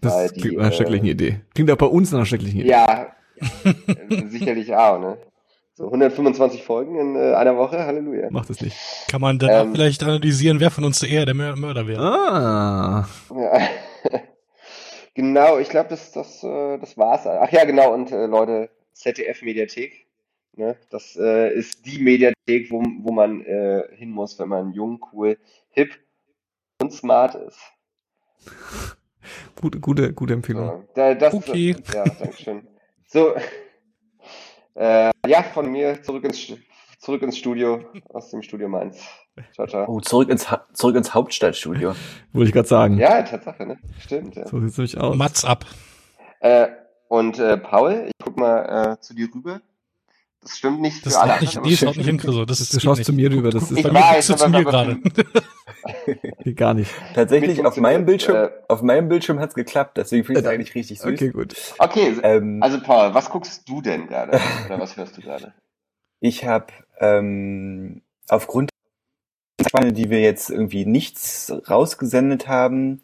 Das 0.00 0.14
Weil 0.14 0.28
klingt 0.30 0.44
die, 0.44 0.56
nach 0.56 0.64
einer 0.64 0.72
äh, 0.72 0.76
schrecklichen 0.76 1.06
Idee. 1.06 1.40
Klingt 1.54 1.70
auch 1.70 1.76
bei 1.76 1.86
uns 1.86 2.10
nach 2.10 2.18
einer 2.18 2.26
schrecklichen 2.26 2.60
Idee. 2.60 2.70
Ja, 2.70 3.14
äh, 3.64 4.26
sicherlich 4.28 4.74
auch, 4.74 4.98
ne? 4.98 5.18
So 5.82 5.88
125 5.88 6.62
Folgen 6.62 6.96
in 6.96 7.16
äh, 7.16 7.34
einer 7.34 7.56
Woche, 7.56 7.84
Halleluja. 7.84 8.30
Macht 8.30 8.48
es 8.50 8.60
nicht. 8.60 8.76
Kann 9.10 9.20
man 9.20 9.40
danach 9.40 9.64
Ähm, 9.64 9.72
vielleicht 9.74 10.04
analysieren, 10.04 10.60
wer 10.60 10.70
von 10.70 10.84
uns 10.84 11.02
eher 11.02 11.26
der 11.26 11.34
Mör- 11.34 11.56
Mörder 11.56 11.88
wäre? 11.88 12.00
Ah. 12.00 13.08
Ja. 13.34 13.68
Genau, 15.14 15.58
ich 15.58 15.68
glaube, 15.68 15.88
das, 15.90 16.12
das, 16.12 16.42
äh, 16.44 16.78
das 16.78 16.96
war's. 16.96 17.26
Ach 17.26 17.50
ja, 17.52 17.64
genau, 17.66 17.92
und 17.92 18.10
äh, 18.12 18.24
Leute, 18.26 18.70
ZDF-Mediathek. 18.94 20.06
Ne? 20.56 20.76
Das 20.88 21.16
äh, 21.20 21.52
ist 21.52 21.84
die 21.84 21.98
Mediathek, 21.98 22.70
wo, 22.70 22.82
wo 23.00 23.12
man 23.12 23.44
äh, 23.44 23.82
hin 23.94 24.10
muss, 24.10 24.38
wenn 24.38 24.48
man 24.48 24.72
jung, 24.72 25.04
cool, 25.12 25.36
hip 25.70 25.90
und 26.80 26.92
smart 26.94 27.34
ist. 27.34 27.58
Gute, 29.60 29.80
gute, 29.80 30.12
gute 30.14 30.32
Empfehlung. 30.32 30.84
Da, 30.94 31.14
das, 31.14 31.34
Okay. 31.34 31.76
Ja, 31.92 32.04
dankeschön. 32.04 32.66
So, 33.06 33.34
äh, 34.74 35.10
ja, 35.26 35.42
von 35.42 35.70
mir 35.70 36.02
zurück 36.02 36.24
ins, 36.24 36.52
zurück 36.98 37.22
ins 37.22 37.36
Studio, 37.38 37.84
aus 38.12 38.30
dem 38.30 38.42
Studio 38.42 38.68
Mainz. 38.68 39.00
Ciao, 39.54 39.66
ciao. 39.66 39.86
oh, 39.88 40.00
zurück 40.00 40.28
ins, 40.28 40.50
Ha- 40.50 40.66
zurück 40.74 40.96
ins 40.96 41.14
Hauptstadtstudio. 41.14 41.94
Wollte 42.32 42.48
ich 42.48 42.52
gerade 42.54 42.68
sagen. 42.68 42.98
Ja, 42.98 43.22
Tatsache, 43.22 43.66
ne? 43.66 43.78
Stimmt, 44.00 44.36
ja. 44.36 44.46
So 44.46 44.60
sieht's 44.60 44.76
nämlich 44.76 44.98
aus. 44.98 45.16
Mats 45.16 45.44
ab. 45.44 45.64
Äh, 46.40 46.68
und 47.08 47.38
äh, 47.38 47.56
Paul, 47.56 48.04
ich 48.08 48.12
guck 48.22 48.36
mal 48.38 48.94
äh, 48.94 49.00
zu 49.00 49.14
dir 49.14 49.28
rüber. 49.34 49.60
Das 50.42 50.58
stimmt 50.58 50.80
nicht 50.80 51.06
Das 51.06 51.14
für 51.14 51.20
alle 51.20 51.34
haut 51.34 51.40
nicht, 51.40 51.62
nee, 51.62 51.70
das 51.70 51.82
haut 51.86 51.96
nicht 51.96 52.06
hin, 52.06 52.18
Chriso. 52.18 52.44
Das 52.44 52.60
ist 52.60 52.74
Du 52.74 52.80
schaust 52.80 53.04
zu 53.04 53.12
mir 53.12 53.30
rüber, 53.30 53.50
das 53.50 53.70
ist 53.70 53.78
Ich 53.78 53.84
bei 53.84 53.92
mir 53.92 54.00
weiß, 54.00 54.26
du 54.26 54.36
zu 54.36 54.48
mir 54.48 54.64
gerade. 54.64 54.98
mir 56.44 56.54
gar 56.54 56.74
nicht. 56.74 56.90
Tatsächlich, 57.14 57.58
Mit 57.58 57.66
auf 57.66 57.76
meinem 57.76 58.04
Bildschirm, 58.04 58.34
funktioniert, 58.36 58.70
auf 58.70 58.82
meinem 58.82 59.08
Bildschirm 59.08 59.38
hat's 59.40 59.54
geklappt, 59.54 59.96
deswegen 59.96 60.24
finde 60.24 60.40
ich 60.40 60.46
es 60.46 60.50
Äh, 60.50 60.54
eigentlich 60.54 60.74
richtig 60.74 61.00
süß. 61.00 61.12
Okay, 61.12 61.28
gut. 61.30 61.54
Okay, 61.78 62.16
Ähm, 62.22 62.60
also 62.60 62.80
Paul, 62.80 63.14
was 63.14 63.30
guckst 63.30 63.68
du 63.68 63.80
denn 63.82 64.08
gerade? 64.08 64.32
Oder 64.66 64.80
was 64.80 64.96
hörst 64.96 65.16
du 65.16 65.20
gerade? 65.22 65.54
Ich 66.20 66.44
habe 66.44 66.66
ähm, 66.98 68.02
aufgrund 68.28 68.70
der 69.60 69.68
Spanne, 69.68 69.92
die 69.92 70.10
wir 70.10 70.20
jetzt 70.20 70.50
irgendwie 70.50 70.86
nichts 70.86 71.52
rausgesendet 71.68 72.48
haben, 72.48 73.00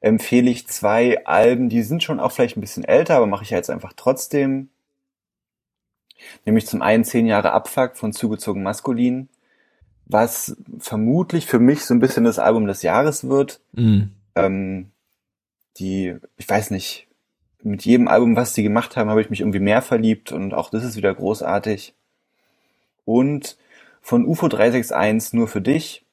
empfehle 0.00 0.50
ich 0.50 0.66
zwei 0.68 1.24
Alben, 1.26 1.68
die 1.68 1.82
sind 1.82 2.02
schon 2.02 2.18
auch 2.18 2.32
vielleicht 2.32 2.56
ein 2.56 2.60
bisschen 2.62 2.84
älter, 2.84 3.16
aber 3.16 3.26
mache 3.26 3.44
ich 3.44 3.50
ja 3.50 3.58
jetzt 3.58 3.70
einfach 3.70 3.92
trotzdem. 3.94 4.70
Nämlich 6.44 6.66
zum 6.66 6.82
einen 6.82 7.04
zehn 7.04 7.26
Jahre 7.26 7.52
Abfuck 7.52 7.96
von 7.96 8.12
Zugezogen 8.12 8.62
Maskulin, 8.62 9.28
was 10.06 10.56
vermutlich 10.78 11.46
für 11.46 11.58
mich 11.58 11.84
so 11.84 11.94
ein 11.94 12.00
bisschen 12.00 12.24
das 12.24 12.38
Album 12.38 12.66
des 12.66 12.82
Jahres 12.82 13.28
wird. 13.28 13.60
Mhm. 13.72 14.12
Ähm, 14.34 14.90
die, 15.78 16.16
ich 16.36 16.48
weiß 16.48 16.70
nicht, 16.70 17.08
mit 17.62 17.84
jedem 17.84 18.08
Album, 18.08 18.36
was 18.36 18.54
sie 18.54 18.62
gemacht 18.62 18.96
haben, 18.96 19.08
habe 19.08 19.20
ich 19.20 19.30
mich 19.30 19.40
irgendwie 19.40 19.60
mehr 19.60 19.82
verliebt 19.82 20.32
und 20.32 20.52
auch 20.54 20.70
das 20.70 20.84
ist 20.84 20.96
wieder 20.96 21.14
großartig. 21.14 21.94
Und 23.04 23.56
von 24.00 24.26
UFO 24.26 24.48
361 24.48 25.32
nur 25.34 25.48
für 25.48 25.60
dich. 25.60 26.04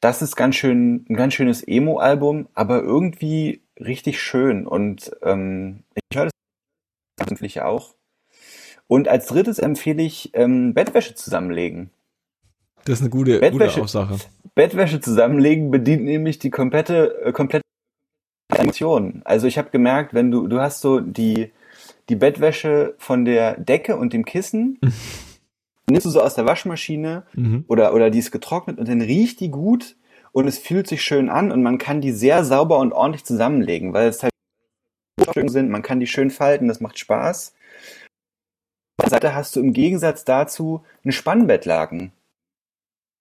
Das 0.00 0.22
ist 0.22 0.36
ganz 0.36 0.56
schön, 0.56 1.06
ein 1.08 1.16
ganz 1.16 1.34
schönes 1.34 1.66
Emo-Album, 1.66 2.48
aber 2.54 2.82
irgendwie 2.82 3.62
richtig 3.78 4.20
schön 4.20 4.66
und 4.66 5.14
ähm, 5.22 5.82
ich 5.94 6.16
höre 6.16 6.26
das 6.26 7.28
eigentlich 7.28 7.62
auch. 7.62 7.94
Und 8.86 9.08
als 9.08 9.26
drittes 9.26 9.58
empfehle 9.58 10.02
ich 10.02 10.30
ähm, 10.34 10.74
Bettwäsche 10.74 11.14
zusammenlegen. 11.14 11.90
Das 12.84 12.94
ist 12.98 13.00
eine 13.00 13.10
gute, 13.10 13.40
Bettwäsche- 13.40 13.74
gute 13.74 13.82
Aussage. 13.82 14.16
Bettwäsche 14.54 15.00
zusammenlegen 15.00 15.70
bedient 15.70 16.04
nämlich 16.04 16.38
die 16.38 16.50
komplette, 16.50 17.24
äh, 17.24 17.32
komplette 17.32 17.64
Emotion. 18.54 19.22
Also 19.24 19.46
ich 19.46 19.58
habe 19.58 19.70
gemerkt, 19.70 20.14
wenn 20.14 20.30
du, 20.30 20.46
du 20.46 20.60
hast 20.60 20.80
so 20.80 21.00
die, 21.00 21.50
die 22.08 22.16
Bettwäsche 22.16 22.94
von 22.98 23.24
der 23.24 23.58
Decke 23.58 23.96
und 23.96 24.12
dem 24.12 24.24
Kissen, 24.24 24.78
nimmst 25.88 26.06
du 26.06 26.10
so 26.10 26.20
aus 26.20 26.34
der 26.34 26.46
Waschmaschine 26.46 27.24
Mhm. 27.34 27.64
oder, 27.68 27.94
oder 27.94 28.10
die 28.10 28.18
ist 28.18 28.30
getrocknet 28.30 28.78
und 28.78 28.88
dann 28.88 29.00
riecht 29.00 29.40
die 29.40 29.50
gut 29.50 29.96
und 30.32 30.46
es 30.46 30.58
fühlt 30.58 30.86
sich 30.86 31.02
schön 31.02 31.30
an 31.30 31.50
und 31.50 31.62
man 31.62 31.78
kann 31.78 32.00
die 32.00 32.12
sehr 32.12 32.44
sauber 32.44 32.78
und 32.78 32.92
ordentlich 32.92 33.24
zusammenlegen, 33.24 33.92
weil 33.94 34.08
es 34.08 34.22
halt 34.22 34.32
sind, 35.46 35.70
man 35.70 35.82
kann 35.82 36.00
die 36.00 36.06
schön 36.06 36.30
falten, 36.30 36.68
das 36.68 36.80
macht 36.80 36.98
Spaß. 36.98 37.54
Der 39.04 39.10
Seite 39.10 39.34
hast 39.34 39.54
du 39.56 39.60
im 39.60 39.72
Gegensatz 39.72 40.24
dazu 40.24 40.82
einen 41.04 41.12
Spannbettlaken. 41.12 42.12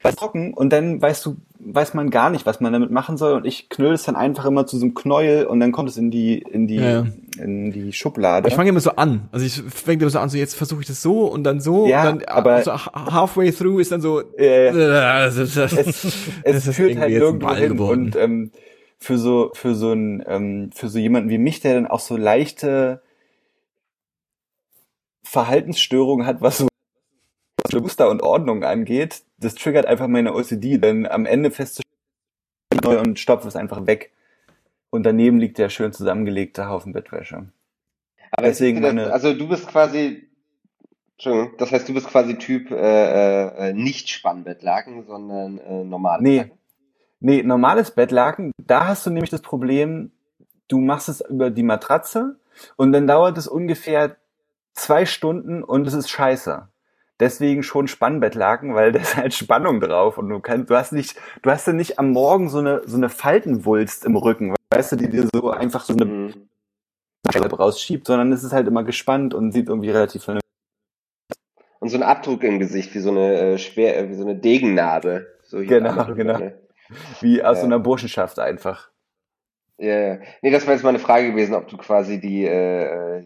Ist 0.05 0.17
trocken 0.19 0.53
und 0.53 0.71
dann 0.73 1.01
weißt 1.01 1.25
du, 1.25 1.37
weiß 1.59 1.93
man 1.93 2.09
gar 2.09 2.29
nicht, 2.29 2.45
was 2.45 2.59
man 2.59 2.73
damit 2.73 2.91
machen 2.91 3.15
soll 3.15 3.33
und 3.33 3.45
ich 3.45 3.69
knüll 3.69 3.93
es 3.93 4.03
dann 4.03 4.17
einfach 4.17 4.43
immer 4.43 4.65
zu 4.67 4.77
so 4.77 4.83
einem 4.83 4.95
Knäuel 4.95 5.45
und 5.45 5.61
dann 5.61 5.71
kommt 5.71 5.87
es 5.87 5.95
in 5.95 6.11
die, 6.11 6.39
in 6.39 6.67
die, 6.67 6.75
Ja, 6.75 7.05
in 7.41 7.71
die 7.71 7.93
Schublade. 7.93 8.49
Ich 8.49 8.53
fange 8.55 8.67
immer 8.67 8.81
so 8.81 8.91
an. 8.97 9.29
Also 9.31 9.45
ich 9.45 9.61
fange 9.73 10.01
immer 10.01 10.09
so 10.09 10.19
an, 10.19 10.27
so 10.27 10.37
jetzt 10.37 10.55
versuche 10.55 10.81
ich 10.81 10.87
das 10.87 11.01
so 11.01 11.25
und 11.27 11.45
dann 11.45 11.61
so 11.61 11.87
Ja, 11.87 12.09
und 12.09 12.21
dann 12.23 12.27
aber- 12.27 12.61
so 12.63 12.73
halfway 12.73 13.53
through 13.53 13.79
ist 13.79 13.93
dann 13.93 14.01
so 14.01 14.19
Äh, 14.37 14.67
es, 15.27 15.37
es, 15.37 16.75
führt 16.75 16.97
halt 16.97 17.23
ein 17.23 17.39
Ball 17.39 17.55
hin. 17.57 17.69
geworden. 17.73 18.05
Und 18.07 18.15
ähm, 18.17 18.51
für 18.99 19.17
so 19.17 19.51
für 19.53 19.73
so 19.73 19.93
ein 19.93 20.21
ähm, 20.27 20.69
für 20.73 20.89
so 20.89 20.99
jemanden 20.99 21.29
wie 21.29 21.37
mich, 21.37 21.61
der 21.61 21.75
dann 21.75 21.87
auch 21.87 22.01
so 22.01 22.17
leichte 22.17 23.01
Verhaltensstörungen 25.33 26.27
hat, 26.27 26.41
was 26.41 26.59
so 26.59 26.67
Muster 27.81 28.07
und 28.11 28.21
Ordnung 28.21 28.63
angeht, 28.63 29.23
das 29.39 29.55
triggert 29.55 29.87
einfach 29.87 30.07
meine 30.07 30.35
OCD, 30.35 30.77
denn 30.77 31.07
am 31.07 31.25
Ende 31.25 31.49
festzustellen 31.49 31.87
und 32.99 33.17
stopft 33.17 33.47
es 33.47 33.55
einfach 33.55 33.87
weg. 33.87 34.11
Und 34.91 35.03
daneben 35.07 35.39
liegt 35.39 35.57
der 35.57 35.69
schön 35.69 35.91
zusammengelegte 35.91 36.69
Haufen 36.69 36.93
Bettwäsche. 36.93 37.47
Aber 38.31 38.47
Deswegen 38.47 38.77
ist 38.77 38.83
das, 38.83 38.93
meine- 38.93 39.11
also 39.11 39.33
du 39.33 39.47
bist 39.47 39.65
quasi, 39.67 40.27
Entschuldigung, 41.13 41.57
das 41.57 41.71
heißt, 41.71 41.89
du 41.89 41.95
bist 41.95 42.07
quasi 42.07 42.37
Typ 42.37 42.69
äh, 42.69 43.69
äh, 43.69 43.73
nicht 43.73 44.09
Spannbettlaken, 44.09 45.07
sondern 45.07 45.57
äh, 45.57 45.83
normale 45.83 46.21
Nee. 46.21 46.37
Laken. 46.37 46.51
Nee, 47.21 47.41
normales 47.41 47.89
Bettlaken, 47.89 48.51
da 48.59 48.85
hast 48.85 49.07
du 49.07 49.09
nämlich 49.09 49.31
das 49.31 49.41
Problem, 49.41 50.11
du 50.67 50.77
machst 50.79 51.09
es 51.09 51.21
über 51.21 51.49
die 51.49 51.63
Matratze 51.63 52.37
und 52.75 52.91
dann 52.91 53.07
dauert 53.07 53.37
es 53.39 53.47
ungefähr 53.47 54.17
zwei 54.73 55.05
Stunden 55.05 55.63
und 55.63 55.87
es 55.87 55.93
ist 55.93 56.09
scheiße. 56.09 56.67
Deswegen 57.19 57.63
schon 57.63 57.87
Spannbettlaken, 57.87 58.73
weil 58.75 58.91
da 58.91 58.99
ist 58.99 59.15
halt 59.15 59.33
Spannung 59.33 59.79
drauf 59.79 60.17
und 60.17 60.29
du 60.29 60.39
kannst, 60.39 60.69
du 60.69 60.75
hast 60.75 60.91
nicht, 60.91 61.15
du 61.41 61.51
hast 61.51 61.67
dann 61.67 61.77
nicht 61.77 61.99
am 61.99 62.11
Morgen 62.11 62.49
so 62.49 62.59
eine, 62.59 62.81
so 62.85 62.97
eine 62.97 63.09
Faltenwulst 63.09 64.05
im 64.05 64.15
Rücken, 64.15 64.55
weißt 64.73 64.93
du, 64.93 64.95
die 64.97 65.09
dir 65.09 65.27
so 65.33 65.49
einfach 65.51 65.83
so 65.83 65.93
eine 65.93 66.05
Mhm. 66.05 66.49
Rausschiebt, 67.25 68.05
sondern 68.05 68.33
es 68.33 68.43
ist 68.43 68.51
halt 68.51 68.67
immer 68.67 68.83
gespannt 68.83 69.33
und 69.33 69.53
sieht 69.53 69.69
irgendwie 69.69 69.89
relativ 69.91 70.25
vernünftig 70.25 70.49
Und 71.79 71.89
so 71.89 71.97
ein 71.97 72.03
Abdruck 72.03 72.43
im 72.43 72.59
Gesicht, 72.59 72.93
wie 72.93 72.99
so 72.99 73.11
eine 73.11 73.33
äh, 73.53 73.57
schwer, 73.57 73.97
äh, 73.97 74.09
wie 74.09 74.15
so 74.15 74.23
eine 74.23 74.35
Degennarbe. 74.35 75.27
So 75.43 75.59
Genau, 75.59 76.13
genau. 76.13 76.37
ne? 76.37 76.59
wie 77.21 77.41
aus 77.41 77.57
Ja. 77.57 77.61
so 77.61 77.65
einer 77.67 77.79
Burschenschaft 77.79 78.39
einfach. 78.39 78.89
Ja, 79.77 79.99
ja. 79.99 80.17
Nee, 80.41 80.51
das 80.51 80.65
war 80.67 80.73
jetzt 80.73 80.83
mal 80.83 80.89
eine 80.89 80.99
Frage 80.99 81.31
gewesen, 81.31 81.55
ob 81.55 81.67
du 81.67 81.77
quasi 81.77 82.19
die, 82.19 82.45
äh, 82.45 83.23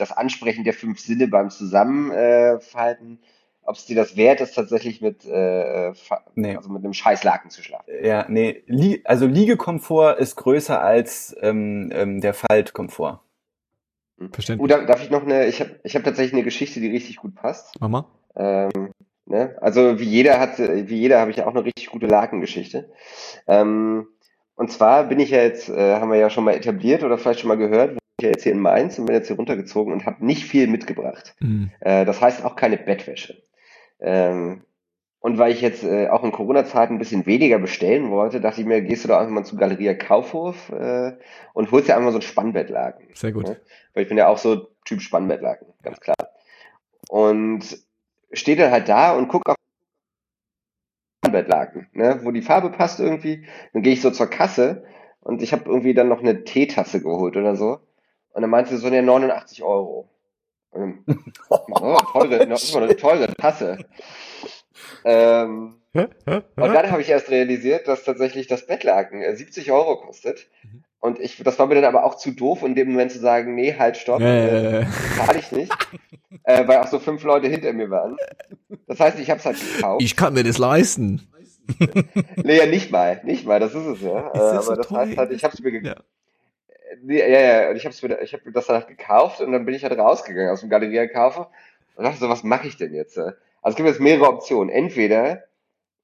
das 0.00 0.12
Ansprechen 0.12 0.64
der 0.64 0.72
fünf 0.74 1.00
Sinne 1.00 1.28
beim 1.28 1.50
Zusammenfalten, 1.50 2.60
Falten, 2.60 3.18
ob 3.62 3.76
es 3.76 3.84
dir 3.84 3.96
das 3.96 4.16
wert 4.16 4.40
ist, 4.40 4.54
tatsächlich 4.54 5.02
mit, 5.02 5.26
äh, 5.26 5.92
Nee. 6.34 6.56
also 6.56 6.70
mit 6.70 6.82
einem 6.82 6.94
Scheißlaken 6.94 7.50
zu 7.50 7.62
schlafen. 7.62 7.84
Ja, 8.02 8.24
nee, 8.28 8.62
Lie 8.66 9.02
also 9.04 9.26
Liegekomfort 9.26 10.18
ist 10.18 10.36
größer 10.36 10.80
als 10.80 11.36
ähm, 11.42 11.90
ähm, 11.92 12.20
der 12.20 12.32
Faltkomfort. 12.32 13.20
Oh, 14.20 14.24
Verständlich. 14.32 14.68
da, 14.70 14.84
darf 14.84 15.02
ich 15.02 15.10
noch 15.10 15.22
eine, 15.22 15.46
ich 15.46 15.60
habe 15.60 15.78
ich 15.84 15.94
hab 15.94 16.02
tatsächlich 16.02 16.32
eine 16.32 16.44
Geschichte, 16.44 16.80
die 16.80 16.88
richtig 16.88 17.16
gut 17.16 17.34
passt. 17.34 17.78
Mama. 17.80 18.06
Ähm, 18.36 18.92
ne? 19.26 19.56
Also 19.60 19.98
wie 20.00 20.04
jeder 20.04 20.40
hat, 20.40 20.58
wie 20.58 20.96
jeder 20.96 21.20
habe 21.20 21.30
ich 21.30 21.36
ja 21.36 21.46
auch 21.46 21.54
eine 21.54 21.64
richtig 21.64 21.90
gute 21.90 22.06
Lakengeschichte. 22.06 22.90
Ähm, 23.46 24.08
und 24.54 24.72
zwar 24.72 25.04
bin 25.04 25.20
ich 25.20 25.30
ja 25.30 25.42
jetzt, 25.42 25.68
äh, 25.68 25.96
haben 25.96 26.10
wir 26.10 26.18
ja 26.18 26.30
schon 26.30 26.44
mal 26.44 26.54
etabliert 26.54 27.04
oder 27.04 27.18
vielleicht 27.18 27.40
schon 27.40 27.48
mal 27.48 27.58
gehört, 27.58 27.98
ja 28.20 28.30
jetzt 28.30 28.42
hier 28.42 28.52
in 28.52 28.60
Mainz 28.60 28.98
und 28.98 29.06
bin 29.06 29.14
jetzt 29.14 29.28
hier 29.28 29.36
runtergezogen 29.36 29.92
und 29.92 30.06
habe 30.06 30.24
nicht 30.24 30.44
viel 30.44 30.66
mitgebracht. 30.66 31.34
Mhm. 31.40 31.70
Äh, 31.80 32.04
das 32.04 32.20
heißt 32.20 32.44
auch 32.44 32.56
keine 32.56 32.76
Bettwäsche. 32.76 33.42
Ähm, 34.00 34.62
und 35.20 35.36
weil 35.36 35.52
ich 35.52 35.60
jetzt 35.60 35.82
äh, 35.82 36.08
auch 36.08 36.22
in 36.22 36.30
Corona-Zeiten 36.30 36.94
ein 36.94 36.98
bisschen 36.98 37.26
weniger 37.26 37.58
bestellen 37.58 38.10
wollte, 38.10 38.40
dachte 38.40 38.60
ich 38.60 38.66
mir, 38.66 38.82
gehst 38.82 39.04
du 39.04 39.08
doch 39.08 39.18
einfach 39.18 39.32
mal 39.32 39.44
zu 39.44 39.56
Galeria 39.56 39.94
Kaufhof 39.94 40.70
äh, 40.70 41.16
und 41.54 41.70
holst 41.72 41.88
dir 41.88 41.94
einfach 41.94 42.06
mal 42.06 42.12
so 42.12 42.18
ein 42.18 42.22
Spannbettlaken. 42.22 43.08
Sehr 43.14 43.32
gut. 43.32 43.48
Ne? 43.48 43.60
Weil 43.94 44.04
ich 44.04 44.08
bin 44.08 44.18
ja 44.18 44.28
auch 44.28 44.38
so 44.38 44.68
Typ 44.84 45.00
Spannbettlaken, 45.00 45.66
ganz 45.82 46.00
klar. 46.00 46.16
Und 47.08 47.78
steht 48.32 48.60
dann 48.60 48.70
halt 48.70 48.88
da 48.88 49.16
und 49.16 49.28
guck 49.28 49.48
auf 49.48 49.56
Spannbettlaken, 51.24 51.88
ne? 51.92 52.20
wo 52.22 52.30
die 52.30 52.42
Farbe 52.42 52.70
passt 52.70 53.00
irgendwie. 53.00 53.44
Dann 53.72 53.82
gehe 53.82 53.92
ich 53.92 54.00
so 54.00 54.10
zur 54.10 54.28
Kasse 54.28 54.84
und 55.20 55.42
ich 55.42 55.52
habe 55.52 55.64
irgendwie 55.66 55.94
dann 55.94 56.08
noch 56.08 56.20
eine 56.20 56.44
Teetasse 56.44 57.02
geholt 57.02 57.36
oder 57.36 57.56
so. 57.56 57.80
Und 58.32 58.42
dann 58.42 58.50
meinte 58.50 58.70
sie 58.70 58.76
so, 58.78 58.88
ne, 58.88 59.02
89 59.02 59.62
Euro. 59.62 60.08
Und 60.70 61.04
dann, 61.06 61.24
oh, 61.50 61.96
teure, 62.12 62.46
das 62.46 62.62
ist 62.64 62.74
mal 62.74 62.82
eine 62.84 62.96
teure 62.96 63.34
Tasse. 63.34 63.78
Ähm, 65.04 65.74
und 65.94 66.12
dann 66.56 66.90
habe 66.90 67.00
ich 67.02 67.08
erst 67.08 67.30
realisiert, 67.30 67.88
dass 67.88 68.04
tatsächlich 68.04 68.46
das 68.46 68.66
Bettlaken 68.66 69.22
äh, 69.22 69.34
70 69.34 69.72
Euro 69.72 69.96
kostet. 69.96 70.46
Mhm. 70.62 70.84
Und 71.00 71.20
ich, 71.20 71.36
das 71.42 71.58
war 71.58 71.66
mir 71.66 71.76
dann 71.76 71.84
aber 71.84 72.04
auch 72.04 72.16
zu 72.16 72.32
doof, 72.32 72.62
in 72.62 72.74
dem 72.74 72.90
Moment 72.90 73.12
zu 73.12 73.18
sagen, 73.20 73.54
nee, 73.54 73.74
halt, 73.78 73.96
stopp, 73.96 74.20
äh, 74.20 74.80
Äh, 74.80 74.86
zahle 75.16 75.38
ich 75.38 75.50
nicht. 75.52 75.72
äh, 76.42 76.66
weil 76.66 76.78
auch 76.78 76.88
so 76.88 76.98
fünf 76.98 77.22
Leute 77.22 77.48
hinter 77.48 77.72
mir 77.72 77.88
waren. 77.90 78.16
Das 78.86 79.00
heißt, 79.00 79.18
ich 79.18 79.30
habe 79.30 79.38
es 79.40 79.46
halt 79.46 79.56
gekauft. 79.76 80.02
ich 80.02 80.16
kann 80.16 80.34
mir 80.34 80.44
das 80.44 80.58
leisten. 80.58 81.28
nee, 82.42 82.56
ja, 82.58 82.66
nicht 82.66 82.90
mal, 82.90 83.20
nicht 83.24 83.46
mal, 83.46 83.60
das 83.60 83.74
ist 83.74 83.86
es 83.86 84.00
ja. 84.02 84.28
Ist 84.28 84.34
Äh, 84.36 84.40
aber 84.40 84.62
so 84.62 84.74
das 84.74 84.88
teuer? 84.88 84.98
heißt 85.06 85.16
halt, 85.18 85.32
ich 85.32 85.44
habe 85.44 85.54
es 85.54 85.60
mir 85.60 85.70
gekauft. 85.72 85.96
Ja. 85.98 86.04
Nee, 87.02 87.18
ja, 87.18 87.40
ja, 87.40 87.70
und 87.70 87.76
ich 87.76 87.84
habe 87.84 87.94
mir, 88.02 88.22
ich 88.22 88.32
habe 88.32 88.52
das 88.52 88.68
halt 88.68 88.88
gekauft 88.88 89.40
und 89.40 89.52
dann 89.52 89.64
bin 89.64 89.74
ich 89.74 89.84
halt 89.84 89.98
rausgegangen 89.98 90.50
aus 90.50 90.60
dem 90.60 90.70
Galeria 90.70 91.06
Kaufe 91.06 91.48
und 91.96 92.04
dachte 92.04 92.18
so, 92.18 92.28
was 92.28 92.44
mache 92.44 92.68
ich 92.68 92.76
denn 92.76 92.94
jetzt? 92.94 93.18
Also 93.18 93.34
es 93.62 93.76
gibt 93.76 93.88
jetzt 93.88 94.00
mehrere 94.00 94.28
Optionen. 94.28 94.70
Entweder 94.70 95.44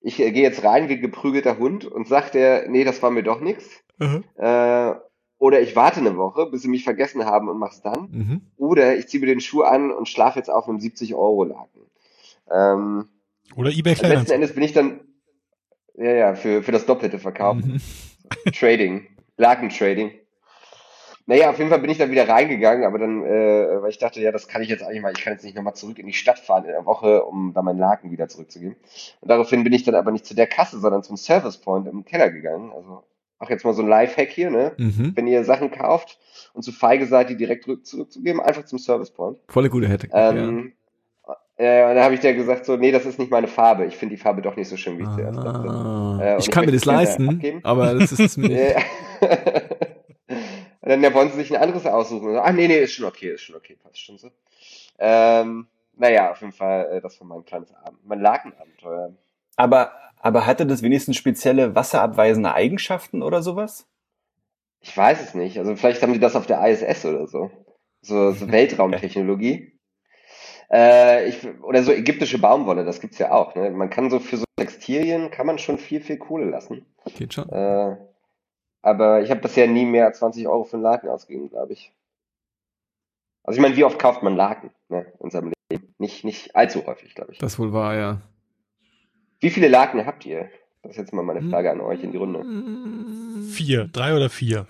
ich 0.01 0.21
äh, 0.21 0.31
gehe 0.33 0.43
jetzt 0.43 0.63
rein 0.65 0.89
wie 0.89 0.95
ein 0.95 1.01
geprügelter 1.01 1.59
Hund 1.59 1.85
und 1.85 2.07
sagt 2.07 2.35
der, 2.35 2.69
nee, 2.69 2.85
das 2.85 3.03
war 3.03 3.11
mir 3.11 3.23
doch 3.23 3.41
nichts. 3.41 3.83
Mhm. 3.99 4.25
Äh, 4.37 4.93
oder 5.39 5.61
ich 5.61 5.75
warte 5.77 6.01
eine 6.01 6.17
Woche, 6.17 6.47
bis 6.47 6.63
sie 6.63 6.69
mich 6.69 6.85
vergessen 6.85 7.25
haben 7.25 7.49
und 7.49 7.59
mach's 7.59 7.83
dann. 7.83 8.09
Mhm. 8.11 8.41
Oder 8.57 8.97
ich 8.97 9.09
ziehe 9.09 9.21
mir 9.21 9.27
den 9.27 9.41
Schuh 9.41 9.63
an 9.63 9.91
und 9.91 10.09
schlafe 10.09 10.39
jetzt 10.39 10.49
auf 10.51 10.69
einem 10.69 10.79
70-Euro-Laken. 10.79 11.83
Ähm, 12.51 13.09
Oder 13.57 13.71
eBay 13.71 13.93
letzten 13.93 14.07
Kleinanzeigen. 14.07 14.43
Endes 14.43 14.55
bin 14.55 14.63
ich 14.63 14.73
dann, 14.73 15.01
ja, 15.97 16.13
ja, 16.13 16.35
für, 16.35 16.63
für 16.63 16.73
das 16.73 16.87
Doppelte 16.87 17.19
verkauft. 17.19 17.65
Mhm. 17.65 17.81
Trading, 18.53 19.07
Lakentrading. 19.37 20.13
Naja, 21.27 21.49
auf 21.51 21.59
jeden 21.59 21.71
Fall 21.71 21.79
bin 21.79 21.89
ich 21.91 21.97
dann 21.99 22.11
wieder 22.11 22.29
reingegangen, 22.29 22.85
aber 22.85 22.99
dann, 22.99 23.25
äh, 23.25 23.81
weil 23.83 23.89
ich 23.91 23.99
dachte, 23.99 24.21
ja, 24.21 24.31
das 24.31 24.47
kann 24.47 24.61
ich 24.63 24.69
jetzt 24.69 24.83
eigentlich 24.83 25.01
mal, 25.01 25.13
ich 25.17 25.23
kann 25.25 25.33
jetzt 25.33 25.43
nicht 25.45 25.57
nochmal 25.57 25.75
zurück 25.75 25.99
in 25.99 26.07
die 26.07 26.13
Stadt 26.13 26.39
fahren 26.39 26.65
in 26.65 26.73
der 26.73 26.85
Woche, 26.85 27.25
um 27.25 27.53
da 27.55 27.63
meinen 27.63 27.79
Laken 27.79 28.11
wieder 28.11 28.29
zurückzugeben. 28.29 28.77
Und 29.23 29.31
daraufhin 29.31 29.65
bin 29.65 29.73
ich 29.73 29.85
dann 29.85 29.95
aber 29.95 30.11
nicht 30.11 30.27
zu 30.27 30.35
der 30.35 30.47
Kasse, 30.47 30.79
sondern 30.79 31.03
zum 31.03 31.17
Service 31.17 31.57
Point 31.57 31.89
im 31.89 32.05
Keller 32.05 32.31
gegangen. 32.31 32.71
Also, 32.77 33.05
auch 33.39 33.49
jetzt 33.51 33.65
mal 33.65 33.73
so 33.75 33.83
ein 33.83 33.89
Lifehack 33.89 34.29
hier, 34.29 34.51
ne? 34.51 34.73
Mhm. 34.77 35.13
Wenn 35.15 35.27
ihr 35.27 35.45
Sachen 35.45 35.71
kauft 35.71 36.19
und 36.53 36.63
zu 36.63 36.73
feige 36.73 37.07
seid, 37.07 37.31
die 37.31 37.37
direkt 37.37 37.65
zurück- 37.65 37.85
zurückzugeben, 37.87 38.41
einfach 38.41 38.65
zum 38.67 38.79
Service 38.79 39.11
Point. 39.11 39.39
Volle 39.49 39.71
gute 39.71 39.89
Hätte. 39.89 40.09
Ähm, 40.13 40.73
Äh, 41.57 41.89
und 41.89 41.95
da 41.95 42.03
habe 42.03 42.15
ich 42.15 42.21
dir 42.21 42.35
gesagt, 42.35 42.65
so, 42.67 42.77
nee, 42.77 42.91
das 42.91 43.07
ist 43.07 43.19
nicht 43.21 43.31
meine 43.31 43.47
Farbe. 43.47 43.85
Ich 43.87 43.97
finde 43.97 44.17
die 44.17 44.21
Farbe 44.21 44.43
doch 44.43 44.57
nicht 44.57 44.69
so 44.69 44.77
schön, 44.77 44.99
wie 44.99 45.03
ich 45.05 45.09
zuerst 45.15 45.39
dachte. 45.39 45.69
Ah, 45.71 46.19
Äh, 46.21 46.39
ich 46.39 46.47
ich 46.47 46.51
kann 46.51 46.65
mir 46.65 46.73
das 46.73 46.81
es 46.81 46.85
leisten, 46.85 47.29
abgeben. 47.29 47.61
aber 47.63 47.95
das 47.95 48.11
ist 48.11 48.37
mir 48.37 48.49
nicht. 48.49 49.64
Dann 50.95 51.03
ja, 51.03 51.13
wollen 51.13 51.29
sie 51.29 51.39
sich 51.39 51.53
ein 51.53 51.61
anderes 51.61 51.87
aussuchen. 51.87 52.29
Und 52.29 52.35
so, 52.35 52.41
Ah, 52.41 52.53
nee, 52.53 52.69
nee, 52.69 52.79
ist 52.79 52.93
schon 52.93 53.05
okay, 53.05 53.31
ist 53.31 53.43
schon 53.43 53.57
okay, 53.57 53.77
passt 53.83 53.99
schon 53.99 54.17
so. 54.17 54.31
Ähm, 55.01 55.67
naja, 55.97 56.31
auf 56.31 56.41
jeden 56.41 56.53
Fall, 56.53 56.89
äh, 56.93 57.01
das 57.01 57.19
war 57.19 57.27
mein 57.27 57.45
kleines 57.45 57.75
Abend, 57.75 57.99
mein 58.07 58.21
Lakenabenteuer. 58.21 59.13
Aber, 59.57 59.93
aber 60.21 60.47
hatte 60.47 60.67
das 60.67 60.83
wenigstens 60.83 61.17
spezielle 61.17 61.75
wasserabweisende 61.75 62.55
Eigenschaften 62.55 63.25
oder 63.25 63.43
sowas? 63.43 63.89
Ich 64.83 64.97
weiß 64.97 65.21
es 65.21 65.35
nicht. 65.35 65.59
Also 65.59 65.75
vielleicht 65.75 66.01
haben 66.01 66.13
die 66.13 66.21
das 66.21 66.37
auf 66.37 66.47
der 66.47 66.65
ISS 66.65 67.05
oder 67.07 67.27
so. 67.27 67.51
So, 68.01 68.31
so 68.31 68.51
Weltraumtechnologie. 68.53 69.73
Äh, 70.73 71.29
ich, 71.29 71.47
oder 71.63 71.83
so 71.83 71.93
ägyptische 71.93 72.39
Baumwolle, 72.39 72.87
das 72.87 72.99
gibt's 72.99 73.19
ja 73.19 73.31
auch. 73.33 73.55
Ne? 73.55 73.71
Man 73.71 73.91
kann 73.91 74.11
so 74.11 74.19
für 74.19 74.39
so 74.39 74.45
Textilien 74.57 75.31
kann 75.31 75.47
man 75.47 75.59
schon 75.59 75.77
viel, 75.77 76.01
viel 76.01 76.17
Kohle 76.17 76.47
lassen. 76.47 76.87
Geht 77.17 77.35
schon. 77.35 77.49
Äh, 77.51 77.97
aber 78.85 79.23
ich 79.23 79.31
habe 79.31 79.41
bisher 79.41 79.67
nie 79.67 79.87
mehr 79.87 80.05
als 80.05 80.19
20 80.19 80.47
Euro 80.47 80.65
für 80.65 80.77
einen 80.77 80.83
Laken 80.83 81.09
ausgegeben, 81.09 81.49
glaube 81.49 81.73
ich. 81.73 81.93
Also 83.43 83.57
ich 83.57 83.63
meine, 83.63 83.77
wie 83.77 83.85
oft 83.85 83.99
kauft 83.99 84.23
man 84.23 84.37
Laken 84.37 84.71
ne, 84.91 85.07
in 85.21 85.31
seinem 85.31 85.53
Leben? 85.71 85.95
Nicht, 85.99 86.23
nicht 86.25 86.55
allzu 86.55 86.85
häufig, 86.87 87.15
glaube 87.15 87.33
ich. 87.33 87.39
Das 87.39 87.59
wohl 87.59 87.73
war, 87.73 87.95
ja. 87.95 88.21
Wie 89.41 89.49
viele 89.49 89.69
Laken 89.69 90.05
habt 90.05 90.27
ihr? 90.27 90.51
Das 90.83 90.93
ist 90.93 90.99
jetzt 90.99 91.13
mal 91.15 91.23
meine 91.23 91.41
Frage 91.49 91.71
an 91.71 91.81
euch 91.81 92.05
in 92.05 92.13
die 92.13 92.19
Runde. 92.19 92.45
Vier, 93.51 93.87
drei 93.87 94.15
oder 94.15 94.29
vier. 94.29 94.67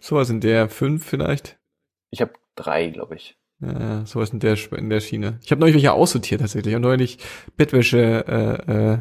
Sowas 0.00 0.30
in 0.30 0.40
der 0.40 0.70
fünf 0.70 1.04
vielleicht. 1.04 1.58
Ich 2.10 2.22
habe 2.22 2.32
drei, 2.54 2.88
glaube 2.88 3.16
ich. 3.16 3.36
Ja, 3.60 4.06
sowas 4.06 4.30
in 4.30 4.40
der, 4.40 4.56
in 4.72 4.88
der 4.88 5.00
Schiene. 5.00 5.38
Ich 5.42 5.50
habe 5.50 5.60
neulich 5.60 5.74
welche 5.74 5.92
aussortiert 5.92 6.40
tatsächlich. 6.40 6.72
Ich 6.72 6.74
habe 6.74 6.82
neulich 6.82 7.18
Bettwäsche 7.58 8.24
äh, 8.26 8.72
äh, 8.72 8.98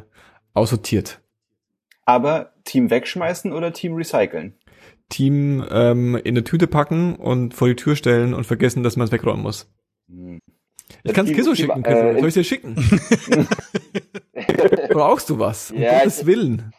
aussortiert. 0.54 1.23
Aber 2.06 2.54
Team 2.66 2.90
wegschmeißen 2.90 3.54
oder 3.54 3.74
Team 3.74 3.94
recyceln? 3.96 4.54
Team 5.10 5.64
ähm, 5.70 6.16
in 6.16 6.34
eine 6.36 6.44
Tüte 6.44 6.68
packen 6.68 7.16
und 7.16 7.54
vor 7.54 7.68
die 7.68 7.76
Tür 7.76 7.96
stellen 7.96 8.34
und 8.34 8.46
vergessen, 8.46 8.84
dass 8.84 8.96
man 8.98 9.06
es 9.06 9.12
wegräumen 9.12 9.42
muss. 9.44 9.70
Hm. 10.10 10.40
Ich 11.04 11.14
kann 11.14 11.26
es 11.26 11.34
Kisso 11.34 11.56
schicken, 11.56 11.84
äh, 11.84 12.12
Kisso. 12.14 12.20
Soll 12.20 12.28
ich 12.30 12.34
dir 12.34 12.44
schicken? 12.44 12.76
Brauchst 14.90 15.30
du 15.30 15.40
was? 15.40 15.72
Um 15.72 15.80
Ja, 15.82 16.00
Gottes 16.00 16.22
ich- 16.22 16.26
Willen. 16.26 16.74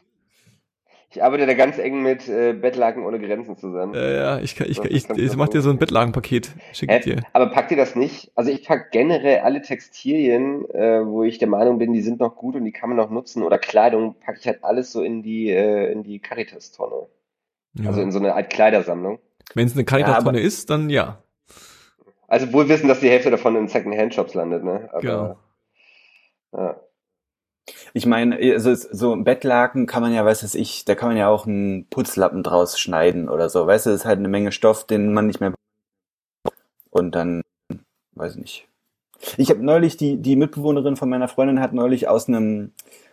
Ich 1.15 1.23
arbeite 1.23 1.47
da 1.47 1.55
ganz 1.55 1.79
eng 1.79 2.03
mit 2.03 2.29
äh, 2.29 2.55
Bettlaken 2.55 3.05
ohne 3.07 3.21
Grenzen 3.21 3.57
zusammen. 3.57 3.95
Ja, 3.95 4.11
ja, 4.11 4.39
ich, 4.41 4.57
kann, 4.57 4.69
ich, 4.69 4.79
Das 4.79 4.87
ich, 4.91 5.09
ich 5.09 5.31
du 5.31 5.37
mach 5.37 5.49
dir 5.49 5.61
so 5.61 5.69
ein 5.69 5.75
machen. 5.75 5.79
Bettlagenpaket. 5.79 6.51
Schick 6.73 6.91
ich 6.91 6.97
Hä? 6.97 7.01
dir. 7.15 7.23
Aber 7.33 7.47
packt 7.51 7.71
ihr 7.71 7.77
das 7.77 7.95
nicht? 7.95 8.33
Also 8.35 8.51
ich 8.51 8.65
pack 8.67 8.91
generell 8.91 9.39
alle 9.41 9.63
Textilien, 9.63 10.69
äh, 10.71 11.07
wo 11.07 11.23
ich 11.23 11.39
der 11.39 11.47
Meinung 11.47 11.79
bin, 11.79 11.93
die 11.93 12.03
sind 12.03 12.19
noch 12.19 12.35
gut 12.35 12.57
und 12.57 12.65
die 12.65 12.73
kann 12.73 12.89
man 12.89 12.97
noch 12.97 13.11
nutzen. 13.11 13.45
Oder 13.45 13.59
Kleidung 13.59 14.17
packe 14.19 14.39
ich 14.41 14.47
halt 14.49 14.65
alles 14.65 14.91
so 14.91 15.03
in 15.03 15.23
die 15.23 15.51
äh, 15.51 15.93
in 15.93 16.03
die 16.03 16.19
Caritas-Tonne. 16.19 17.07
Ja. 17.75 17.89
Also 17.91 18.01
in 18.01 18.11
so 18.11 18.19
eine 18.19 18.35
Art 18.35 18.51
Kleidersammlung. 18.51 19.21
Wenn 19.55 19.67
es 19.69 19.75
eine 19.75 19.83
Ja, 19.83 19.87
Caritas-Tonne 19.87 20.39
aber- 20.39 20.41
ist, 20.41 20.69
dann 20.69 20.91
ja. 20.91 21.23
Also 22.27 22.53
wohl 22.53 22.69
wissen, 22.69 22.89
dass 22.89 22.99
die 22.99 23.09
Hälfte 23.11 23.31
davon 23.31 23.55
in 23.55 23.69
Second-Hand-Shops 23.69 24.35
landet, 24.35 24.65
ne? 24.65 24.89
Aber, 24.91 25.01
Genau. 25.01 25.37
ja. 26.53 26.81
Ich 27.95 28.07
meine, 28.07 28.37
also 28.37 28.75
so 28.75 29.15
ein 29.15 29.25
Bettlaken 29.25 29.87
kann 29.87 30.03
man 30.03 30.13
ja, 30.13 30.25
weiß 30.25 30.43
es 30.43 30.55
ich, 30.55 30.85
da 30.85 30.95
kann 30.95 31.09
man 31.09 31.17
ja 31.17 31.29
auch 31.29 31.47
einen 31.47 31.87
Putzlappen 31.89 32.43
draus 32.43 32.79
schneiden 32.79 33.29
oder 33.29 33.49
so. 33.49 33.67
Weißt 33.67 33.87
du, 33.87 33.91
das 33.91 34.01
ist 34.01 34.07
halt 34.07 34.19
eine 34.19 34.29
Menge 34.29 34.53
Stoff, 34.53 34.87
den 34.87 35.13
man 35.13 35.27
nicht 35.27 35.41
mehr 35.41 35.55
und 36.91 37.15
dann, 37.15 37.43
weiß 38.13 38.37
ich 38.37 38.41
nicht. 38.41 38.69
Ich 39.37 39.51
habe 39.51 39.65
neulich 39.65 39.97
die 39.97 40.21
die 40.21 40.37
Mitbewohnerin 40.37 40.97
von 40.97 41.09
meiner 41.09 41.29
Freundin 41.29 41.61
hat 41.61 41.73
neulich 41.73 42.09
aus 42.09 42.29
einem 42.29 42.73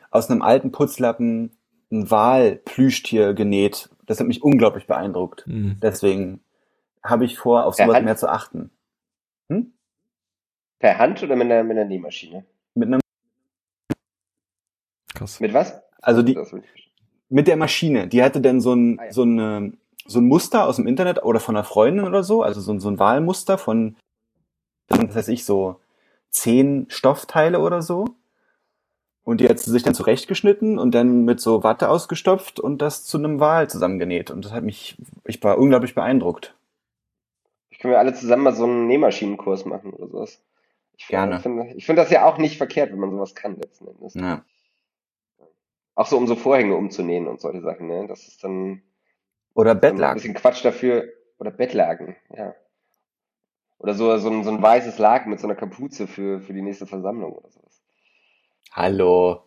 aus 0.10 0.30
einem 0.30 0.42
alten 0.42 0.72
Putzlappen 0.72 1.52
ein 1.92 2.10
Walplüschtier 2.10 3.34
genäht. 3.34 3.90
Das 4.06 4.20
hat 4.20 4.28
mich 4.28 4.44
unglaublich 4.44 4.88
beeindruckt. 4.88 5.46
Hm. 5.46 5.78
Deswegen 5.82 6.42
habe 7.04 7.26
ich 7.26 7.38
vor, 7.38 7.66
auf 7.66 7.76
sowas 7.76 8.02
mehr 8.04 8.16
zu 8.16 8.30
achten. 8.30 8.72
Hm? 9.50 9.74
Per 10.80 10.98
Hand 10.98 11.22
oder 11.24 11.36
mit 11.36 11.46
einer, 11.46 11.64
mit 11.64 11.78
einer 11.78 11.88
Nähmaschine? 11.88 12.46
Mit 12.76 12.88
einem, 12.88 13.01
Krass. 15.22 15.40
Mit 15.40 15.54
was? 15.54 15.80
also 16.02 16.24
die, 16.24 16.38
mit 17.30 17.48
der 17.48 17.58
Maschine, 17.58 18.08
die 18.08 18.24
hatte 18.24 18.42
dann 18.42 18.60
so 18.60 18.74
ein, 18.74 19.00
Ah, 19.00 19.06
ja. 19.06 19.12
so 19.14 19.22
eine, 19.22 19.74
so 20.08 20.20
ein 20.20 20.26
Muster 20.26 20.68
aus 20.68 20.78
dem 20.78 20.88
Internet 20.88 21.24
oder 21.24 21.40
von 21.40 21.56
einer 21.56 21.64
Freundin 21.64 22.06
oder 22.06 22.24
so, 22.24 22.42
also 22.42 22.60
so, 22.60 22.72
ein- 22.74 22.80
so 22.80 22.90
ein 22.90 22.98
Wahlmuster 23.00 23.58
von, 23.58 23.96
was 24.90 25.16
weiß 25.16 25.28
ich, 25.30 25.46
so 25.46 25.76
zehn 26.32 26.88
Stoffteile 26.90 27.60
oder 27.60 27.82
so. 27.82 28.06
Und 29.24 29.40
die 29.40 29.48
hat 29.48 29.60
sie 29.60 29.70
sich 29.70 29.84
dann 29.84 29.94
zurechtgeschnitten 29.94 30.80
und 30.80 30.96
dann 30.96 31.24
mit 31.26 31.40
so 31.40 31.64
Watte 31.64 31.90
ausgestopft 31.90 32.60
und 32.60 32.82
das 32.82 33.06
zu 33.06 33.20
einem 33.20 33.40
Wal 33.40 33.70
zusammengenäht. 33.70 34.32
Und 34.32 34.44
das 34.44 34.52
hat 34.52 34.64
mich, 34.64 34.98
ich 35.26 35.42
war 35.44 35.60
unglaublich 35.60 35.94
beeindruckt. 35.94 36.56
Ich 37.70 37.78
können 37.80 37.94
wir 37.94 38.00
alle 38.00 38.16
zusammen 38.16 38.44
mal 38.44 38.56
so 38.56 38.64
einen 38.64 38.88
Nähmaschinenkurs 38.88 39.66
machen 39.66 39.94
oder 39.94 40.08
sowas. 40.08 40.42
Ich 40.98 41.08
Gerne. 41.08 41.40
finde 41.40 41.68
ich 41.76 41.86
finde 41.86 42.02
das 42.02 42.12
ja 42.12 42.26
auch 42.26 42.38
nicht 42.40 42.58
verkehrt, 42.58 42.92
wenn 42.92 43.00
man 43.00 43.12
sowas 43.12 43.36
kann 43.36 43.56
letzten 43.58 43.88
Endes. 43.88 44.16
Ja. 44.16 44.44
Auch 45.96 46.08
so 46.08 46.18
um 46.18 46.28
so 46.28 46.36
Vorhänge 46.36 46.76
umzunähen 46.76 47.28
und 47.28 47.42
solche 47.42 47.62
Sachen, 47.62 47.88
ne? 47.88 48.06
Das 48.08 48.28
ist 48.28 48.44
dann 48.44 48.82
Oder 49.54 49.76
dann 49.76 49.78
ein 49.78 49.94
Bettlaken. 49.94 50.16
bisschen 50.16 50.34
Quatsch 50.34 50.64
dafür. 50.66 51.06
Oder 51.38 51.52
Bettlaken, 51.52 52.16
ja. 52.36 52.54
Oder 53.80 53.96
so, 53.96 54.16
so, 54.18 54.30
ein, 54.30 54.44
so 54.44 54.52
ein 54.52 54.62
weißes 54.62 55.00
Laken 55.00 55.32
mit 55.32 55.40
so 55.40 55.48
einer 55.48 55.56
Kapuze 55.56 56.06
für, 56.08 56.40
für 56.40 56.54
die 56.54 56.62
nächste 56.62 56.86
Versammlung 56.86 57.34
oder 57.34 57.50
sowas. 57.50 57.82
Hallo. 58.72 59.44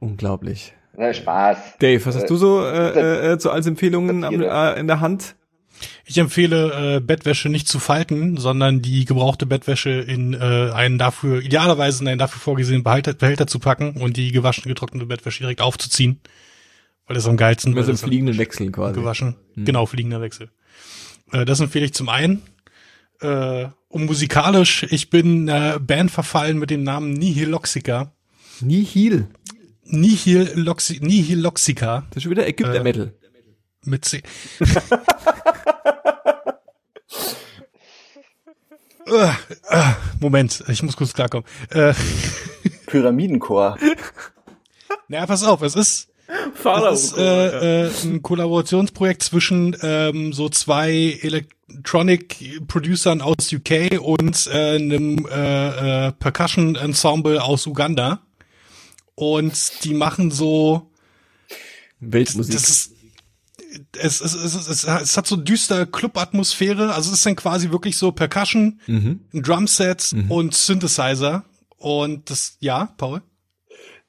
Unglaublich. 0.00 0.74
Ja, 0.96 1.12
Spaß. 1.12 1.76
Dave, 1.78 2.04
was 2.06 2.16
hast 2.16 2.24
Äh, 2.24 2.26
du 2.28 2.36
so 2.36 2.62
äh, 2.64 2.88
äh, 2.90 3.32
äh, 3.32 3.38
so 3.38 3.50
als 3.50 3.66
Empfehlungen 3.66 4.24
am, 4.24 4.40
äh, 4.40 4.80
in 4.80 4.86
der 4.86 5.00
Hand? 5.00 5.36
Ich 6.04 6.16
empfehle, 6.18 6.96
äh, 6.96 7.00
Bettwäsche 7.00 7.48
nicht 7.48 7.68
zu 7.68 7.78
falten, 7.78 8.36
sondern 8.36 8.80
die 8.80 9.04
gebrauchte 9.04 9.44
Bettwäsche 9.46 9.90
in 9.90 10.34
äh, 10.34 10.70
einen 10.72 10.98
dafür, 10.98 11.42
idealerweise 11.42 12.02
in 12.02 12.08
einen 12.08 12.18
dafür 12.18 12.40
vorgesehenen 12.40 12.84
Behälter, 12.84 13.12
Behälter 13.14 13.46
zu 13.46 13.58
packen 13.58 13.96
und 14.00 14.16
die 14.16 14.32
gewaschene, 14.32 14.68
getrocknete 14.68 15.06
Bettwäsche 15.06 15.40
direkt 15.40 15.60
aufzuziehen. 15.60 16.20
Weil 17.06 17.14
das 17.14 17.26
am 17.26 17.36
geilsten 17.36 17.72
Mit 17.72 17.76
so 17.76 17.80
weil 17.82 17.84
einem 17.90 17.94
das 17.94 18.02
am 18.02 18.08
fliegenden 18.08 18.38
Wechsel 18.38 18.70
quasi. 18.72 18.98
gewaschen. 18.98 19.36
Hm. 19.54 19.64
Genau, 19.64 19.86
fliegender 19.86 20.20
Wechsel. 20.20 20.50
Äh, 21.32 21.44
das 21.44 21.60
empfehle 21.60 21.84
ich 21.84 21.94
zum 21.94 22.08
einen. 22.08 22.42
Äh, 23.20 23.66
um 23.88 24.06
musikalisch, 24.06 24.84
ich 24.90 25.10
bin 25.10 25.48
äh, 25.48 25.78
Band 25.80 26.10
verfallen 26.10 26.58
mit 26.58 26.70
dem 26.70 26.82
Namen 26.82 27.12
Nihiloxica. 27.12 28.12
Nihil. 28.60 29.28
Nihiloxi 29.84 30.98
Nihiloxica 31.00 32.04
Das 32.10 32.16
ist 32.18 32.22
schon 32.24 32.32
wieder 32.32 32.46
Ägypter 32.46 32.80
Äh, 32.80 32.82
Metal. 32.82 33.12
Mit 33.86 34.04
C. 34.04 34.22
Äh, 39.06 39.28
äh, 39.70 39.92
Moment, 40.20 40.64
ich 40.68 40.82
muss 40.82 40.96
kurz 40.96 41.12
klarkommen. 41.12 41.46
Äh, 41.70 41.94
Pyramidenchor. 42.86 43.78
naja, 45.08 45.26
pass 45.26 45.44
auf, 45.44 45.62
es 45.62 45.76
ist, 45.76 46.08
es 46.26 47.04
ist 47.04 47.16
äh, 47.16 47.86
äh, 47.86 47.90
ein 48.04 48.22
Kollaborationsprojekt 48.22 49.22
zwischen 49.22 49.76
ähm, 49.82 50.32
so 50.32 50.48
zwei 50.48 51.18
Electronic 51.22 52.66
Producern 52.66 53.20
aus 53.20 53.52
UK 53.52 54.00
und 54.00 54.48
äh, 54.52 54.74
einem 54.74 55.26
äh, 55.30 56.08
äh, 56.08 56.12
Percussion 56.12 56.74
Ensemble 56.74 57.42
aus 57.42 57.66
Uganda. 57.66 58.22
Und 59.14 59.84
die 59.84 59.94
machen 59.94 60.30
so 60.30 60.90
Weltmusik. 62.00 62.54
das 62.54 62.68
ist 62.68 62.95
es, 63.98 64.20
es, 64.20 64.34
es, 64.34 64.68
es, 64.68 64.84
es 64.84 65.16
hat 65.16 65.26
so 65.26 65.36
düster 65.36 65.86
Club-Atmosphäre. 65.86 66.94
Also 66.94 67.10
es 67.10 67.18
ist 67.18 67.26
dann 67.26 67.36
quasi 67.36 67.70
wirklich 67.70 67.96
so 67.96 68.12
Percussion, 68.12 68.80
mhm. 68.86 69.20
ein 69.34 69.42
Drumset 69.42 70.12
Mhm. 70.12 70.30
und 70.30 70.54
Synthesizer. 70.54 71.44
Und 71.76 72.30
das, 72.30 72.56
ja, 72.60 72.90
Paul? 72.96 73.22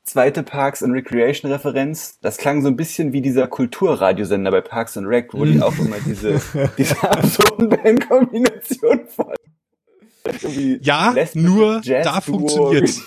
Zweite 0.03 0.41
Parks 0.43 0.83
and 0.83 0.93
Recreation 0.93 1.51
Referenz. 1.51 2.17
Das 2.21 2.37
klang 2.37 2.61
so 2.61 2.69
ein 2.69 2.77
bisschen 2.77 3.11
wie 3.11 3.21
dieser 3.21 3.47
Kulturradiosender 3.47 4.51
bei 4.51 4.61
Parks 4.61 4.95
and 4.95 5.05
Rec, 5.07 5.33
wo 5.33 5.43
die 5.43 5.61
auch 5.61 5.77
immer 5.77 5.97
diese, 6.05 6.41
diese 6.77 7.03
absurden 7.11 7.67
Bandkombinationen 7.69 9.07
von. 9.07 9.33
Ja, 10.81 11.13
nur 11.33 11.81
Jazz-Duo. 11.83 12.03
da 12.03 12.21
funktioniert's. 12.21 13.01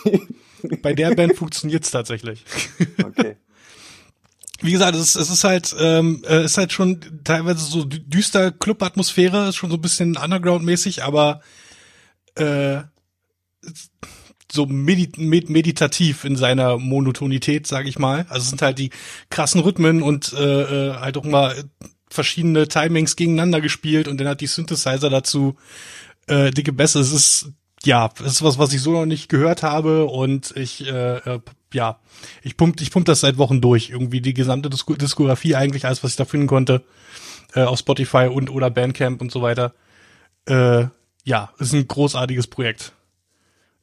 Bei 0.83 0.93
der 0.93 1.15
Band 1.15 1.37
funktioniert's 1.37 1.91
tatsächlich. 1.91 2.45
Okay. 3.03 3.37
Wie 4.63 4.73
gesagt, 4.73 4.95
es 4.95 5.01
ist, 5.01 5.17
es 5.17 5.31
ist 5.31 5.45
halt, 5.45 5.75
ähm, 5.79 6.23
äh, 6.29 6.45
ist 6.45 6.59
halt 6.59 6.73
schon 6.73 7.01
teilweise 7.25 7.65
so 7.65 7.81
dü- 7.81 8.07
düster 8.07 8.53
Club-Atmosphäre, 8.53 9.49
ist 9.49 9.57
schon 9.57 9.71
so 9.71 9.77
ein 9.77 9.83
bisschen 9.83 10.17
Underground-mäßig, 10.17 11.03
aber 11.03 11.41
äh, 12.35 12.83
so 14.53 14.67
medit 14.67 15.17
med 15.17 15.49
meditativ 15.49 16.25
in 16.25 16.37
seiner 16.37 16.77
Monotonität, 16.77 17.67
sage 17.67 17.89
ich 17.89 17.99
mal. 17.99 18.27
Also 18.29 18.43
es 18.45 18.51
sind 18.51 18.63
halt 18.63 18.79
die 18.79 18.91
krassen 19.31 19.61
Rhythmen 19.61 20.03
und 20.03 20.33
äh, 20.33 20.89
äh, 20.91 20.95
halt 20.95 21.17
auch 21.17 21.25
mal 21.25 21.65
verschiedene 22.11 22.67
Timings 22.67 23.17
gegeneinander 23.17 23.61
gespielt 23.61 24.09
und 24.09 24.19
dann 24.19 24.29
hat 24.29 24.41
die 24.41 24.47
Synthesizer 24.49 25.09
dazu 25.09 25.57
äh, 26.27 26.51
dicke 26.51 26.73
Bässe. 26.73 26.99
Es 26.99 27.13
ist 27.13 27.53
ja, 27.85 28.11
ist 28.25 28.43
was, 28.43 28.59
was 28.59 28.73
ich 28.73 28.83
so 28.83 28.93
noch 28.93 29.07
nicht 29.07 29.29
gehört 29.29 29.63
habe 29.63 30.05
und 30.07 30.55
ich, 30.57 30.87
äh, 30.87 31.17
äh, 31.17 31.41
ja, 31.73 31.99
ich 32.43 32.57
pump, 32.57 32.81
ich 32.81 32.91
pump 32.91 33.07
das 33.07 33.21
seit 33.21 33.39
Wochen 33.39 33.61
durch. 33.61 33.91
Irgendwie 33.91 34.21
die 34.21 34.35
gesamte 34.35 34.69
Disk 34.69 34.99
Diskografie 34.99 35.55
eigentlich, 35.57 35.87
alles, 35.87 36.03
was 36.05 36.11
ich 36.13 36.17
da 36.17 36.25
finden 36.25 36.47
konnte, 36.47 36.83
äh, 37.55 37.63
auf 37.63 37.79
Spotify 37.79 38.29
und 38.33 38.51
oder 38.51 38.71
Bandcamp 38.71 39.21
und 39.21 39.33
so 39.33 39.41
weiter. 39.43 39.75
Äh, 40.47 40.87
ja, 41.25 41.53
ist 41.59 41.73
ein 41.73 41.87
großartiges 41.89 42.49
Projekt. 42.49 42.93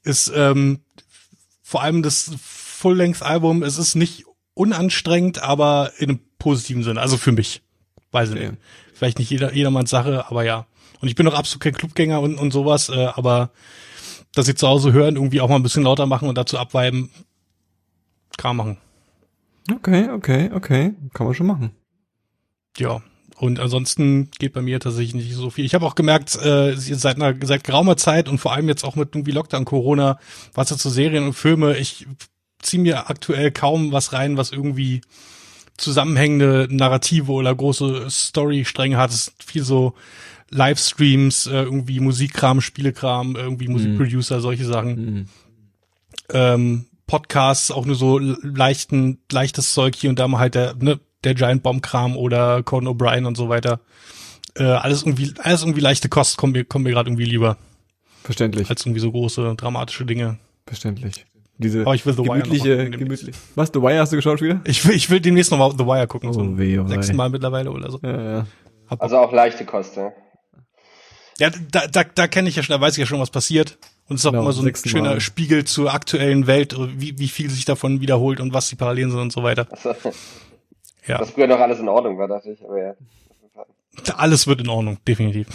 Ist 0.03 0.31
ähm, 0.35 0.79
vor 1.63 1.81
allem 1.81 2.03
das 2.03 2.31
Full-Length-Album, 2.41 3.63
es 3.63 3.77
ist 3.77 3.95
nicht 3.95 4.25
unanstrengend, 4.53 5.41
aber 5.41 5.91
in 5.97 6.09
einem 6.09 6.19
positiven 6.39 6.83
Sinne. 6.83 7.01
Also 7.01 7.17
für 7.17 7.31
mich. 7.31 7.61
Weiß 8.11 8.29
ich 8.29 8.35
Okay. 8.35 8.49
nicht. 8.51 8.61
Vielleicht 8.93 9.19
nicht 9.19 9.29
jeder, 9.29 9.53
jedermanns 9.53 9.89
Sache, 9.89 10.25
aber 10.27 10.43
ja. 10.43 10.65
Und 10.99 11.07
ich 11.07 11.15
bin 11.15 11.27
auch 11.27 11.33
absolut 11.33 11.61
kein 11.61 11.73
Clubgänger 11.73 12.21
und, 12.21 12.35
und 12.35 12.51
sowas, 12.51 12.89
äh, 12.89 13.07
aber 13.15 13.51
dass 14.33 14.45
sie 14.45 14.55
zu 14.55 14.67
Hause 14.67 14.93
hören, 14.93 15.15
irgendwie 15.15 15.41
auch 15.41 15.49
mal 15.49 15.55
ein 15.55 15.63
bisschen 15.63 15.83
lauter 15.83 16.05
machen 16.05 16.29
und 16.29 16.37
dazu 16.37 16.57
abweiben, 16.57 17.09
kann 18.37 18.55
man 18.55 18.67
machen. 18.67 18.77
Okay, 19.73 20.09
okay, 20.09 20.49
okay. 20.53 20.93
Kann 21.13 21.25
man 21.25 21.35
schon 21.35 21.47
machen. 21.47 21.71
Ja. 22.77 23.01
Und 23.39 23.59
ansonsten 23.59 24.31
geht 24.39 24.53
bei 24.53 24.61
mir 24.61 24.79
tatsächlich 24.79 25.13
nicht 25.13 25.35
so 25.35 25.51
viel. 25.51 25.65
Ich 25.65 25.75
habe 25.75 25.85
auch 25.85 25.93
gemerkt, 25.93 26.35
äh, 26.43 26.75
seit 26.75 27.17
einer 27.17 27.35
seit 27.45 27.63
geraumer 27.63 27.95
Zeit 27.95 28.29
und 28.29 28.39
vor 28.39 28.53
allem 28.53 28.67
jetzt 28.67 28.83
auch 28.83 28.95
mit 28.95 29.13
irgendwie 29.13 29.31
Lockdown 29.31 29.65
Corona, 29.65 30.19
was 30.55 30.71
jetzt 30.71 30.81
so 30.81 30.89
Serien 30.89 31.23
und 31.23 31.33
Filme, 31.33 31.77
ich 31.77 32.07
ziehe 32.59 32.81
mir 32.81 33.11
aktuell 33.11 33.51
kaum 33.51 33.91
was 33.91 34.13
rein, 34.13 34.37
was 34.37 34.51
irgendwie 34.51 35.01
zusammenhängende 35.77 36.67
Narrative 36.71 37.31
oder 37.31 37.53
große 37.53 38.09
Storystränge 38.09 38.97
hat. 38.97 39.11
Es 39.11 39.27
ist 39.27 39.43
viel 39.43 39.63
so 39.63 39.93
Livestreams, 40.49 41.47
äh, 41.47 41.63
irgendwie 41.63 41.99
Musikkram, 41.99 42.61
Spielekram, 42.61 43.35
irgendwie 43.35 43.67
Musikproducer, 43.67 44.39
solche 44.39 44.65
Sachen. 44.65 44.95
Mhm. 44.95 45.25
Ähm, 46.33 46.85
Podcasts, 47.05 47.71
auch 47.71 47.85
nur 47.85 47.95
so 47.95 48.19
leichten, 48.19 49.19
leichtes 49.31 49.73
Zeug 49.73 49.95
hier 49.95 50.09
und 50.09 50.19
da 50.19 50.27
mal 50.27 50.39
halt 50.39 50.55
der, 50.55 50.75
ne, 50.75 50.99
der 51.23 51.35
Giant 51.35 51.63
Bomb 51.63 51.81
Kram 51.81 52.17
oder 52.17 52.63
Conan 52.63 52.93
O'Brien 52.93 53.25
und 53.25 53.37
so 53.37 53.49
weiter. 53.49 53.79
Äh, 54.55 54.63
alles 54.63 55.03
irgendwie, 55.03 55.33
alles 55.39 55.61
irgendwie 55.61 55.81
leichte 55.81 56.09
Kost 56.09 56.37
kommt 56.37 56.53
mir, 56.53 56.65
kommt 56.65 56.83
mir 56.83 56.91
gerade 56.91 57.09
irgendwie 57.09 57.25
lieber 57.25 57.57
Verständlich, 58.23 58.69
als 58.69 58.85
irgendwie 58.85 58.99
so 58.99 59.11
große 59.11 59.55
dramatische 59.55 60.05
Dinge. 60.05 60.37
verständlich. 60.65 61.25
Diese 61.59 61.81
Aber 61.81 61.95
ich 61.95 62.05
will 62.05 62.13
The 62.13 62.19
Wire 62.19 62.41
gemütliche, 62.41 62.77
gucken 62.83 62.99
gemütlich. 62.99 63.35
Was, 63.55 63.71
The 63.73 63.81
Wire 63.81 63.99
hast 63.99 64.11
du 64.11 64.15
geschaut 64.15 64.41
wieder? 64.41 64.61
Ich 64.65 64.85
will, 64.85 64.95
ich 64.95 65.09
will 65.09 65.19
demnächst 65.19 65.51
noch 65.51 65.57
mal 65.57 65.71
The 65.71 65.85
Wire 65.85 66.07
gucken, 66.07 66.31
so 66.33 66.41
Oh 66.41 66.57
weh, 66.57 66.77
oh 66.77 66.87
sechsten 66.87 67.15
Mal 67.15 67.29
mittlerweile 67.29 67.71
oder 67.71 67.89
so. 67.89 67.99
Ja, 68.03 68.21
ja. 68.21 68.47
Hab 68.87 69.01
Also 69.01 69.17
auch 69.17 69.31
leichte 69.31 69.65
Kost, 69.65 69.95
ja. 69.97 70.11
Ja, 71.39 71.49
da, 71.71 71.87
da, 71.87 72.03
da 72.03 72.27
kenne 72.27 72.49
ich 72.49 72.55
ja 72.55 72.63
schon, 72.63 72.75
da 72.75 72.81
weiß 72.81 72.93
ich 72.93 72.99
ja 72.99 73.05
schon, 73.05 73.19
was 73.19 73.29
passiert. 73.29 73.77
Und 74.09 74.15
es 74.15 74.21
ist 74.21 74.25
auch 74.25 74.31
Genau, 74.31 74.43
immer 74.43 74.53
so 74.53 74.65
ein 74.65 74.73
schöner 74.75 75.09
Mal. 75.11 75.19
Spiegel 75.19 75.65
zur 75.65 75.93
aktuellen 75.93 76.47
Welt, 76.47 76.75
wie, 76.97 77.19
wie 77.19 77.27
viel 77.27 77.49
sich 77.49 77.65
davon 77.65 77.99
wiederholt 78.01 78.39
und 78.39 78.53
was 78.53 78.69
die 78.69 78.75
Parallelen 78.75 79.11
sind 79.11 79.19
und 79.19 79.31
so 79.31 79.43
weiter. 79.43 79.67
Also, 79.69 79.93
Ja, 81.05 81.19
Was 81.19 81.31
früher 81.31 81.47
noch 81.47 81.59
alles 81.59 81.79
in 81.79 81.87
Ordnung 81.89 82.17
war, 82.17 82.27
dachte 82.27 82.51
ich. 82.51 82.63
Aber 82.63 82.81
ja. 82.81 82.93
alles 84.15 84.47
wird 84.47 84.61
in 84.61 84.69
Ordnung, 84.69 84.97
definitiv. 85.07 85.47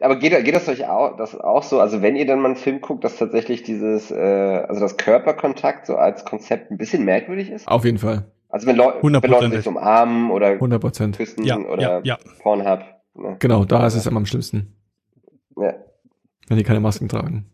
Aber 0.00 0.16
geht, 0.16 0.44
geht 0.44 0.54
das 0.54 0.68
euch 0.68 0.86
auch, 0.86 1.16
das 1.16 1.38
auch 1.38 1.62
so? 1.62 1.80
Also 1.80 2.02
wenn 2.02 2.14
ihr 2.16 2.26
dann 2.26 2.40
mal 2.40 2.48
einen 2.48 2.56
Film 2.56 2.80
guckt, 2.80 3.04
dass 3.04 3.16
tatsächlich 3.16 3.62
dieses, 3.62 4.10
äh, 4.10 4.16
also 4.16 4.80
das 4.80 4.96
Körperkontakt 4.96 5.86
so 5.86 5.96
als 5.96 6.24
Konzept 6.24 6.70
ein 6.70 6.76
bisschen 6.76 7.04
merkwürdig 7.04 7.50
ist? 7.50 7.66
Auf 7.66 7.84
jeden 7.84 7.98
Fall. 7.98 8.24
Also 8.48 8.66
wenn, 8.66 8.76
Leu 8.76 8.92
wenn 9.02 9.30
Leute 9.30 9.56
sich 9.56 9.66
umarmen 9.66 10.30
oder 10.30 10.48
100 10.48 10.80
Prozent. 10.80 11.16
küssen 11.16 11.44
Ja, 11.44 11.58
oder 11.58 11.82
ja, 11.82 12.00
ja. 12.04 12.18
Pornhub. 12.40 12.80
Ne? 13.16 13.36
Genau, 13.38 13.64
da 13.64 13.86
ist 13.86 13.94
es 13.94 14.06
immer 14.06 14.18
am 14.18 14.26
schlimmsten, 14.26 14.74
Ja. 15.56 15.74
wenn 16.48 16.56
die 16.56 16.64
keine 16.64 16.80
Masken 16.80 17.08
tragen. 17.08 17.46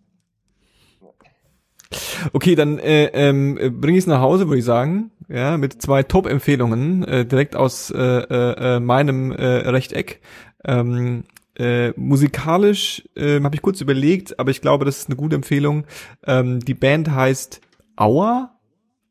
Okay, 2.33 2.55
dann 2.55 2.79
äh, 2.79 3.07
ähm, 3.13 3.55
bringe 3.81 3.99
ich 3.99 4.05
es 4.05 4.07
nach 4.07 4.21
Hause, 4.21 4.49
würde 4.49 4.59
ich 4.59 4.65
sagen. 4.65 5.11
Ja, 5.29 5.57
mit 5.57 5.81
zwei 5.83 6.03
Top-Empfehlungen 6.03 7.05
äh, 7.05 7.27
direkt 7.27 7.57
aus 7.57 7.91
äh, 7.91 7.99
äh, 7.99 8.77
äh, 8.77 8.81
meinem 8.81 9.33
äh, 9.33 9.45
Rechteck. 9.45 10.21
Ähm, 10.65 11.25
äh, 11.59 11.91
musikalisch 11.99 13.03
äh, 13.15 13.41
habe 13.41 13.55
ich 13.55 13.63
kurz 13.63 13.81
überlegt, 13.81 14.39
aber 14.39 14.51
ich 14.51 14.61
glaube, 14.61 14.85
das 14.85 14.99
ist 14.99 15.09
eine 15.09 15.17
gute 15.17 15.37
Empfehlung. 15.37 15.85
Ähm, 16.27 16.61
die 16.61 16.75
Band 16.75 17.11
heißt 17.11 17.61
Aua, 17.97 18.59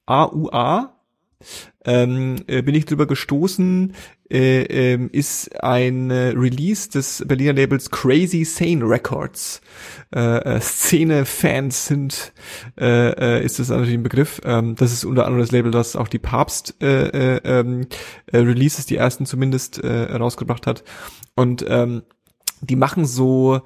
A-U-A. 0.06 0.96
Ähm, 1.84 2.38
äh, 2.48 2.62
bin 2.62 2.76
ich 2.76 2.86
drüber 2.86 3.08
gestoßen, 3.08 3.94
äh, 4.30 4.64
ähm, 4.64 5.10
ist 5.12 5.64
ein 5.64 6.12
äh, 6.12 6.34
Release 6.36 6.90
des 6.90 7.24
Berliner 7.28 7.54
Labels 7.54 7.90
Crazy 7.90 8.46
Sane 8.46 8.88
Records. 8.88 9.62
Äh, 10.14 10.38
äh, 10.38 10.62
Szene-Fans 10.62 11.88
sind, 11.88 12.34
äh, 12.80 13.40
äh, 13.40 13.46
ist 13.46 13.60
das 13.60 13.70
natürlich 13.70 13.96
ein 13.96 14.04
Begriff. 14.04 14.42
Ähm, 14.44 14.76
das 14.76 14.94
ist 14.94 15.06
unter 15.06 15.26
anderem 15.26 15.42
das 15.42 15.52
Label, 15.52 15.72
das 15.72 15.96
auch 15.96 16.08
die 16.08 16.20
Papst 16.20 16.76
äh, 16.82 17.38
äh, 17.38 17.42
ähm, 17.44 17.88
äh, 18.28 18.38
Releases, 18.38 18.86
die 18.86 18.98
ersten 18.98 19.26
zumindest, 19.26 19.80
äh, 19.80 20.16
rausgebracht 20.16 20.68
hat. 20.68 20.84
Und 21.36 21.66
ähm, 21.68 22.04
die 22.62 22.76
machen 22.76 23.06
so 23.06 23.62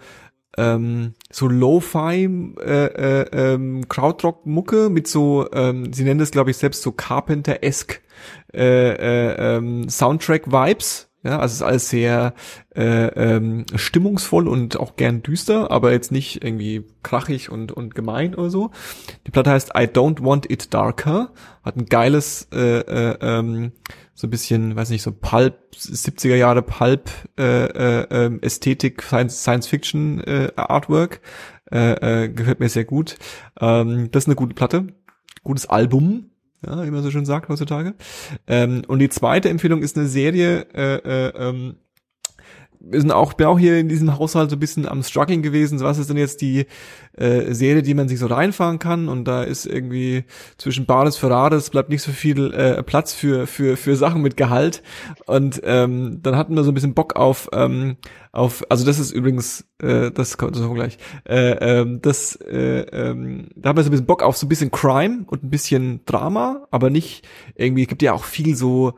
ähm, 0.58 1.14
so 1.32 1.47
Lo-Fi 1.47 2.30
äh, 2.60 2.86
äh, 2.86 3.53
ähm, 3.53 3.88
Krautrock-Mucke 3.88 4.89
mit 4.89 5.08
so, 5.08 5.47
ähm, 5.53 5.93
sie 5.93 6.03
nennen 6.03 6.20
das 6.20 6.32
glaube 6.32 6.51
ich 6.51 6.58
selbst 6.58 6.82
so 6.82 6.91
Carpenter-esque 6.91 8.01
äh, 8.53 8.89
äh, 8.91 9.58
ähm, 9.58 9.89
Soundtrack-Vibes. 9.89 11.10
Ja, 11.24 11.39
also 11.39 11.53
es 11.53 11.53
ist 11.53 11.62
alles 11.64 11.89
sehr 11.89 12.36
äh, 12.76 13.08
ähm, 13.08 13.66
stimmungsvoll 13.74 14.47
und 14.47 14.80
auch 14.80 14.95
gern 14.95 15.24
düster, 15.24 15.72
aber 15.72 15.91
jetzt 15.91 16.12
nicht 16.12 16.43
irgendwie 16.43 16.86
krachig 17.01 17.49
und, 17.49 17.72
und 17.72 17.95
gemein 17.95 18.36
oder 18.36 18.51
so. 18.51 18.70
Die 19.26 19.32
Platte 19.32 19.49
heißt 19.49 19.72
I 19.76 19.88
Don't 19.88 20.24
Want 20.24 20.51
It 20.51 20.72
Darker, 20.72 21.32
hat 21.64 21.78
ein 21.78 21.88
geiles 21.88 22.47
äh, 22.53 22.78
äh, 22.78 23.18
ähm, 23.22 23.72
so 24.16 24.28
ein 24.28 24.30
bisschen, 24.30 24.76
weiß 24.76 24.89
nicht, 24.89 25.01
so 25.01 25.11
Pulp, 25.11 25.55
70er 25.76 26.36
Jahre 26.36 26.61
Pulp 26.61 27.11
äh, 27.38 27.66
äh, 27.66 28.07
ähm, 28.09 28.39
Ästhetik, 28.41 29.03
Science, 29.03 29.41
Science 29.41 29.68
Fiction 29.68 30.22
äh, 30.22 30.51
Artwork. 30.55 31.20
Äh, 31.72 32.24
äh, 32.24 32.30
gefällt 32.30 32.59
mir 32.59 32.70
sehr 32.70 32.86
gut. 32.86 33.18
Ähm, 33.59 34.09
das 34.11 34.24
ist 34.24 34.28
eine 34.28 34.36
gute 34.36 34.53
Platte. 34.53 34.88
Gutes 35.43 35.68
Album, 35.68 36.30
ja, 36.66 36.86
wie 36.86 36.91
man 36.91 37.03
so 37.03 37.11
schön 37.11 37.26
sagt 37.26 37.49
heutzutage. 37.49 37.95
Ähm, 38.47 38.84
und 38.88 38.99
die 38.99 39.09
zweite 39.09 39.49
Empfehlung 39.49 39.82
ist 39.82 39.97
eine 39.97 40.07
Serie, 40.07 40.66
äh, 40.74 40.95
äh, 40.95 41.49
ähm, 41.49 41.76
wir 42.88 43.01
sind 43.01 43.11
auch, 43.11 43.33
bin 43.33 43.47
auch 43.47 43.57
hier 43.57 43.79
in 43.79 43.89
diesem 43.89 44.17
Haushalt 44.17 44.49
so 44.49 44.55
ein 44.55 44.59
bisschen 44.59 44.88
am 44.88 45.01
struggling 45.01 45.41
gewesen. 45.41 45.79
Was 45.79 45.97
ist 45.97 46.09
denn 46.09 46.17
jetzt 46.17 46.41
die 46.41 46.67
äh, 47.17 47.53
Serie, 47.53 47.81
die 47.81 47.93
man 47.95 48.07
sich 48.07 48.19
so 48.19 48.27
reinfahren 48.27 48.77
kann? 48.77 49.07
Und 49.07 49.25
da 49.25 49.43
ist 49.43 49.65
irgendwie 49.65 50.25
zwischen 50.57 50.86
Bares 50.86 51.17
für 51.17 51.29
Rades 51.29 51.69
bleibt 51.71 51.89
nicht 51.89 52.03
so 52.03 52.11
viel 52.11 52.53
äh, 52.53 52.83
Platz 52.83 53.13
für 53.13 53.47
für 53.47 53.75
für 53.75 53.95
Sachen 53.95 54.21
mit 54.21 54.38
Gehalt. 54.38 54.83
Und 55.25 55.61
ähm, 55.63 56.19
dann 56.21 56.35
hatten 56.35 56.55
wir 56.55 56.64
so 56.64 56.72
ein 56.72 56.76
bisschen 56.76 56.93
Bock 56.93 57.15
auf 57.15 57.49
ähm, 57.53 57.97
auf. 58.31 58.64
Also 58.69 58.85
das 58.85 58.99
ist 58.99 59.11
übrigens, 59.11 59.65
äh, 59.81 60.11
das 60.11 60.38
kommt 60.38 60.55
so 60.55 60.72
gleich. 60.73 60.97
Äh, 61.27 61.80
ähm, 61.80 62.01
das 62.01 62.35
äh, 62.35 62.81
ähm, 62.81 63.49
da 63.55 63.69
haben 63.69 63.77
wir 63.77 63.84
so 63.84 63.89
ein 63.89 63.91
bisschen 63.91 64.05
Bock 64.05 64.22
auf 64.22 64.38
so 64.38 64.45
ein 64.45 64.49
bisschen 64.49 64.72
Crime 64.72 65.26
und 65.27 65.43
ein 65.43 65.49
bisschen 65.49 66.01
Drama, 66.05 66.68
aber 66.69 66.91
nicht 66.91 67.27
irgendwie. 67.55 67.84
Es 67.84 67.88
gibt 67.88 68.03
ja 68.03 68.14
auch 68.14 68.26
viel 68.26 68.55
so 68.55 68.93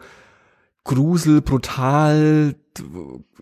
Grusel, 0.88 1.42
brutal, 1.42 2.56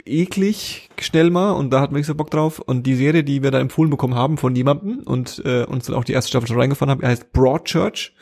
eklig, 0.05 0.89
schnell 0.99 1.29
mal 1.29 1.51
und 1.51 1.71
da 1.71 1.79
hatten 1.79 1.93
wir 1.93 1.99
nicht 1.99 2.07
so 2.07 2.15
Bock 2.15 2.31
drauf. 2.31 2.59
Und 2.59 2.85
die 2.85 2.95
Serie, 2.95 3.23
die 3.23 3.43
wir 3.43 3.51
da 3.51 3.59
empfohlen 3.59 3.91
bekommen 3.91 4.15
haben 4.15 4.37
von 4.37 4.55
jemandem 4.55 4.99
und 5.05 5.41
äh, 5.45 5.63
uns 5.63 5.85
dann 5.85 5.95
auch 5.95 6.03
die 6.03 6.13
erste 6.13 6.29
Staffel 6.29 6.47
schon 6.47 6.59
reingefahren 6.59 6.91
haben, 6.91 7.07
heißt 7.07 7.31
Broadchurch. 7.31 8.13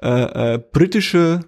Äh, 0.00 0.54
äh, 0.54 0.58
britische 0.58 1.40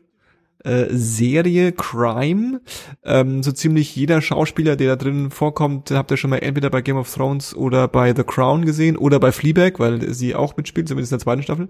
äh, 0.64 0.86
Serie 0.90 1.72
Crime. 1.72 2.60
Ähm, 3.04 3.42
so 3.42 3.52
ziemlich 3.52 3.94
jeder 3.94 4.20
Schauspieler, 4.20 4.76
der 4.76 4.96
da 4.96 5.04
drin 5.04 5.30
vorkommt, 5.30 5.90
habt 5.92 6.10
ihr 6.10 6.16
schon 6.16 6.30
mal 6.30 6.38
entweder 6.38 6.70
bei 6.70 6.82
Game 6.82 6.96
of 6.96 7.12
Thrones 7.12 7.54
oder 7.54 7.88
bei 7.88 8.14
The 8.14 8.24
Crown 8.24 8.64
gesehen 8.64 8.96
oder 8.96 9.20
bei 9.20 9.32
Fleabag, 9.32 9.78
weil 9.78 10.12
sie 10.12 10.34
auch 10.34 10.56
mitspielt, 10.56 10.88
zumindest 10.88 11.12
in 11.12 11.18
der 11.18 11.24
zweiten 11.24 11.42
Staffel. 11.42 11.68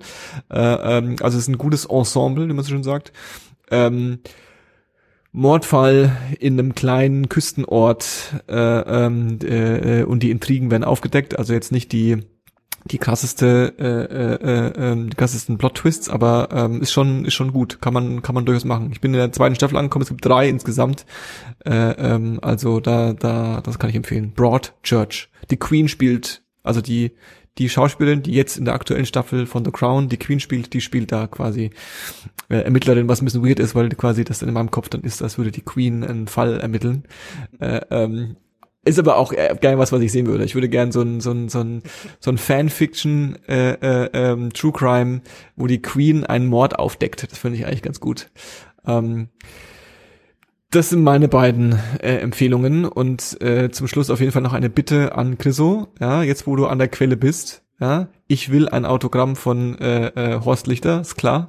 Äh, 0.50 0.58
ähm, 0.98 1.16
also 1.20 1.36
es 1.36 1.44
ist 1.44 1.48
ein 1.48 1.58
gutes 1.58 1.84
Ensemble, 1.84 2.48
wie 2.48 2.52
man 2.52 2.64
so 2.64 2.70
schön 2.70 2.82
sagt. 2.82 3.12
Ähm, 3.70 4.20
Mordfall 5.32 6.16
in 6.38 6.58
einem 6.58 6.74
kleinen 6.74 7.28
Küstenort 7.28 8.42
äh, 8.48 8.54
ähm, 8.54 9.38
äh, 9.42 10.02
und 10.04 10.22
die 10.22 10.30
Intrigen 10.30 10.70
werden 10.70 10.84
aufgedeckt. 10.84 11.38
Also 11.38 11.54
jetzt 11.54 11.72
nicht 11.72 11.92
die 11.92 12.18
die 12.90 12.98
krasseste, 12.98 13.74
äh, 13.78 14.84
äh, 14.84 14.92
äh, 14.92 15.08
die 15.08 15.16
krassesten 15.16 15.56
Plot-Twists, 15.56 16.08
aber 16.08 16.48
ähm, 16.52 16.82
ist 16.82 16.92
schon 16.92 17.24
ist 17.24 17.34
schon 17.34 17.52
gut, 17.52 17.80
kann 17.80 17.94
man 17.94 18.22
kann 18.22 18.34
man 18.34 18.44
durchaus 18.44 18.64
machen. 18.64 18.90
Ich 18.92 19.00
bin 19.00 19.12
in 19.14 19.18
der 19.18 19.32
zweiten 19.32 19.54
Staffel 19.54 19.76
angekommen, 19.76 20.02
es 20.02 20.08
gibt 20.08 20.24
drei 20.24 20.48
insgesamt, 20.48 21.06
äh, 21.64 21.70
ähm, 21.70 22.40
also 22.42 22.80
da 22.80 23.12
da 23.12 23.60
das 23.60 23.78
kann 23.78 23.90
ich 23.90 23.96
empfehlen. 23.96 24.32
Broad 24.34 24.74
Church, 24.82 25.30
die 25.50 25.58
Queen 25.58 25.88
spielt, 25.88 26.42
also 26.62 26.80
die 26.80 27.12
die 27.58 27.68
Schauspielerin, 27.68 28.22
die 28.22 28.32
jetzt 28.32 28.56
in 28.56 28.64
der 28.64 28.74
aktuellen 28.74 29.06
Staffel 29.06 29.46
von 29.46 29.64
The 29.64 29.70
Crown 29.70 30.08
die 30.08 30.16
Queen 30.16 30.40
spielt, 30.40 30.72
die 30.72 30.80
spielt 30.80 31.12
da 31.12 31.26
quasi 31.26 31.70
äh, 32.48 32.56
Ermittlerin, 32.56 33.08
was 33.08 33.20
ein 33.20 33.26
bisschen 33.26 33.44
weird 33.44 33.60
ist, 33.60 33.74
weil 33.74 33.88
quasi 33.90 34.24
das 34.24 34.38
dann 34.38 34.48
in 34.48 34.54
meinem 34.54 34.70
Kopf 34.70 34.88
dann 34.88 35.02
ist, 35.02 35.22
als 35.22 35.38
würde 35.38 35.50
die 35.50 35.62
Queen 35.62 36.02
einen 36.02 36.28
Fall 36.28 36.60
ermitteln. 36.60 37.04
Äh, 37.60 37.80
ähm, 37.90 38.36
Ist 38.84 38.98
aber 38.98 39.16
auch 39.16 39.32
geil 39.32 39.78
was, 39.78 39.92
was 39.92 40.00
ich 40.00 40.10
sehen 40.10 40.26
würde. 40.26 40.44
Ich 40.44 40.54
würde 40.54 40.68
gern 40.68 40.92
so 40.92 41.02
ein 41.02 41.20
so 41.20 41.30
ein 41.30 41.48
so 41.48 41.60
ein 41.60 41.82
so 42.20 42.30
ein 42.30 42.38
Fanfiction 42.38 43.38
äh, 43.46 43.74
äh, 43.74 44.10
ähm, 44.12 44.52
True 44.52 44.72
Crime, 44.72 45.20
wo 45.54 45.66
die 45.66 45.82
Queen 45.82 46.24
einen 46.24 46.46
Mord 46.46 46.78
aufdeckt. 46.78 47.30
Das 47.30 47.38
finde 47.38 47.58
ich 47.58 47.66
eigentlich 47.66 47.82
ganz 47.82 48.00
gut. 48.00 48.30
Ähm, 48.86 49.28
das 50.72 50.88
sind 50.88 51.02
meine 51.02 51.28
beiden 51.28 51.78
äh, 52.02 52.16
Empfehlungen 52.16 52.84
und 52.84 53.40
äh, 53.40 53.70
zum 53.70 53.86
Schluss 53.86 54.10
auf 54.10 54.20
jeden 54.20 54.32
Fall 54.32 54.42
noch 54.42 54.54
eine 54.54 54.70
Bitte 54.70 55.14
an 55.14 55.38
Chriso. 55.38 55.88
Ja, 56.00 56.22
jetzt 56.22 56.46
wo 56.46 56.56
du 56.56 56.66
an 56.66 56.78
der 56.78 56.88
Quelle 56.88 57.16
bist, 57.16 57.62
ja, 57.78 58.08
ich 58.26 58.50
will 58.50 58.68
ein 58.68 58.84
Autogramm 58.84 59.36
von 59.36 59.78
äh, 59.78 60.06
äh, 60.08 60.40
Horst 60.44 60.66
Lichter, 60.66 61.02
ist 61.02 61.16
klar. 61.16 61.48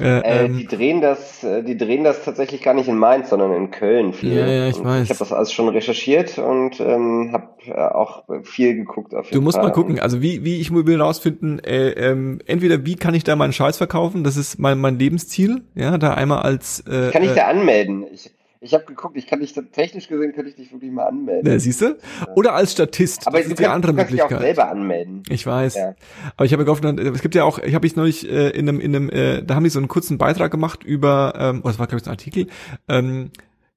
Äh, 0.00 0.18
äh, 0.18 0.44
ähm, 0.44 0.56
die 0.58 0.66
drehen 0.66 1.00
das, 1.00 1.42
äh, 1.44 1.62
die 1.62 1.76
drehen 1.76 2.04
das 2.04 2.24
tatsächlich 2.24 2.62
gar 2.62 2.74
nicht 2.74 2.88
in 2.88 2.98
Mainz, 2.98 3.30
sondern 3.30 3.52
in 3.52 3.70
Köln 3.70 4.12
viel. 4.12 4.34
Ja, 4.36 4.46
ja, 4.46 4.68
ich 4.68 4.78
und 4.78 4.84
weiß. 4.84 5.04
Ich 5.04 5.10
habe 5.10 5.18
das 5.18 5.32
alles 5.32 5.52
schon 5.52 5.68
recherchiert 5.68 6.38
und 6.38 6.80
ähm, 6.80 7.30
habe 7.32 7.48
äh, 7.66 7.72
auch 7.74 8.24
viel 8.42 8.74
geguckt 8.74 9.14
auf 9.14 9.26
jeden 9.26 9.34
Du 9.34 9.42
musst 9.42 9.56
Fall. 9.56 9.66
mal 9.66 9.72
gucken, 9.72 9.98
also 9.98 10.20
wie, 10.20 10.44
wie 10.44 10.60
ich 10.60 10.72
will 10.72 11.00
rausfinden, 11.00 11.58
äh, 11.64 11.90
ähm, 11.90 12.40
entweder 12.46 12.84
wie 12.84 12.96
kann 12.96 13.14
ich 13.14 13.24
da 13.24 13.36
meinen 13.36 13.52
Scheiß 13.52 13.78
verkaufen, 13.78 14.24
das 14.24 14.36
ist 14.36 14.58
mein, 14.58 14.78
mein 14.78 14.98
Lebensziel, 14.98 15.62
ja, 15.74 15.96
da 15.96 16.14
einmal 16.14 16.40
als 16.40 16.80
äh, 16.80 17.10
Kann 17.10 17.22
ich 17.22 17.30
äh, 17.30 17.36
da 17.36 17.46
anmelden? 17.46 18.04
Ich, 18.12 18.30
ich 18.60 18.74
habe 18.74 18.84
geguckt, 18.84 19.16
ich 19.16 19.26
kann 19.26 19.40
dich 19.40 19.54
technisch 19.72 20.08
gesehen 20.08 20.32
könnte 20.32 20.50
ich 20.50 20.56
dich 20.56 20.72
wirklich 20.72 20.90
mal 20.90 21.06
anmelden. 21.06 21.50
Ne, 21.50 21.60
siehst 21.60 21.80
du? 21.80 21.96
Oder 22.34 22.54
als 22.54 22.72
Statist. 22.72 23.26
Aber 23.26 23.38
das 23.38 23.46
ist 23.46 23.58
die 23.58 23.62
kannst, 23.62 23.74
andere 23.74 23.92
du 23.92 23.98
kannst 23.98 24.12
dich 24.12 24.22
auch 24.22 24.30
Möglichkeit. 24.30 24.56
selber 24.56 24.70
anmelden. 24.70 25.22
Ich 25.28 25.46
weiß. 25.46 25.76
Ja. 25.76 25.94
Aber 26.36 26.44
ich 26.44 26.52
habe 26.52 26.64
gehofft, 26.64 26.84
es 26.84 27.22
gibt 27.22 27.34
ja 27.34 27.44
auch, 27.44 27.58
ich 27.58 27.74
habe 27.74 27.86
ich 27.86 27.94
neulich 27.94 28.28
äh, 28.28 28.50
in 28.50 28.68
einem, 28.68 28.80
in 28.80 28.96
einem, 28.96 29.10
äh, 29.10 29.42
da 29.42 29.54
haben 29.54 29.64
die 29.64 29.70
so 29.70 29.78
einen 29.78 29.88
kurzen 29.88 30.18
Beitrag 30.18 30.50
gemacht 30.50 30.82
über, 30.82 31.34
ähm, 31.38 31.60
oh, 31.62 31.68
das 31.68 31.78
war 31.78 31.86
glaube 31.86 32.00
ich 32.00 32.06
ein 32.06 32.10
Artikel, 32.10 32.46
ähm, 32.88 33.30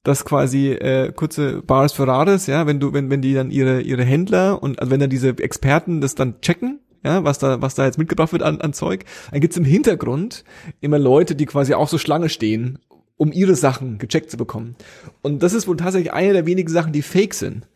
das 0.03 0.25
quasi 0.25 0.71
äh, 0.71 1.11
kurze 1.11 1.61
Bares 1.61 1.93
für 1.93 2.07
Rares, 2.07 2.47
ja, 2.47 2.65
wenn 2.65 2.79
du, 2.79 2.91
wenn, 2.91 3.11
wenn 3.11 3.21
die 3.21 3.35
dann 3.35 3.51
ihre, 3.51 3.81
ihre 3.81 4.03
Händler 4.03 4.63
und 4.63 4.79
also 4.79 4.91
wenn 4.91 4.99
dann 4.99 5.11
diese 5.11 5.29
Experten 5.37 6.01
das 6.01 6.15
dann 6.15 6.41
checken, 6.41 6.79
ja, 7.03 7.23
was 7.23 7.37
da, 7.37 7.61
was 7.61 7.75
da 7.75 7.85
jetzt 7.85 7.99
mitgebracht 7.99 8.31
wird 8.31 8.41
an, 8.41 8.61
an 8.61 8.73
Zeug, 8.73 9.05
dann 9.31 9.41
gibt's 9.41 9.57
im 9.57 9.65
Hintergrund 9.65 10.43
immer 10.79 10.97
Leute, 10.97 11.35
die 11.35 11.45
quasi 11.45 11.75
auch 11.75 11.87
so 11.87 11.99
Schlange 11.99 12.29
stehen, 12.29 12.79
um 13.21 13.31
ihre 13.31 13.53
Sachen 13.55 13.99
gecheckt 13.99 14.31
zu 14.31 14.37
bekommen. 14.37 14.75
Und 15.21 15.43
das 15.43 15.53
ist 15.53 15.67
wohl 15.67 15.77
tatsächlich 15.77 16.11
eine 16.11 16.33
der 16.33 16.47
wenigen 16.47 16.69
Sachen, 16.69 16.91
die 16.91 17.03
fake 17.03 17.35
sind. 17.35 17.67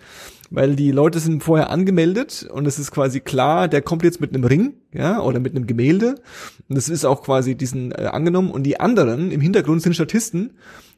Weil 0.50 0.76
die 0.76 0.90
Leute 0.92 1.20
sind 1.20 1.44
vorher 1.44 1.70
angemeldet 1.70 2.48
und 2.52 2.66
es 2.66 2.80
ist 2.80 2.90
quasi 2.90 3.20
klar, 3.20 3.68
der 3.68 3.84
kommt 3.84 4.04
jetzt 4.04 4.22
mit 4.22 4.34
einem 4.34 4.44
Ring, 4.44 4.74
ja, 4.92 5.22
oder 5.22 5.40
mit 5.40 5.56
einem 5.56 5.68
Gemälde. 5.68 6.16
Und 6.68 6.76
das 6.78 6.90
ist 6.90 7.06
auch 7.06 7.22
quasi 7.24 7.54
diesen 7.54 7.92
äh, 7.92 8.10
angenommen. 8.12 8.50
Und 8.50 8.64
die 8.64 8.80
anderen 8.80 9.30
im 9.32 9.40
Hintergrund 9.42 9.84
sind 9.84 9.94
Statisten, 9.94 10.54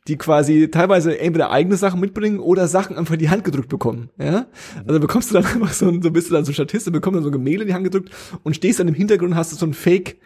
die 0.07 0.15
quasi 0.17 0.69
teilweise 0.71 1.19
entweder 1.19 1.51
eigene 1.51 1.75
Sachen 1.75 1.99
mitbringen 1.99 2.39
oder 2.39 2.69
Sachen 2.69 2.97
einfach 2.97 3.15
in 3.15 3.19
die 3.19 3.29
Hand 3.29 3.43
gedrückt 3.43 3.67
bekommen, 3.67 4.09
ja. 4.17 4.45
Also 4.85 4.99
bekommst 5.01 5.29
du 5.29 5.33
dann 5.33 5.45
einfach 5.53 5.73
so, 5.73 5.89
ein- 5.89 6.01
so 6.01 6.09
bist 6.11 6.29
du 6.29 6.33
dann 6.35 6.45
so 6.45 6.53
Statist 6.53 6.87
und 6.87 6.93
bekommst 6.93 7.17
dann 7.17 7.23
so 7.23 7.29
ein 7.29 7.33
Gemälde 7.33 7.63
in 7.63 7.67
die 7.67 7.73
Hand 7.73 7.83
gedrückt 7.83 8.11
und 8.43 8.55
stehst 8.55 8.79
dann 8.79 8.87
im 8.87 8.93
Hintergrund 8.95 9.31
und 9.31 9.37
hast 9.37 9.51
du 9.51 9.57
so 9.57 9.65
ein 9.65 9.73
Fake 9.73 10.17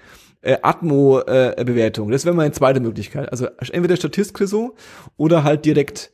äh, 0.41 0.57
Atmo-Bewertung. 0.61 2.11
das 2.11 2.25
wäre 2.25 2.35
meine 2.35 2.51
zweite 2.51 2.79
Möglichkeit. 2.79 3.31
Also 3.31 3.47
entweder 3.71 3.95
Statist 3.95 4.37
so 4.37 4.75
oder 5.17 5.43
halt 5.43 5.65
direkt 5.65 6.11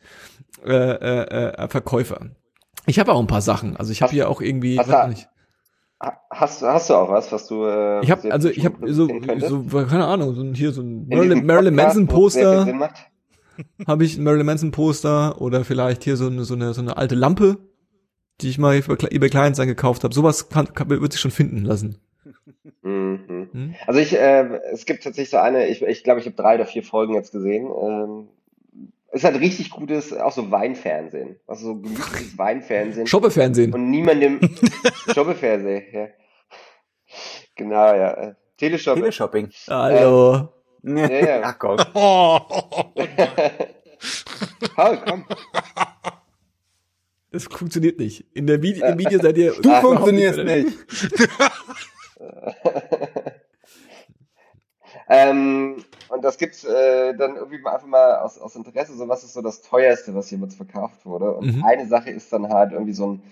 äh, 0.66 0.72
äh, 0.74 1.54
äh, 1.64 1.68
Verkäufer. 1.70 2.28
Ich 2.86 3.00
habe 3.00 3.12
auch 3.14 3.20
ein 3.20 3.28
paar 3.28 3.42
Sachen. 3.42 3.76
Also 3.78 3.92
ich 3.92 4.02
habe 4.02 4.12
hier 4.12 4.30
auch 4.30 4.42
irgendwie. 4.42 4.78
hast 4.80 4.90
weiß 4.90 5.04
du- 5.06 5.10
nicht. 5.10 5.30
Ha- 6.02 6.22
Hast, 6.30 6.62
hast 6.62 6.90
du 6.90 6.94
auch 6.94 7.10
was, 7.10 7.32
was 7.32 7.48
du 7.48 7.66
äh, 7.66 8.02
Ich 8.04 8.12
habe 8.12 8.32
also 8.32 8.50
ich 8.50 8.64
habe 8.66 8.94
so, 8.94 9.08
so 9.08 9.86
keine 9.88 10.06
Ahnung, 10.06 10.36
so 10.36 10.42
ein, 10.42 10.54
hier 10.54 10.72
so 10.72 10.82
ein 10.82 11.08
In 11.10 11.18
Marilyn, 11.18 11.46
Marilyn 11.46 11.74
Manson 11.76 12.08
Poster 12.08 12.92
habe 13.88 14.04
ich 14.06 14.18
ein 14.18 14.24
Marilyn 14.24 14.46
Manson 14.46 14.70
Poster 14.72 15.42
oder 15.42 15.66
vielleicht 15.66 16.04
hier 16.04 16.16
so 16.16 16.28
eine 16.28 16.44
so 16.44 16.54
eine 16.54 16.76
so 16.76 16.82
eine 16.82 16.98
alte 16.98 17.16
Lampe, 17.16 17.58
die 18.42 18.50
ich 18.50 18.60
mal 18.60 18.78
über 18.78 19.12
eBay 19.12 19.30
Kleinanzeigen 19.30 19.74
gekauft 19.76 20.04
habe. 20.04 20.14
Sowas 20.14 20.50
kann, 20.50 20.72
kann 20.76 20.88
wird 20.90 21.12
sich 21.12 21.20
schon 21.22 21.32
finden 21.32 21.64
lassen. 21.66 21.98
Mhm. 23.58 23.70
Hm? 23.70 23.76
Also 23.88 24.00
ich, 24.00 24.14
äh, 24.14 24.60
es 24.72 24.86
gibt 24.86 25.04
tatsächlich 25.04 25.32
so 25.32 25.38
eine, 25.38 25.68
ich 25.68 25.82
ich, 25.82 26.04
glaube, 26.04 26.20
ich 26.20 26.26
habe 26.26 26.36
drei 26.36 26.56
oder 26.56 26.66
vier 26.66 26.84
Folgen 26.84 27.14
jetzt 27.16 27.32
gesehen. 27.32 27.66
Ähm, 27.66 28.28
es 29.12 29.24
hat 29.24 29.36
richtig 29.36 29.70
gutes, 29.72 30.14
auch 30.14 30.32
so 30.32 30.52
Weinfernsehen. 30.52 31.38
Also 31.48 31.68
so 31.68 31.76
gemütliches 31.76 32.38
Weinfernsehen. 32.38 33.08
Shoppefernsehen. 33.08 33.74
Und 33.74 33.90
niemandem 33.90 34.40
Shoppefernsehen, 35.14 35.84
ja. 35.92 36.08
Genau, 37.56 37.96
ja. 37.96 38.14
Äh, 38.14 38.34
Teleshop. 38.58 38.96
Teleshopping. 38.96 39.50
Hallo. 39.70 40.50
Ja, 40.84 41.10
ja. 41.10 41.42
Ach 41.44 41.58
komm. 41.58 41.78
Oh, 41.94 42.40
Paul, 44.76 44.98
komm. 45.06 45.26
Das 47.32 47.46
funktioniert 47.46 48.00
nicht. 48.00 48.26
In 48.34 48.48
der 48.48 48.62
Video, 48.62 48.86
im 48.86 49.00
Video 49.00 49.20
seid 49.20 49.38
ihr. 49.38 49.54
Du 49.62 49.72
Ah, 49.72 49.82
funktionierst 49.82 50.44
nicht. 50.44 50.68
Ähm, 55.10 55.84
und 56.10 56.24
das 56.24 56.38
gibt's 56.38 56.64
äh, 56.64 57.16
dann 57.16 57.36
irgendwie 57.36 57.66
einfach 57.66 57.88
mal 57.88 58.20
aus, 58.20 58.38
aus 58.38 58.56
Interesse, 58.56 58.94
so 58.96 59.08
was 59.08 59.24
ist 59.24 59.34
so 59.34 59.42
das 59.42 59.62
teuerste, 59.62 60.16
was 60.16 60.32
jemals 60.32 60.56
verkauft 60.56 61.06
wurde. 61.06 61.32
Und 61.34 61.58
Mhm. 61.58 61.64
eine 61.64 61.88
Sache 61.88 62.10
ist 62.12 62.32
dann 62.32 62.50
halt 62.50 62.72
irgendwie 62.72 62.94
so 62.94 63.14
ein, 63.14 63.24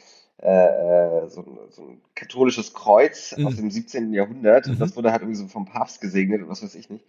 äh, 0.42 1.24
äh, 1.24 1.28
so 1.30 1.42
ein, 1.42 1.58
so 1.70 1.82
ein 1.84 2.02
katholisches 2.14 2.74
Kreuz 2.74 3.36
Mhm. 3.38 3.48
aus 3.48 3.56
dem 3.56 3.72
17. 3.72 4.14
Jahrhundert. 4.14 4.68
Mhm. 4.68 4.80
Das 4.80 4.96
wurde 4.96 5.12
halt 5.12 5.22
irgendwie 5.22 5.40
so 5.40 5.48
vom 5.48 5.66
Papst 5.66 6.02
gesegnet 6.02 6.42
und 6.42 6.50
was 6.50 6.64
weiß 6.64 6.76
ich 6.76 6.90
nicht. 6.90 7.06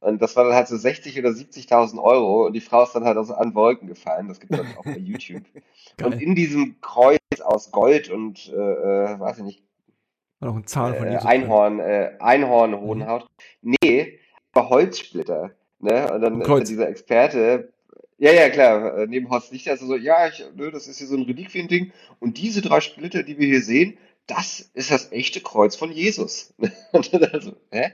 Und 0.00 0.22
das 0.22 0.36
war 0.36 0.44
dann 0.44 0.54
halt 0.54 0.68
so 0.68 0.76
60 0.76 1.18
oder 1.18 1.30
70.000 1.32 2.00
Euro 2.00 2.46
und 2.46 2.52
die 2.52 2.60
Frau 2.60 2.84
ist 2.84 2.92
dann 2.92 3.04
halt 3.04 3.16
aus 3.18 3.32
an 3.32 3.56
Wolken 3.56 3.88
gefallen. 3.88 4.28
Das 4.28 4.38
gibt 4.38 4.52
dann 4.56 4.76
auch 4.76 4.84
bei 4.84 4.96
YouTube. 4.98 5.42
Und 6.04 6.20
in 6.20 6.36
diesem 6.36 6.80
Kreuz 6.80 7.18
aus 7.42 7.72
Gold 7.72 8.08
und, 8.08 8.48
äh, 8.48 8.54
äh, 8.54 9.18
weiß 9.18 9.38
ich 9.38 9.44
nicht, 9.44 9.62
War 10.40 10.50
noch 10.50 10.56
ein 10.56 10.66
Zahn 10.66 10.94
von 10.94 11.06
äh, 11.06 11.12
Jesus. 11.12 11.26
Einhorn, 11.26 11.80
äh, 11.80 12.12
Einhorn 12.20 12.80
Hodenhaut. 12.80 13.26
Nee, 13.62 14.18
aber 14.52 14.68
Holzsplitter. 14.70 15.50
Ne? 15.80 16.12
Und 16.12 16.20
dann 16.22 16.40
dann 16.40 16.64
dieser 16.64 16.88
Experte. 16.88 17.72
Ja, 18.18 18.32
ja, 18.32 18.48
klar. 18.50 18.98
äh, 18.98 19.06
Neben 19.06 19.30
Horst 19.30 19.52
Lichter 19.52 19.72
ist 19.74 19.80
er 19.82 19.86
so, 19.86 19.96
ja, 19.96 20.26
ich, 20.28 20.44
nö, 20.56 20.70
das 20.72 20.88
ist 20.88 20.98
hier 20.98 21.06
so 21.06 21.16
ein 21.16 21.22
Reliquiending. 21.22 21.92
Und 22.18 22.38
diese 22.38 22.62
drei 22.62 22.80
Splitter, 22.80 23.22
die 23.22 23.38
wir 23.38 23.46
hier 23.46 23.62
sehen, 23.62 23.96
das 24.26 24.70
ist 24.74 24.90
das 24.90 25.12
echte 25.12 25.40
Kreuz 25.40 25.76
von 25.76 25.92
Jesus. 25.92 26.52
Und 26.92 27.14
dann 27.14 27.24
also, 27.24 27.52
hä? 27.70 27.92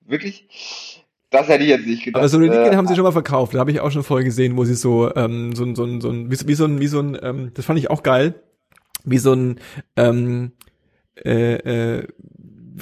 Wirklich? 0.00 1.02
Das 1.30 1.48
hätte 1.48 1.64
ich 1.64 1.70
jetzt 1.70 1.86
nicht 1.86 2.04
gedacht. 2.04 2.20
Aber 2.20 2.28
so 2.28 2.38
Reliquien 2.38 2.72
Äh, 2.72 2.76
haben 2.76 2.86
sie 2.86 2.94
schon 2.94 3.02
mal 3.02 3.10
verkauft. 3.12 3.54
Da 3.54 3.58
habe 3.58 3.72
ich 3.72 3.80
auch 3.80 3.90
schon 3.90 4.04
vorher 4.04 4.24
gesehen, 4.24 4.56
wo 4.56 4.64
sie 4.64 4.74
so 4.74 5.12
ähm, 5.16 5.54
so 5.56 5.64
ein 5.64 5.74
so 5.74 5.84
ein 5.84 6.00
so 6.00 6.08
ein 6.10 6.30
wie, 6.30 6.36
so- 6.36 6.46
wie 6.46 6.54
so 6.54 6.64
ein 6.66 6.78
wie 6.80 6.86
so 6.86 7.00
ein 7.00 7.18
ähm, 7.20 7.50
das 7.54 7.64
fand 7.64 7.78
ich 7.80 7.90
auch 7.90 8.04
geil, 8.04 8.34
wie 9.04 9.18
so 9.18 9.32
ein 9.32 9.58
ähm, 9.96 10.52
äh, 11.24 11.98
äh, 11.98 12.06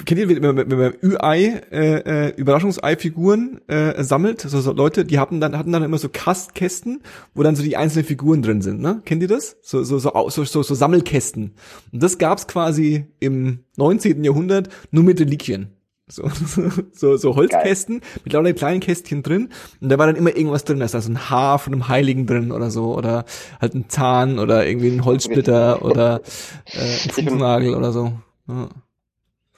kennt 0.05 0.19
ihr, 0.19 0.29
wenn 0.29 0.55
man, 0.55 0.69
wenn 0.69 0.79
man 0.79 0.93
Ü-Ei, 1.01 1.61
äh, 1.71 2.27
äh, 2.27 2.35
Überraschungsei-Figuren 2.35 3.61
äh, 3.67 4.03
sammelt, 4.03 4.41
so, 4.41 4.59
so 4.59 4.71
Leute, 4.71 5.05
die 5.05 5.19
hatten 5.19 5.39
dann 5.39 5.57
hatten 5.57 5.71
dann 5.71 5.83
immer 5.83 5.97
so 5.97 6.09
Kastkästen, 6.09 7.03
wo 7.33 7.43
dann 7.43 7.55
so 7.55 7.63
die 7.63 7.77
einzelnen 7.77 8.05
Figuren 8.05 8.41
drin 8.41 8.61
sind, 8.61 8.81
ne? 8.81 9.01
Kennt 9.05 9.21
ihr 9.21 9.27
das? 9.27 9.57
So 9.61 9.83
so 9.83 9.99
so 9.99 10.11
so, 10.29 10.43
so, 10.43 10.63
so 10.63 10.75
Sammelkästen. 10.75 11.53
Und 11.91 12.03
das 12.03 12.17
gab's 12.17 12.47
quasi 12.47 13.05
im 13.19 13.59
19. 13.77 14.23
Jahrhundert 14.23 14.69
nur 14.91 15.03
mit 15.03 15.19
Reliquien. 15.19 15.67
So, 16.13 16.29
so, 16.91 17.17
so 17.17 17.35
Holzkästen 17.35 18.01
mit 18.23 18.33
lauter 18.33 18.53
kleinen 18.53 18.81
Kästchen 18.81 19.23
drin 19.23 19.49
und 19.81 19.89
da 19.89 19.97
war 19.97 20.05
dann 20.05 20.15
immer 20.15 20.35
irgendwas 20.35 20.63
drin, 20.63 20.77
da 20.77 20.85
ist 20.85 20.93
da 20.93 21.01
so 21.01 21.11
ein 21.11 21.29
Haar 21.31 21.57
von 21.57 21.73
einem 21.73 21.87
Heiligen 21.87 22.27
drin 22.27 22.51
oder 22.51 22.69
so 22.69 22.95
oder 22.95 23.25
halt 23.59 23.73
ein 23.73 23.89
Zahn 23.89 24.37
oder 24.37 24.67
irgendwie 24.67 24.91
ein 24.91 25.05
Holzsplitter 25.05 25.83
oder 25.83 26.21
äh, 26.73 26.79
ein 26.81 27.09
Fußnagel 27.09 27.73
oder 27.73 27.91
so. 27.91 28.13
Ja. 28.47 28.69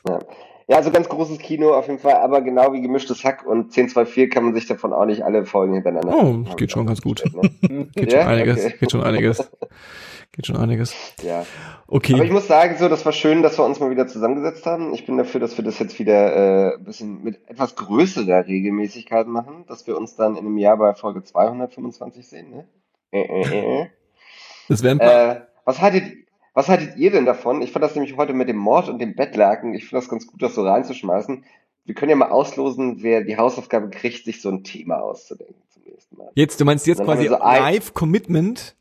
Ja. 0.07 0.19
Ja, 0.67 0.77
also 0.77 0.91
ganz 0.91 1.07
großes 1.09 1.39
Kino 1.39 1.73
auf 1.73 1.87
jeden 1.87 1.99
Fall, 1.99 2.15
aber 2.15 2.41
genau 2.41 2.73
wie 2.73 2.81
gemischtes 2.81 3.23
Hack 3.23 3.45
und 3.45 3.65
1024 3.75 4.29
kann 4.29 4.43
man 4.45 4.53
sich 4.55 4.65
davon 4.67 4.93
auch 4.93 5.05
nicht 5.05 5.23
alle 5.23 5.45
Folgen 5.45 5.73
hintereinander. 5.73 6.15
Oh, 6.15 6.37
das 6.45 6.55
geht 6.57 6.71
schon 6.71 6.85
ganz 6.87 7.01
gut. 7.01 7.23
Ne? 7.33 7.87
Geht 7.95 8.11
Ja? 8.13 8.21
schon 8.23 8.29
einiges, 8.31 8.65
Okay. 8.65 8.75
geht 8.79 8.91
schon 8.91 9.03
einiges. 9.03 9.51
Geht 10.31 10.47
schon 10.47 10.57
einiges. 10.57 10.93
Ja. 11.23 11.45
Aber 11.87 12.03
ich 12.03 12.11
Okay. 12.13 12.29
muss 12.31 12.47
sagen, 12.47 12.75
so, 12.77 12.89
das 12.89 13.05
war 13.05 13.13
schön, 13.13 13.41
dass 13.41 13.57
wir 13.57 13.63
uns 13.63 13.79
mal 13.79 13.89
wieder 13.89 14.05
zusammengesetzt 14.05 14.65
haben. 14.65 14.93
Ich 14.93 15.05
bin 15.05 15.17
dafür, 15.17 15.39
dass 15.39 15.55
wir 15.57 15.63
das 15.63 15.79
jetzt 15.79 15.97
wieder 15.97 16.35
äh, 16.73 16.75
ein 16.75 16.83
bisschen 16.83 17.23
mit 17.23 17.39
etwas 17.47 17.75
größerer 17.77 18.45
Regelmäßigkeit 18.45 19.27
machen, 19.27 19.63
dass 19.67 19.87
wir 19.87 19.95
uns 19.95 20.15
dann 20.17 20.33
in 20.35 20.45
einem 20.45 20.57
Jahr 20.57 20.75
bei 20.75 20.93
Folge 20.93 21.23
225 21.23 22.27
sehen, 22.27 22.49
ne? 22.49 22.67
Äh, 23.11 23.21
äh, 23.21 23.81
äh. 23.83 23.85
Das 24.67 24.83
wären 24.83 24.99
ein 24.99 25.07
paar. 25.07 25.35
Äh, 25.37 25.41
was 25.63 25.79
haltet, 25.79 26.03
was 26.55 26.69
haltet 26.69 26.95
ihr 26.97 27.11
denn 27.11 27.25
davon? 27.25 27.61
Ich 27.61 27.71
fand 27.71 27.83
das 27.83 27.93
nämlich 27.95 28.17
heute 28.17 28.33
mit 28.33 28.49
dem 28.49 28.57
Mord 28.57 28.89
und 28.89 28.97
dem 28.99 29.13
Bettlaken, 29.15 29.75
ich 29.75 29.83
finde 29.85 30.01
das 30.01 30.09
ganz 30.09 30.25
gut, 30.25 30.41
das 30.41 30.55
so 30.55 30.63
reinzuschmeißen. 30.63 31.43
Wir 31.83 31.93
können 31.93 32.09
ja 32.09 32.15
mal 32.15 32.29
auslosen, 32.29 33.03
wer 33.03 33.21
die 33.23 33.37
Hausaufgabe 33.37 33.89
kriegt, 33.89 34.25
sich 34.25 34.41
so 34.41 34.49
ein 34.49 34.63
Thema 34.63 35.01
auszudenken 35.01 35.61
zum 35.69 35.83
nächsten 35.83 36.17
Mal. 36.17 36.31
Jetzt, 36.33 36.59
du 36.59 36.65
meinst 36.65 36.87
jetzt 36.87 37.03
quasi 37.03 37.27
so 37.27 37.39
ein- 37.39 37.61
Live-Commitment, 37.61 38.75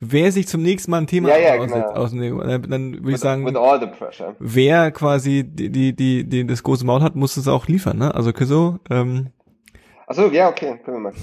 wer 0.00 0.32
sich 0.32 0.46
zum 0.48 0.62
nächsten 0.62 0.90
Mal 0.90 0.98
ein 1.02 1.06
Thema 1.06 1.30
Ja, 1.30 1.38
ja, 1.38 1.56
genau. 1.56 1.76
ausnehmen. 1.90 2.38
Dann, 2.38 2.62
dann 2.70 2.92
würde 3.00 3.10
ich 3.12 3.18
sagen, 3.18 3.44
with 3.44 3.56
all 3.56 3.78
the 3.80 3.86
pressure. 3.86 4.36
wer 4.38 4.90
quasi 4.92 5.44
die, 5.44 5.68
die, 5.70 5.94
die, 5.94 6.24
die 6.24 6.46
das 6.46 6.62
große 6.62 6.86
Maul 6.86 7.02
hat, 7.02 7.14
muss 7.16 7.36
es 7.36 7.48
auch 7.48 7.66
liefern, 7.66 7.98
ne? 7.98 8.14
Also 8.14 8.32
so, 8.42 8.78
ähm, 8.88 9.28
Achso, 10.06 10.28
ja, 10.30 10.48
okay, 10.48 10.78
können 10.84 10.98
wir 10.98 11.10
machen. 11.10 11.20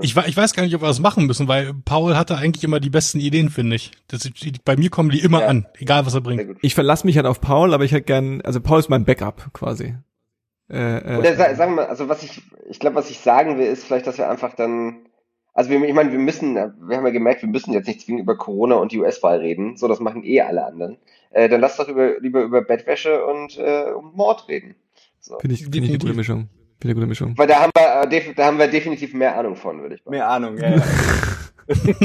Ich, 0.00 0.16
ich 0.16 0.36
weiß 0.36 0.54
gar 0.54 0.62
nicht, 0.62 0.74
ob 0.74 0.82
wir 0.82 0.88
das 0.88 1.00
machen 1.00 1.26
müssen, 1.26 1.48
weil 1.48 1.74
Paul 1.84 2.16
hatte 2.16 2.36
eigentlich 2.36 2.64
immer 2.64 2.80
die 2.80 2.90
besten 2.90 3.20
Ideen, 3.20 3.50
finde 3.50 3.76
ich. 3.76 3.92
Das, 4.08 4.20
die, 4.20 4.52
bei 4.64 4.76
mir 4.76 4.90
kommen 4.90 5.10
die 5.10 5.20
immer 5.20 5.40
Ja. 5.42 5.46
an, 5.48 5.66
egal 5.78 6.06
was 6.06 6.14
er 6.14 6.20
bringt. 6.20 6.58
Ich 6.62 6.74
verlasse 6.74 7.06
mich 7.06 7.16
halt 7.16 7.26
auf 7.26 7.40
Paul, 7.40 7.74
aber 7.74 7.84
ich 7.84 7.92
hätte 7.92 8.02
gern, 8.04 8.40
also 8.42 8.60
Paul 8.60 8.80
ist 8.80 8.88
mein 8.88 9.04
Backup 9.04 9.52
quasi. 9.52 9.96
Äh, 10.68 11.18
Oder 11.18 11.30
äh, 11.32 11.36
sa 11.36 11.54
sagen 11.54 11.76
wir, 11.76 11.88
also 11.88 12.08
was 12.08 12.22
ich, 12.22 12.42
ich 12.68 12.80
glaube, 12.80 12.96
was 12.96 13.10
ich 13.10 13.18
sagen 13.20 13.58
will, 13.58 13.66
ist 13.66 13.84
vielleicht, 13.84 14.06
dass 14.06 14.18
wir 14.18 14.28
einfach 14.28 14.54
dann, 14.54 15.06
also 15.54 15.70
wir, 15.70 15.80
ich 15.84 15.94
meine, 15.94 16.10
wir 16.10 16.18
müssen, 16.18 16.54
wir 16.54 16.96
haben 16.96 17.06
ja 17.06 17.10
gemerkt, 17.10 17.42
wir 17.42 17.48
müssen 17.48 17.72
jetzt 17.72 17.86
nicht 17.86 18.00
zwingend 18.00 18.22
über 18.22 18.36
Corona 18.36 18.74
und 18.76 18.90
die 18.92 18.98
US-Wahl 18.98 19.38
reden, 19.38 19.76
so 19.76 19.86
das 19.88 20.00
machen 20.00 20.24
eh 20.24 20.40
alle 20.40 20.64
anderen. 20.66 20.98
Äh, 21.30 21.48
dann 21.48 21.60
lass 21.60 21.76
doch 21.76 21.88
über, 21.88 22.18
lieber 22.20 22.42
über 22.42 22.62
Bettwäsche 22.62 23.24
und, 23.24 23.58
äh, 23.58 23.92
und 23.92 24.16
Mord 24.16 24.48
reden. 24.48 24.74
So. 25.20 25.38
Finde 25.38 25.54
ich, 25.54 25.62
finde 25.62 25.78
ich 25.78 25.88
eine 25.90 25.98
gute. 25.98 26.14
Mischung. 26.14 26.48
Eine 26.86 26.94
gute 26.94 27.06
Mischung. 27.08 27.36
Weil 27.36 27.48
da 27.48 27.62
haben 27.62 27.72
wir, 27.76 28.12
äh, 28.12 28.34
da 28.34 28.46
haben 28.46 28.58
wir 28.58 28.68
definitiv 28.68 29.12
mehr 29.12 29.36
Ahnung 29.36 29.56
von, 29.56 29.82
würde 29.82 29.96
ich 29.96 30.02
sagen. 30.02 30.10
Mehr 30.12 30.28
Ahnung, 30.28 30.56
ja, 30.56 30.76
ja. 30.76 30.82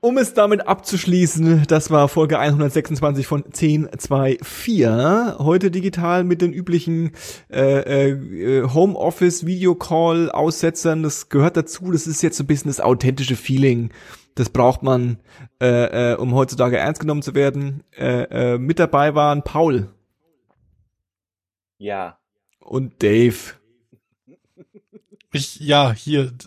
Um 0.00 0.16
es 0.18 0.32
damit 0.34 0.66
abzuschließen, 0.66 1.64
das 1.68 1.90
war 1.90 2.08
Folge 2.08 2.38
126 2.38 3.26
von 3.26 3.44
1024. 3.44 5.38
Heute 5.38 5.70
digital 5.70 6.24
mit 6.24 6.40
den 6.40 6.52
üblichen 6.52 7.10
äh, 7.50 8.10
äh, 8.10 8.62
Homeoffice, 8.72 9.44
Videocall, 9.44 10.30
Aussetzern. 10.30 11.02
Das 11.02 11.28
gehört 11.28 11.56
dazu. 11.56 11.90
Das 11.90 12.06
ist 12.06 12.22
jetzt 12.22 12.38
so 12.38 12.44
ein 12.44 12.46
bisschen 12.46 12.70
das 12.70 12.80
authentische 12.80 13.36
Feeling. 13.36 13.90
Das 14.36 14.48
braucht 14.48 14.82
man, 14.82 15.18
äh, 15.60 16.12
äh, 16.12 16.16
um 16.16 16.34
heutzutage 16.34 16.78
ernst 16.78 17.00
genommen 17.00 17.22
zu 17.22 17.34
werden. 17.34 17.82
Äh, 17.98 18.54
äh, 18.54 18.58
mit 18.58 18.78
dabei 18.78 19.14
waren 19.14 19.42
Paul 19.42 19.88
Ja. 21.78 22.18
Und 22.66 23.02
Dave. 23.02 23.54
Ich, 25.32 25.60
ja, 25.60 25.92
hier, 25.92 26.30
d- 26.30 26.46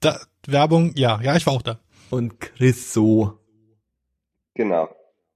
da, 0.00 0.20
Werbung, 0.46 0.92
ja, 0.96 1.20
ja, 1.22 1.36
ich 1.36 1.46
war 1.46 1.54
auch 1.54 1.62
da. 1.62 1.78
Und 2.10 2.40
Chris 2.40 2.92
so. 2.92 3.38
Genau. 4.54 4.88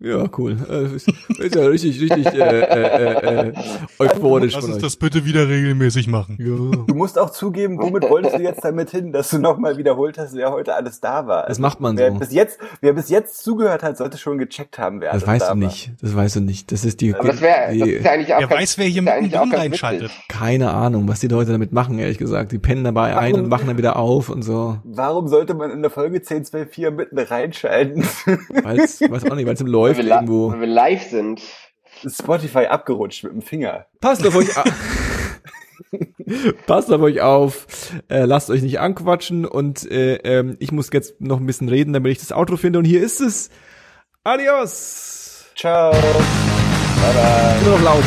Ja, 0.02 0.24
cool. 0.36 0.56
Äh, 0.68 0.96
ist, 0.96 1.08
ist 1.38 1.54
ja 1.54 1.62
richtig, 1.66 2.00
richtig 2.00 2.26
äh, 2.34 2.60
äh, 2.60 3.48
äh, 3.48 3.52
euphorisch 4.00 4.54
Lass 4.54 4.64
uns 4.64 4.78
das 4.78 4.96
bitte 4.96 5.24
wieder 5.24 5.48
regelmäßig 5.48 6.08
machen. 6.08 6.36
Ja. 6.40 6.84
Du 6.86 6.94
musst 6.94 7.18
auch 7.18 7.30
zugeben, 7.30 7.78
womit 7.80 8.08
wolltest 8.10 8.36
du 8.36 8.42
jetzt 8.42 8.64
damit 8.64 8.90
hin, 8.90 9.12
dass 9.12 9.30
du 9.30 9.38
nochmal 9.38 9.76
wiederholt 9.76 10.18
hast, 10.18 10.34
wer 10.34 10.50
heute 10.50 10.74
alles 10.74 11.00
da 11.00 11.26
war? 11.26 11.46
Das 11.46 11.58
macht 11.60 11.80
man 11.80 11.96
wer 11.96 12.10
so. 12.12 12.18
bis 12.18 12.32
jetzt, 12.32 12.58
wer 12.80 12.92
bis 12.94 13.10
jetzt 13.10 13.44
zugehört 13.44 13.82
hat, 13.84 13.96
sollte 13.96 14.18
schon 14.18 14.38
gecheckt 14.38 14.78
haben, 14.78 15.00
wer 15.00 15.12
Das 15.12 15.22
alles 15.22 15.26
weißt 15.34 15.42
da 15.50 15.54
du 15.54 15.60
war. 15.60 15.68
nicht. 15.68 15.92
Das 16.02 16.16
weißt 16.16 16.36
du 16.36 16.40
nicht. 16.40 16.72
Das 16.72 16.84
ist 16.84 17.00
die, 17.00 17.14
Aber 17.14 17.28
das 17.28 17.40
wäre, 17.40 17.54
das 17.68 17.72
die 17.86 17.90
ist 17.92 18.04
ja 18.04 18.10
eigentlich 18.12 18.34
auch 18.34 18.40
Wer 18.40 18.50
weiß, 18.50 18.78
wer 18.78 18.86
hier 18.86 19.02
ist 19.02 19.08
auch 19.08 19.20
mittendrin 19.22 19.52
reinschaltet. 19.54 20.02
witzig. 20.10 20.28
keine 20.28 20.70
Ahnung, 20.72 21.06
was 21.06 21.20
die 21.20 21.28
Leute 21.28 21.52
damit 21.52 21.72
machen, 21.72 21.98
ehrlich 21.98 22.18
gesagt. 22.18 22.50
Die 22.50 22.58
pennen 22.58 22.82
dabei 22.82 23.16
ein 23.16 23.34
und 23.34 23.48
machen 23.48 23.68
dann 23.68 23.78
wieder 23.78 23.96
auf 23.96 24.28
und 24.30 24.42
so. 24.42 24.78
Warum 24.82 25.28
sollte 25.28 25.54
man 25.54 25.70
in 25.70 25.82
der 25.82 25.90
Folge 25.92 26.16
1024 26.16 26.90
mitten 26.96 27.18
reinschalten? 27.18 28.02
Weil's, 28.64 29.00
weiß 29.00 29.30
auch 29.30 29.36
nicht, 29.36 29.46
weil 29.46 29.54
es 29.54 29.60
im 29.60 29.66
Weil 29.91 29.91
läuft 29.92 29.98
wir, 29.98 30.04
li- 30.04 30.10
irgendwo. 30.10 30.52
weil 30.52 30.60
wir 30.60 30.66
live 30.66 31.02
sind. 31.02 31.40
Spotify 32.06 32.66
abgerutscht 32.66 33.22
mit 33.24 33.32
dem 33.32 33.42
Finger. 33.42 33.86
Passt 34.00 34.26
auf 34.26 34.34
euch 34.34 34.56
auf. 34.56 34.64
Passt 36.66 36.90
auf 36.92 37.00
euch 37.02 37.20
auf, 37.20 37.66
äh, 38.08 38.24
lasst 38.24 38.48
euch 38.50 38.62
nicht 38.62 38.80
anquatschen 38.80 39.44
und 39.44 39.88
äh, 39.90 40.14
ähm, 40.24 40.56
ich 40.60 40.72
muss 40.72 40.88
jetzt 40.92 41.20
noch 41.20 41.38
ein 41.38 41.46
bisschen 41.46 41.68
reden, 41.68 41.92
damit 41.92 42.12
ich 42.12 42.18
das 42.18 42.32
Outro 42.32 42.56
finde 42.56 42.78
und 42.78 42.84
hier 42.86 43.02
ist 43.02 43.20
es. 43.20 43.50
Adios. 44.24 45.44
Ciao. 45.56 45.90
Immer 45.92 47.70
noch 47.76 47.82
laut. 47.82 48.04